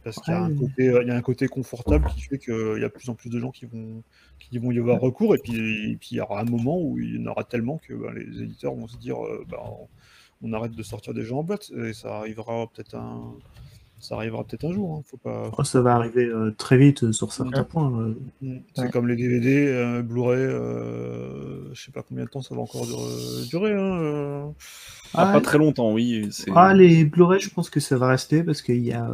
[0.06, 0.56] parce qu'il y, a un Ouais.
[0.56, 3.14] côté- il y a un côté confortable qui fait qu'il y a de plus en
[3.14, 4.02] plus de gens qui vont,
[4.38, 6.98] qui vont y avoir recours, et puis, et puis il y aura un moment où
[6.98, 9.58] il y en aura tellement que bah, les éditeurs vont se dire euh, bah,
[10.42, 13.34] on, on arrête de sortir des jeux en boîte, et ça arrivera peut-être un.
[13.98, 14.94] Ça arrivera peut-être un jour.
[14.98, 15.02] hein.
[15.06, 17.90] Faut pas, Oh, ça va arriver euh, très vite euh, sur certains points.
[17.98, 18.14] euh.
[18.42, 18.56] Mm.
[18.74, 18.90] C'est Ouais.
[18.90, 22.86] comme les DVD, euh, Blu-ray, euh, je sais pas combien de temps ça va encore
[22.86, 23.72] dur- durer.
[23.72, 24.44] Hein, euh.
[25.14, 26.28] Ah, Ah, pas très longtemps, oui.
[26.54, 29.08] Ah, les Blu-ray, je pense que ça va rester parce qu'il y a,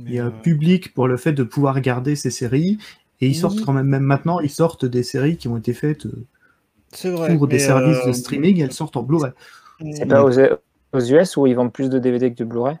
[0.00, 2.78] euh, il y a euh, un public pour le fait de pouvoir garder ces séries.
[3.22, 6.06] Et ils sortent quand même, même maintenant, ils sortent des séries qui ont été faites
[6.06, 6.26] euh,
[7.10, 7.36] vrai.
[7.36, 9.32] pour des services euh, de streaming, elles sortent en Blu-ray.
[9.92, 12.76] C'est pas aux, aux US où ils vendent plus de DVD que de Blu-ray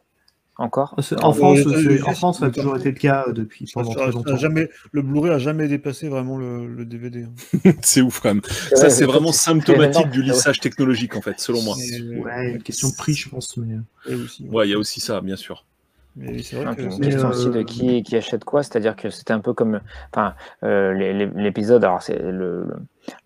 [0.56, 3.32] Encore En Ah, France, c'est- US, en France, ça a toujours été le cas euh,
[3.32, 4.36] depuis pendant ça- très ça a longtemps.
[4.36, 7.24] jamais, le Blu-ray a jamais dépassé vraiment le, le DVD.
[7.24, 7.70] hein.
[7.82, 8.42] c'est ouf quand même.
[8.74, 11.76] Ça, c'est vraiment symptomatique du lissage technologique en fait, selon moi.
[11.78, 13.56] Euh, Ouais, une question de prix, je pense.
[13.58, 13.74] Mais...
[14.06, 14.48] ouais.
[14.50, 15.64] Ouais, il y a aussi ça, bien sûr.
[16.16, 19.10] Mais c'est vrai que une question euh, aussi de qui, qui achète quoi, c'est-à-dire que
[19.10, 19.80] c'était un peu comme,
[20.12, 20.92] enfin, euh,
[21.36, 22.66] l'épisode, alors c'est le,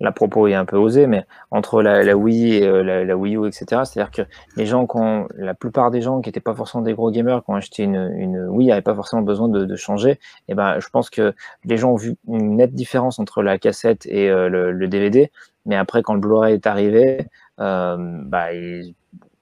[0.00, 3.16] la propos est un peu osé, mais entre la, la Wii et euh, la, la
[3.16, 3.82] Wii U, etc.
[3.84, 4.22] C'est-à-dire que
[4.56, 7.42] les gens, qui ont- la plupart des gens qui n'étaient pas forcément des gros gamers,
[7.42, 10.20] qui ont acheté une, une Wii, n'avaient pas forcément besoin de, de changer.
[10.48, 14.06] Et ben, je pense que les gens ont vu une nette différence entre la cassette
[14.06, 15.32] et euh, le, le DVD,
[15.66, 17.26] mais après, quand le Blu-ray est arrivé,
[17.58, 18.94] bah, ils-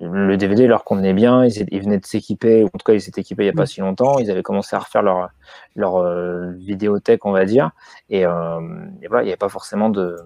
[0.02, 3.00] le DVD leur convenait bien, ils, ils venaient de s'équiper, ou en tout cas ils
[3.00, 5.30] s'étaient équipés il n'y a pas si longtemps, ils avaient commencé à refaire leur,
[5.76, 7.70] leur euh, vidéothèque, on va dire,
[8.10, 8.60] et, euh,
[9.02, 10.16] et voilà, il n'y avait pas forcément de,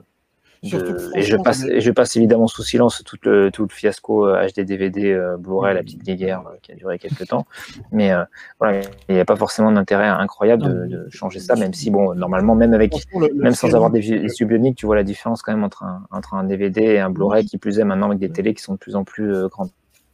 [0.70, 4.26] de- et je passe, et je passe évidemment sous silence tout le, tout le fiasco
[4.26, 7.46] euh, HD DVD euh, Blu-ray, la petite guerre euh, qui a duré quelques temps.
[7.92, 8.22] Mais euh,
[8.58, 12.14] voilà, il n'y a pas forcément d'intérêt incroyable de, de changer ça, même si bon,
[12.14, 15.42] normalement, même avec, Franchement, le- le même sans avoir des, des tu vois la différence
[15.42, 18.18] quand même entre un, entre un DVD et un Blu-ray qui plus est maintenant avec
[18.18, 19.70] des télés qui sont de plus en plus euh, grandes.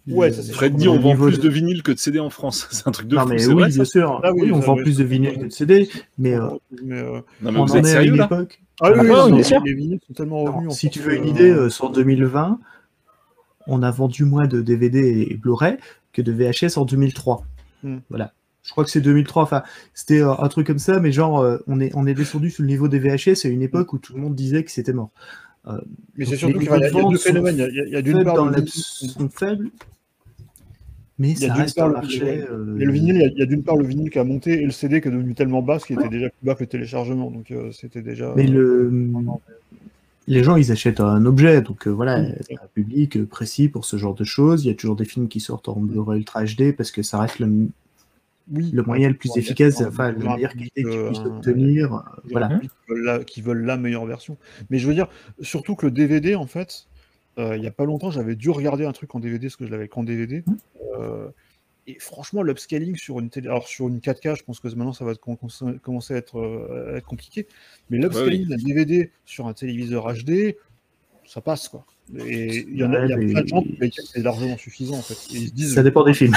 [0.08, 2.30] Ouais, ça, c'est Fred dit on vend plus de- de vinyle que de CD en
[2.30, 2.66] France.
[2.72, 4.20] C'est un truc de Non, fou, mais oui, vrai, bien ça sûr.
[4.24, 5.36] Ah oui, oui, on vend plus de ouais.
[5.36, 6.48] que de CD, mais euh,
[6.82, 8.60] Mais, euh, Non, mais on vous en êtes est à sérieux une là époque.
[8.80, 10.68] Ah oui, Ah oui, oui, les vinyles sont tellement revenus.
[10.68, 12.58] en si tu veux une euh, idée, euh, sur 2020,
[13.68, 15.76] on a vendu moins de DVD et Blu-ray
[16.12, 17.44] que de VHS en 2003.
[17.84, 17.98] Hmm.
[18.10, 18.32] Voilà.
[18.64, 19.42] Je crois que c'est 2003.
[19.44, 19.62] Enfin,
[19.94, 22.62] c'était euh, un truc comme ça, mais genre, euh, on est, on est descendu sur
[22.62, 25.10] le niveau des VHS à une époque où tout le monde disait que c'était mort.
[26.16, 27.56] Mais c'est surtout qu'il y a, il y a niveaux de deux phénomènes.
[27.72, 28.58] Il y a- d'une part dans le la...
[28.60, 29.70] vinyle- sont faibles,
[31.18, 32.22] mais ça reste part un le- marché.
[32.22, 32.44] ouais.
[32.50, 33.84] euh, il y a le vinyle, il y a- il y a d'une part le
[33.86, 36.28] vinyle qui a monté et le CD qui est devenu tellement bas qu'il était déjà
[36.30, 37.30] plus bas que le téléchargement.
[37.30, 38.32] Donc euh, c'était déjà.
[38.36, 38.90] Mais le...
[40.26, 42.34] les gens, ils achètent un objet, donc euh, voilà, Mm.
[42.48, 44.64] c'est un public euh, précis pour ce genre de choses.
[44.64, 47.20] Il y a toujours des films qui sortent en Blu-ray Ultra HD parce que ça
[47.20, 47.68] reste le,
[48.52, 51.18] oui, le moyen le plus Ouais, efficace, enfin, la meilleure qualité que tu euh, puisses
[51.20, 51.94] un- obtenir.
[51.94, 51.98] euh,
[52.30, 52.58] Voilà.
[52.60, 54.36] qui veulent, la, qui veulent la meilleure version.
[54.70, 55.08] Mais je veux dire,
[55.40, 56.86] surtout que le DVD, en fait,
[57.38, 59.66] euh, il n'y a pas longtemps, j'avais dû regarder un truc en DVD, parce que
[59.66, 60.42] je l'avais qu'en DVD.
[60.46, 60.52] Mmh.
[60.98, 61.28] euh,
[61.88, 65.04] et franchement, l'upscaling sur une télé, alors sur une 4K, je pense que maintenant ça
[65.04, 67.48] va com- com- commencer à être, euh, à être compliqué.
[67.90, 70.56] Mais l'upscaling d'un DVD sur un téléviseur HD,
[71.26, 71.84] ça passe quoi.
[72.24, 74.04] Et il y en a, il y a Ouais, plein de gens mais- pour lesquels
[74.04, 75.14] c'est largement suffisant en fait.
[75.34, 76.34] Et ils se disent, Ça dépend des films.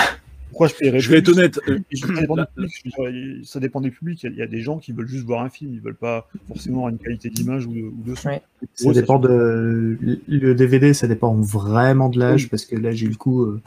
[0.50, 1.60] Pourquoi je paierais Je vais être honnête.
[1.68, 4.24] euh, ça dépend, la- des publics, je veux dire, ça dépend des publics.
[4.24, 5.82] Il y, a, il y a des gens qui veulent juste voir un film, ils
[5.82, 8.30] veulent pas forcément avoir une qualité d'image ou de, ou de son.
[8.30, 8.42] Ouais.
[8.76, 12.50] Ça eux, dépend de le DVD, ça dépend vraiment de l'âge Oui.
[12.50, 13.62] parce que là j'ai eu le coup, euh,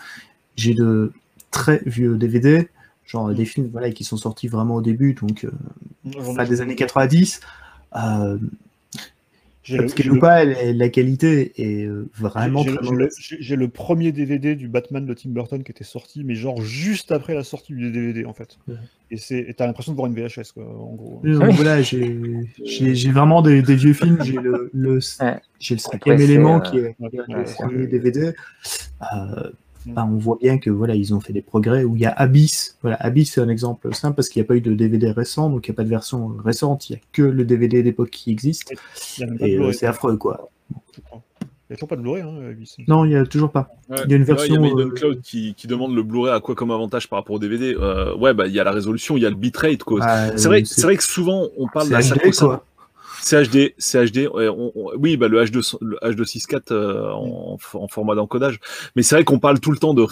[0.57, 1.13] j'ai de
[1.51, 2.69] très vieux DVD,
[3.07, 7.41] genre des films voilà qui sont sortis vraiment au début, donc euh, des années 90.
[7.97, 8.39] Euh,
[9.77, 13.17] parce ou le- pas, la, qualité est vraiment j'ai- très j'ai le- mauvaise.
[13.21, 16.63] j'ai- j'ai le premier DVD du Batman de Tim Burton qui était sorti, mais genre
[16.63, 18.57] juste après la sortie du DVD en fait.
[18.67, 18.75] Ouais.
[19.11, 21.21] Et c'est, et t'as l'impression de voir une VHS quoi, en gros.
[21.25, 21.55] Donc Ah oui.
[21.57, 24.19] voilà, j'ai vraiment des, des vieux films.
[24.23, 25.41] J'ai le, le, Ouais.
[25.71, 28.33] le cinquième élément euh, qui est, Ouais, qui est ouais, le premier DVD.
[29.03, 29.51] Euh.
[29.87, 31.85] Bah, on voit bien que voilà, ils ont fait des progrès.
[31.85, 32.77] Où il y a Abyss.
[32.83, 35.51] Voilà, Abyss c'est un exemple simple parce qu'il n'y a pas eu de DVD récent,
[35.51, 36.89] donc il n'y a pas de version récente.
[36.89, 38.73] Il n'y a que le DVD d'époque qui existe.
[39.19, 40.51] De Et euh, c'est affreux quoi.
[41.69, 42.77] Il y a toujours pas de Blu-ray, hein, Abyss.
[42.89, 43.69] Non, il n'y a toujours pas.
[43.91, 43.99] Ouais.
[44.07, 46.03] Il y a une Ouais, version, Il y a euh, Cloud qui, qui demande le
[46.03, 47.77] Blu-ray à quoi comme avantage par rapport au DVD.
[47.79, 50.01] Euh, ouais, bah il y a la résolution, il y a le bitrate quoi.
[50.03, 52.59] Ah, c'est vrai, euh, c'est vrai que souvent on parle c'est d'un HD
[53.23, 53.51] sacro-saint- quoi.
[53.51, 54.29] C'est HD, c'est HD.
[54.29, 58.59] ouais, on- on- oui, bah le H2, le H264 euh, en, en format d'encodage.
[58.97, 60.03] Mais c'est vrai qu'on parle tout le temps de,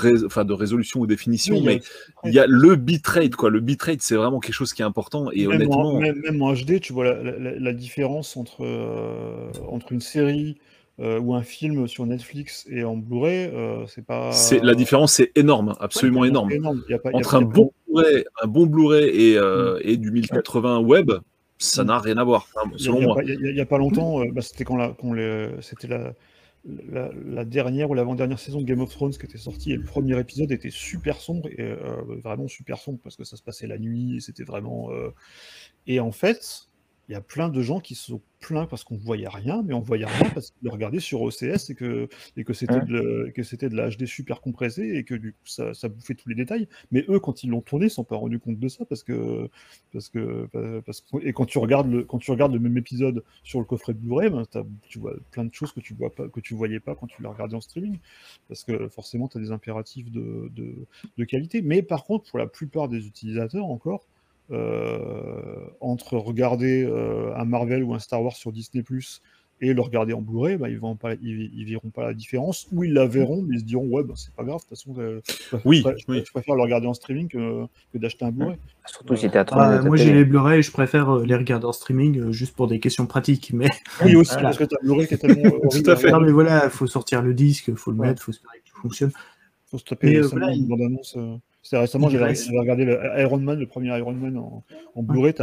[0.55, 1.81] résolution ou définition, Oui, mais
[2.25, 3.51] il y a le bitrate quoi.
[3.51, 5.95] Le bitrate c'est vraiment quelque chose qui est important et même, honnêtement.
[5.95, 10.01] en, même, même en HD, tu vois la, la- la différence entre, euh, entre une
[10.01, 10.57] série
[10.99, 14.33] euh, ou un film sur Netflix et en Blu-ray, euh, c'est pas.
[14.33, 16.49] C'est la différence, c'est énorme, absolument Ouais, énorme.
[16.51, 19.05] Il y a pas- il y a Entre pas- un bon Blu-ray, un bon Blu-ray
[19.05, 19.81] et, euh, Mm.
[19.85, 21.13] et du 1080 web,
[21.59, 23.15] ça n'a rien à voir, enfin, Il y a- selon moi.
[23.17, 26.13] pas- Il y a- pas longtemps, euh, bah, c'était quand, la, quand le- c'était la,
[26.91, 29.85] la, la dernière ou l'avant-dernière saison de Game of Thrones qui était sortie et le
[29.85, 31.77] premier épisode était super sombre et euh,
[32.23, 34.91] vraiment super sombre parce que ça se passait la nuit et c'était vraiment.
[34.93, 35.11] euh,
[35.87, 36.66] Et en fait,
[37.09, 39.75] il y a plein de gens qui se sont plaints parce qu'on voyait rien, mais
[39.75, 42.85] on voyait rien parce qu'ils le regardaient sur OCS et que, et que c'était Ouais.
[42.85, 46.29] de, que de la HD super compressée et que du coup ça, ça bouffait tous
[46.29, 46.69] les détails.
[46.91, 49.03] Mais eux, quand ils l'ont tourné, ils ne sont pas rendus compte de ça parce
[49.03, 49.49] que
[49.93, 50.49] parce que
[50.85, 53.65] parce que et quand tu regardes le quand tu regardes le même épisode sur le
[53.65, 54.45] coffret Blu-ray, ben,
[54.89, 57.23] tu vois plein de choses que tu vois pas que tu voyais pas quand tu
[57.23, 57.99] l'as regardé en streaming
[58.49, 60.87] parce que forcément tu as des impératifs de, de,
[61.17, 61.63] de qualité.
[61.63, 64.07] Mais par contre, pour la plupart des utilisateurs encore
[65.81, 69.23] entre regarder euh, un Marvel ou un Star Wars sur Disney Plus
[69.63, 72.67] et le regarder en Blu-ray, bah, ils ne pas, ils, ils verront pas la différence,
[72.73, 74.69] ou ils la verront, mais ils se diront ouais, bah, c'est pas grave, de toute
[74.69, 76.23] façon, euh, je, préfère- Oui, je préfère- oui.
[76.27, 78.59] je préfère le regarder en streaming que, que d'acheter un Blu-ray.
[78.85, 81.25] Surtout si t'es à 30 Ah, minutes de moi j'ai les Blu-ray, je préfère euh,
[81.25, 83.51] les regarder en streaming euh, juste pour des questions pratiques.
[83.55, 83.65] Mais
[84.05, 84.49] Oui, aussi, Voilà.
[84.49, 86.11] parce que tu as Blu-ray qui est tellement euh, Tout à fait.
[86.11, 88.09] non, mais voilà, faut sortir le disque, faut le Ouais.
[88.09, 89.13] mettre, faut espérer que tout fonctionne.
[89.71, 91.15] faut se taper Mais, euh, voilà, une il- bande-annonce.
[91.17, 94.63] euh, C'était récemment, j'avais regardé le Iron Man, le premier Iron Man en,
[94.95, 95.35] en Blu-ray.
[95.35, 95.43] Tu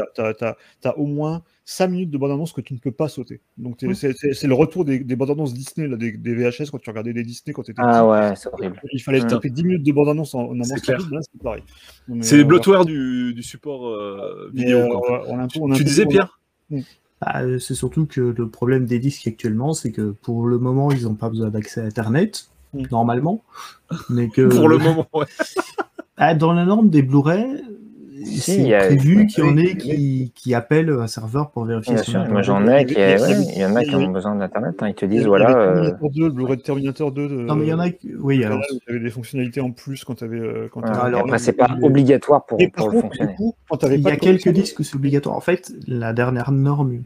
[0.88, 3.42] as, au moins 5 minutes de bande-annonce que tu ne peux pas sauter.
[3.58, 7.14] Donc, c'est le retour des, des bandes-annonces Disney, là, des, des VHS, quand tu regardais
[7.14, 8.80] des Disney quand tu étais Ah ouais, c'est horrible.
[8.92, 9.28] Il fallait Mm.
[9.28, 11.64] taper 10 minutes de bande-annonce en, en avance C'est pareil.
[12.22, 14.80] C'est les euh, bloatwares du, du support euh, vidéo.
[14.80, 15.26] euh, quoi.
[15.28, 16.40] on a un peu- on a un Tu disais, Pierre?
[17.22, 20.92] Bah, euh, c'est surtout que le problème des disques actuellement, c'est que pour le moment,
[20.92, 22.84] ils n'ont pas besoin d'accès à Internet, Mm.
[22.92, 23.44] normalement.
[24.10, 25.26] Mais que Pour le moment, ouais.
[26.18, 27.46] Ah, dans la norme des Blu-ray,
[28.26, 32.26] c'est prévu qu'il y en ait qui, qui appellent un serveur pour vérifier Bien sûr,
[32.30, 34.36] moi j'en ai, qui, Il y avait- ouais, il y en a qui ont besoin
[34.36, 34.76] d'Internet.
[34.82, 34.88] hein.
[34.90, 37.28] Ils te Il y disent, voilà, euh, Terminator 2, le Blu-ray de Terminator 2.
[37.28, 38.12] De, Non, mais il y en a qui...
[38.18, 38.62] Oui, alors...
[38.86, 40.38] tu avais des fonctionnalités en plus quand tu avais.
[40.38, 40.70] Et
[41.20, 43.36] après, c'est pas obligatoire pour, pour par le contre, fonctionner.
[43.98, 45.36] Il y a quelques disques où c'est obligatoire.
[45.36, 47.02] En fait, la dernière norme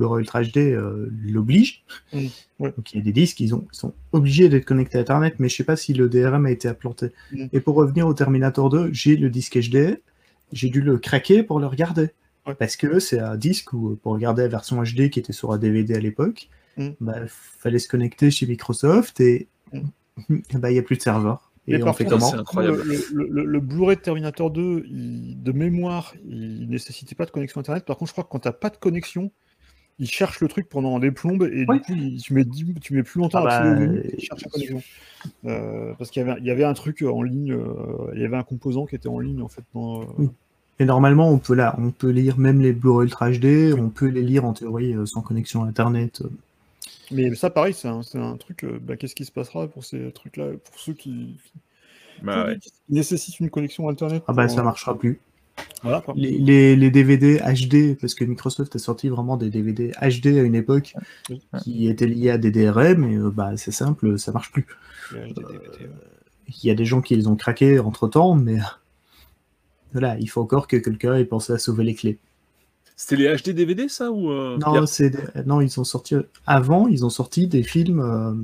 [0.00, 1.84] Blu-ray Ultra HD euh, l'oblige.
[2.12, 2.26] Mm,
[2.60, 2.72] ouais.
[2.76, 5.48] Donc il y a des disques qui sont, sont obligés d'être connectés à Internet, mais
[5.48, 7.10] je sais pas si le DRM a été implanté.
[7.32, 7.46] Mm.
[7.52, 10.00] Et pour revenir au Terminator 2, j'ai le disque HD,
[10.52, 12.10] j'ai dû le craquer pour le regarder.
[12.46, 12.54] Ouais.
[12.54, 15.58] Parce que c'est un disque où, pour regarder la version HD qui était sur un
[15.58, 16.88] DVD à l'époque, Mm.
[17.00, 19.80] bah, fallait se connecter chez Microsoft et Mm.
[20.60, 21.50] bah, il n'y a plus de serveur.
[21.68, 22.30] Et Mais on fait contre, comment?
[22.30, 22.82] c'est incroyable.
[22.84, 27.30] Le, le- le- le Blu-ray de Terminator 2, il- de mémoire, il nécessitait pas de
[27.30, 27.84] connexion Internet.
[27.84, 29.30] Par contre, je crois que quand t'as pas de connexion,
[30.00, 31.76] il cherche le truc pendant des plombes et Ouais.
[31.76, 32.44] du coup, il- tu, mets
[32.80, 34.82] tu mets plus longtemps Ah à bah, accéder au menu, il cherche la connexion.
[35.44, 38.24] Euh, parce qu'il y avait, il y avait un truc en ligne, euh, il y
[38.24, 39.62] avait un composant qui était en ligne en fait.
[39.74, 40.28] Dans, euh, Oui.
[40.78, 44.06] Et normalement, on peut, là, on peut lire même les Blu-ray Ultra HD, on peut
[44.06, 46.22] les lire en théorie euh, sans connexion Internet.
[47.12, 48.64] Mais ça, pareil, c'est un, c'est un truc.
[48.64, 51.36] euh, bah, Qu'est-ce qui se passera pour ces trucs-là, pour ceux qui,
[52.22, 52.58] Bah ouais.
[52.58, 55.20] qui nécessitent une connexion Internet Ah bah pour, ça euh, marchera plus.
[55.82, 56.12] Voilà, quoi.
[56.16, 60.42] Les, les, les DVD HD, parce que Microsoft a sorti vraiment des DVD HD à
[60.42, 60.94] une époque
[61.30, 61.40] Oui.
[61.62, 64.66] qui étaient liés à des DRM, et euh, bah c'est simple, ça marche plus.
[65.14, 68.64] Il y a des gens qui les ont craqués entre temps, mais euh,
[69.92, 72.18] voilà, il faut encore que quelqu'un ait pensé à sauver les clés.
[72.96, 75.12] C'était les HD DVD, ça ou euh, Non, des-
[75.46, 76.14] non, ils ont sorti
[76.46, 78.34] avant, ils ont sorti des films euh,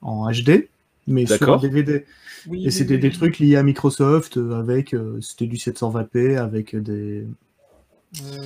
[0.00, 0.68] en HD,
[1.06, 1.60] mais sur.
[1.60, 2.04] DVD.
[2.48, 3.14] Oui, Et c'était oui, des oui.
[3.14, 7.24] trucs liés à Microsoft euh, avec euh, c'était du 720p avec des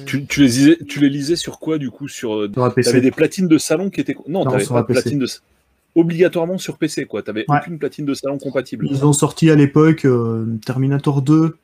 [0.07, 2.71] tu, tu les lisais, tu les lisais sur quoi du coup Sur euh, sur un
[2.71, 2.91] PC.
[2.91, 5.03] T'avais des platines de salon qui étaient non, Non, t'avais sur pas un de PC.
[5.03, 5.27] platine de
[5.97, 7.23] obligatoirement sur PC quoi.
[7.23, 7.59] T'avais Ouais.
[7.59, 8.87] aucune platine de salon compatible.
[8.91, 11.57] Ils ont sorti à l'époque euh, Terminator 2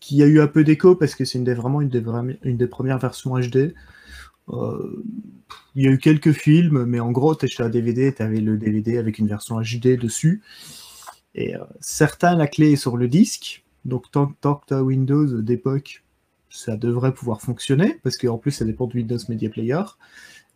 [0.00, 2.36] qui a eu un peu d'écho parce que c'est une des, vraiment une des, vra-
[2.42, 3.72] une des premières versions HD.
[4.50, 5.02] Euh,
[5.74, 8.40] il y a eu quelques films, mais en gros, tu achetais un DVD, tu avais
[8.40, 10.42] le DVD avec une version HD dessus.
[11.34, 13.64] Et euh, certains, la clé est sur le disque.
[13.84, 16.04] Donc, tant, tant que tu as Windows d'époque,
[16.48, 19.82] ça devrait pouvoir fonctionner, parce qu'en plus, ça dépend de Windows Media Player.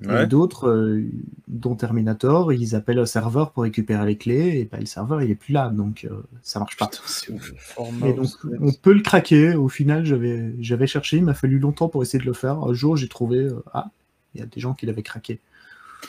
[0.04, 0.24] Ouais.
[0.24, 1.02] Et d'autres, euh,
[1.48, 5.30] dont Terminator, ils appellent un serveur pour récupérer les clés, et bah, le serveur, il
[5.30, 6.86] est plus là, donc euh, ça marche pas.
[6.86, 7.02] Putain,
[8.06, 8.28] Et donc,
[8.60, 9.56] on peut le craquer.
[9.56, 12.62] Au final, j'avais j'avais cherché, il m'a fallu longtemps pour essayer de le faire.
[12.62, 13.90] Un jour, j'ai trouvé, euh, ah,
[14.34, 15.40] il y a des gens qui l'avaient craqué.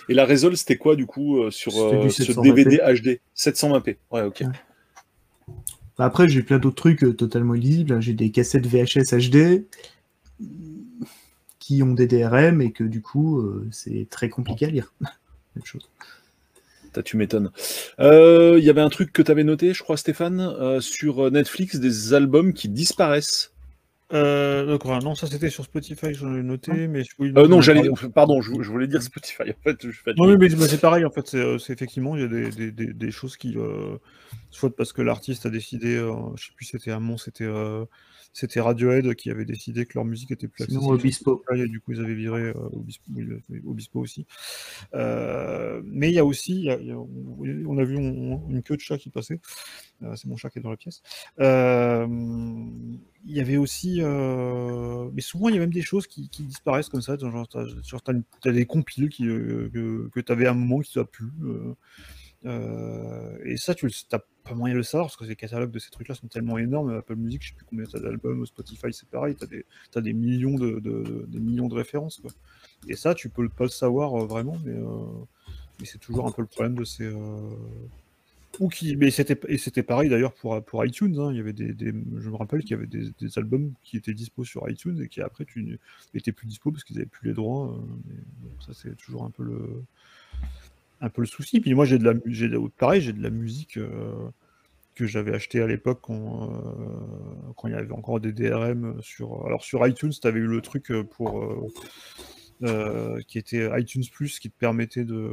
[0.07, 2.41] Et la résol, c'était quoi du coup euh, sur euh, ce 720p.
[2.43, 3.97] DVD HD 720p.
[4.11, 4.41] Ouais, ok.
[4.41, 4.47] Ouais.
[5.99, 7.99] Après, j'ai plein d'autres trucs euh, totalement illisibles.
[7.99, 9.65] J'ai des cassettes VHS HD
[11.59, 14.93] qui ont des DRM et que du coup, euh, c'est très compliqué à lire.
[15.55, 15.89] Même chose.
[17.05, 17.51] Tu m'étonnes.
[17.99, 21.77] Euh, Il y avait un truc que tu avais noté, je crois, Stéphane, sur Netflix,
[21.77, 23.53] des albums qui disparaissent.
[24.11, 27.87] Euh, d'accord, non, ça c'était sur Spotify, j'en ai noté, mais oui, Euh, non, j'allais.
[28.15, 29.43] Pardon, je, je voulais dire Spotify.
[29.51, 30.01] En fait, je.
[30.17, 32.49] Non, mais, mais c'est pareil, en fait, c'est euh, c'est effectivement, il y a des,
[32.49, 33.97] des, des, des choses qui, euh,
[34.49, 37.85] soit parce que l'artiste a décidé, euh, je sais plus, c'était à Mont, c'était euh,
[38.33, 40.95] c'était Radiohead qui avait décidé que leur musique était plus Sinon, accessible.
[40.95, 41.41] Obispo.
[41.43, 42.69] Spotify, et du coup, ils avaient viré euh,
[43.65, 44.25] Obispo, aussi.
[44.93, 47.97] Euh, mais il y a aussi, il y a- il y a- on a vu
[47.97, 49.39] on- une queue de chat qui passait.
[50.03, 51.01] Euh, c'est mon chat qui est dans la pièce.
[53.25, 56.89] Il y avait aussi, mais souvent il y a même des choses qui, qui disparaissent
[56.89, 57.17] comme ça.
[57.17, 57.47] Genre,
[58.13, 61.31] une- t'as des compiles qui, que, que tu avais à un moment qui ne plus.
[62.45, 65.79] Euh, et ça, tu n'as pas moyen de le savoir parce que les catalogues de
[65.79, 66.91] ces trucs-là sont tellement énormes.
[66.91, 69.35] Apple Music, je sais plus combien tu as d'albums, Spotify, c'est pareil.
[69.35, 69.43] Tu
[69.95, 72.21] as des, millions de, millions de références.
[72.87, 75.25] Et ça, tu peux pas le savoir euh, vraiment, mais, euh,
[75.79, 77.11] mais c'est toujours un peu le problème de ces.
[78.59, 81.19] ou qui, mais c'était pareil d'ailleurs pour, iTunes.
[81.19, 81.31] hein.
[81.31, 84.45] Il y avait des, je me rappelle qu'il y avait des, albums qui étaient dispo
[84.45, 85.77] sur iTunes et qui après tu
[86.13, 87.77] n'étais plus dispo parce qu'ils avaient plus les droits.
[88.65, 89.83] ça c'est toujours un peu le
[91.01, 91.59] un peu le souci.
[91.61, 94.29] Puis moi j'ai de la j'ai de- pareil j'ai de la musique euh,
[94.95, 99.45] que j'avais acheté à l'époque quand, euh, quand il y avait encore des DRM sur
[99.45, 101.41] alors sur iTunes tu avais eu le truc euh, pour
[102.63, 105.31] euh, qui était iTunes Plus qui te permettait de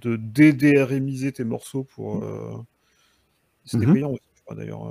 [0.00, 2.24] de DDRMiser tes morceaux pour
[3.64, 3.94] c'était Mhm.
[3.94, 4.90] payant aussi je crois d'ailleurs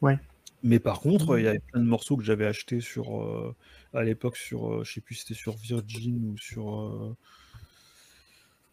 [0.00, 0.18] Ouais.
[0.62, 3.54] mais par contre il y avait plein de morceaux que j'avais achetés sur
[3.92, 7.16] à l'époque sur je sais plus si c'était sur Virgin ou sur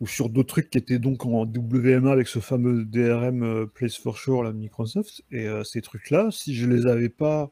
[0.01, 3.97] ou sur d'autres trucs qui étaient donc en WMA avec ce fameux DRM euh, Place
[3.97, 5.23] for Sure de Microsoft.
[5.31, 7.51] Et euh, ces trucs-là, si je les avais pas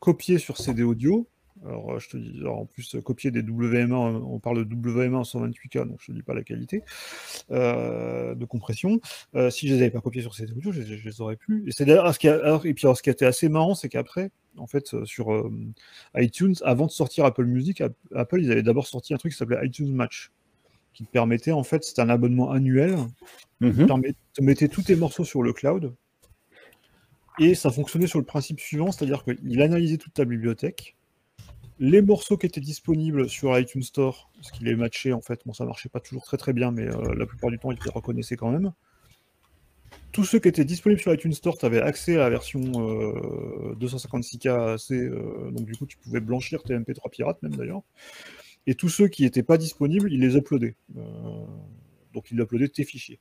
[0.00, 1.26] copiés sur CD audio,
[1.64, 5.22] Alors, euh, je te dis, en plus, copier des WMA, on parle de WMA en
[5.24, 6.82] 128K, donc je ne dis pas la qualité
[7.50, 9.00] de compression.
[9.50, 11.64] Si je les avais pas copiés sur ces audios, je, je- les aurais plus.
[11.66, 13.88] Et c'est d'ailleurs ce qui alors, et puis ce qui a été assez marrant, c'est
[13.88, 15.28] qu'après, en fait, sur
[16.16, 19.38] iTunes, avant de sortir Apple Music, App- Apple, ils avaient d'abord sorti un truc qui
[19.38, 20.30] s'appelait iTunes Match,
[20.96, 22.96] qui te permettait, en fait, c'était un abonnement annuel
[23.60, 23.86] Mhm.
[23.86, 25.94] permet- te mettait tous tes morceaux sur le cloud.
[27.38, 30.96] Et ça fonctionnait sur le principe suivant, c'est-à-dire qu'il analysait toute ta bibliothèque.
[31.78, 35.52] Les morceaux qui étaient disponibles sur iTunes Store, ce qu'il est matché en fait, bon
[35.52, 37.90] ça marchait pas toujours très très bien, mais euh, la plupart du temps il les
[37.90, 38.72] reconnaissait quand même.
[40.12, 43.74] Tous ceux qui étaient disponibles sur iTunes Store, tu avais accès à la version euh,
[43.78, 47.82] 256K AC, euh, donc du coup tu pouvais blanchir tes MP3 pirates même d'ailleurs.
[48.66, 50.74] Et tous ceux qui n'étaient pas disponibles, il les uploadait.
[50.96, 51.02] Euh,
[52.12, 53.20] donc il uploadait tes fichiers.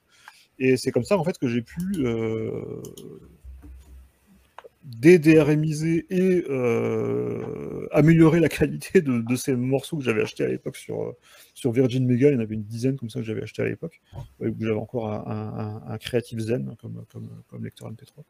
[0.58, 2.82] Et c'est comme ça en fait que j'ai pu euh,
[5.04, 11.18] et euh, améliorer la qualité de, ces morceaux que j'avais achetés à l'époque sur, euh,
[11.54, 12.30] sur Virgin Mega.
[12.30, 14.02] Il y en avait une dizaine comme ça que j'avais acheté à l'époque.
[14.40, 18.24] J'avais encore un Creative Zen hein, comme, comme, comme lecteur MP3.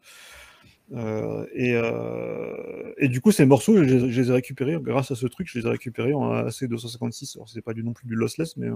[0.94, 5.26] Euh, et, euh, et du coup, ces morceaux, je les, ai récupérés grâce à ce
[5.28, 5.48] truc.
[5.50, 7.38] Je les ai récupérés en AC256.
[7.38, 8.76] Alors, c'est pas du non plus du lossless, mais, euh,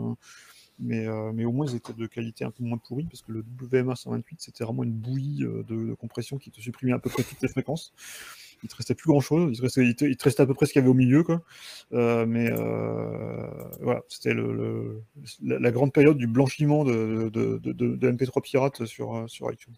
[0.79, 3.43] mais, mais au moins ils étaient de qualité un peu moins pourrie parce que le
[3.61, 7.41] WMA 128 c'était vraiment une bouillie de, compression qui te supprimait à peu près toutes
[7.41, 7.93] les fréquences.
[8.63, 10.83] Il te restait plus grand chose, il te restait, à peu près ce qu'il y
[10.83, 11.25] avait au milieu,
[11.91, 12.49] mais
[13.81, 14.33] voilà, c'était
[15.43, 19.75] la, grande période du blanchiment de, de, de, de- de MP3 pirates sur, sur iTunes.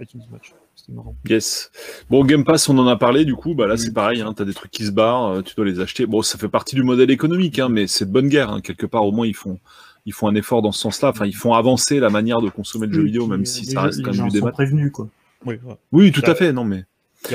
[0.00, 1.14] iTunes Match, c'était marrant.
[1.28, 1.70] Yes.
[2.08, 3.80] Bon, Game Pass, on en a parlé, du coup, bah là, Oui.
[3.80, 6.06] c'est pareil, hein, tu as des trucs qui se barrent, euh, tu dois les acheter.
[6.06, 8.50] Bon, ça fait partie du modèle économique, hein, mais c'est de bonne guerre.
[8.50, 8.60] hein.
[8.60, 9.58] Quelque part, au moins, ils font,
[10.06, 11.10] ils font un effort dans ce sens-là.
[11.10, 14.02] Enfin, ils font avancer la manière de consommer le jeu vidéo, même si ça reste
[14.02, 14.50] quand même du sont débat.
[14.52, 15.08] prévenus, quoi.
[15.92, 16.84] Oui, tout Ça- à fait, non, mais.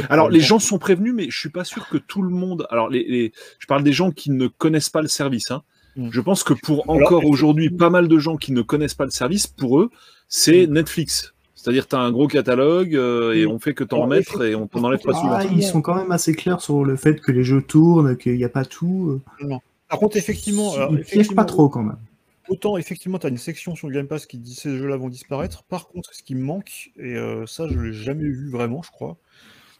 [0.10, 2.66] Alors, les gens sont prévenus, mais je suis pas sûr que tout le monde.
[2.72, 5.52] Alors, les, les- je parle des gens qui ne connaissent pas le service.
[5.52, 5.62] Hein.
[5.96, 6.10] Mm.
[6.12, 9.12] Je pense que pour encore aujourd'hui, pas mal de gens qui ne connaissent pas le
[9.12, 9.92] service, pour eux,
[10.28, 11.35] c'est Netflix.
[11.66, 14.68] C'est-à-dire, tu as un gros catalogue euh, et on fait que t'en remettre et on
[14.68, 15.32] t'en enlève pas souvent.
[15.32, 18.36] Ah, ils sont quand même assez clairs sur le fait que les jeux tournent, qu'il
[18.36, 19.20] n'y a pas tout.
[19.90, 21.98] Par contre, effectivement, alors, Ils piègent effectivement, pas trop quand même.
[22.50, 25.10] Autant, effectivement, tu as une section sur le Game Pass qui dit ces jeux-là vont
[25.10, 25.64] disparaître.
[25.64, 28.84] Par contre, ce qui me manque, et euh, ça, je ne l'ai jamais vu vraiment,
[28.84, 29.18] je crois,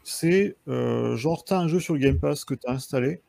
[0.04, 3.22] c'est euh, genre, tu as un jeu sur le Game Pass que tu as installé.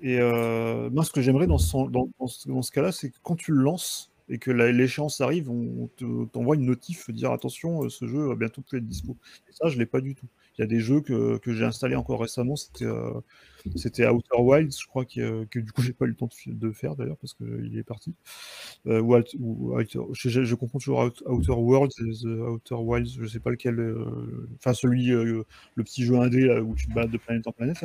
[0.00, 3.10] Et euh, moi, ce que j'aimerais dans ce, dans, dans ce, dans ce cas-là, c'est
[3.10, 7.32] que quand tu le lances et que l'échéance arrive, on te- t'envoie une notif dire
[7.32, 9.16] attention, euh, ce jeu va bientôt être dispo.
[9.48, 10.26] Et ça, je l'ai pas du tout.
[10.58, 13.12] Il y a des jeux que, que j'ai installés encore récemment, c'était euh,
[14.12, 16.72] Outer Wilds, je crois, que, que du coup, j'ai pas eu le temps de, de
[16.72, 18.14] faire d'ailleurs parce qu'il est parti.
[18.86, 19.74] Euh, ou ou
[20.14, 21.92] je, confonds toujours Out- Outer Worlds
[22.24, 23.78] Outer Wilds, je sais pas lequel.
[23.80, 25.44] euh, Enfin, celui, euh,
[25.74, 27.84] le petit jeu indé là, où tu te balades de planète en planète.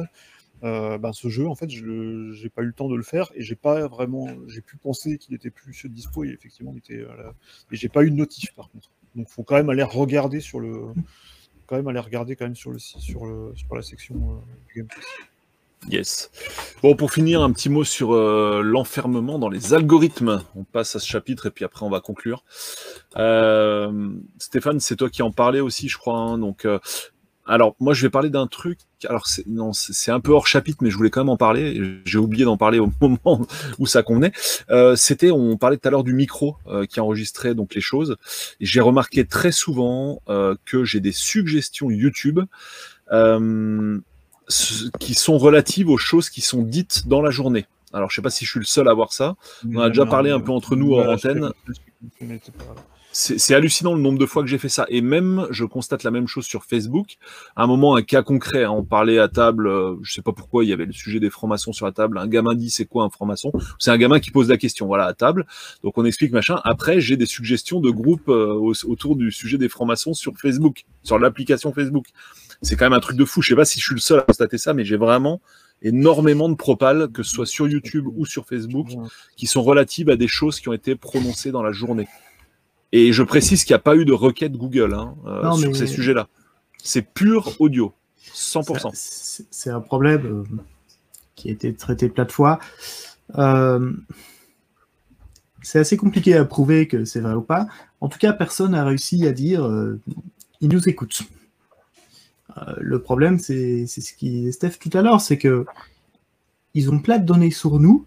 [0.61, 3.41] Ben, ce jeu, en fait, je j'ai pas eu le temps de le faire et
[3.41, 7.03] j'ai pas vraiment, j'ai pu penser qu'il était plus dispo et effectivement, il était.
[7.03, 7.33] là.
[7.71, 8.89] Et j'ai pas eu de notif par contre.
[9.15, 10.93] Donc, faut quand même aller regarder sur le,
[11.65, 13.25] quand même aller regarder quand même sur le sur
[13.75, 14.87] la section euh, du Game.
[15.87, 16.29] Yes.
[16.83, 20.43] Bon, pour finir, un petit mot sur euh, l'enfermement dans les algorithmes.
[20.55, 22.43] On passe à ce chapitre et puis après on va conclure.
[24.39, 26.17] Stéphane, c'est toi qui en parlais aussi, je crois.
[26.17, 26.37] hein.
[26.37, 26.67] donc,
[27.49, 28.79] alors moi, je vais parler d'un truc.
[29.07, 31.37] Alors, c'est, non, c'est c'est un peu hors chapitre, mais je voulais quand même en
[31.37, 31.99] parler.
[32.05, 33.41] J'ai oublié d'en parler au moment
[33.79, 34.31] où ça convenait.
[34.69, 38.17] Euh, c'était, on parlait tout à l'heure du micro euh, qui enregistrait donc les choses.
[38.59, 42.39] Et j'ai remarqué très souvent euh, que j'ai des suggestions YouTube.
[44.99, 47.65] Qui sont relatives aux choses qui sont dites dans la journée.
[47.93, 49.35] Alors, je sais pas si je suis le seul à voir ça.
[49.65, 51.51] On a déjà parlé un peu entre nous je antenne.
[53.11, 54.85] C'est hallucinant le nombre de fois que j'ai fait ça.
[54.89, 57.17] Et même, je constate la même chose sur Facebook.
[57.55, 60.31] À un moment, un cas concret, hein, on parlait à table, euh, je sais pas
[60.31, 62.17] pourquoi, il y avait le sujet des francs-maçons sur la table.
[62.19, 63.51] Un gamin dit c'est quoi un franc-maçon?
[63.79, 65.45] C'est un gamin qui pose la question, voilà, à table.
[65.83, 66.59] Donc on explique machin.
[66.63, 70.85] Après, j'ai des suggestions de groupes euh, au- autour du sujet des francs-maçons sur Facebook,
[71.03, 72.05] sur l'application Facebook.
[72.61, 73.41] C'est quand même un truc de fou.
[73.41, 75.41] Je sais pas si je suis le seul à constater ça, mais j'ai vraiment
[75.81, 78.87] énormément de propales, que ce soit sur YouTube ou sur Facebook,
[79.37, 82.07] qui sont relatives à des choses qui ont été prononcées dans la journée.
[82.91, 85.69] Et je précise qu'il n'y a pas eu de requête Google hein, euh, Non, sur
[85.71, 86.27] mais- ces sujets-là.
[86.81, 87.93] C'est pur audio,
[88.33, 88.91] 100%.
[88.93, 90.43] C'est un problème euh,
[91.35, 92.59] qui a été traité plein de fois.
[93.37, 93.91] Euh,
[95.61, 97.67] c'est assez compliqué à prouver que c'est vrai ou pas.
[98.01, 99.99] En tout cas, personne n'a réussi à dire euh,
[100.61, 101.21] ils nous écoutent.
[102.57, 105.65] Euh, le problème, c'est ce qui Steph tout à l'heure, c'est que
[106.73, 108.05] ils ont plein de données sur nous.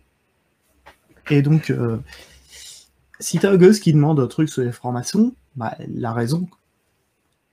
[1.31, 1.73] Et donc,
[3.23, 6.47] si t'as un gosse qui demande un truc sur les francs-maçons, bah, la raison,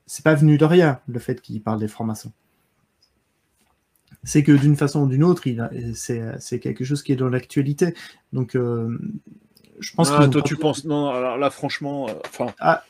[0.06, 2.32] c'est pas venu de rien, le fait qu'il parle des francs-maçons.
[4.24, 5.44] c'est que d'une façon ou d'une autre,
[5.94, 7.94] c'est quelque chose qui est dans l'actualité.
[8.34, 8.98] Donc, euh,
[9.80, 10.84] je pense Ah, que toi, tu penses.
[10.84, 12.46] Non, alors là, franchement, euh.
[12.60, 12.84] Ah.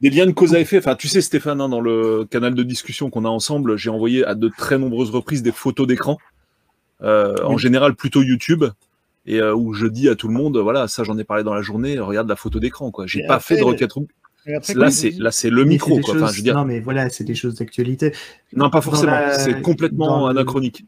[0.00, 0.78] Des liens de cause à effet.
[0.78, 4.24] Enfin, tu sais, Stéphane, hein, dans le canal de discussion qu'on a ensemble, j'ai envoyé
[4.24, 6.18] à de très nombreuses reprises des photos d'écran.
[7.02, 8.64] euh, En général, plutôt YouTube.
[9.26, 11.54] Et euh, où je dis à tout le monde, voilà, ça j'en ai parlé dans
[11.54, 13.06] la journée, regarde la photo d'écran, quoi.
[13.06, 13.92] J'ai pas après, fait de requête.
[14.56, 16.16] Après, Là, c'est là, c'est le micro, quoi.
[16.16, 18.12] Enfin, je veux dire, Non, mais voilà, c'est des choses d'actualité.
[18.52, 19.12] non, pas forcément.
[19.12, 20.84] la- C'est complètement dans le- anachronique,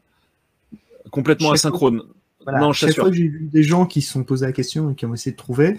[1.11, 2.01] complètement Chaque fois- asynchrone.
[2.43, 4.91] Voilà, Non, je chaque fois j'ai vu des gens qui se sont posés la question
[4.91, 5.77] et qui ont essayé de trouver,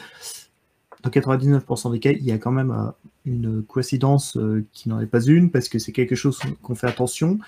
[1.03, 2.91] dans 99% des cas, il y a quand même euh,
[3.27, 6.89] une coïncidence euh, qui n'en est pas une, parce que c'est quelque chose qu'on fait
[6.89, 7.39] attention.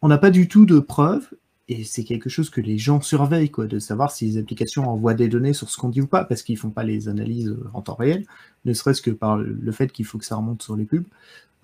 [0.00, 1.28] On n'a pas du tout de preuves,
[1.68, 5.14] et c'est quelque chose que les gens surveillent, quoi, de savoir si les applications envoient
[5.14, 7.64] des données sur ce qu'on dit ou pas, parce qu'ils font pas les analyses euh,
[7.72, 8.24] en temps réel,
[8.64, 11.04] ne serait-ce que par le fait qu'il faut que ça remonte sur les pubs.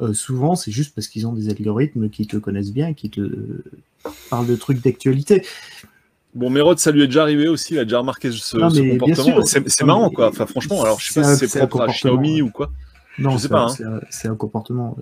[0.00, 3.62] Euh, souvent, c'est juste parce qu'ils ont des algorithmes qui te connaissent bien, qui te
[4.30, 5.44] parlent de trucs d'actualité.
[6.34, 8.68] Bon, Mérode, ça lui est déjà arrivé aussi, il a déjà remarqué ce, Non,
[8.98, 9.44] comportement.
[9.44, 10.28] C'est marrant, quoi.
[10.28, 11.86] Enfin, franchement, alors je sais pas si c'est propre à.
[11.88, 12.70] Xiaomi ou quoi.
[13.18, 13.68] Non, Je sais c'est pas, un- hein.
[13.76, 14.96] c'est un- c'est un comportement.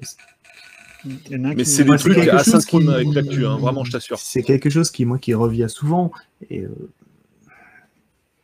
[1.31, 4.19] Mais c'est des trucs quelque chose asynchrones qui- avec l'actu, hein, vraiment, je t'assure.
[4.19, 6.13] C'est quelque chose qui, moi, qui revient souvent.
[6.51, 6.69] Et euh,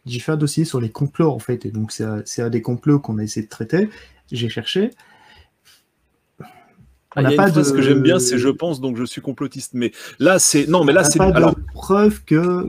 [0.07, 1.65] j'ai fait un dossier sur les complots, en fait.
[1.67, 2.05] Et donc, c'est
[2.43, 3.89] un, des complots qu'on a essayé de traiter.
[4.31, 4.91] J'ai cherché.
[6.41, 6.47] Ah,
[7.17, 8.97] On Il y a pas une phrase de- que j'aime bien, c'est je pense donc
[8.97, 9.75] je suis complotiste.
[9.75, 12.67] Mais là, c'est non, mais là, c'est pas de alors preuve que.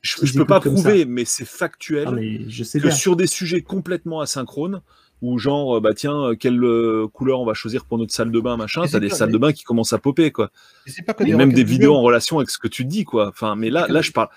[0.00, 2.94] je, je peux pas prouver, mais c'est factuel Ah, mais je sais que bien.
[2.96, 4.80] sur des sujets complètement asynchrones,
[5.22, 8.30] où genre euh, bah tiens, euh, quelle euh, couleur on va choisir pour notre salle
[8.30, 10.50] de bain, machin, t'as des pas- salles de bain qui commencent à popper quoi.
[10.86, 12.84] Et c'est pas que Et des même des vidéos en relation avec ce que tu
[12.84, 13.28] dis quoi.
[13.28, 14.28] Enfin, mais là, là, je parle.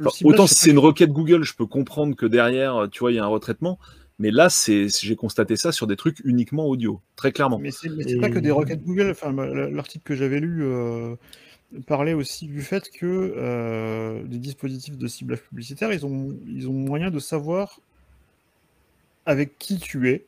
[0.00, 3.16] Enfin, autant si c'est une requête Google, je peux comprendre que derrière, tu vois, il
[3.16, 3.78] y a un retraitement.
[4.20, 7.58] Mais là, c'est j'ai constaté ça sur des trucs uniquement audio, très clairement.
[7.60, 9.10] Mais c'est Et- pas que des requêtes Google.
[9.12, 11.14] Enfin, la- l'article que j'avais lu euh,
[11.86, 13.06] parlait aussi du fait que
[13.36, 17.78] euh, les dispositifs de ciblage publicitaire, ils ont, ils ont moyen de savoir
[19.28, 20.24] avec qui tu es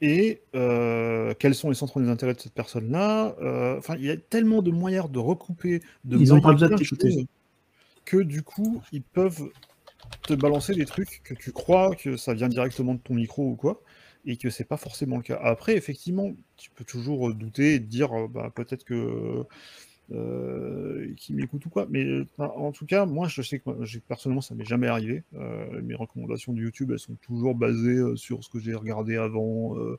[0.00, 3.36] et euh, quels sont les centres des intérêts de cette personne-là.
[3.40, 6.70] Euh, Enfin, il y a tellement de moyens de recouper, de Ils ont pas besoin
[6.70, 7.24] de t'écouter.
[8.04, 9.48] que du coup, ils peuvent
[10.24, 13.54] te balancer des trucs que tu crois que ça vient directement de ton micro ou
[13.54, 13.80] quoi,
[14.26, 15.38] et que c'est pas forcément le cas.
[15.40, 19.44] Après, effectivement, tu peux toujours euh, douter et te dire, bah, peut-être que
[20.12, 21.86] euh, qui m'écoute ou quoi.
[21.88, 23.76] Mais euh, en tout cas, moi, je sais que moi,
[24.08, 25.22] personnellement, ça m'est jamais arrivé.
[25.34, 29.16] Euh, mes recommandations de YouTube, elles sont toujours basées euh, sur ce que j'ai regardé
[29.16, 29.76] avant.
[29.78, 29.98] euh,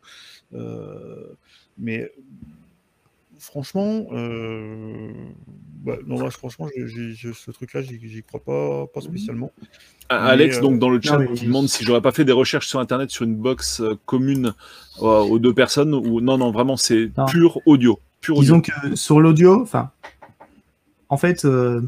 [0.54, 1.34] euh,
[1.78, 2.12] mais
[3.40, 5.12] franchement, euh,
[5.84, 9.52] bah, non, franchement, ce truc-là, j'y j'y crois pas, pas spécialement.
[10.10, 12.26] Ah, Mais, Alex, euh, donc dans le chat, mais- qui demande si j'aurais pas fait
[12.26, 14.54] des recherches sur Internet sur une box commune
[15.02, 17.26] euh, aux deux personnes ou non, non, vraiment, c'est Non.
[17.26, 18.62] pur audio, pur audio.
[18.62, 19.92] Disons que sur l'audio, enfin,
[21.10, 21.82] en fait, euh,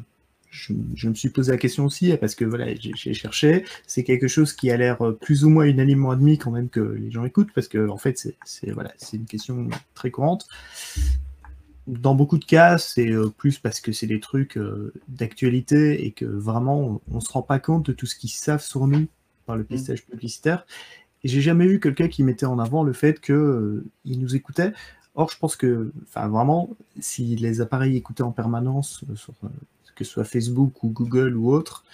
[0.52, 3.66] je, je me suis posé la question aussi parce que voilà, j'ai cherché.
[3.88, 6.80] C'est quelque chose qui a l'air euh, plus ou moins unanimement admis quand même que
[6.80, 10.48] les gens écoutent parce que en fait, c'est voilà, une question très courante.
[11.88, 14.60] Dans beaucoup de cas, c'est euh, plus parce que c'est des trucs
[15.08, 18.64] d'actualité et que vraiment, on, on se rend pas compte de tout ce qu'ils savent
[18.64, 19.08] sur nous
[19.46, 20.66] par le pistage publicitaire.
[21.26, 24.36] Et j'ai jamais vu quelqu'un qui mettait en avant le fait que euh, il nous
[24.36, 24.74] écoutait.
[25.16, 26.70] Or, je pense que, enfin, vraiment,
[27.00, 29.48] si les appareils écoutaient en permanence, euh, sur, euh,
[29.96, 31.86] que ce soit Facebook ou Google ou autre,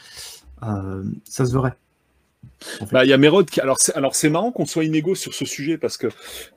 [0.64, 1.78] euh, ça se verrait.
[2.80, 2.92] En fait.
[2.94, 3.60] Bah, il y a Mérode qui.
[3.60, 6.08] Alors, c'est, alors, c'est marrant qu'on soit inégaux sur ce sujet parce que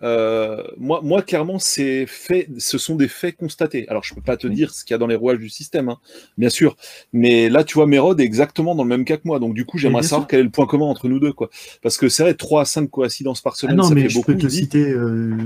[0.03, 3.89] euh, moi, moi, clairement, c'est fait, ce sont des faits constatés.
[3.89, 4.55] Alors, je peux pas te Oui.
[4.55, 5.99] dire ce qu'il y a dans les rouages du système, hein,
[6.37, 6.77] bien sûr.
[7.15, 9.39] Mais là, tu vois, Mérode est exactement dans le même cas que moi.
[9.39, 10.29] Donc, du coup, j'aimerais savoir sûr.
[10.29, 11.49] quel est le point commun entre nous deux, quoi.
[11.83, 14.09] Parce que c'est vrai, 3 à 5 coïncidences par Ah semaine, non, ça mais fait
[14.09, 14.33] je beaucoup.
[14.33, 15.37] peux te citer, euh,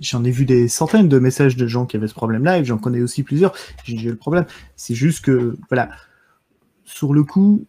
[0.00, 2.78] j'en ai vu des centaines de messages de gens qui avaient ce problème-là, et j'en
[2.78, 3.52] connais aussi plusieurs.
[3.84, 4.46] J'ai j'ai eu le problème.
[4.76, 5.90] C'est juste que, voilà,
[6.84, 7.66] sur le coup,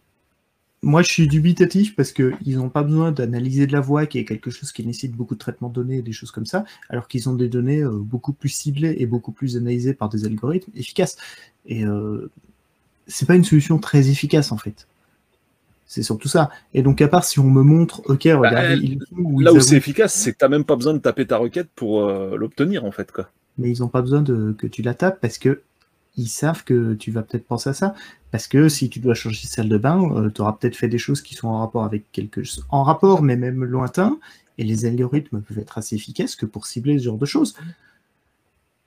[0.86, 4.24] moi je suis dubitatif parce qu'ils n'ont pas besoin d'analyser de la voix, qui est
[4.24, 7.08] quelque chose qui nécessite beaucoup de traitement de données et des choses comme ça, alors
[7.08, 10.70] qu'ils ont des données euh, beaucoup plus ciblées et beaucoup plus analysées par des algorithmes
[10.76, 11.16] efficaces.
[11.66, 12.30] Et euh,
[13.08, 14.86] c'est pas une solution très efficace en fait.
[15.88, 16.50] C'est surtout ça.
[16.72, 19.56] Et donc, à part si on me montre, ok, regardez, ils font, ou Là ils
[19.56, 22.36] où c'est efficace, c'est que t'as même pas besoin de taper ta requête pour euh,
[22.36, 23.28] l'obtenir, en fait, quoi.
[23.58, 25.62] mais ils n'ont pas besoin de, que tu la tapes parce que
[26.16, 27.94] ils savent que tu vas peut-être penser à ça.
[28.36, 30.98] Parce que si tu dois changer de salle de bain, tu auras peut-être fait des
[30.98, 32.66] choses qui sont en rapport avec quelque chose.
[32.68, 34.18] En rapport, mais même lointain.
[34.58, 37.54] Et les algorithmes peuvent être assez efficaces que pour cibler ce genre de choses.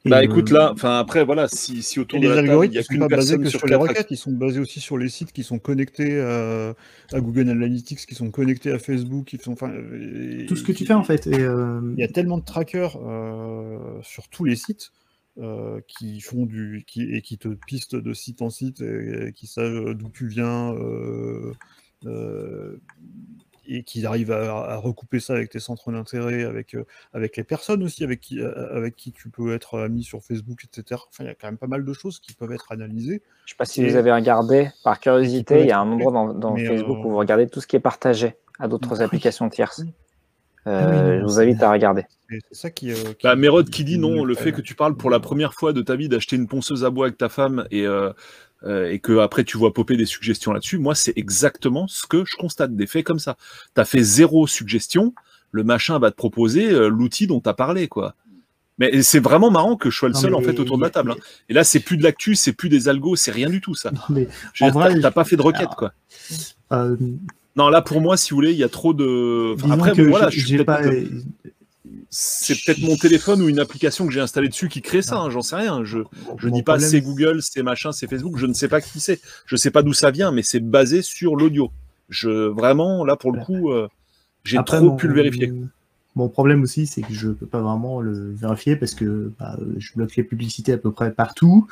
[0.05, 2.35] Et, Bah euh, écoute, là, enfin après, voilà, si, si autour Et de les la
[2.35, 4.59] table, il algorithmes n'y a qu'une personne que sur sur les requêtes, ils sont basés
[4.59, 6.71] aussi sur les sites qui sont connectés euh,
[7.11, 10.73] à Google Analytics, qui sont connectés à Facebook, qui sont enfin euh, tout ce que
[10.73, 11.25] tu fais en fait.
[11.25, 14.91] Et, euh, Il y a tellement de trackers euh, sur tous les sites
[15.39, 19.47] euh, qui font du qui, et qui te pistent de site en site et, qui
[19.47, 21.53] savent d'où tu viens euh,
[22.05, 22.81] euh,
[23.65, 26.75] et qui arrivent à, recouper ça avec tes centres d'intérêt, avec,
[27.13, 31.01] avec les personnes aussi avec qui, avec qui tu peux être ami sur Facebook, etc.
[31.07, 33.21] Enfin, il y a quand même pas mal de choses qui peuvent être analysées.
[33.45, 36.33] Je ne sais pas si vous avez regardé, par curiosité, il y a un endroit
[36.33, 39.83] dans, Facebook où vous regardez tout ce qui est partagé à d'autres applications tierces.
[40.67, 42.05] Euh, je vous invite à regarder.
[42.29, 42.91] C'est ça qui.
[42.91, 43.23] Euh, qui...
[43.23, 45.81] Bah, Mérode qui dit non, le fait que tu parles pour la première fois de
[45.81, 48.11] ta vie d'acheter une ponceuse à bois avec ta femme et, euh,
[48.63, 52.35] et que après tu vois popper des suggestions là-dessus, moi c'est exactement ce que je
[52.35, 53.38] constate, des faits comme ça.
[53.75, 55.13] Tu as fait zéro suggestion,
[55.51, 58.15] le machin va te proposer l'outil dont tu as parlé, quoi.
[58.79, 61.11] Mais c'est vraiment marrant que je sois le seul en fait autour de la table.
[61.11, 61.17] Hein.
[61.49, 63.91] Et là, c'est plus de l'actu, c'est plus des algos, c'est rien du tout ça.
[63.91, 64.27] Non, mais
[65.01, 65.93] t'as pas fait de requête quoi.
[67.59, 69.53] Non, là pour moi, si vous voulez, il y a trop de.
[69.69, 70.81] après, voilà, je suis pas.
[72.09, 75.29] C'est peut-être mon téléphone ou une application que j'ai installée dessus qui crée ça, hein,
[75.29, 75.83] j'en sais rien.
[75.83, 79.01] Je ne dis pas c'est Google, c'est machin, c'est Facebook, je ne sais pas qui
[79.01, 79.19] c'est.
[79.45, 81.69] Je ne sais pas d'où ça vient, mais c'est basé sur l'audio.
[82.07, 83.89] Je vraiment là pour le coup, euh,
[84.45, 85.51] j'ai trop pu le vérifier.
[86.19, 89.93] Mon problème aussi, c'est que je peux pas vraiment le vérifier parce que bah, je
[89.95, 91.65] bloque les publicités à peu près partout.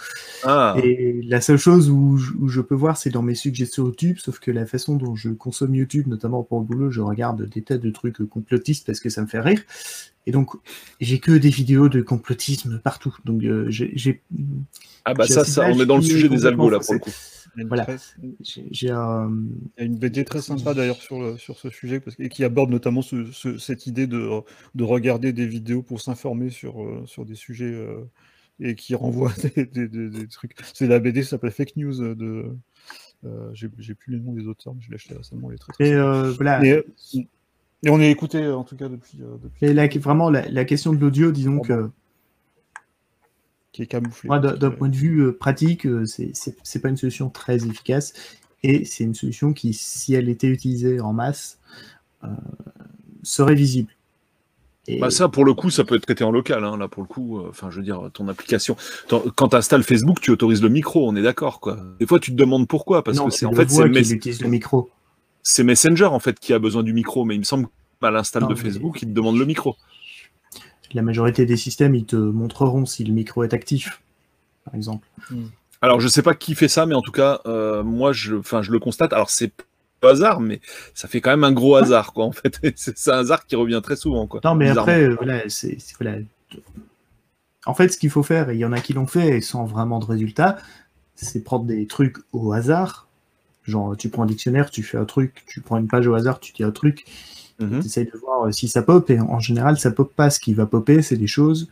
[0.45, 0.73] Ah.
[0.81, 4.49] Et la seule chose où je, peux voir, c'est dans mes suggestions YouTube, sauf que
[4.49, 7.89] la façon dont je consomme YouTube, notamment pour le boulot, je regarde des tas de
[7.89, 9.61] trucs complotistes parce que ça me fait rire.
[10.27, 10.51] Et donc,
[11.01, 13.17] j'ai que des vidéos de complotisme partout.
[13.25, 14.21] Donc, euh, j'ai.
[15.03, 17.11] Ah bah ça, ça, on est dans le sujet des algos là pour le coup.
[17.65, 17.87] Voilà.
[18.71, 19.31] J'ai un...
[19.77, 22.43] Il y a une BD très sympa d'ailleurs sur, sur ce sujet parce, et qui
[22.43, 24.29] aborde notamment ce, cette idée de,
[24.75, 28.03] de, regarder des vidéos pour s'informer sur, euh, sur des sujets euh,
[28.59, 30.55] et qui renvoie des, des, des, trucs.
[30.73, 32.45] C'est la BD, ça s'appelle Fake News de.
[33.25, 35.51] Euh, J'ai plus les noms des auteurs, mais je l'ai acheté récemment.
[35.51, 36.63] est très, et, euh, voilà.
[36.63, 36.83] et,
[37.83, 39.17] et, on est écouté en tout cas depuis.
[39.17, 39.65] depuis...
[39.65, 41.89] Et là, vraiment, la, la, question de l'audio, disons que
[43.77, 44.27] qui est camouflé.
[44.29, 48.13] D'un point de vue euh, pratique, euh, c'est pas une solution très efficace
[48.63, 51.59] et c'est une solution qui, si elle était utilisée en masse,
[52.23, 52.27] euh,
[53.21, 53.91] serait visible.
[54.87, 54.99] Et...
[54.99, 56.63] Bah ça, pour le coup, ça peut être traité en local.
[56.63, 58.75] Hein, là, pour le coup, enfin, je veux dire, ton application.
[59.35, 61.77] Quand tu installes Facebook, tu autorises le micro, on est d'accord, quoi.
[61.99, 64.89] Des fois, tu te demandes pourquoi, parce que c'est en fait, c'est le micro.
[65.43, 67.67] C'est Messenger en fait qui a besoin du micro, mais il me semble
[68.01, 69.75] à l'install de Facebook, il te demande le micro
[70.93, 74.01] la majorité des systèmes, ils te montreront si le micro est actif,
[74.65, 75.07] par exemple.
[75.29, 75.47] Hmm.
[75.81, 78.35] Alors, je ne sais pas qui fait ça, mais en tout cas, euh, moi, je,
[78.61, 79.13] je le constate.
[79.13, 79.51] Alors, c'est
[79.99, 80.59] pas hasard, mais
[80.93, 82.59] ça fait quand même un gros hasard, quoi, en fait.
[82.75, 84.41] c'est un hasard qui revient très souvent, quoi.
[84.43, 85.77] Non, mais après, voilà, c'est...
[87.65, 89.41] En fait, ce qu'il faut faire, et il y en a qui l'ont fait et
[89.41, 90.57] sans vraiment de résultat,
[91.15, 93.07] c'est prendre des trucs au hasard.
[93.63, 96.39] Genre, tu prends un dictionnaire, tu fais un truc, tu prends une page au hasard,
[96.39, 97.05] tu dis un truc,
[97.59, 97.81] Mhm.
[97.81, 100.29] Tu de voir euh, si ça pop, et en général, ça pop pas.
[100.29, 101.69] Ce qui va popper, c'est des choses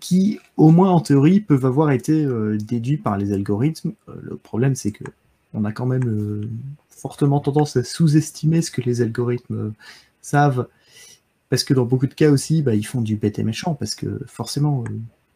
[0.00, 3.92] qui, au moins en théorie, peuvent avoir été euh, déduites par les algorithmes.
[4.08, 5.04] Euh, le problème, c'est que
[5.56, 6.50] on a quand même
[6.88, 9.72] fortement tendance à sous-estimer ce que les algorithmes
[10.20, 10.66] savent,
[11.48, 13.94] parce que dans beaucoup de cas aussi, bah, ils font du bête et méchant, parce
[13.94, 14.82] que forcément,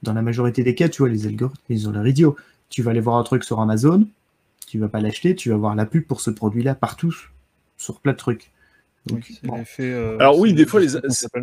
[0.03, 2.35] dans la majorité des cas, tu vois, les algorithmes, ils ont l'air idiots.
[2.69, 4.09] Tu vas aller voir un truc sur Amazon,
[4.67, 7.15] tu vas pas l'acheter, tu vas voir la pub pour ce produit-là partout,
[7.77, 8.51] sur plein de trucs.
[9.81, 10.89] Euh, Alors oui, des fois les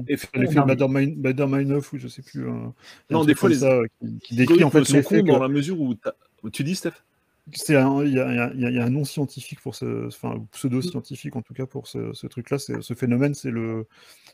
[0.08, 0.62] l'effet
[1.16, 2.46] Badermeinhof ou je sais plus.
[3.10, 3.80] non, des fois les ça,
[4.24, 5.96] qui, décrit en fait sont cons dans la mesure où,
[6.52, 6.94] tu dis Steph.
[7.68, 11.88] Il y, a un nom scientifique pour ce, enfin pseudo scientifique en tout cas pour
[11.88, 12.58] ce, truc-là.
[12.58, 13.86] Ce phénomène, c'est le,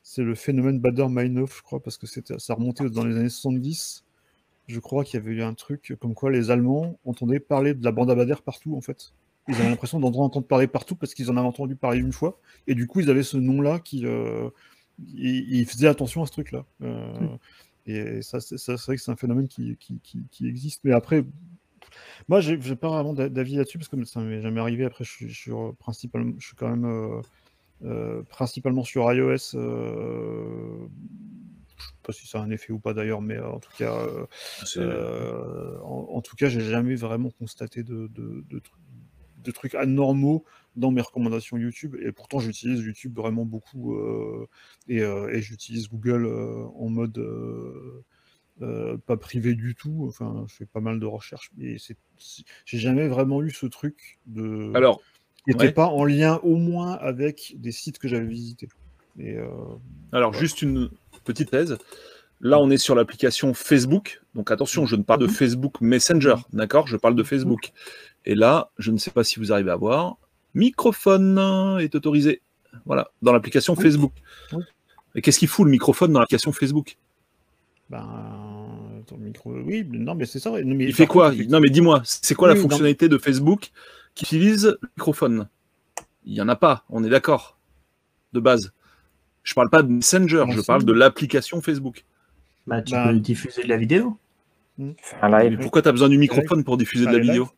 [0.03, 4.05] c'est le phénomène Bader-Meinhof, je crois, parce que ça remontait dans les années 70.
[4.67, 7.83] Je crois qu'il y avait eu un truc comme quoi les Allemands entendaient parler de
[7.83, 9.13] la bande à Bader partout en fait.
[9.47, 12.39] Ils avaient l'impression d'en entendre parler partout parce qu'ils en avaient entendu parler une fois.
[12.67, 14.05] Et du coup, ils avaient ce nom-là qui.
[14.05, 14.49] Euh,
[15.15, 16.65] ils, faisaient attention à ce truc-là.
[16.83, 17.27] Euh,
[17.87, 20.81] et ça, c'est vrai que c'est un phénomène qui, qui, existe.
[20.83, 21.25] Mais après,
[22.27, 24.85] moi, j'ai pas vraiment d'avis là-dessus parce que ça m'est jamais arrivé.
[24.85, 27.21] Après, je suis, principalement, je suis quand même
[27.83, 29.37] euh, principalement sur iOS.
[29.37, 29.47] je
[31.79, 34.05] sais pas si ça a un effet ou pas d'ailleurs, mais en tout cas,
[35.83, 38.61] en, tout cas, j'ai jamais vraiment constaté de, de, de,
[39.43, 40.45] de trucs anormaux
[40.75, 41.95] dans mes recommandations YouTube.
[42.01, 43.95] Et pourtant, j'utilise YouTube vraiment beaucoup.
[43.95, 44.47] Euh,
[44.89, 47.21] euh, et, j'utilise Google euh, en mode
[49.05, 50.05] pas privé du tout.
[50.07, 51.51] Enfin, je fais pas mal de recherches.
[51.59, 51.77] Et
[52.65, 54.71] j'ai jamais vraiment eu ce truc de.
[54.75, 55.01] Alors.
[55.45, 58.69] Qui n'était pas en lien au moins avec des sites que j'avais visités.
[59.17, 59.37] Et,
[60.11, 60.91] Alors, juste une
[61.23, 61.79] petite thèse.
[62.43, 64.21] Là, on est sur l'application Facebook.
[64.33, 65.31] Donc attention, je ne parle de mhm.
[65.31, 66.87] Facebook Messenger, d'accord?
[66.87, 67.71] Je parle de Facebook.
[68.25, 70.17] Et là, je ne sais pas si vous arrivez à voir,
[70.53, 72.41] microphone est autorisé.
[72.85, 74.13] Voilà, dans l'application Facebook.
[75.15, 76.97] Et qu'est-ce qu'il fout le microphone dans l'application Facebook?
[77.89, 79.51] Ben, ton micro.
[79.53, 80.51] Oui, non, mais c'est ça.
[80.51, 80.63] ouais.
[80.63, 81.33] Non, mais Il fait quoi?
[81.49, 82.61] Non, mais dis-moi, c'est quoi Oui, la non.
[82.69, 83.71] fonctionnalité de Facebook
[84.15, 85.49] qui utilise le microphone?
[86.23, 87.57] Il y en a pas, on est d'accord,
[88.33, 88.71] de base.
[89.43, 92.05] Je parle pas de Messenger, je parle de l'application Facebook.
[92.67, 94.17] Bah, tu Bah, peux diffuser de la vidéo.
[94.77, 95.59] Fais un Mais live.
[95.59, 97.49] pourquoi tu as besoin du microphone pour diffuser de la vidéo?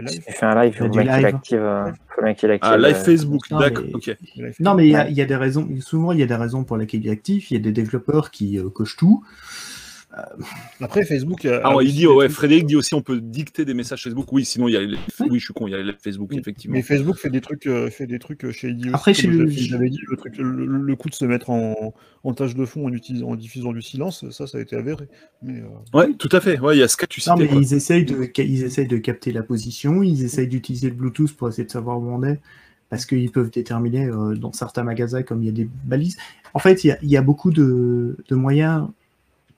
[0.00, 1.34] Il Il fait un live, Il faut du bien qu'il live.
[1.34, 1.58] active.
[1.60, 2.58] euh, faut active.
[2.62, 4.16] Ah, live euh, Facebook, non, d'accord, mais- ok.
[4.60, 5.10] Non, mais il y, a- Ouais.
[5.10, 5.68] il y a des raisons.
[5.80, 7.50] Souvent, il y a des raisons pour lesquelles il est actif.
[7.50, 9.24] Il y a des développeurs qui euh, cochent tout.
[10.80, 11.44] Après, Facebook.
[11.44, 14.32] a- Ah, a il dit, ouais, Frédéric dit aussi on peut dicter des messages Facebook.
[14.32, 14.96] Oui, sinon il y a les...
[15.20, 16.76] Oui, je suis con, il y a les Facebook, Oui, effectivement.
[16.76, 18.92] Mais Facebook fait des trucs, euh, fait des trucs euh, chez Idiot.
[18.94, 22.54] Après, chez le- j'avais dit, le, truc, le, coup de se mettre en, en tâche
[22.54, 25.08] de fond en, utilisant, en diffusant du silence, ça, ça a été avéré.
[25.42, 26.58] Mais, euh, Ouais, tout à fait.
[26.58, 27.44] Ouais, il y a ce cas que tu Non, citais.
[27.44, 27.60] mais quoi.
[27.62, 30.02] ils essayent, de, ils essayent de capter la position.
[30.02, 32.40] Ils essayent d'utiliser le Bluetooth pour essayer de savoir où on est.
[32.90, 36.16] Parce qu'ils peuvent déterminer euh, dans certains magasins, comme il y a des balises.
[36.54, 38.88] En fait, il y a, il y a beaucoup de, de moyens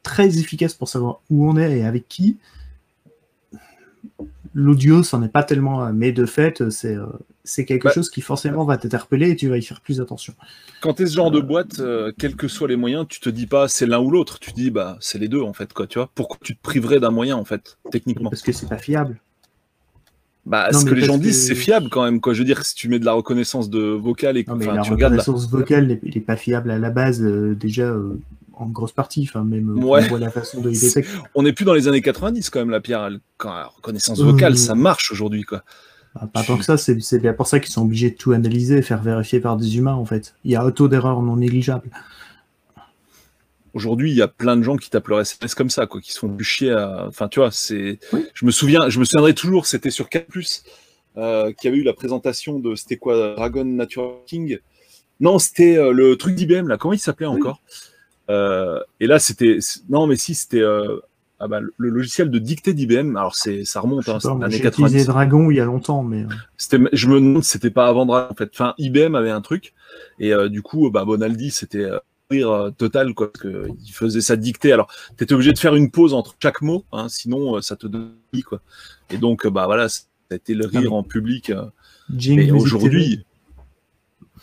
[0.03, 2.37] très efficaces pour savoir où on est et avec qui.
[4.53, 7.07] L'audio, c'en est pas tellement, un, mais de fait, c'est euh,
[7.45, 10.35] c'est quelque Bah- chose qui forcément va t'interpeller et tu vas y faire plus attention.
[10.81, 13.31] Quand tu es ce genre de boîte, euh, quels que soient les moyens, tu te
[13.31, 14.41] dis pas c'est l'un ou l'autre.
[14.41, 16.11] Tu dis, bah, c'est les deux, en fait, quoi, tu vois.
[16.17, 18.29] Pourquoi tu te priverais d'un moyen, en fait, techniquement?
[18.31, 19.21] Parce que c'est pas fiable.
[20.47, 22.33] Bah, Non, ce que les gens que- disent, c'est fiable quand même, quoi.
[22.35, 24.67] Je veux dire, si tu mets de la reconnaissance de vocale et que Non, mais
[24.67, 25.21] la tu regardes la...
[25.21, 28.19] reconnaissance vocale n'est pas fiable à la base, euh, déjà euh,
[28.61, 29.27] en grosse partie.
[29.29, 30.03] Enfin, même euh, Ouais.
[30.05, 31.19] on voit la façon de les C'est- détecter.
[31.35, 33.09] On n'est plus dans les années 90, quand même, la Pierre.
[33.37, 34.57] Quand la reconnaissance vocale, Euh.
[34.57, 35.63] ça marche aujourd'hui, quoi.
[36.15, 38.79] Bah, pas tant que ça, c'est bien pour ça qu'ils sont obligés de tout analyser
[38.79, 40.35] et faire vérifier par des humains, en fait.
[40.45, 41.89] Il y a un taux d'erreur non négligeable.
[43.73, 46.13] Aujourd'hui, il y a plein de gens qui tapent leur SMS comme ça, quoi, qui
[46.13, 47.05] se font du chier à.
[47.07, 48.01] Enfin, tu vois, c'est.
[48.13, 48.27] Oui.
[48.35, 50.27] Je me souviens, je me souviendrai toujours, c'était sur 4
[51.17, 52.75] euh, qui avait eu la présentation de.
[52.75, 54.59] C'était quoi Dragon Networking
[55.21, 56.77] Non, c'était euh, le truc d'IBM, là.
[56.79, 57.61] Comment il s'appelait encore?
[59.01, 59.59] Et là, c'était.
[59.89, 60.61] Non, mais si, c'était.
[60.61, 60.99] euh,
[61.43, 64.67] Ah bah, le logiciel de dictée d'IBM, alors c'est, ça remonte, hein, moi, l'année J'ai
[64.69, 65.07] utilisé 90.
[65.07, 66.29] Dragon il y a longtemps, mais euh,
[66.59, 68.51] C'était, je me demande si c'était pas avant Dragon, en fait.
[68.53, 69.73] Enfin, IBM avait un truc,
[70.19, 71.99] et euh, du coup, bah, Bonaldi, c'était euh,
[72.31, 74.71] rire euh, total, quoi, parce que il faisait sa dictée.
[74.73, 77.75] Alors, tu étais obligé de faire une pause entre chaque mot, hein, sinon euh, ça
[77.75, 78.61] te donnait, quoi.
[79.09, 79.87] Et donc, euh, bah voilà,
[80.31, 81.49] été le rire mais- en public.
[81.51, 81.65] euh.
[82.15, 83.25] Jing Et aujourd'hui,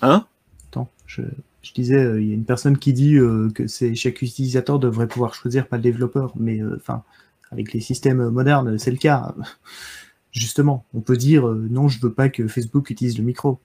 [0.02, 0.26] hein?
[0.70, 1.22] Attends, je,
[1.68, 4.80] je disais, euh, il y a une personne qui dit euh, que c'est chaque utilisateur
[4.80, 6.34] devrait pouvoir choisir, pas le développeur.
[6.38, 7.04] Mais euh, enfin,
[7.52, 9.36] avec les systèmes modernes, c'est le cas.
[10.32, 13.60] Justement, on peut dire non, je veux pas que Facebook utilise le micro.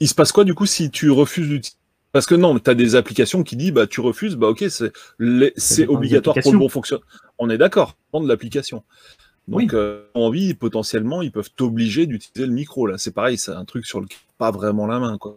[0.00, 1.76] Il se passe quoi du coup si tu refuses d'utiliser
[2.12, 5.86] Parce que non, tu as des applications qui disent bah tu refuses, bah ok, c'est
[5.86, 7.04] obligatoire pour le bon fonctionnement.
[7.38, 8.84] On est d'accord, prendre l'application.
[9.48, 9.68] Donc, Oui.
[9.74, 12.86] euh, envie, potentiellement, ils peuvent t'obliger d'utiliser le micro.
[12.86, 15.18] Là, c'est pareil, c'est un truc sur lequel pas vraiment la main.
[15.18, 15.36] Quoi.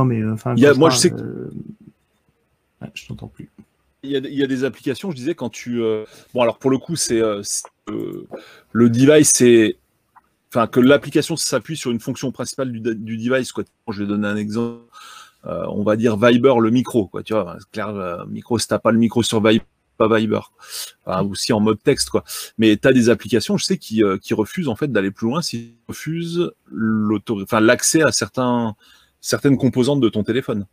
[0.00, 1.50] Non, mais euh, enfin, moi, je sais que- euh,
[2.82, 3.50] ouais, je t'entends plus.
[4.02, 5.82] Il y, a, il y a des applications, je disais, quand tu.
[5.82, 7.42] euh, Bon, alors pour le coup, c'est euh,
[7.90, 8.26] euh,
[8.72, 9.76] le device, c'est.
[10.48, 13.52] Enfin, que l'application s'appuie sur une fonction principale du, du device.
[13.52, 13.64] Quoi.
[13.90, 14.80] Je vais donner un exemple.
[15.44, 17.06] On va dire Viber, le micro.
[17.06, 19.64] Quoi, tu vois, c'est clair, le micro, si pas le micro sur Viber,
[19.96, 20.40] pas Viber.
[21.04, 22.24] Enfin, aussi en mode texte, quoi.
[22.58, 25.40] Mais tu as des applications, je sais, qui, qui refusent en fait d'aller plus loin
[25.42, 26.50] s'ils refusent
[27.42, 28.74] enfin, l'accès à certains,
[29.20, 30.66] certaines composantes de ton téléphone.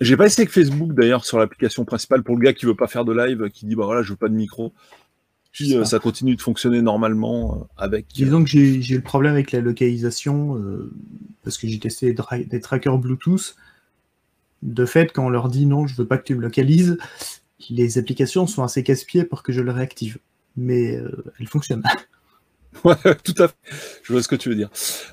[0.00, 2.86] J'ai pas essayé avec Facebook d'ailleurs sur l'application principale pour le gars qui veut pas
[2.86, 4.72] faire de live, qui dit bah voilà je veux pas de micro.
[5.52, 5.92] Puis euh, Ça.
[5.92, 8.06] ça continue de fonctionner normalement euh, avec.
[8.14, 10.92] Disons que j'ai j'ai le problème avec la localisation, euh,
[11.42, 13.56] parce que j'ai testé des, trackers Bluetooth.
[14.62, 16.98] De fait, quand on leur dit non, je veux pas que tu me localises,
[17.70, 20.18] les applications sont assez casse-pieds pour que je le réactive.
[20.56, 21.82] Mais euh, elles fonctionnent.
[22.84, 23.54] Ouais, tout à fait.
[24.02, 24.68] Je vois ce que tu veux dire.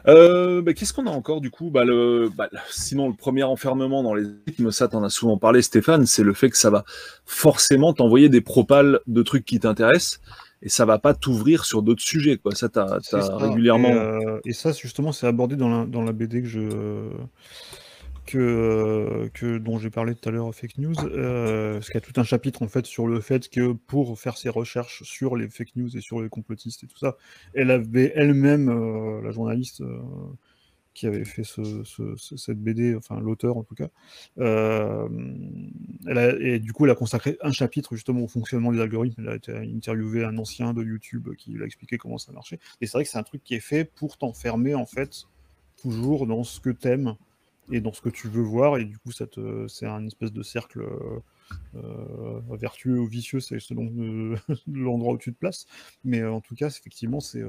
[0.07, 1.69] Euh, bah, Qu'est-ce qu'on a encore du coup?
[1.69, 5.37] Bah, le, bah, le- Sinon, le premier enfermement dans les rythmes, ça t'en as souvent
[5.37, 6.85] parlé, Stéphane, c'est le fait que ça va
[7.25, 10.19] forcément t'envoyer des propales de trucs qui t'intéressent
[10.61, 12.37] et ça va pas t'ouvrir sur d'autres sujets.
[12.37, 12.53] Quoi.
[12.55, 12.99] Ça, t'as
[13.37, 13.89] régulièrement.
[13.89, 17.09] Et, euh, et ça, justement, c'est abordé dans la, dans la BD que je
[18.33, 22.01] euh, que dont j'ai parlé tout à l'heure, fake news, euh, parce qu'il y a
[22.01, 25.47] tout un chapitre en fait sur le fait que pour faire ses recherches sur les
[25.49, 27.17] fake news et sur les complotistes et tout ça,
[27.53, 29.83] elle avait elle-même, euh, la journaliste
[30.93, 33.89] qui avait fait ce, ce- ce- cette BD, enfin l'auteur en tout cas,
[36.07, 39.21] elle a, et du coup elle a consacré un chapitre justement au fonctionnement des algorithmes.
[39.23, 42.59] Elle a été interviewé un ancien de YouTube qui lui a expliqué comment ça marchait.
[42.81, 45.25] Et c'est vrai que c'est un truc qui est fait pour t'enfermer en fait
[45.81, 47.15] toujours dans ce que t'aimes
[47.71, 50.31] et dans ce que tu veux voir, et du coup, ça te- c'est un espèce
[50.31, 51.19] de cercle euh,
[51.75, 54.35] euh, vertueux ou vicieux, c'est selon euh,
[54.67, 55.65] l'endroit où tu te places.
[56.03, 57.43] Mais en tout cas, effectivement, c'est.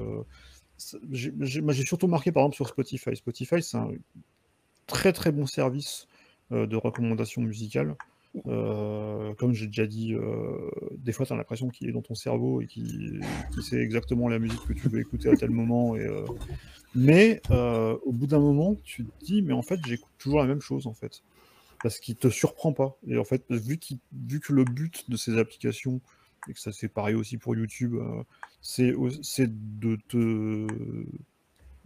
[1.10, 3.16] j'ai- surtout marqué par exemple sur Spotify.
[3.16, 3.90] Spotify, c'est un
[4.86, 6.06] très très bon service
[6.50, 7.96] de recommandations musicales.
[8.46, 12.14] Euh, comme j'ai déjà dit, euh, des fois, tu as l'impression qu'il est dans ton
[12.14, 13.24] cerveau et qu'il
[13.62, 15.96] sait exactement la musique que tu veux écouter à tel moment.
[15.96, 16.24] Euh,
[16.94, 20.60] Mais au bout d'un moment, tu te dis, mais en fait, j'écoute toujours la même
[20.60, 21.22] chose, en fait.
[21.82, 22.98] Parce qu'il te surprend pas.
[23.06, 23.78] Et en fait, vu,
[24.12, 26.00] vu que le but de ces applications,
[26.48, 27.96] et que ça c'est pareil aussi pour YouTube,
[28.60, 30.66] c'est de te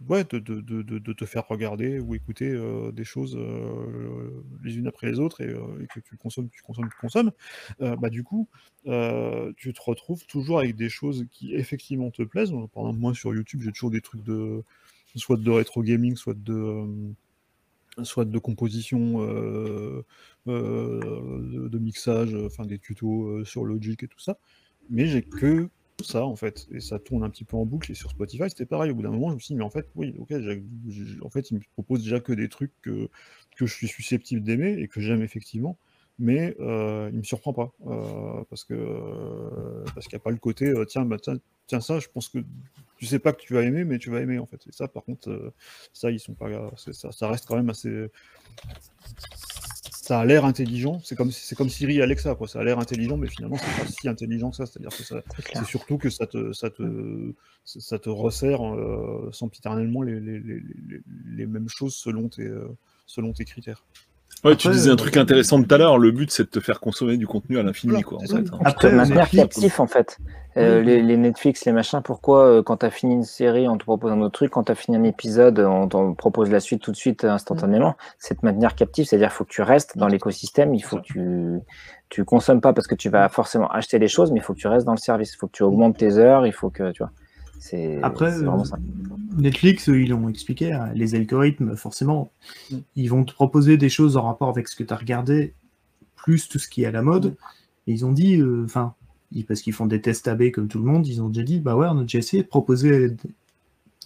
[0.09, 4.77] ouais, de, de- de- de- te faire regarder ou écouter euh, des choses euh, les
[4.77, 7.31] unes après les autres et, euh, et que tu consommes, tu consommes, tu consommes,
[7.79, 8.47] bah, du coup,
[8.83, 12.51] tu te retrouves toujours avec des choses qui effectivement te plaisent.
[12.73, 14.63] Par exemple, moi sur YouTube, j'ai toujours des trucs de
[15.15, 16.85] soit de rétro gaming, soit de
[18.03, 19.19] soit de composition,
[20.45, 24.37] de, mixage, enfin des tutos sur Logic et tout ça.
[24.89, 25.69] Mais j'ai que
[26.05, 27.91] ça en fait, et ça tourne un petit peu en boucle.
[27.91, 28.91] Et sur Spotify, c'était pareil.
[28.91, 30.33] Au bout d'un moment, je me suis dit, mais en fait, oui, ok,
[31.21, 33.09] en fait, il me propose déjà que des trucs que,
[33.55, 35.77] que je suis susceptible d'aimer et que j'aime effectivement.
[36.19, 40.29] Mais euh, il me surprend pas euh, parce que euh, parce qu'il n'y a pas
[40.29, 42.37] le côté tiens bah tiens, tiens ça je pense que
[42.97, 44.87] tu sais pas que tu vas aimer mais tu vas aimer en fait et ça
[44.87, 45.51] par contre
[45.93, 48.07] ça ils sont pas ça, ça reste quand même assez
[50.01, 52.47] ça a l'air intelligent c'est comme c'est comme Siri et Alexa quoi.
[52.47, 54.65] Ça a l'air intelligent mais finalement c'est pas si intelligent que ça.
[54.65, 57.33] C'est à dire que C'est surtout que ça te ça te
[57.65, 61.01] ça te resserre euh, sempiternellement les, les, les, les,
[61.35, 62.67] les mêmes choses selon tes euh,
[63.05, 63.83] selon tes critères
[64.43, 65.97] Ouais, tu disais un euh, truc intéressant tout à l'heure.
[65.97, 68.17] Le but, c'est de te faire consommer du contenu à l'infini, Voilà, quoi.
[68.17, 68.59] en fait, hein.
[68.65, 70.17] Après, de captif en fait.
[70.57, 70.85] Euh, Oui.
[70.85, 73.83] les, les Netflix, les machins, pourquoi euh, quand tu as fini une série, on te
[73.85, 76.81] propose un autre truc, quand tu as fini un épisode, on t'en propose la suite
[76.81, 79.97] tout de suite euh, instantanément, c'est te maintenir captif, c'est-à-dire qu'il faut que tu restes
[79.97, 81.59] dans l'écosystème, il faut que tu
[82.09, 84.59] tu consommes pas parce que tu vas forcément acheter des choses, mais il faut que
[84.59, 86.91] tu restes dans le service, il faut que tu augmentes tes heures, il faut que
[86.91, 87.11] tu vois.
[87.63, 88.77] C'est Après, euh, ça.
[89.37, 92.31] Netflix, ils l'ont expliqué, hein, les algorithmes, forcément,
[92.71, 92.77] Mm.
[92.95, 95.53] ils vont te proposer des choses en rapport avec ce que tu as regardé,
[96.15, 97.35] plus tout ce qui est à la mode.
[97.87, 98.95] Et ils ont dit, euh, enfin,
[99.47, 101.75] parce qu'ils font des tests AB comme tout le monde, ils ont déjà dit, bah
[101.75, 103.15] ouais, on a déjà essayé de proposer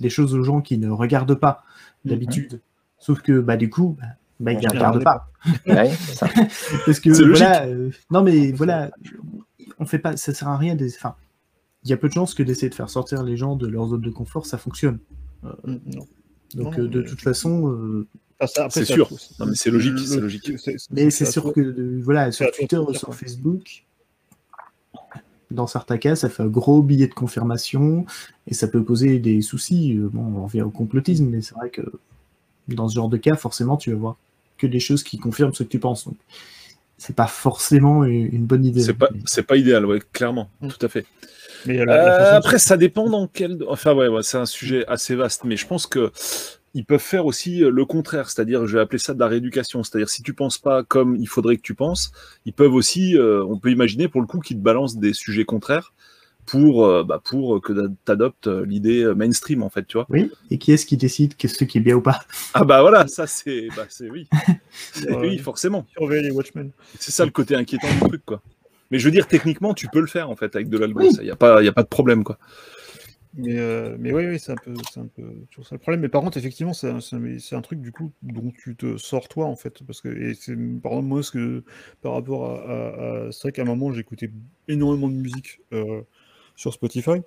[0.01, 1.63] des choses aux gens qui ne regardent pas
[2.03, 2.09] Mm.
[2.09, 2.59] d'habitude.
[2.99, 4.07] Sauf que, bah, du coup, bah,
[4.41, 5.29] bah, ils ne regardent pas.
[5.65, 6.27] Ouais, ça.
[6.85, 8.91] Parce que, voilà, euh, non, mais voilà,
[9.79, 10.75] on fait pas, ça sert à rien.
[10.75, 11.15] des- Enfin,
[11.85, 13.87] il y a peu de chances que d'essayer de faire sortir les gens de leur
[13.87, 14.97] zone de confort, ça fonctionne.
[15.43, 16.07] Mm, non.
[16.55, 18.07] Donc, Non, euh, de mais- toute façon, euh,
[18.39, 19.09] Ah, ça, après, C'est ça- sûr.
[19.39, 20.59] Non, mais c'est logique, le- c'est logique.
[20.59, 23.15] c'est- mais c'est sûr que, euh, voilà, sur Twitter ou sur.
[23.15, 23.85] Facebook,
[25.51, 28.05] dans certains cas, ça fait un gros billet de confirmation
[28.47, 29.95] et ça peut poser des soucis.
[29.97, 31.81] Euh, Bon, on revient au complotisme, mais c'est vrai que
[32.67, 34.17] dans ce genre de cas, forcément, tu vas voir
[34.57, 36.05] que des choses qui confirment ce que tu penses.
[36.05, 36.17] Donc,
[36.97, 38.81] c'est pas forcément une bonne idée.
[38.81, 40.67] C'est pas, c'est pas idéal, ouais, clairement, Mm.
[40.69, 41.05] tout à fait.
[41.65, 43.57] Mais la- la Euh, après, ça dépend dans quel.
[43.67, 46.11] Enfin, ouais, ouais, c'est un sujet assez vaste, mais je pense que
[46.77, 49.81] ils peuvent faire aussi euh, le contraire, c'est-à-dire, je vais appeler ça de la rééducation.
[49.83, 52.11] C'est-à-dire, si tu penses pas comme il faudrait que tu penses,
[52.45, 55.45] ils peuvent aussi, euh, on peut imaginer pour le coup, qu'ils te balancent des sujets
[55.45, 55.93] contraires
[56.45, 60.05] pour, euh, bah, pour que tu adoptes l'idée euh, mainstream, en fait, tu vois.
[60.09, 62.21] Oui, et qui est-ce qui décide que ce qui est bien ou pas?
[62.53, 64.27] Ah bah voilà, ça c'est, bah c'est oui,
[64.71, 65.29] C'est- Ouais.
[65.29, 65.85] oui, forcément.
[65.97, 66.71] surveiller les Watchmen.
[66.99, 68.41] C'est ça le côté inquiétant du truc, quoi.
[68.91, 70.99] Mais je veux dire, techniquement, tu peux le faire en fait avec de l'algo.
[70.99, 71.09] Oui.
[71.19, 72.37] Il n'y a pas, y a pas de problème, quoi.
[73.37, 75.99] Mais, euh, mais oui, oui, c'est un peu, c'est un peu toujours ça le problème.
[75.99, 78.77] Mais par contre, effectivement, c'est un, c'est un- c'est un truc du coup dont tu
[78.77, 81.63] te sors toi en fait, parce que et c'est par exemple moi ce que
[82.01, 84.31] par rapport à, à- à- c'est vrai qu'à un moment j'écoutais
[84.69, 86.01] énormément de musique euh,
[86.55, 87.21] sur Spotify.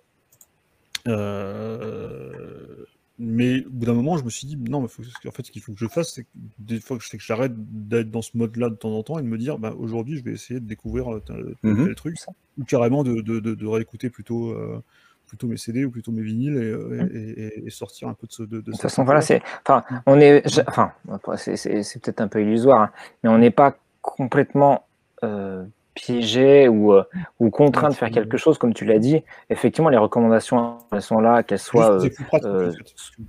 [1.06, 2.84] Euh,
[3.18, 5.50] mais au bout d'un moment, je me suis dit, non, mais faut- en fait, ce
[5.50, 6.28] qu'il faut que je fasse, c'est que
[6.60, 9.18] des fois que je sais que j'arrête d'être dans ce mode-là de temps en temps
[9.18, 11.84] et de me dire, bah, aujourd'hui, je vais essayer de découvrir tel, tel- Mhm.
[11.86, 12.16] tel truc,
[12.58, 14.80] ou carrément de, de, de, de réécouter plutôt, euh,
[15.26, 18.32] plutôt mes CD ou plutôt mes vinyles et, euh, et, et- sortir un peu de
[18.32, 18.42] ce.
[18.44, 21.82] De, de De toute façon, voilà, c'est, enfin, on est, je- enfin, après, c'est, c'est,
[21.82, 22.90] c'est peut-être un peu illusoire, hein,
[23.22, 24.86] mais on n'est pas complètement
[25.24, 25.64] euh,
[25.98, 27.02] piégé ou, euh,
[27.40, 29.22] ou contraint de faire quelque chose, comme tu l'as dit.
[29.50, 32.08] Effectivement, les recommandations, elles sont là, qu'elles soient, euh,
[32.44, 32.72] euh,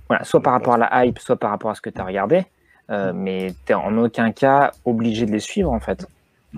[0.08, 2.04] voilà, soit par rapport à la hype, soit par rapport à ce que tu as
[2.04, 2.44] regardé,
[2.90, 6.06] euh, mais tu en aucun cas obligé de les suivre, en fait.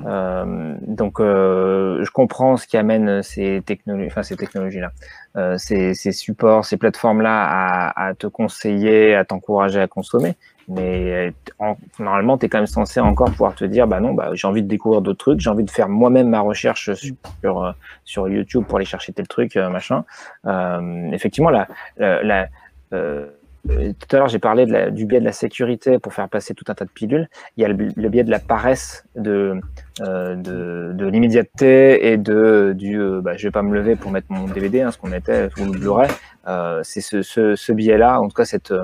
[0.07, 4.91] Euh, donc, euh, je comprends ce qui amène ces technologies, enfin ces technologies-là,
[5.37, 10.35] euh, ces, ces supports, ces plateformes-là à, à te conseiller, à t'encourager à consommer.
[10.69, 14.31] Mais en- normalement, tu es quand même censé encore pouvoir te dire, bah non, bah,
[14.33, 17.65] j'ai envie de découvrir d'autres trucs, j'ai envie de faire moi-même ma recherche sur, sur,
[17.65, 17.73] euh,
[18.05, 20.05] sur YouTube pour aller chercher tel truc, euh, machin.
[20.47, 22.47] Euh, effectivement, la, la, la-
[22.95, 23.27] euh, euh,
[23.69, 26.75] tout à l'heure, j'ai parlé du biais de la sécurité pour faire passer tout un
[26.75, 27.29] tas de pilules.
[27.57, 29.61] Il y a le, biais de la paresse, de,
[30.01, 34.11] euh, de, de l'immédiateté et de du euh, bah, je vais pas me lever pour
[34.11, 36.11] mettre mon DVD, hein, ce qu'on était ou le Blu-ray.
[36.49, 38.75] Euh, c'est ce, ce, biais-là, en tout cas cette,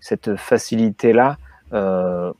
[0.00, 1.38] cette facilité-là,
[1.72, 2.32] euh,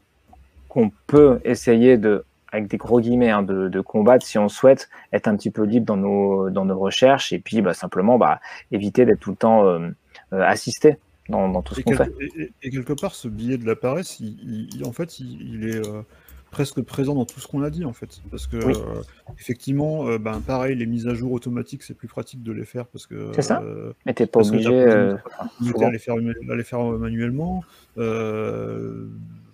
[0.68, 2.24] qu'on peut essayer de,
[2.54, 5.64] avec des gros guillemets, hein, de, de, combattre si on souhaite être un petit peu
[5.64, 8.40] libre dans nos, dans nos recherches et puis bah, simplement bah,
[8.70, 9.88] éviter d'être tout le temps euh,
[10.32, 10.98] euh, assisté
[11.28, 12.12] dans, dans, tout ce qu'on fait.
[12.36, 15.86] Et, et, quelque part, ce billet de la paresse, il, il, en fait, il, est
[15.86, 16.02] euh,
[16.50, 18.20] presque présent dans tout ce qu'on a dit en fait.
[18.30, 18.74] Parce que Oui.
[18.76, 19.02] euh,
[19.38, 22.86] effectivement, euh, ben, pareil, les mises à jour automatiques, c'est plus pratique de les faire
[22.86, 23.62] parce que C'est ça.
[24.06, 24.84] Mais t'es pas obligé.
[24.86, 27.64] à les faire manuellement.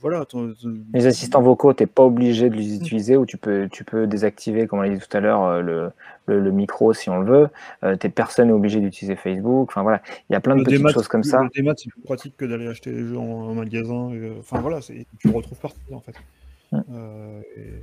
[0.00, 0.24] Voilà.
[0.24, 3.84] ton- ton- Les assistants vocaux, t'es pas obligé de les utiliser ou tu peux, tu
[3.84, 5.90] peux désactiver, comme on l'a dit tout à l'heure, euh, le,
[6.26, 7.48] le, le micro si on le veut.
[7.84, 9.68] Euh, t'es personne n'est obligé d'utiliser Facebook.
[9.70, 11.46] Enfin voilà, il y a plein de Le petites démat, choses comme le ça.
[11.54, 14.10] démat, c'est plus pratique que d'aller acheter les jeux en, en magasin.
[14.12, 16.14] et, euh, Enfin voilà, tu le retrouves partout en fait.
[16.72, 17.80] Euh, et...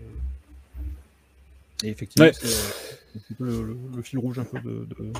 [1.87, 2.33] et effectivement, Ouais.
[2.33, 5.13] c'est euh, un petit peu le, le- le fil rouge un peu de, de-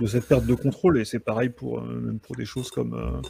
[0.00, 0.98] de cette perte de contrôle.
[1.00, 3.20] Et c'est pareil pour, euh, même pour des choses comme, euh,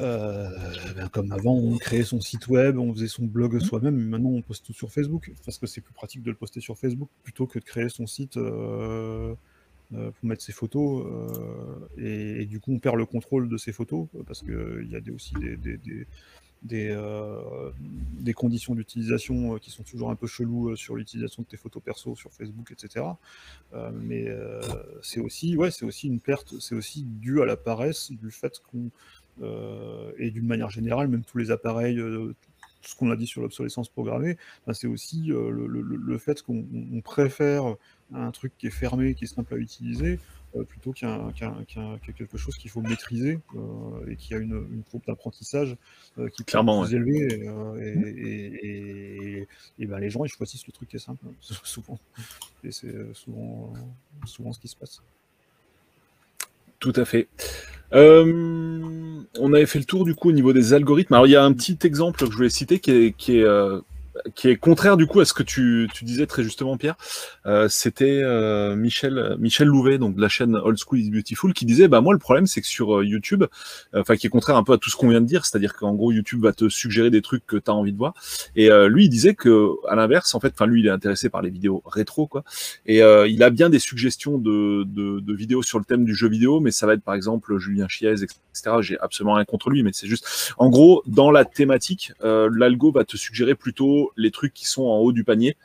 [0.00, 0.48] euh,
[0.96, 3.96] ben, comme avant, on créait son site web, on faisait son blog soi-même.
[3.96, 6.60] mais Maintenant, on poste tout sur Facebook parce que c'est plus pratique de le poster
[6.60, 8.36] sur Facebook plutôt que de créer son site.
[8.36, 9.34] euh,
[9.94, 13.56] euh, pour mettre ses photos euh, et, et du coup on perd le contrôle de
[13.56, 16.06] ses photos euh, parce que il y a des, aussi des, des, des,
[16.62, 17.70] des, euh,
[18.18, 21.56] des conditions d'utilisation euh, qui sont toujours un peu cheloues euh, sur l'utilisation de tes
[21.56, 23.04] photos perso sur Facebook, etc.
[23.74, 24.60] Euh, mais euh,
[25.02, 28.60] c'est aussi, ouais, c'est aussi une perte, c'est aussi dû à la paresse du fait
[28.70, 28.90] qu'on euh,
[30.18, 32.34] et d'une manière générale, même tous les appareils, euh,
[32.82, 36.18] tout ce qu'on a dit sur l'obsolescence programmée, ben, c'est aussi euh, le, le- le
[36.18, 37.74] fait qu'on on préfère
[38.14, 40.20] un truc qui est fermé, qui est simple à utiliser,
[40.54, 44.64] euh, plutôt qu'un qu'un- que quelque chose qu'il faut maîtriser euh, et qui a une,
[44.72, 45.76] une courbe d'apprentissage
[46.18, 47.34] euh, qui est Clairement, plus élevée.
[47.34, 49.48] Et, euh, et- et- et-
[49.80, 51.98] et ben, les gens, ils choisissent le truc qui est simple, souvent.
[52.62, 55.02] Et c'est euh, souvent, euh, souvent ce qui se passe.
[56.78, 57.28] Tout à fait.
[57.92, 61.14] Euh, on avait fait le tour du coup au niveau des algorithmes.
[61.14, 63.80] Alors il y a un petit exemple que je voulais citer qui est, euh,
[64.34, 66.96] qui est contraire du coup à ce que tu, tu disais très justement Pierre.
[67.46, 71.64] Euh, C'était euh, Michel Michel Louvet donc de la chaîne Old School is Beautiful qui
[71.66, 73.44] disait bah moi le problème c'est que sur euh, YouTube,
[73.94, 75.94] enfin qui est contraire un peu à tout ce qu'on vient de dire, c'est-à-dire qu'en
[75.94, 78.14] gros YouTube va te suggérer des trucs que tu as envie de voir.
[78.54, 81.42] Et lui il disait que à l'inverse en fait, enfin lui il est intéressé par
[81.42, 82.44] les vidéos rétro quoi.
[82.86, 86.28] Et il a bien des suggestions de, de, de vidéos sur le thème du jeu
[86.28, 88.28] vidéo, mais ça va être par exemple Julien Chiez, etc.
[88.80, 92.90] J'ai absolument rien contre lui, mais c'est juste, en gros, dans la thématique, euh, l'algo
[92.92, 95.56] va te suggérer plutôt les trucs qui sont en haut du panier.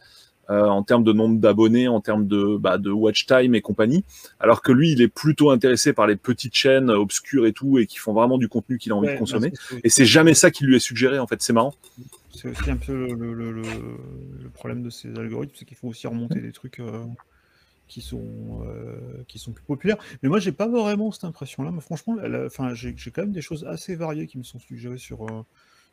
[0.50, 4.04] euh, en termes de nombre d'abonnés, en termes de, bah, de watch time et compagnie,
[4.38, 7.86] alors que lui, il est plutôt intéressé par les petites chaînes obscures et tout, et
[7.88, 9.54] qui font vraiment du contenu qu'il a envie Ouais, de consommer.
[9.86, 11.74] Et c'est jamais ça qui lui est suggéré, en fait, c'est marrant.
[12.36, 13.62] C'est aussi un peu le, le- le- le-
[14.44, 17.02] le problème de ces algorithmes, c'est qu'il faut aussi remonter des trucs euh,
[17.92, 19.98] qui sont euh, qui sont plus populaires.
[20.24, 21.72] Mais moi, j'ai pas vraiment cette impression-là.
[21.72, 24.60] Mais franchement, la- enfin, j'ai j'ai quand même des choses assez variées qui me sont
[24.60, 25.44] suggérées sur euh,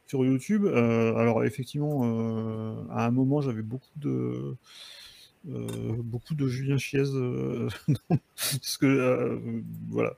[0.06, 0.64] sur YouTube.
[0.66, 2.02] Euh, alors effectivement,
[2.90, 4.56] à un moment, j'avais beaucoup de
[5.50, 5.68] euh,
[6.02, 7.68] beaucoup de Julien Chiez, euh,
[8.36, 9.38] parce que euh,
[9.88, 10.14] voilà,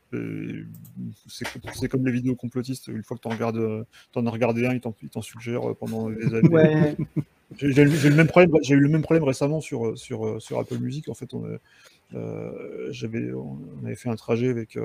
[1.28, 2.88] c'est comme les vidéos complotistes.
[2.88, 6.48] Une fois que regardes, euh, t'en as regardé un, il t'en suggère pendant des années.
[6.48, 6.96] Ouais,
[7.58, 8.14] J'ai eu le
[8.88, 9.24] même problème.
[9.24, 11.08] Récemment sur sur sur Apple Music.
[11.08, 12.52] En fait, on, a-
[12.90, 14.78] j'avais on avait fait un trajet avec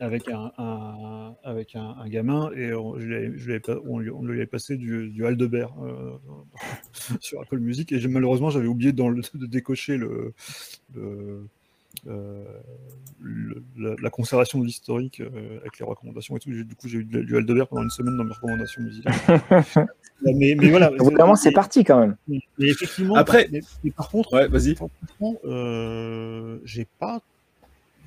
[0.00, 4.10] avec un, un- avec un, un gamin et on, je lui je pas- on, lui,
[4.10, 6.12] on lui avait passé du, du Aldebert euh,
[7.20, 10.32] sur Apple Music et malheureusement j'avais oublié dans le- de décocher le,
[10.94, 11.46] le-
[12.06, 12.44] euh,
[13.20, 16.50] le- la, la conservation de l'historique euh, avec les recommandations et tout.
[16.50, 19.14] Du coup, j'ai eu de- du Aldebert pendant une semaine dans mes recommandations musicales.
[20.22, 20.92] mais, mais voilà.
[20.92, 22.16] Moment, c'est parti quand même.
[22.28, 24.76] Mais effectivement, Après- par, mais, mais par contre, Ouais, vas-y.
[25.44, 27.20] euh, j'ai pas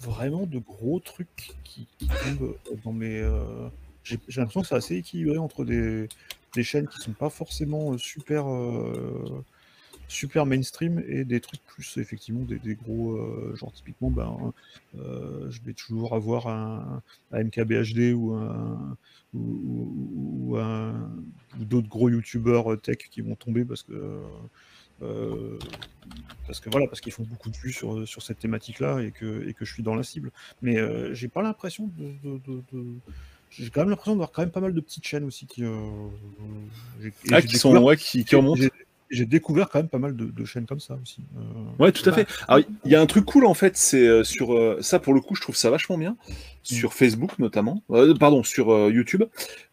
[0.01, 1.87] vraiment de gros trucs qui,
[2.23, 3.19] tombent dans mes.
[3.19, 3.69] euh,
[4.03, 6.09] j'ai l'impression que c'est assez équilibré entre des,
[6.63, 8.47] chaînes qui sont pas forcément euh, super.
[8.47, 9.43] euh,
[10.45, 14.53] mainstream et des trucs plus effectivement des, gros euh, genre typiquement ben
[14.95, 18.97] euh, je vais toujours avoir un, MKBHD ou un
[19.33, 20.57] ou, ou-
[21.55, 24.21] d'autres gros youtubeurs euh, tech qui vont tomber parce que
[25.01, 25.57] euh,
[26.47, 29.11] parce que voilà parce qu'ils font beaucoup de vues sur, sur cette thématique là et
[29.11, 30.31] que et que je suis dans la cible
[30.61, 32.95] mais euh, j'ai pas l'impression de, de- de- de-
[33.49, 35.63] j'ai quand même l'impression de voir quand même pas mal de petites chaînes aussi qui
[35.63, 35.71] euh,
[37.31, 38.61] Ah, qui sont, découvert- ouais, qui, qui remontent.
[39.09, 41.21] j'ai- découvert quand même pas mal de, de chaînes comme ça aussi.
[41.37, 41.41] Euh,
[41.83, 42.27] Ouais, tout à bah, fait.
[42.47, 45.19] Alors, il y a un truc cool en fait, c'est sur euh, ça pour le
[45.19, 46.15] coup, je trouve ça vachement bien
[46.63, 47.83] sur Facebook notamment.
[47.91, 49.23] Euh, pardon, sur euh, YouTube.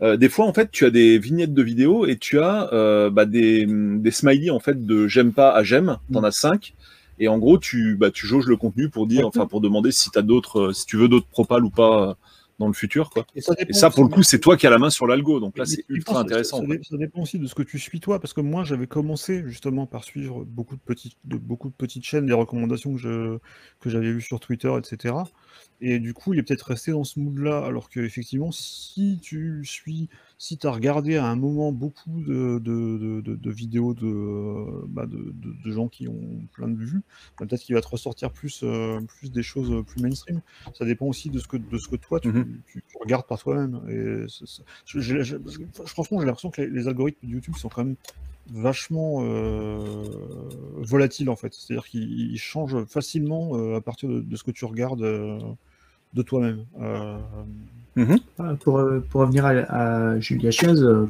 [0.02, 3.10] Euh, des fois, en fait, tu as des vignettes de vidéos et tu as euh,
[3.10, 5.98] bah, des, des smileys en fait de j'aime pas à j'aime.
[6.12, 6.74] T'en as cinq.
[7.20, 10.10] Et en gros, tu bah, tu jauges le contenu pour dire, enfin pour demander si
[10.10, 12.16] t'as d'autres, euh, si tu veux d'autres propals ou pas
[12.58, 13.10] dans le futur.
[13.10, 13.26] Quoi.
[13.34, 15.06] Et ça, dépend Et ça, pour le coup, c'est toi qui as la main sur
[15.06, 15.40] l'algo.
[15.40, 16.60] Donc là, c'est ultra intéressant.
[16.82, 19.86] Ça, dépend aussi de ce que tu suis toi, parce que moi j'avais commencé justement
[19.86, 23.38] par suivre beaucoup de petites, de beaucoup de petites chaînes, des recommandations que je
[23.80, 25.14] que j'avais vues sur Twitter, etc.
[25.80, 29.64] Et du coup, il est peut-être resté dans ce mood-là, alors que effectivement, si tu
[29.64, 33.92] suis, si tu as regardé à un moment beaucoup de, de, de- de- de vidéos
[33.92, 35.34] de, euh, bah, de,
[35.70, 37.02] gens qui ont plein de vues,
[37.38, 40.40] bah, peut-être qu'il va te ressortir plus, euh, plus des choses plus mainstream.
[40.74, 42.30] Ça dépend aussi de ce que, de ce que toi tu,
[42.66, 43.80] tu- tu regardes par toi-même.
[45.74, 47.96] Franchement, j'ai l'impression que les, les algorithmes de YouTube sont quand même
[48.50, 50.04] vachement euh,
[50.76, 51.52] volatiles en fait.
[51.52, 55.38] C'est-à-dire qu'ils ils changent facilement euh, à partir de, ce que tu regardes euh,
[56.14, 56.64] de toi-même.
[58.36, 61.06] Voilà, Pour, euh, pour revenir à, à Julia Chiez, euh,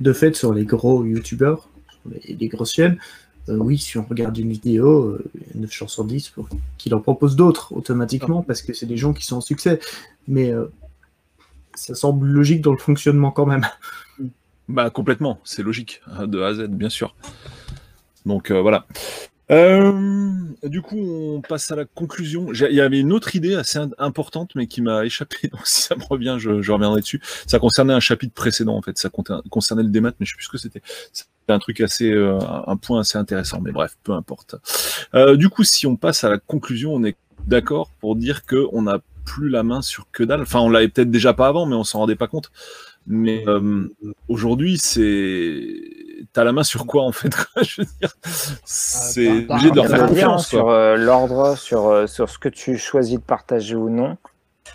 [0.00, 2.98] de fait, sur les gros youtubeurs, sur les, les grosses chaînes,
[3.48, 6.28] euh, oui, si on regarde une vidéo, euh, il y a 9 chances sur 10
[6.30, 6.48] pour
[6.78, 9.80] qu'il en propose d'autres automatiquement parce que c'est des gens qui sont en succès.
[10.28, 10.52] Mais
[11.74, 13.66] ça semble logique dans le fonctionnement quand même.
[14.68, 17.16] Bah complètement, c'est logique, hein, de A à Z, bien sûr.
[18.24, 18.86] Donc voilà.
[19.50, 20.30] Euh,
[20.62, 22.52] du coup, on passe à la conclusion.
[22.52, 25.48] Il y avait une autre idée assez importante, mais qui m'a échappé.
[25.48, 27.20] Donc, si ça me revient, je, reviendrai dessus.
[27.46, 28.98] Ça concernait un chapitre précédent, en fait.
[28.98, 29.10] Ça
[29.50, 30.82] concernait le démat, mais je sais plus ce que c'était.
[31.12, 33.60] C'était un truc assez, euh, un point assez intéressant.
[33.60, 34.54] Mais bref, peu importe.
[35.14, 38.68] Euh, du coup, si on passe à la conclusion, on est d'accord pour dire que
[38.72, 40.42] on n'a plus la main sur que dalle.
[40.42, 42.50] Enfin, on l'avait peut-être déjà pas avant, mais on s'en rendait pas compte.
[43.06, 43.88] Mais euh,
[44.28, 45.66] aujourd'hui, c'est
[46.32, 47.30] t'as la main sur quoi en fait
[47.62, 48.12] Je veux dire,
[48.64, 50.46] c'est bah, obligé de leur faire confiance.
[50.48, 50.74] sur quoi.
[50.74, 54.16] euh, l'ordre, sur, euh, sur ce que tu choisis de partager ou non.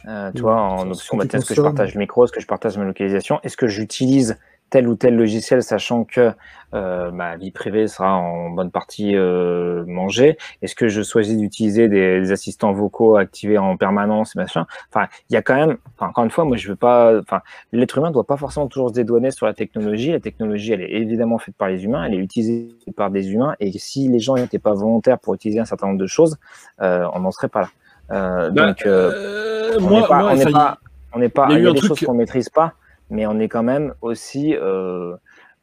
[0.08, 2.32] Euh, tu Oui, vois, en option, que bah, est-ce que je partage le micro, est-ce
[2.34, 4.38] que je partage ma localisation, est-ce que j'utilise
[4.70, 6.32] tel ou tel logiciel, sachant que
[6.74, 10.38] euh, ma vie privée sera en bonne partie euh, mangée.
[10.62, 14.66] Est-ce que je choisis d'utiliser des, des assistants vocaux activés en permanence, et machin?
[14.92, 15.78] Enfin, il y a quand même.
[15.96, 17.18] Enfin, encore une fois, moi, je veux pas.
[17.20, 20.12] Enfin, l'être humain ne doit pas forcément toujours se dédouaner sur la technologie.
[20.12, 23.56] La technologie, elle est évidemment faite par les humains, elle est utilisée par des humains,
[23.60, 26.38] et si les gens n'étaient pas volontaires pour utiliser un certain nombre de choses,
[26.82, 27.70] euh, on n'en serait pas là.
[28.12, 30.78] Euh, Bah, donc, euh, euh, on n'est pas, on n'est pas,
[31.14, 32.74] on n'est pas, il y a y des truc- choses qu'on maîtrise pas,
[33.10, 35.16] mais on est quand même aussi, euh,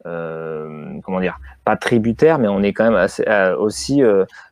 [0.05, 4.01] euh, comment dire, pas tributaire, mais on est quand même assez, euh, aussi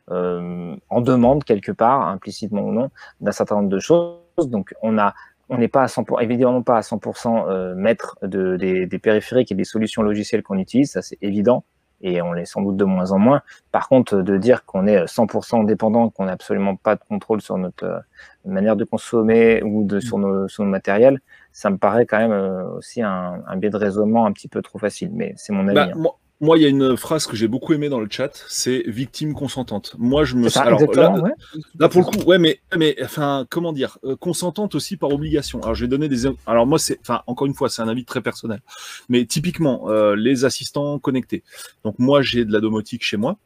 [0.08, 2.90] en demande quelque part, implicitement ou non,
[3.20, 4.18] d'un certain nombre de choses.
[4.38, 5.14] Donc, on a,
[5.48, 9.52] on n'est pas à 100%, évidemment pas à 100% euh, maître de, des, des périphériques
[9.52, 11.64] et des solutions logicielles qu'on utilise, ça c'est évident,
[12.04, 13.42] et on l'est sans doute de moins en moins.
[13.72, 17.56] Par contre, de dire qu'on est 100% dépendant, qu'on n'a absolument pas de contrôle sur
[17.56, 17.98] notre euh,
[18.44, 21.20] manière de consommer ou de, sur, nos, sur nos matériels,
[21.52, 24.60] ça me paraît quand même euh, aussi un, un biais de raisonnement un petit peu
[24.60, 25.74] trop facile, mais c'est mon avis.
[25.74, 25.96] bah, hein.
[25.96, 28.82] moi, moi, il y a une phrase que j'ai beaucoup aimée dans le chat, c'est
[28.86, 29.94] victime consentante.
[29.98, 31.30] Moi, je me ça, alors là, ouais.
[31.78, 35.60] Là pour le coup, ouais, mais mais enfin comment dire, euh, consentante aussi par obligation.
[35.62, 38.04] Alors je vais donner des, alors moi c'est, enfin encore une fois, c'est un avis
[38.04, 38.60] très personnel,
[39.08, 41.44] mais typiquement euh, les assistants connectés.
[41.84, 43.36] Donc moi j'ai de la domotique chez moi,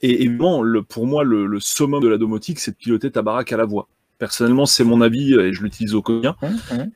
[0.00, 3.22] et évidemment le, pour moi le, le summum de la domotique c'est de piloter ta
[3.22, 3.88] baraque à la voix.
[4.18, 6.36] Personnellement, c'est mon avis et je l'utilise au quotidien.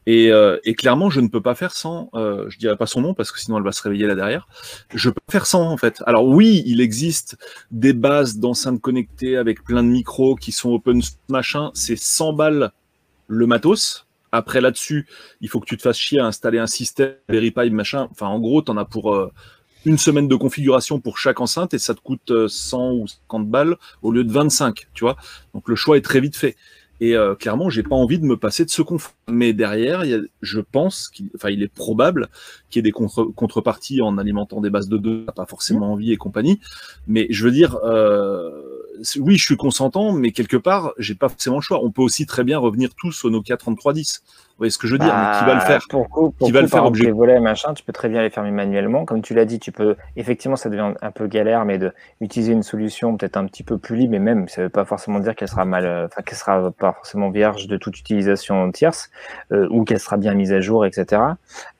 [0.07, 2.09] Et, euh, et clairement, je ne peux pas faire sans.
[2.15, 4.49] Euh, je dirais pas son nom parce que sinon elle va se réveiller là derrière.
[4.95, 6.03] Je peux faire sans en fait.
[6.07, 7.37] Alors oui, il existe
[7.71, 11.71] des bases d'enceintes connectées avec plein de micros qui sont open machin.
[11.75, 12.73] C'est 100 balles
[13.29, 14.07] le matos.
[14.33, 15.07] Après là-dessus,
[15.41, 18.09] il faut que tu te fasses chier à installer un système, Verify, machin.
[18.13, 19.31] Enfin, en gros, t'en as pour euh,
[19.85, 23.49] une semaine de configuration pour chaque enceinte et ça te coûte euh, 100 ou 50
[23.49, 25.17] balles au lieu de 25, tu vois.
[25.55, 26.57] Donc le choix est très vite fait.
[27.01, 29.15] Et euh, clairement, j'ai pas envie de me passer de ce confort.
[29.29, 32.29] Mais derrière, y a, je pense qu'il il est probable
[32.69, 36.13] qu'il y ait des contre contreparties en alimentant des bases de deux, pas forcément envie
[36.13, 36.61] et compagnie.
[37.07, 38.51] Mais je veux dire, euh,
[39.19, 41.83] oui, je suis consentant, mais quelque part, j'ai pas forcément le choix.
[41.83, 44.23] On peut aussi très bien revenir tous au Nokia 3310.
[44.27, 46.33] Vous voyez ce que je veux dire Mais qui va le Bah, faire Pour, coup,
[46.33, 48.51] pour Qui va le faire objet- Les volets, machin, tu peux très bien les fermer
[48.51, 49.07] manuellement.
[49.07, 49.97] Comme tu l'as dit, tu peux.
[50.17, 53.79] Effectivement, ça devient un peu galère, mais de utiliser une solution peut-être un petit peu
[53.79, 56.37] plus libre, mais même, ça veut pas forcément dire qu'elle sera mal, euh, enfin, qu'elle
[56.37, 59.09] sera pas forcément vierge de toute utilisation tierce,
[59.51, 61.23] euh, ou qu'elle sera bien mise à jour, etc.,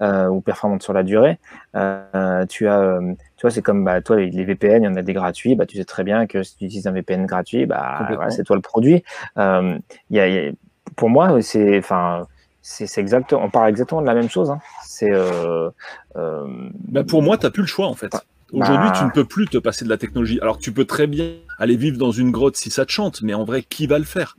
[0.01, 1.39] euh, ou performante sur la durée.
[1.77, 2.99] Euh, tu as,
[3.41, 5.55] tu vois, c'est comme bah, toi, les, les VPN, il y en a des gratuits.
[5.55, 8.45] Bah, tu sais très bien que si tu utilises un VPN gratuit, bah, voilà, c'est
[8.45, 9.03] toi le produit.
[9.39, 9.79] Euh,
[10.11, 10.53] y a, il y a-
[10.95, 12.27] pour moi, c'est, enfin,
[12.61, 14.51] c'est exact, on parle exactement de la même chose.
[14.51, 14.59] hein.
[14.85, 15.71] C'est euh,
[16.17, 18.15] euh, Ben, pour moi, tu n'as plus le choix en fait.
[18.53, 18.95] Aujourd'hui, Bah.
[18.99, 20.39] tu ne peux plus te passer de la technologie.
[20.43, 23.33] Alors, tu peux très bien aller vivre dans une grotte si ça te chante, mais
[23.33, 24.37] en vrai, qui va le faire?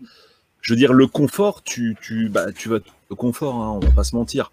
[0.62, 2.78] Je veux dire, le confort, tu, tu, bah, tu vas
[3.10, 4.52] le confort, hein, on va pas se mentir.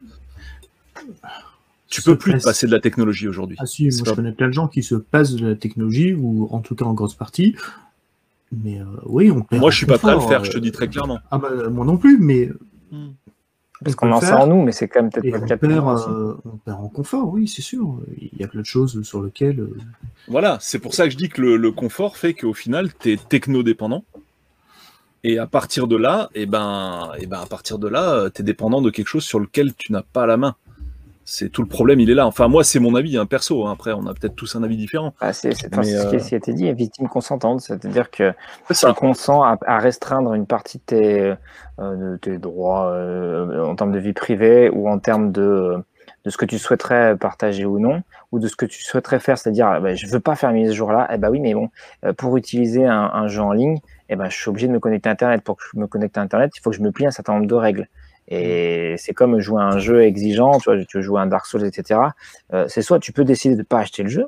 [1.88, 3.56] Tu peux plus te passe- passer de la technologie aujourd'hui.
[3.60, 6.14] Ah si, moi pas- je connais plein de gens qui se passent de la technologie,
[6.14, 7.56] ou en tout cas en grosse partie.
[8.52, 10.56] Mais euh, oui, on perd Moi, je suis pas prêt à le faire, je te
[10.58, 11.18] euh, dis très clairement.
[11.30, 12.50] Ah bah moi non plus, mais
[13.84, 15.56] Parce On qu'on en en nous, mais c'est quand même peut-être Et pas le cas
[16.10, 18.00] euh, on perd en confort, oui, c'est sûr.
[18.20, 19.60] Il y a plein de choses sur lesquelles.
[19.60, 19.76] euh,
[20.26, 23.12] Voilà, c'est pour ça que je dis que le, le confort fait qu'au final, tu
[23.12, 24.04] es techno-dépendant.
[25.24, 28.44] Et à partir de là, et ben, et ben à partir de là, tu es
[28.44, 30.54] dépendant de quelque chose sur lequel tu n'as pas la main.
[31.30, 32.26] C'est tout le problème, il est là.
[32.26, 33.66] Enfin, moi, c'est mon avis, hein, perso.
[33.66, 33.72] hein.
[33.72, 35.12] Après, on a peut-être tous un avis différent.
[35.20, 38.32] Ah, c'est enfin, ce qui euh, ce qui a été dit, victime consentante, c'est-à-dire que
[38.74, 41.34] tu consens à, à restreindre une partie de tes,
[41.80, 45.74] euh, de tes droits euh, en termes de vie privée ou en termes de,
[46.24, 48.00] de ce que tu souhaiterais partager ou non,
[48.32, 50.72] ou de ce que tu souhaiterais faire, c'est-à-dire ah, ben, je veux pas faire mes
[50.72, 51.68] jours là, eh ben oui, mais bon,
[52.16, 55.10] pour utiliser un, un jeu en ligne, eh ben, je suis obligé de me connecter
[55.10, 55.42] à Internet.
[55.42, 57.10] Pour que je me connecte à Internet, il faut que je me plie à un
[57.10, 57.86] certain nombre de règles.
[58.30, 61.46] Et c'est comme jouer à un jeu exigeant, tu vois, tu jouer à un Dark
[61.46, 62.00] Souls, etc.
[62.52, 64.26] Euh, c'est soit tu peux décider de ne pas acheter le jeu,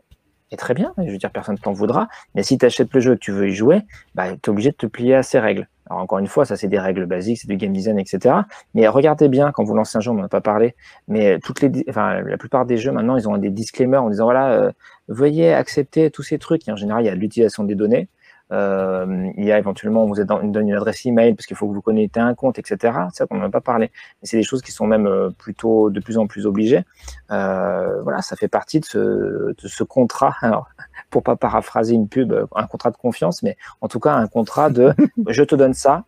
[0.53, 3.01] et très bien, je veux dire, personne ne t'en voudra, mais si tu achètes le
[3.01, 3.83] jeu et que tu veux y jouer,
[4.15, 5.69] bah, tu es obligé de te plier à ces règles.
[5.89, 8.37] Alors encore une fois, ça c'est des règles basiques, c'est du game design, etc.
[8.75, 10.75] Mais regardez bien, quand vous lancez un jeu, on n'en a pas parlé,
[11.09, 14.09] mais toutes les, di- enfin, la plupart des jeux maintenant, ils ont des disclaimers en
[14.09, 14.71] disant voilà, euh,
[15.09, 16.67] veuillez accepter tous ces trucs.
[16.69, 18.09] Et en général, il y a l'utilisation des données.
[18.53, 21.69] Euh, il y a éventuellement, on vous on donne une adresse email parce qu'il faut
[21.69, 22.77] que vous connectez un compte, etc.
[23.11, 23.91] C'est ça qu'on n'en a pas parlé.
[24.21, 26.85] Mais c'est des choses qui sont même euh, plutôt de plus en plus obligées.
[27.31, 30.35] Euh, voilà, ça fait partie de ce, de ce contrat.
[30.43, 30.69] Alors,
[31.11, 34.71] pour pas paraphraser une pub, un contrat de confiance, mais en tout cas un contrat
[34.71, 34.95] de
[35.29, 36.05] je te donne ça,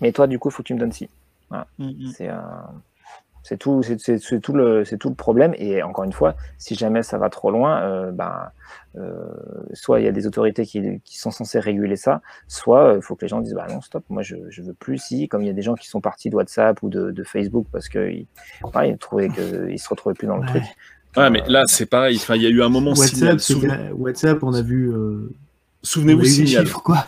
[0.00, 1.10] mais toi du coup il faut que tu me donnes ci.
[1.50, 2.36] Mm, C'est euh,
[3.48, 5.54] c'est tout, c'est c'est- c'est tout le c'est tout le problème.
[5.58, 8.50] Et encore une fois, si jamais ça va trop loin, euh, ben
[8.96, 9.24] euh,
[9.72, 13.14] soit il y a des autorités qui, qui sont censées réguler ça, soit il faut
[13.16, 15.46] que les gens disent bah non stop, moi je je veux plus si comme il
[15.46, 18.10] y a des gens qui sont partis de WhatsApp ou de, de Facebook parce que
[18.10, 18.26] ils,
[18.72, 20.46] pareil, ils trouvaient que ils se retrouvaient plus dans le Ouais.
[20.48, 20.64] truc.
[21.16, 22.16] Ouais, mais là, c'est pareil.
[22.16, 23.34] Enfin, il y a eu un moment signal.
[23.34, 24.90] WhatsApp, que- WhatsApp, on a vu.
[24.92, 25.34] euh, on
[25.82, 26.64] Souvenez-vous a eu des signal.
[26.66, 27.06] chiffres, quoi.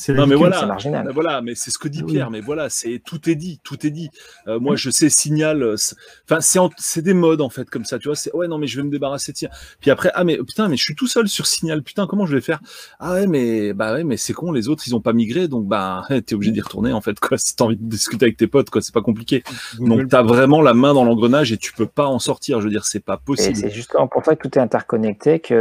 [0.00, 0.64] C'est Non, mais voilà.
[0.64, 1.06] Marginal.
[1.06, 2.12] Ben Voilà, mais c'est ce que dit Ah oui.
[2.12, 2.30] Pierre.
[2.30, 4.10] Mais voilà, c'est tout est dit, tout est dit.
[4.46, 5.60] Euh, moi, je sais Signal.
[5.60, 5.96] euh, c'est-
[6.30, 7.98] Enfin, c'est c'est des modes en fait comme ça.
[7.98, 9.48] Tu vois, c'est ouais, non, mais je vais me débarrasser de.
[9.80, 11.82] Puis après, ah mais putain, mais je suis tout seul sur Signal.
[11.82, 12.60] Putain, comment je vais faire?
[13.00, 14.52] Ah ouais, mais bah ouais, mais c'est con.
[14.52, 17.18] Les autres, ils ont pas migré, donc bah t'es obligé d'y retourner en fait.
[17.18, 19.42] Quoi, si t'as envie de discuter avec tes potes, quoi, c'est pas compliqué.
[19.80, 22.60] Donc t'as vraiment la main dans l'engrenage et tu peux pas en sortir.
[22.60, 23.56] Je veux dire, c'est pas Et possible.
[23.56, 25.54] c'est justement pour ça que tout est interconnecté, que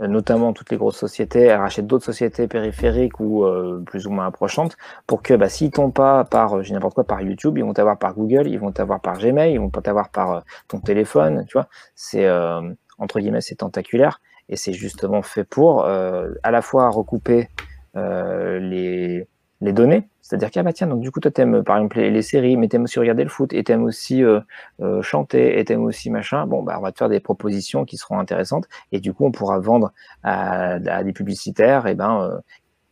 [0.00, 3.46] euh, notamment toutes les grosses sociétés rachètent d'autres sociétés périphériques ou
[3.86, 4.76] plus ou moins approchantes
[5.06, 7.72] pour que bah, s'ils tombent pas par, euh, j'ai n'importe quoi, par YouTube, ils vont
[7.72, 11.44] t'avoir par Google, ils vont t'avoir par Gmail, ils vont t'avoir par euh, ton téléphone,
[11.48, 11.68] tu vois.
[11.94, 12.60] C'est euh,
[12.98, 17.48] entre guillemets c'est tentaculaire et c'est justement fait pour euh, à la fois recouper
[17.96, 19.26] euh, les
[19.62, 22.56] les données, c'est-à-dire qu'à bah tiens donc du coup toi t'aimes par exemple les, séries,
[22.56, 24.40] mais t'aimes aussi regarder le foot et t'aimes aussi euh,
[24.80, 27.96] euh, chanter et t'aimes aussi machin, bon, bah, on va te faire des propositions qui
[27.96, 29.92] seront intéressantes et du coup, on pourra vendre
[30.24, 32.38] à, des publicitaires et ben, euh,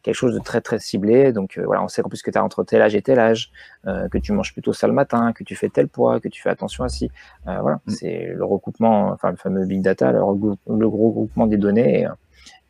[0.03, 1.33] quelque chose de très très ciblé.
[1.33, 3.19] Donc euh, voilà, on sait qu'en plus que tu as entre tel âge et tel
[3.19, 3.51] âge,
[3.87, 6.41] euh, que tu manges plutôt ça le matin, que tu fais tel poids, que tu
[6.43, 7.11] fais attention à ci.
[7.49, 7.91] Euh, voilà, Mm.
[7.91, 12.01] c'est le recoupement, enfin le fameux big data, le, le gros groupement des données.
[12.03, 12.07] Et,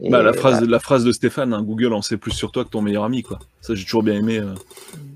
[0.03, 0.71] et Bah, la phrase, voilà.
[0.73, 3.23] la phrase de Stéphane, hein, Google en sait plus sur toi que ton meilleur ami,
[3.23, 3.39] quoi.
[3.61, 4.55] Ça, j'ai toujours bien aimé euh,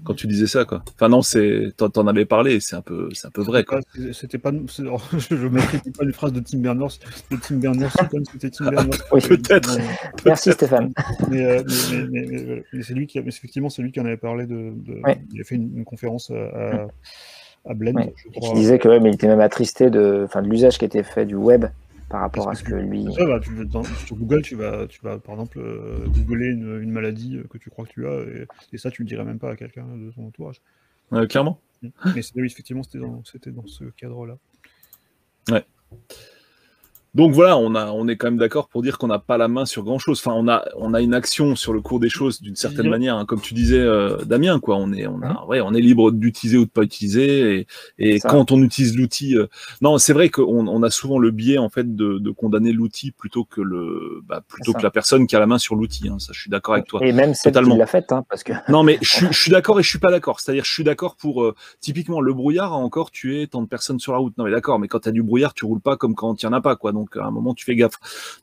[0.04, 0.82] quand tu disais ça, quoi.
[0.94, 3.80] Enfin non, c'est, t'en, avais parlé, c'est un peu, c'est un peu vrai, quoi.
[4.12, 6.98] C'était pas- je ne mettrai pas une phrase de Tim Berners,
[7.30, 8.98] de Tim Berners, comme c'était Tim Berners.
[9.12, 9.20] Oui.
[9.26, 9.78] Peut-être.
[10.26, 10.92] Merci Stéphane.
[11.30, 12.64] Mais, euh, mais, mais, mais, mais.
[12.72, 14.72] Mais c'est lui qui, mais effectivement, c'est lui qui en avait parlé de.
[14.76, 15.18] de- Ouais.
[15.32, 16.86] Il a fait une, une conférence à, à,
[17.70, 18.12] à Blend, Ouais.
[18.16, 18.50] je Et crois.
[18.50, 21.24] qui disait que même, il était même attristé de, enfin, de l'usage qui était fait
[21.24, 21.64] du web
[22.08, 23.04] par rapport à ce que que lui.
[23.12, 26.80] Ça, bah, tu, dans- sur Google, tu vas, tu vas par exemple euh, googler une,
[26.82, 29.24] une maladie euh, que tu crois que tu as, et, et ça, tu le dirais
[29.24, 30.60] même pas à quelqu'un de ton entourage.
[31.12, 31.60] Euh, clairement.
[32.14, 34.38] Mais c'est- oui, effectivement, c'était dans, c'était dans ce cadre-là.
[37.14, 39.46] Donc voilà, on, a, on est quand même d'accord pour dire qu'on n'a pas la
[39.46, 40.20] main sur grand chose.
[40.24, 43.16] Enfin, on a, on a une action sur le cours des choses d'une certaine manière,
[43.16, 44.76] hein, comme tu disais, euh, Damien, quoi.
[44.76, 47.66] On est, on a, ouais, on est libre d'utiliser ou de pas utiliser.
[47.98, 49.46] Et, quand on utilise l'outil, euh,
[49.80, 53.12] non, c'est vrai qu'on on a souvent le biais en fait de, de condamner l'outil
[53.12, 56.08] plutôt que le, bah, plutôt que la personne qui a la main sur l'outil.
[56.08, 56.18] hein.
[56.18, 57.00] Ça, je suis d'accord avec toi.
[57.04, 57.74] Et même celle Totalement.
[57.74, 59.88] qui l'a faite, hein, parce que Non, mais je, suis- je suis d'accord et je
[59.88, 60.40] suis pas d'accord.
[60.40, 64.00] C'est-à-dire, je suis d'accord pour euh, typiquement le brouillard a encore tué tant de personnes
[64.00, 64.36] sur la route.
[64.36, 66.46] Non, mais d'accord, mais quand tu as du brouillard, tu roules pas comme quand il
[66.46, 66.90] y en a pas, quoi.
[66.92, 67.94] Donc à un moment, tu fais gaffe.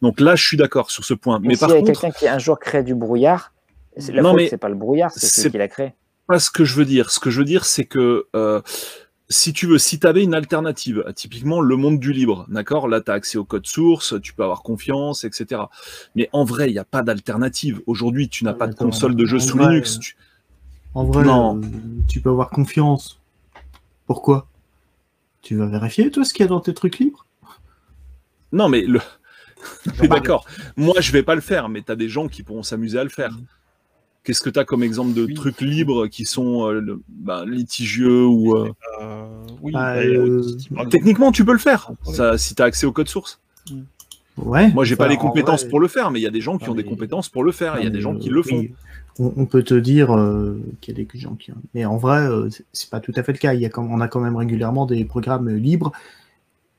[0.01, 1.39] Donc là, je suis d'accord sur ce point.
[1.39, 3.53] Mais Mais s'il par y a contre, quelqu'un qui un jour crée du brouillard,
[3.97, 5.93] c'est- la Non, faute, mais c'est pas le brouillard, c'est c'est- celui qui l'a créé.
[6.27, 7.11] pas ce que je veux dire.
[7.11, 8.61] Ce que je veux dire, c'est que euh,
[9.29, 12.87] si tu veux, si tu avais une alternative, typiquement le monde du libre, d'accord?
[12.87, 15.61] Là, tu as accès au code source, tu peux avoir confiance, etc.
[16.15, 17.81] Mais en vrai, il n'y a pas d'alternative.
[17.87, 19.99] Aujourd'hui, tu n'as pas de console de jeu sous vrai, Linux.
[19.99, 20.15] Tu-
[20.93, 21.57] En vrai, Non.
[21.57, 21.61] euh,
[22.09, 23.19] tu peux avoir confiance.
[24.05, 24.47] Pourquoi?
[25.41, 27.25] Tu vas vérifier, toi, ce qu'il y a dans tes trucs libres?
[28.51, 28.99] Non, mais le.
[30.09, 30.45] D'accord.
[30.75, 33.03] Moi, je vais pas le faire, mais tu as des gens qui pourront s'amuser à
[33.03, 33.37] le faire.
[34.23, 35.33] Qu'est-ce que tu as comme exemple de Oui.
[35.33, 38.71] trucs libres qui sont euh, le- bah, litigieux ou euh,
[39.01, 39.25] Euh,
[39.63, 40.43] oui, Bah, bah, euh,
[40.91, 43.39] techniquement tu peux le faire ça, si tu as accès au code source.
[44.37, 44.71] Ouais.
[44.73, 46.31] Moi j'ai pas Enfin, les en compétences vrai, pour le faire, mais il y a
[46.31, 47.77] des gens qui Ah, ont des compétences pour le faire.
[47.79, 48.59] Il y a des gens qui le font.
[48.59, 48.71] oui,
[49.17, 51.51] On, on peut te dire euh, qu'il y a des gens qui.
[51.73, 53.55] Mais en vrai, euh, c'est- pas tout à fait le cas.
[53.55, 55.91] Il y a comme, on a quand même régulièrement des programmes libres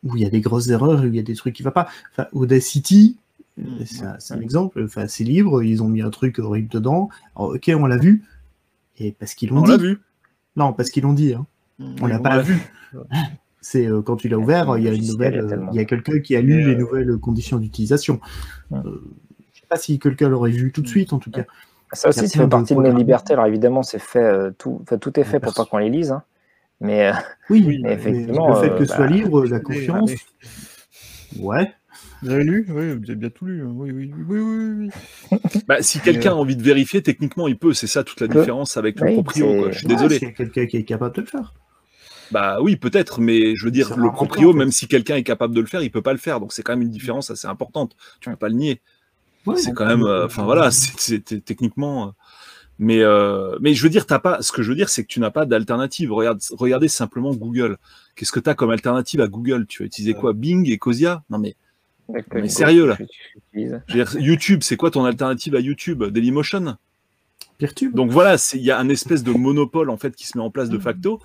[0.05, 1.69] où il y a des grosses erreurs, où il y a des trucs qui ne
[1.69, 1.89] vont pas.
[2.13, 3.17] Enfin, Audacity,
[3.59, 4.43] euh, Mm, c'est un, c'est un ouais.
[4.45, 4.83] exemple.
[4.85, 7.09] Enfin, c'est libre, ils ont mis un truc horrible dedans.
[7.37, 8.23] Alors, ok, on l'a vu.
[8.99, 9.71] Et parce qu'ils l'ont On dit.
[9.71, 10.01] l'a vu.
[10.57, 11.35] Non, parce qu'ils l'ont dit.
[11.35, 11.47] hein.
[12.01, 12.57] On l'a pas vu.
[13.61, 15.49] C'est euh, quand tu l'as ouvert, il y a une nouvelle, il y a euh,
[15.49, 15.71] tellement.
[15.73, 18.21] il y a quelqu'un qui a lu les euh, nouvelles conditions d'utilisation.
[18.73, 18.79] Euh,
[19.55, 20.91] je sais pas si quelqu'un l'aurait vu tout de Mm.
[20.91, 21.45] suite, en tout cas.
[21.93, 23.35] Ça aussi, ça fait partie de nos libertés.
[23.35, 26.11] Alors évidemment, c'est fait, euh, tout, enfin, tout est fait pour pas qu'on les lise.
[26.11, 26.23] hein.
[26.83, 27.13] Mais euh,
[27.51, 30.11] Oui, mais effectivement, le fait euh, que ce soit bah, libre, la confiance,
[31.37, 31.73] mais- ouais.
[32.23, 32.67] Vous avez lu?
[32.69, 33.63] Oui, vous avez bien tout lu.
[33.63, 33.73] hein.
[33.75, 34.91] Oui, oui, oui, oui,
[35.31, 35.39] oui.
[35.69, 37.73] Bah, si quelqu'un a envie de vérifier, techniquement il peut.
[37.75, 39.47] C'est ça toute la différence avec le Oui, proprio.
[39.51, 39.71] c'est- quoi.
[39.73, 40.17] Je suis Ouais, désolé.
[40.17, 41.53] A quelqu'un qui est capable de le faire.
[42.31, 45.55] Bah oui, peut-être, mais je veux dire, C'est le proprio, même si quelqu'un est capable
[45.55, 46.41] de le faire, il peut pas le faire.
[46.41, 47.95] Donc c'est quand même une différence assez importante.
[48.21, 48.81] Tu peux pas le nier.
[49.45, 52.15] Ouais, c'est quand même, euh, euh, enfin voilà, c'est c'est- c'est techniquement.
[52.83, 54.43] Mais euh, mais je veux dire, t'as pas.
[54.43, 56.13] Ce que je veux dire, c'est que tu n'as pas d'alternative.
[56.13, 57.79] Regarde, regardez simplement Google.
[58.17, 59.67] Qu'est-ce que tu as comme alternative à Google?
[59.69, 60.33] Tu vas utiliser quoi?
[60.33, 61.23] Bing et Cosia?
[61.31, 61.55] Non mais
[62.35, 62.99] Mais sérieux, là.
[63.55, 66.03] je veux dire, YouTube, c'est quoi ton alternative à YouTube?
[66.03, 66.77] Dailymotion?
[67.59, 67.95] Peertube.
[67.95, 70.51] Donc voilà, il y a un espèce de monopole en fait qui se met en
[70.51, 71.21] place de facto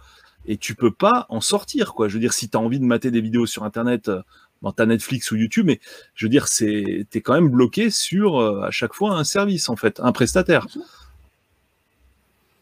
[0.45, 2.08] et tu peux pas en sortir quoi.
[2.08, 4.22] Je veux dire, si tu as envie de mater des vidéos sur internet, euh,
[4.61, 5.80] dans ta Netflix ou YouTube, mais
[6.14, 9.69] je veux dire, c'est t'es quand même bloqué sur euh, à chaque fois un service
[9.69, 10.68] en fait, un prestataire.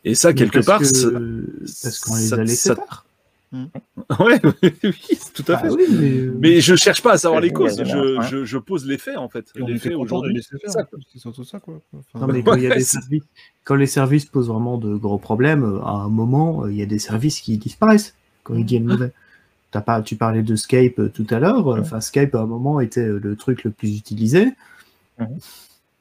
[0.06, 2.76] Et ça, Mais quelque parce part, que- c'est- Parce qu'on les ça- a laissés ça-
[2.76, 3.06] tard.
[4.20, 4.40] ouais,
[4.84, 4.94] oui,
[5.34, 5.70] tout à Ah fait.
[5.70, 8.28] oui, mais, euh, Mais je cherche pas à savoir les causes, je, ouais.
[8.30, 9.46] je, je pose les faits en fait.
[9.56, 10.44] Et les faits aujourd'hui.
[10.44, 10.70] ça, C'est
[11.46, 11.80] ça, quoi.
[11.94, 13.24] Enfin, Non, mais quand, y a des services,
[13.70, 17.00] les services posent vraiment de gros problèmes, à un moment, euh, il y a des
[17.00, 19.12] services qui disparaissent quand ils deviennent mauvais.
[19.72, 21.68] T'as pas, tu parlais de Skype euh, tout à l'heure.
[21.74, 24.48] euh, Enfin, Skype à un moment était le truc le plus utilisé.
[25.20, 25.28] Mhm.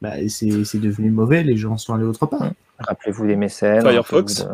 [0.03, 0.49] Bah, c'est
[0.81, 1.43] devenu mauvais.
[1.45, 2.51] Les gens sont allés autre part.
[2.79, 3.81] Rappelez-vous des mécènes.
[3.83, 4.43] Firefox.
[4.45, 4.49] de-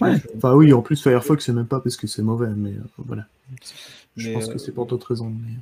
[0.00, 0.16] Ouais.
[0.36, 3.24] Enfin oui, en plus Firefox c'est même pas parce que c'est mauvais, mais euh, voilà.
[4.16, 5.30] Je Mais, pense euh, que c'est pour d'autres raisons.
[5.30, 5.52] Mais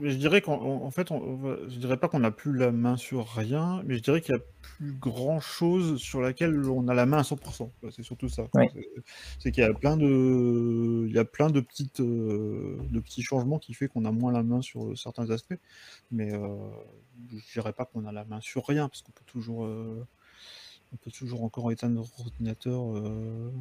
[0.00, 2.96] je dirais qu'en en en fait, on, je dirais pas qu'on n'a plus la main
[2.96, 6.94] sur rien, mais je dirais qu'il y a plus grand chose sur laquelle on a
[6.94, 7.72] la main à 100%.
[7.80, 7.90] quoi.
[7.90, 8.48] C'est surtout ça.
[8.54, 8.66] Oui.
[9.38, 13.22] C'est- qu'il y a plein de, il y a plein de petites, euh, de petits
[13.22, 15.58] changements qui fait qu'on a moins la main sur certains aspects.
[16.10, 16.70] Mais euh,
[17.30, 20.06] je dirais pas qu'on a la main sur rien parce qu'on peut toujours, euh,
[20.92, 22.96] on peut toujours encore éteindre notre ordinateur.
[22.96, 23.52] euh,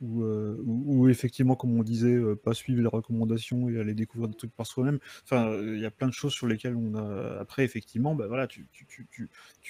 [0.00, 3.94] ou, euh, ou- ou effectivement, comme on disait, euh, pas suivre les recommandations et aller
[3.94, 4.98] découvrir des trucs par soi-même.
[5.24, 7.38] Enfin, il y a plein de choses sur lesquelles on a.
[7.40, 8.66] Après, effectivement, bah voilà, tu,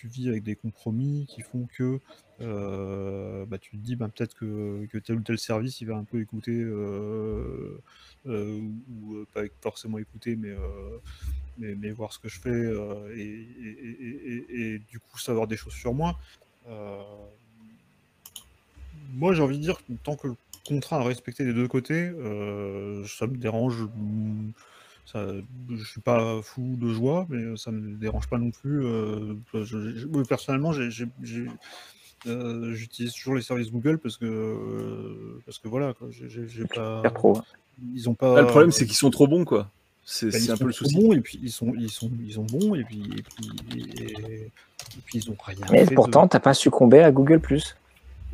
[0.04, 2.00] vis avec des compromis qui font que
[2.40, 6.04] euh, bah, tu te dis bah, peut-être que, tel ou tel service il va un
[6.04, 7.78] peu écouter euh,
[8.26, 12.74] ou pas forcément écouter, mais, voir ce que je fais
[13.16, 16.18] et du coup savoir des choses sur moi.
[19.05, 20.34] Euh, moi, j'ai envie de dire que tant que le
[20.66, 23.83] contrat à respecter des deux côtés, euh, ça me dérange.
[23.97, 24.50] mm,
[25.07, 25.26] Ça,
[25.70, 28.86] je suis pas fou de joie, mais ça me dérange pas non plus.
[28.86, 29.62] euh, je-
[29.97, 31.47] je- moi, personnellement, j'ai- j'ai- j'ai-
[32.26, 37.02] euh, j'utilise toujours les services Google parce que euh, parce que voilà, quoi, j'ai- pas.
[37.10, 37.39] Pro.
[37.94, 38.39] Ils ont pas.
[38.39, 39.70] Ah, le problème, c'est qu'ils sont trop bons, quoi.
[40.07, 40.94] C'est c'est ils un sont peu le souci.
[40.94, 44.33] bons et puis ils sont ils sont ils sont bons et puis et puis, et,
[44.47, 44.50] et
[45.05, 47.76] puis ils ont rien Mais fait de- pourtant, t'as pas succomé à Google Plus.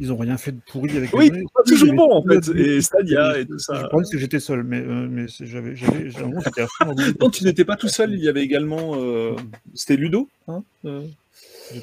[0.01, 2.49] Ils ont rien fait de pourri avec Oui, pas toujours bon, en fait.
[2.57, 3.85] Et Stadia et tout ça.
[3.89, 6.67] Problème, c'est que j'étais seul, mais, euh, mais j'avais, j'avais, j'étais.
[7.21, 8.15] Non, tu n'étais pas tout seul.
[8.15, 9.37] Il y avait également, euh,
[9.75, 10.29] c'était Ludo.
[10.49, 11.07] Hein euh,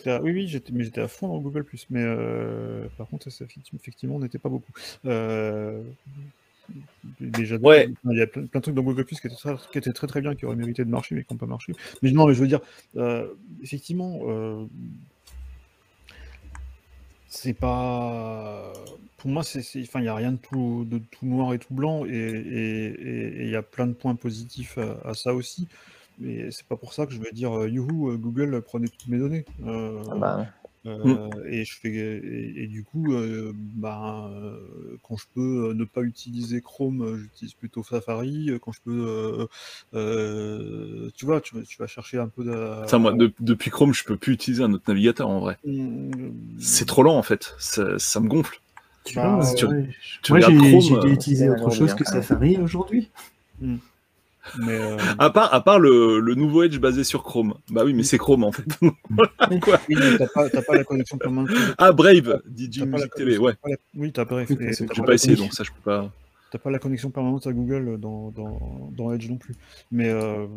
[0.07, 1.63] à- oui, oui, j'étais, mais j'étais à fond dans Google+.
[1.91, 4.71] Mais euh, par contre, ça, effectivement, on n'était pas beaucoup.
[7.21, 7.87] Déjà, Ouais.
[8.11, 10.07] il y a plein, plein de trucs dans Google+, qui étaient, très, qui étaient très
[10.07, 11.71] très bien, qui auraient mérité de marcher, mais qui n'ont pas marché.
[12.01, 12.59] Mais non, mais je veux dire,
[13.63, 14.67] effectivement,
[17.29, 18.73] c'est pas...
[19.17, 21.73] Pour moi, c'est, enfin, il n'y a rien de tout, de tout noir et tout
[21.73, 25.67] blanc, et il y a plein de points positifs à, à ça aussi.
[26.19, 29.07] Mais c'est pas pour ça que je vais dire euh, youhou, euh, Google prenez toutes
[29.07, 29.45] mes données.
[29.65, 30.47] Euh, Ah bah,
[30.87, 35.83] euh, et je fais et, et du coup, euh, ben, euh, quand je peux ne
[35.85, 38.51] pas utiliser Chrome, j'utilise plutôt Safari.
[38.61, 39.45] Quand je peux, euh,
[39.93, 42.97] euh, tu vois, tu, vas- tu vas chercher un peu de.
[42.97, 45.57] Moi, depuis Chrome, je peux plus utiliser un autre navigateur en vrai.
[45.65, 46.09] Mm,
[46.59, 47.55] C'est trop lent en fait.
[47.59, 48.59] Ça, ça me gonfle.
[49.05, 49.87] Tu Bah, vois, si tu- ouais.
[50.23, 52.03] tu Moi regardes j'ai c'est autre chose bien, que.
[52.03, 53.09] Safari aujourd'hui.
[54.59, 57.55] Mais, euh, À part, à part le, le nouveau Edge basé sur Chrome.
[57.69, 58.63] Bah oui, mais c'est Chrome en fait.
[59.61, 61.49] Quoi oui, t'as pas, t'as pas la connexion permanente.
[61.77, 63.53] Ah, Brave, DJ Music TV, connexion- ouais.
[63.65, 66.11] la- Oui, t'as t'as J'ai pas essayé, connexion- donc ça, je peux pas.
[66.51, 69.53] T'as pas la connexion permanente à Google dans, dans, dans Edge non plus.
[69.91, 70.47] Mais euh, euh,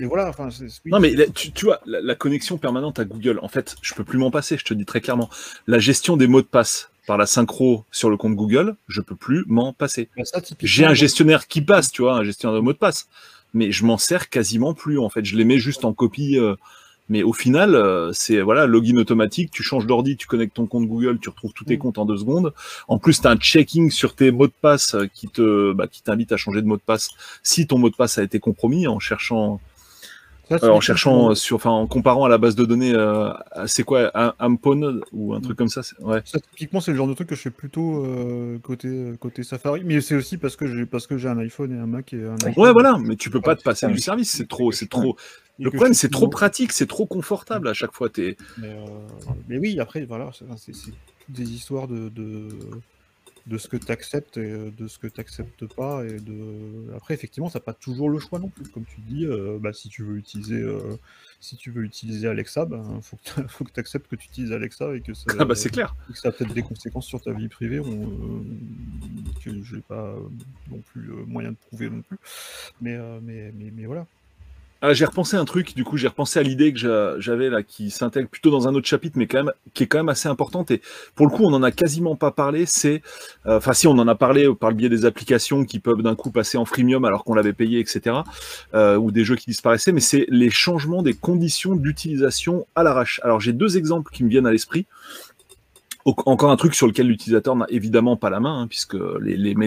[0.00, 3.40] et voilà, enfin, c'est, oui, Non, mais tu vois, la, la connexion permanente à Google,
[3.42, 5.28] en fait, je peux plus m'en passer, je te dis très clairement.
[5.66, 9.16] La gestion des mots de passe par la synchro sur le compte Google, je peux
[9.16, 10.08] plus m'en passer.
[10.16, 10.22] bah,
[10.62, 13.08] J'ai un gestionnaire qui passe, tu vois, un gestionnaire de mots de passe,
[13.52, 15.24] mais je m'en sers quasiment plus, en fait.
[15.24, 16.38] Je les mets juste en copie.
[16.38, 16.54] euh,
[17.08, 20.86] mais au final, euh, c'est voilà, login automatique, tu changes d'ordi, tu connectes ton compte
[20.86, 21.78] Google, tu retrouves tous tes Mm.
[21.80, 22.54] comptes en deux secondes.
[22.86, 25.88] En plus, tu as un checking sur tes mots de passe euh, qui te bah,
[25.88, 27.10] qui t'invite à changer de mot de passe
[27.42, 29.60] si ton mot de passe a été compromis en cherchant
[30.58, 33.30] ça, euh, en cherchant euh, sur, enfin, en comparant à la base de données, euh,
[33.66, 36.22] c'est quoi, un Ampon ou un truc comme ça, ouais.
[36.24, 39.82] Ça, typiquement, c'est le genre de truc que je fais plutôt euh, côté, côté Safari,
[39.84, 42.24] mais c'est aussi parce que j'ai parce que j'ai un iPhone et un Mac et
[42.24, 42.64] un iPhone.
[42.64, 45.16] Ouais, voilà, mais tu peux pas te passer du service, c'est trop, c'est trop.
[45.58, 48.08] Le problème, c'est trop pratique, c'est trop confortable à chaque fois.
[48.08, 48.76] T'es, Mais,
[49.48, 50.72] mais oui, après, voilà, c'est
[51.28, 52.48] des histoires de, de,
[53.50, 56.04] de ce que tu acceptes et euh, de ce que tu n'acceptes pas.
[56.04, 56.94] Et de...
[56.96, 58.64] Après, effectivement, n'as pas toujours le choix non plus.
[58.68, 60.62] Comme tu dis, euh, bah, si tu veux utiliser.
[60.62, 60.96] euh,
[61.40, 63.02] si tu veux utiliser Alexa, il
[63.48, 65.96] faut que tu acceptes que tu utilises Alexa et que ça, ah bah c'est clair.
[66.08, 68.42] et que ça a peut-être des conséquences sur ta vie privée on, euh,
[69.42, 70.20] que j'ai pas euh,
[70.70, 72.18] non plus moyen de prouver non plus.
[72.80, 74.06] Mais, mais, mais, mais voilà.
[74.82, 77.62] Ah, j'ai repensé un truc, du coup, j'ai repensé à l'idée que j'a- j'avais là,
[77.62, 80.26] qui s'intègre plutôt dans un autre chapitre, mais quand même, qui est quand même assez
[80.26, 80.70] importante.
[80.70, 80.80] Et
[81.14, 82.64] pour le coup, on en a quasiment pas parlé.
[82.64, 83.02] C'est,
[83.44, 86.14] euh, enfin, si on en a parlé par le biais des applications qui peuvent d'un
[86.14, 88.24] coup passer en freemium alors qu'on l'avait payé, etc.,
[88.72, 89.92] euh, ou des jeux qui disparaissaient.
[89.92, 93.20] Mais c'est les changements des conditions d'utilisation à l'arrache.
[93.22, 94.86] Alors, j'ai deux exemples qui me viennent à l'esprit.
[96.04, 99.66] Encore un truc sur lequel l'utilisateur n'a évidemment pas la main, hein, puisque les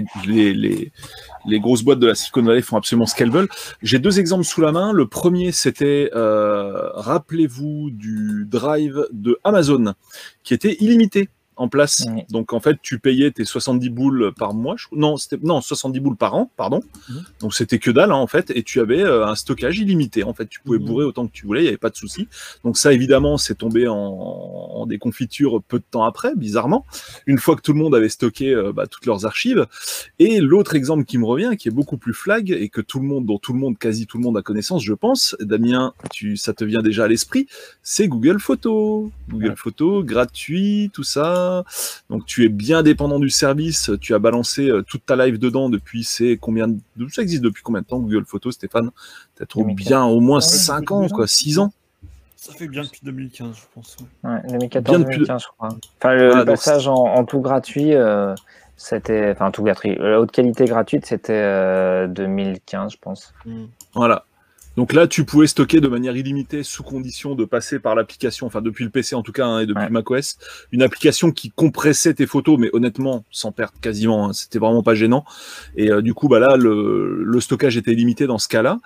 [1.60, 3.50] grosses boîtes de la Silicon Valley font absolument ce qu'elles veulent.
[3.82, 4.94] J'ai deux exemples sous la main.
[4.94, 9.94] Le premier, c'était, euh, rappelez-vous du drive de Amazon,
[10.44, 12.06] qui était illimité en place.
[12.30, 14.76] Donc en fait, tu payais tes 70 boules par mois.
[14.78, 16.82] je- Non, c'était non 70 boules par an, pardon.
[17.10, 17.24] Mhm.
[17.42, 20.24] Donc c'était que dalle hein, en fait, et tu avais euh, un stockage illimité.
[20.24, 20.86] En fait, tu pouvais Mhm.
[20.86, 22.28] bourrer autant que tu voulais, il n'y avait pas de souci.
[22.64, 26.86] Donc ça, évidemment, c'est tombé en, en déconfiture peu de temps après, bizarrement.
[27.28, 29.66] Une fois que tout le monde avait stocké euh, bah, toutes leurs archives.
[30.20, 33.06] Et l'autre exemple qui me revient, qui est beaucoup plus flag et que tout le
[33.06, 35.36] monde, dont tout le monde, quasi tout le monde a connaissance, je pense.
[35.40, 37.48] Damien, tu, ça te vient déjà à l'esprit,
[37.82, 39.10] c'est Google Photos.
[39.30, 39.54] Google.
[39.56, 41.43] Photos, gratuit, tout ça.
[42.10, 43.92] Donc tu es bien dépendant du service.
[44.02, 46.78] Tu as balancé euh, toute ta live dedans depuis c'est combien de...
[47.10, 48.92] ça existe depuis combien de temps Google Photos, Stéphane?
[49.36, 49.88] Peut-être au 2015.
[49.88, 51.16] bien au moins Ouais, 5 depuis ans, 2015.
[51.16, 51.74] quoi, 6 ans?
[52.36, 53.96] Ça fait bien depuis 2015, je pense.
[54.24, 54.30] ouais.
[54.30, 54.68] Ouais, Bien
[55.00, 55.70] 2014-2015, je crois.
[56.00, 58.36] Enfin, le, Ah, le passage en, en tout gratuit, euh,
[58.76, 59.32] c'était.
[59.32, 59.96] Enfin, tout gratuit.
[59.98, 63.34] La haute qualité gratuite, c'était euh, 2015, je pense.
[63.46, 63.64] Mm.
[63.94, 64.26] Voilà.
[64.76, 68.62] Donc là, tu pouvais stocker de manière illimitée, sous condition de passer par l'application, enfin
[68.62, 69.90] depuis le PC en tout cas, hein, et depuis Ouais.
[69.90, 70.38] macOS,
[70.72, 74.96] une application qui compressait tes photos, mais honnêtement, sans perte quasiment, hein, c'était vraiment pas
[74.96, 75.26] gênant.
[75.76, 78.80] Et euh, du coup, bah là, le, le stockage était limité dans ce cas-là.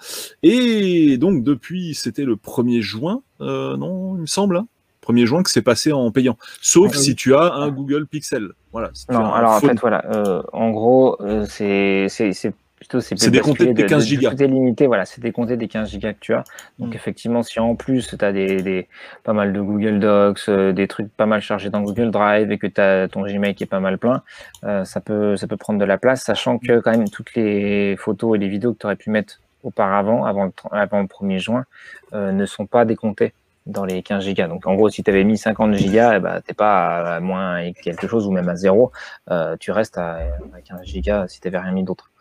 [0.43, 4.67] Et donc depuis, c'était le 1er juin, euh, non, il me semble, hein,
[5.07, 6.37] 1er juin que c'est passé en payant.
[6.61, 8.49] Sauf si tu as un Google Pixel.
[8.73, 8.89] Voilà.
[8.93, 10.03] Si Non, alors en fait, voilà.
[10.13, 13.01] euh, en gros, euh, c'est c'est- c'est plutôt.
[13.01, 14.31] C'est décompté de tes 15 gigas.
[14.31, 15.05] Tout est limité, voilà.
[15.05, 16.43] C'est décompté des 15 gigas que tu as.
[16.79, 16.95] Donc Mm.
[16.95, 18.87] effectivement, si en plus tu as des, des,
[19.23, 22.57] pas mal de Google Docs, euh, des trucs pas mal chargés dans Google Drive et
[22.57, 24.23] que tu as ton Gmail qui est pas mal plein,
[24.63, 27.95] euh, ça, peut, ça peut prendre de la place, sachant que quand même toutes les
[27.97, 31.39] photos et les vidéos que tu aurais pu mettre auparavant, avant le, avant le 1er
[31.39, 31.65] juin,
[32.13, 33.33] euh, ne sont pas décomptées
[33.67, 34.47] dans les 15 gigas.
[34.47, 37.71] Donc en gros, si tu avais mis 50 gigas, eh ben, t'es pas à moins
[37.73, 38.91] quelque chose ou même à zéro,
[39.31, 40.15] euh, tu restes à,
[40.53, 42.11] à 15 gigas si tu n'avais rien mis d'autre.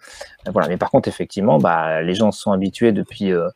[0.47, 0.68] Euh, Voilà.
[0.68, 3.49] Mais par contre, effectivement, bah, les gens sont habitués depuis euh,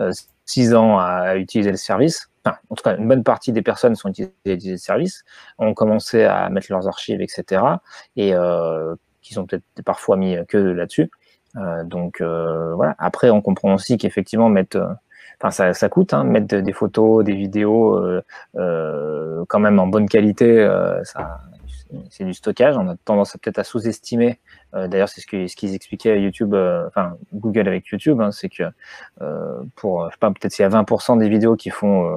[0.00, 0.12] euh,
[0.46, 2.28] 6 ans à utiliser le service.
[2.44, 5.24] Enfin, en tout cas, une bonne partie des personnes sont utilisées le service,
[5.58, 7.62] ont commencé à mettre leurs archives, etc.
[8.16, 11.10] Et euh, qui sont peut-être parfois mis que là-dessus.
[11.56, 12.94] Euh, donc euh, voilà.
[12.98, 14.88] Après, on comprend aussi qu'effectivement, mettre euh,
[15.40, 18.22] Enfin, ça, ça coûte, hein, mettre des photos, des vidéos, euh,
[18.56, 21.40] euh, quand même en bonne qualité, euh, ça,
[22.10, 22.76] c'est du stockage.
[22.76, 24.40] On a tendance à peut-être à sous-estimer.
[24.72, 28.62] D'ailleurs, c'est ce qu'ils expliquaient à YouTube, enfin Google avec YouTube, hein, c'est que
[29.76, 32.10] pour, je sais pas, peut-être s'il y a 20% des vidéos qui font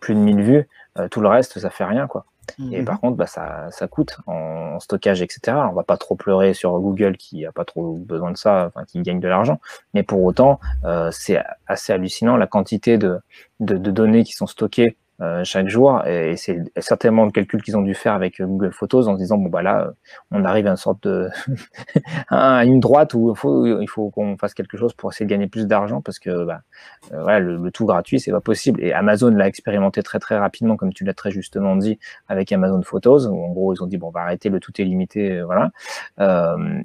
[0.00, 0.68] plus de 1000 vues,
[1.12, 2.26] tout le reste, ça fait rien, quoi.
[2.70, 2.84] Et Mhm.
[2.84, 5.58] par contre, bah, ça, ça coûte en stockage, etc.
[5.60, 8.66] Alors, on va pas trop pleurer sur Google qui a pas trop besoin de ça,
[8.66, 9.60] enfin, qui gagne de l'argent.
[9.94, 13.18] Mais pour autant, euh, c'est assez hallucinant la quantité de,
[13.60, 14.96] de, de données qui sont stockées
[15.44, 16.04] chaque jour.
[16.06, 19.18] Et c'est certainement le calcul qu'ils ont dû faire avec euh, Google Photos en se
[19.18, 19.92] disant bon bah là,
[20.30, 21.28] on arrive à une sorte de
[22.28, 23.34] à une droite où
[23.80, 26.60] il faut qu'on fasse quelque chose pour essayer de gagner plus d'argent parce que bah,
[27.12, 28.82] euh, voilà, le, tout gratuit c'est pas possible.
[28.82, 32.82] Et Amazon l'a expérimenté très très rapidement comme tu l'as très justement dit avec Amazon
[32.82, 35.42] Photos où en gros ils ont dit bon on va arrêter le tout est limité
[35.42, 35.70] voilà.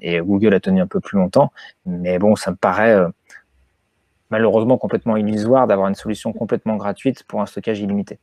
[0.02, 1.52] et Google a tenu un peu plus longtemps,
[1.86, 2.98] mais bon ça me paraît
[4.30, 8.20] malheureusement complètement illusoire d'avoir une solution complètement gratuite pour un stockage illimité.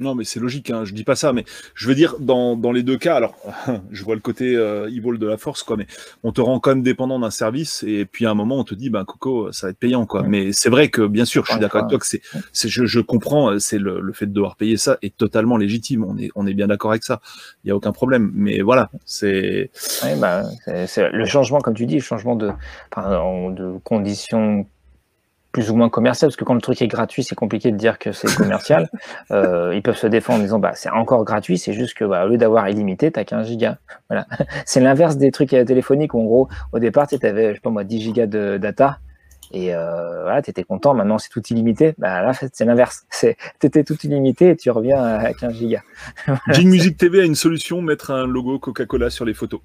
[0.00, 2.72] Non, mais c'est logique, hein, je dis pas ça, mais je veux dire, dans, dans
[2.72, 3.34] les deux cas, alors,
[3.90, 5.86] je vois le côté euh, evil de la force, quoi, mais
[6.22, 8.74] on te rend quand même dépendant d'un service, et puis à un moment, on te
[8.74, 10.22] dit, ben, Coco, ça va être payant, quoi.
[10.22, 12.22] Mais c'est vrai que, bien sûr, je suis d'accord avec toi que c'est,
[12.68, 16.16] je, je comprends, c'est le, le, fait de devoir payer ça est totalement légitime, on
[16.16, 17.20] est, on est bien d'accord avec ça,
[17.62, 19.70] il n'y a aucun problème, mais voilà, c'est.
[20.02, 20.44] Oui, bah,
[20.86, 22.52] c'est, le changement, comme tu dis, le changement de,
[22.96, 24.64] de conditions
[25.52, 27.98] plus ou moins commercial, parce que quand le truc est gratuit, c'est compliqué de dire
[27.98, 28.88] que c'est commercial.
[29.32, 32.24] euh, ils peuvent se défendre en disant bah c'est encore gratuit, c'est juste que bah,
[32.24, 33.78] au lieu d'avoir illimité, t'as 15 gigas.
[34.08, 34.26] Voilà.
[34.64, 37.70] c'est l'inverse des trucs téléphoniques où en gros, au départ, tu avais, je sais pas
[37.70, 38.98] moi, 10 gigas de data.
[39.52, 41.94] Et euh, voilà, tu étais content, maintenant c'est tout illimité.
[41.98, 43.04] Bah là, c'est l'inverse.
[43.60, 45.82] Tu étais tout illimité et tu reviens à 15 gigas.
[46.26, 49.60] voilà, Music TV a une solution, mettre un logo Coca-Cola sur les photos.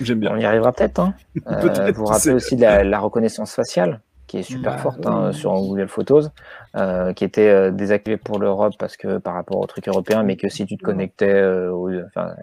[0.00, 0.30] J'aime bien.
[0.32, 1.00] On y arrivera peut-être.
[1.00, 1.14] Hein.
[1.48, 5.04] Euh, vous vous rappelez aussi de la, la reconnaissance faciale qui est super bah, forte
[5.06, 6.30] hein, sur Google Photos,
[6.78, 10.36] euh, qui était euh, désactivée pour l'Europe parce que par rapport au truc européen, mais
[10.36, 12.36] que si tu te connectais euh, au, enfin,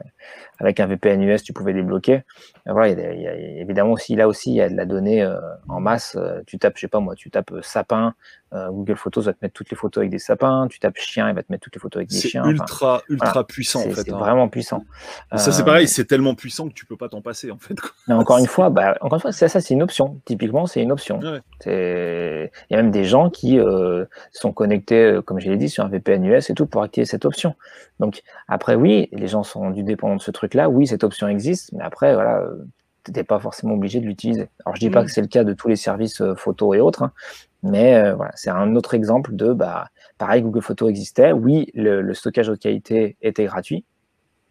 [0.59, 2.23] avec un VPN US, tu pouvais débloquer.
[2.65, 4.75] Voilà, il y a, il y a, évidemment aussi là aussi il y a de
[4.75, 5.25] la donnée
[5.69, 6.17] en masse.
[6.47, 8.13] tu tapes, je sais pas moi, tu tapes sapin,
[8.53, 10.67] Google Photos va te mettre toutes les photos avec des sapins.
[10.69, 12.43] Tu tapes chien, il va te mettre toutes les photos avec des chiens.
[12.43, 14.03] C'est ultra enfin, ultra voilà, puissant en fait.
[14.03, 14.17] C'est hein.
[14.17, 14.83] vraiment puissant.
[15.33, 17.79] Et ça c'est pareil, c'est tellement puissant que tu peux pas t'en passer en fait.
[17.79, 17.91] Quoi.
[18.07, 20.21] Mais encore une fois, bah, encore une fois, ça, ça c'est une option.
[20.25, 21.19] Typiquement, c'est une option.
[21.19, 21.41] Ouais.
[21.65, 23.59] Il y a même des gens qui
[24.31, 27.25] sont connectés, comme je l'ai dit, sur un VPN US et tout pour activer cette
[27.25, 27.55] option.
[27.99, 30.69] Donc après, oui, les gens sont rendus dépendants de ce truc-là.
[30.69, 32.43] Oui, cette option existe, mais après, voilà,
[33.05, 34.49] tu n'es pas forcément obligé de l'utiliser.
[34.65, 34.93] Alors je dis mmh.
[34.93, 37.11] pas que c'est le cas de tous les services euh, photos et autres, hein,
[37.63, 41.31] mais euh, voilà, c'est un autre exemple de, bah, pareil, Google Photos existait.
[41.31, 43.85] Oui, le, le stockage haute qualité était gratuit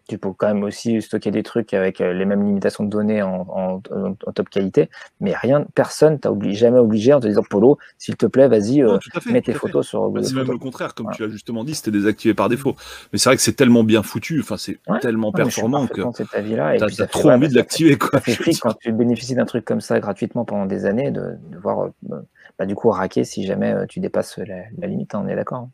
[0.08, 3.22] tu peux quand même aussi stocker des trucs avec euh, les mêmes limitations de données
[3.22, 7.42] en, en, en top qualité, mais rien, personne t'a obligé, jamais obligé en te disant
[7.48, 10.24] Polo, s'il te plaît, vas-y, euh, mets tes photos sur Google.
[10.24, 12.74] C'est même le contraire, comme tu as justement dit, c'était désactivé par défaut.
[13.12, 15.00] Mais c'est vrai que c'est tellement bien foutu, enfin c'est ouais.
[15.00, 17.96] tellement ouais, performant que tu as, trop envie de l'activer.
[17.96, 22.20] Quand tu bénéficies d'un truc comme ça gratuitement pendant des années, de, de voir euh,
[22.58, 25.60] bah, du coup raquer si jamais tu dépasses la, la limite, hein, on est d'accord.
[25.60, 25.70] Hein.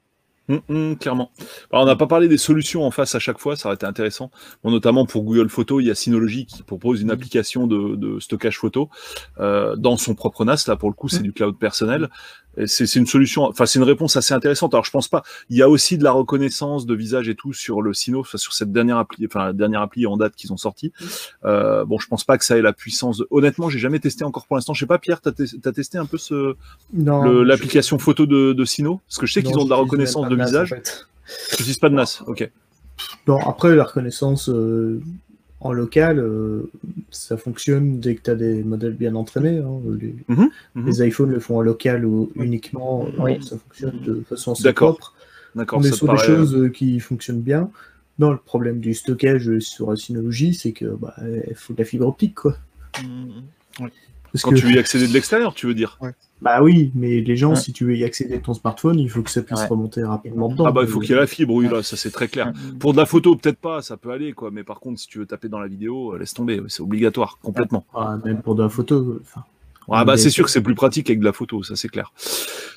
[0.50, 1.30] Mmh, mmh, clairement.
[1.70, 3.86] Alors, on n'a pas parlé des solutions en face à chaque fois, ça aurait été
[3.86, 4.32] intéressant.
[4.64, 8.18] Bon, notamment pour Google Photos, il y a Synology qui propose une application de, de
[8.18, 8.90] stockage photo
[9.38, 10.64] euh, dans son propre NAS.
[10.66, 12.08] Là, pour le coup, c'est du cloud personnel.
[12.66, 14.74] C'est une solution, enfin, c'est une réponse assez intéressante.
[14.74, 15.22] Alors, je pense pas.
[15.50, 18.38] Il y a aussi de la reconnaissance de visage et tout sur le Sino, enfin,
[18.38, 20.92] sur cette dernière appli, enfin, la dernière appli en date qu'ils ont sorti.
[21.44, 23.18] Euh, bon, je pense pas que ça ait la puissance.
[23.18, 23.26] De...
[23.30, 24.74] Honnêtement, j'ai jamais testé encore pour l'instant.
[24.74, 26.56] Je sais pas, Pierre, t'as as testé un peu ce
[26.92, 28.02] l'application je...
[28.02, 29.00] photo de, de Sino?
[29.06, 30.72] Parce que je sais qu'ils ont de la reconnaissance de visage.
[30.72, 31.06] En fait.
[31.50, 32.50] Je n'utilise pas de NAS, ok.
[33.26, 35.00] Non, après, la reconnaissance euh,
[35.60, 36.70] en local, euh,
[37.10, 39.58] ça fonctionne dès que tu as des modèles bien entraînés.
[39.58, 39.80] Hein.
[40.00, 40.86] Les, mm -hmm, mm -hmm.
[40.86, 43.42] les, iPhones le font en local ou uniquement, oui.
[43.42, 45.14] ça fonctionne de façon assez propre.
[45.54, 46.18] On est sur paraît...
[46.18, 47.70] des choses euh, qui fonctionnent bien.
[48.18, 51.14] Non, le problème du stockage sur Synology, c'est que bah,
[51.50, 52.54] il faut de la fibre optique, quoi.
[53.02, 53.86] Mm
[54.42, 54.56] Quand que...
[54.56, 56.12] tu veux y accéder de l'extérieur, tu veux dire ouais.
[56.42, 57.56] Bah oui, mais les gens, ouais.
[57.56, 59.66] si tu veux y accéder de ton smartphone, il faut que ça puisse ouais.
[59.66, 60.64] remonter rapidement dedans.
[60.66, 62.52] Ah bah il faut qu'il y ait la fibre, oui, là, ça c'est très clair.
[62.78, 64.50] Pour de la photo, peut-être pas, ça peut aller, quoi.
[64.50, 67.84] Mais par contre, si tu veux taper dans la vidéo, laisse tomber, c'est obligatoire, complètement.
[67.94, 69.44] Ah, même pour de la photo, enfin.
[69.90, 72.12] Ah bah c'est sûr que c'est plus pratique avec de la photo, ça c'est clair.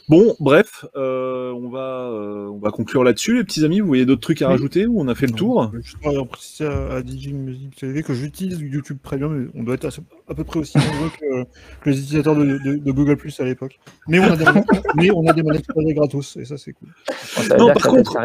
[0.09, 3.79] Bon, bref, euh, on va euh, on va conclure là-dessus, les petits amis.
[3.79, 5.71] Vous voyez d'autres trucs à rajouter ou on a fait le tour?
[5.81, 9.75] Je voudrais préciser à, à DJ Music TV que j'utilise YouTube Premium, mais on doit
[9.75, 9.89] être à,
[10.29, 11.43] à peu près aussi nombreux que,
[11.81, 13.79] que, les utilisateurs de, de, de Google Plus à l'époque.
[14.07, 14.45] Mais on a des
[14.95, 16.89] mais on a des manettes gratos et ça c'est cool.
[17.49, 18.17] Bon, non, par contre.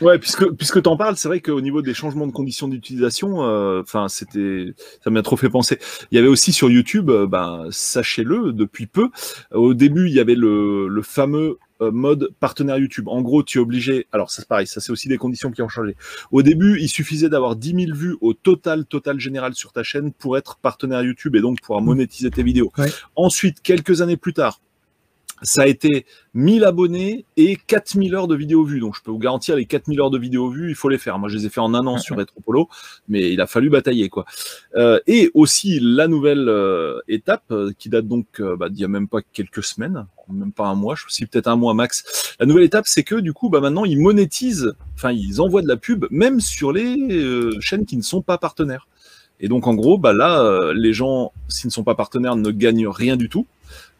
[0.00, 3.38] Ouais, puisque puisque t'en parles, c'est vrai qu'au niveau des changements de conditions d'utilisation,
[3.80, 5.78] enfin euh, c'était, ça m'a trop fait penser.
[6.10, 9.10] Il y avait aussi sur YouTube, euh, ben sachez-le, depuis peu,
[9.52, 13.08] au début il y avait le, le fameux euh, mode partenaire YouTube.
[13.08, 14.06] En gros, tu es obligé.
[14.12, 15.96] Alors ça c'est pareil, ça c'est aussi des conditions qui ont changé.
[16.30, 20.12] Au début, il suffisait d'avoir 10 000 vues au total total général sur ta chaîne
[20.12, 22.72] pour être partenaire YouTube et donc pouvoir monétiser tes vidéos.
[22.78, 22.90] Ouais.
[23.14, 24.60] Ensuite, quelques années plus tard
[25.42, 28.80] ça a été 1000 abonnés et 4000 heures de vidéos vues.
[28.80, 31.18] Donc je peux vous garantir, les 4000 heures de vidéos vues, il faut les faire.
[31.18, 32.68] Moi, je les ai fait en un an sur Retropolo,
[33.08, 34.08] mais il a fallu batailler.
[34.08, 34.24] quoi.
[34.76, 38.88] Euh, et aussi, la nouvelle euh, étape, euh, qui date donc bah, d'il y a
[38.88, 42.34] même pas quelques semaines, même pas un mois, je sais peut-être un mois max.
[42.40, 45.68] La nouvelle étape, c'est que du coup, bah, maintenant, ils monétisent, enfin, ils envoient de
[45.68, 48.88] la pub, même sur les euh, chaînes qui ne sont pas partenaires.
[49.40, 52.50] Et donc, en gros, bah, là, euh, les gens, s'ils ne sont pas partenaires, ne
[52.50, 53.46] gagnent rien du tout.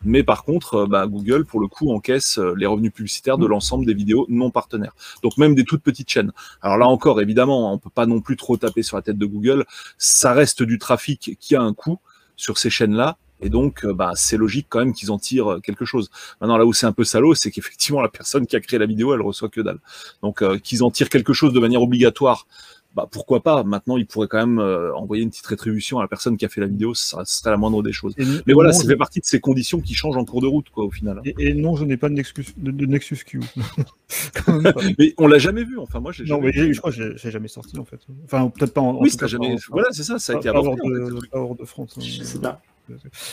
[0.05, 3.47] Mais par contre, euh, bah, Google, pour le coup, encaisse euh, les revenus publicitaires de
[3.47, 4.94] l'ensemble des vidéos non partenaires.
[5.22, 6.32] Donc même des toutes petites chaînes.
[6.60, 9.26] Alors là encore, évidemment, on peut pas non plus trop taper sur la tête de
[9.26, 9.64] Google.
[9.98, 11.98] Ça reste du trafic qui a un coût
[12.36, 13.18] sur ces chaînes-là.
[13.42, 16.10] Et donc, euh, bah, c'est logique quand même qu'ils en tirent quelque chose.
[16.40, 18.86] Maintenant, là où c'est un peu salaud, c'est qu'effectivement, la personne qui a créé la
[18.86, 19.81] vidéo, elle reçoit que dalle.
[20.22, 22.47] Donc, euh, qu'ils en tirent quelque chose de manière obligatoire,
[22.95, 26.09] bah, pourquoi pas Maintenant, ils pourraient quand même euh, envoyer une petite rétribution à la
[26.09, 28.15] personne qui a fait la vidéo, ça serait la moindre des choses.
[28.19, 30.47] Et Mais voilà, ça je- fait partie de ces conditions qui changent en cours de
[30.47, 31.21] route, quoi, au final.
[31.25, 33.41] Et, et non, je n'ai pas de Nexus, de, de Nexus Q.
[34.99, 35.79] Mais on l'a jamais vu.
[35.79, 36.75] Enfin, moi, j'ai non, jamais mais j'ai- vu.
[36.75, 38.01] je crois que j'ai- j'ai jamais sorti en fait.
[38.25, 38.99] Enfin, peut-être pas en.
[39.01, 39.57] Oui, ça jamais.
[39.71, 40.19] Voilà, c'est ça.
[40.19, 40.69] Ça a pas- été avorté.
[40.69, 41.95] hors en fait, de, hors de France.
[41.97, 42.01] hein.
[42.03, 42.61] Je sais pas.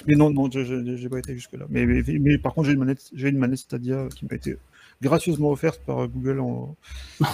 [0.08, 1.66] Mais non, non, je n'ai pas été jusque-là.
[1.70, 4.56] Mais, mais, mais par contre, j'ai une manette, j'ai une manette Stadia qui m'a été
[5.02, 6.76] gracieusement offerte par Google en,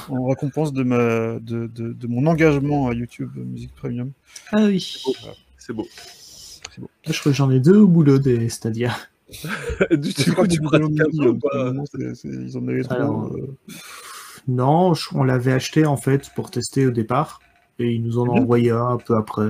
[0.10, 4.12] en récompense de, ma, de, de, de mon engagement à YouTube Music Premium.
[4.52, 5.02] Ah oui.
[5.58, 5.88] C'est beau.
[6.78, 8.96] Je crois que j'en ai deux au boulot des Stadia.
[9.92, 10.60] du coup, tu
[12.24, 12.94] Ils en avaient trop.
[12.94, 13.56] Alors, euh,
[14.48, 17.40] Non, on l'avait acheté en fait pour tester au départ.
[17.80, 18.44] Et ils nous en ont Mhm.
[18.44, 19.50] envoyé un un peu après.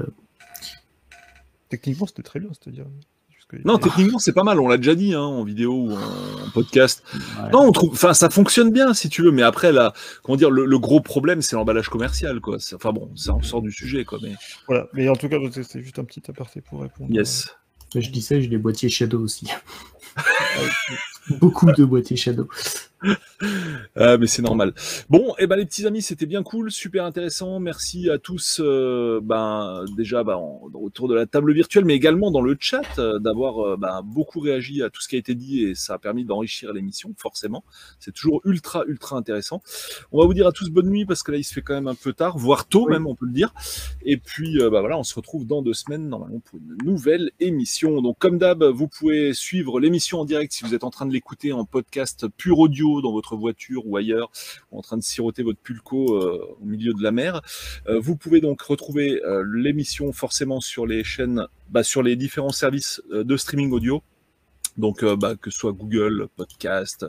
[1.70, 2.86] Techniquement, c'était très bien, c'est-à-dire.
[3.64, 4.60] Non, techniquement, c'est pas mal.
[4.60, 7.04] On l'a déjà dit hein, en vidéo ou en, en podcast.
[7.14, 7.52] Ouais.
[7.54, 7.92] Non, on trouve.
[7.94, 9.32] Enfin, ça fonctionne bien si tu veux.
[9.32, 9.94] Mais après, là,
[10.24, 12.58] comment dire, le, le gros problème, c'est l'emballage commercial, quoi.
[12.74, 14.20] Enfin bon, ça en sort du sujet, quoi.
[14.22, 14.34] Mais
[14.68, 17.12] Voilà, mais en tout cas, c'est juste un petit aparté pour répondre.
[17.14, 17.48] yes.
[17.96, 19.48] Je disais, j'ai des boîtiers Shadow aussi.
[21.40, 22.48] Beaucoup de boîtiers Shadow.
[23.96, 24.74] Ah, mais c'est normal.
[25.10, 27.60] Bon, et ben les petits amis, c'était bien cool, super intéressant.
[27.60, 32.32] Merci à tous, euh, ben déjà ben, en- autour de la table virtuelle, mais également
[32.32, 35.36] dans le chat, euh, d'avoir euh, ben, beaucoup réagi à tout ce qui a été
[35.36, 37.64] dit et ça a permis d'enrichir l'émission, forcément.
[38.00, 39.62] C'est toujours ultra ultra intéressant.
[40.12, 41.74] On va vous dire à tous bonne nuit parce que là il se fait quand
[41.76, 42.94] même un peu tard, voire tôt Oui.
[42.94, 43.54] même, on peut le dire.
[44.04, 48.02] Et puis ben, voilà, on se retrouve dans deux semaines normalement pour une nouvelle émission.
[48.02, 51.14] Donc comme d'hab, vous pouvez suivre l'émission en direct si vous êtes en train de
[51.14, 54.32] l'écouter en podcast pur audio dans votre voiture ou ailleurs,
[54.72, 57.42] en train de siroter votre pulco euh, au milieu de la mer.
[57.88, 62.52] Euh, vous pouvez donc retrouver euh, l'émission forcément sur les chaînes, bah, sur les différents
[62.52, 64.04] services de streaming audio.
[64.78, 67.06] Donc, euh, bah, que ce soit Google Podcast,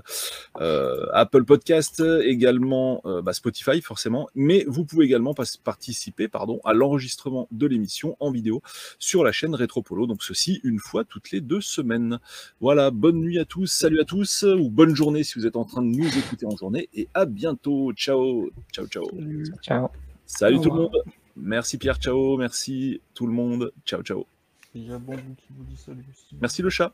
[0.60, 6.72] euh, Apple Podcast, également euh, bah, Spotify forcément, mais vous pouvez également participer pardon, à
[6.72, 8.62] l'enregistrement de l'émission en vidéo
[8.98, 10.06] sur la chaîne Retropolo.
[10.06, 12.18] Donc ceci une fois toutes les deux semaines.
[12.60, 15.64] Voilà, bonne nuit à tous, salut à tous, ou bonne journée si vous êtes en
[15.64, 17.92] train de nous écouter en journée, et à bientôt.
[17.94, 19.04] Ciao, ciao, ciao.
[19.10, 19.52] Salut.
[19.62, 19.88] Ciao.
[20.24, 21.02] Salut tout le monde.
[21.36, 22.36] Merci Pierre, ciao.
[22.36, 23.72] Merci tout le monde.
[23.84, 24.26] Ciao, ciao.
[24.74, 26.36] Il y a Bambou qui vous dit salut aussi.
[26.40, 26.92] Merci le chat.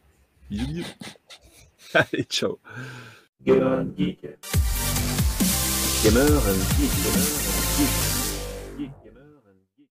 [0.52, 0.96] Bisous, bisous.
[1.94, 2.58] Allez, ciao.
[3.42, 4.20] Gamer and Geek.
[6.02, 6.92] Gamer and Geek.
[7.02, 8.11] Gamer and Geek.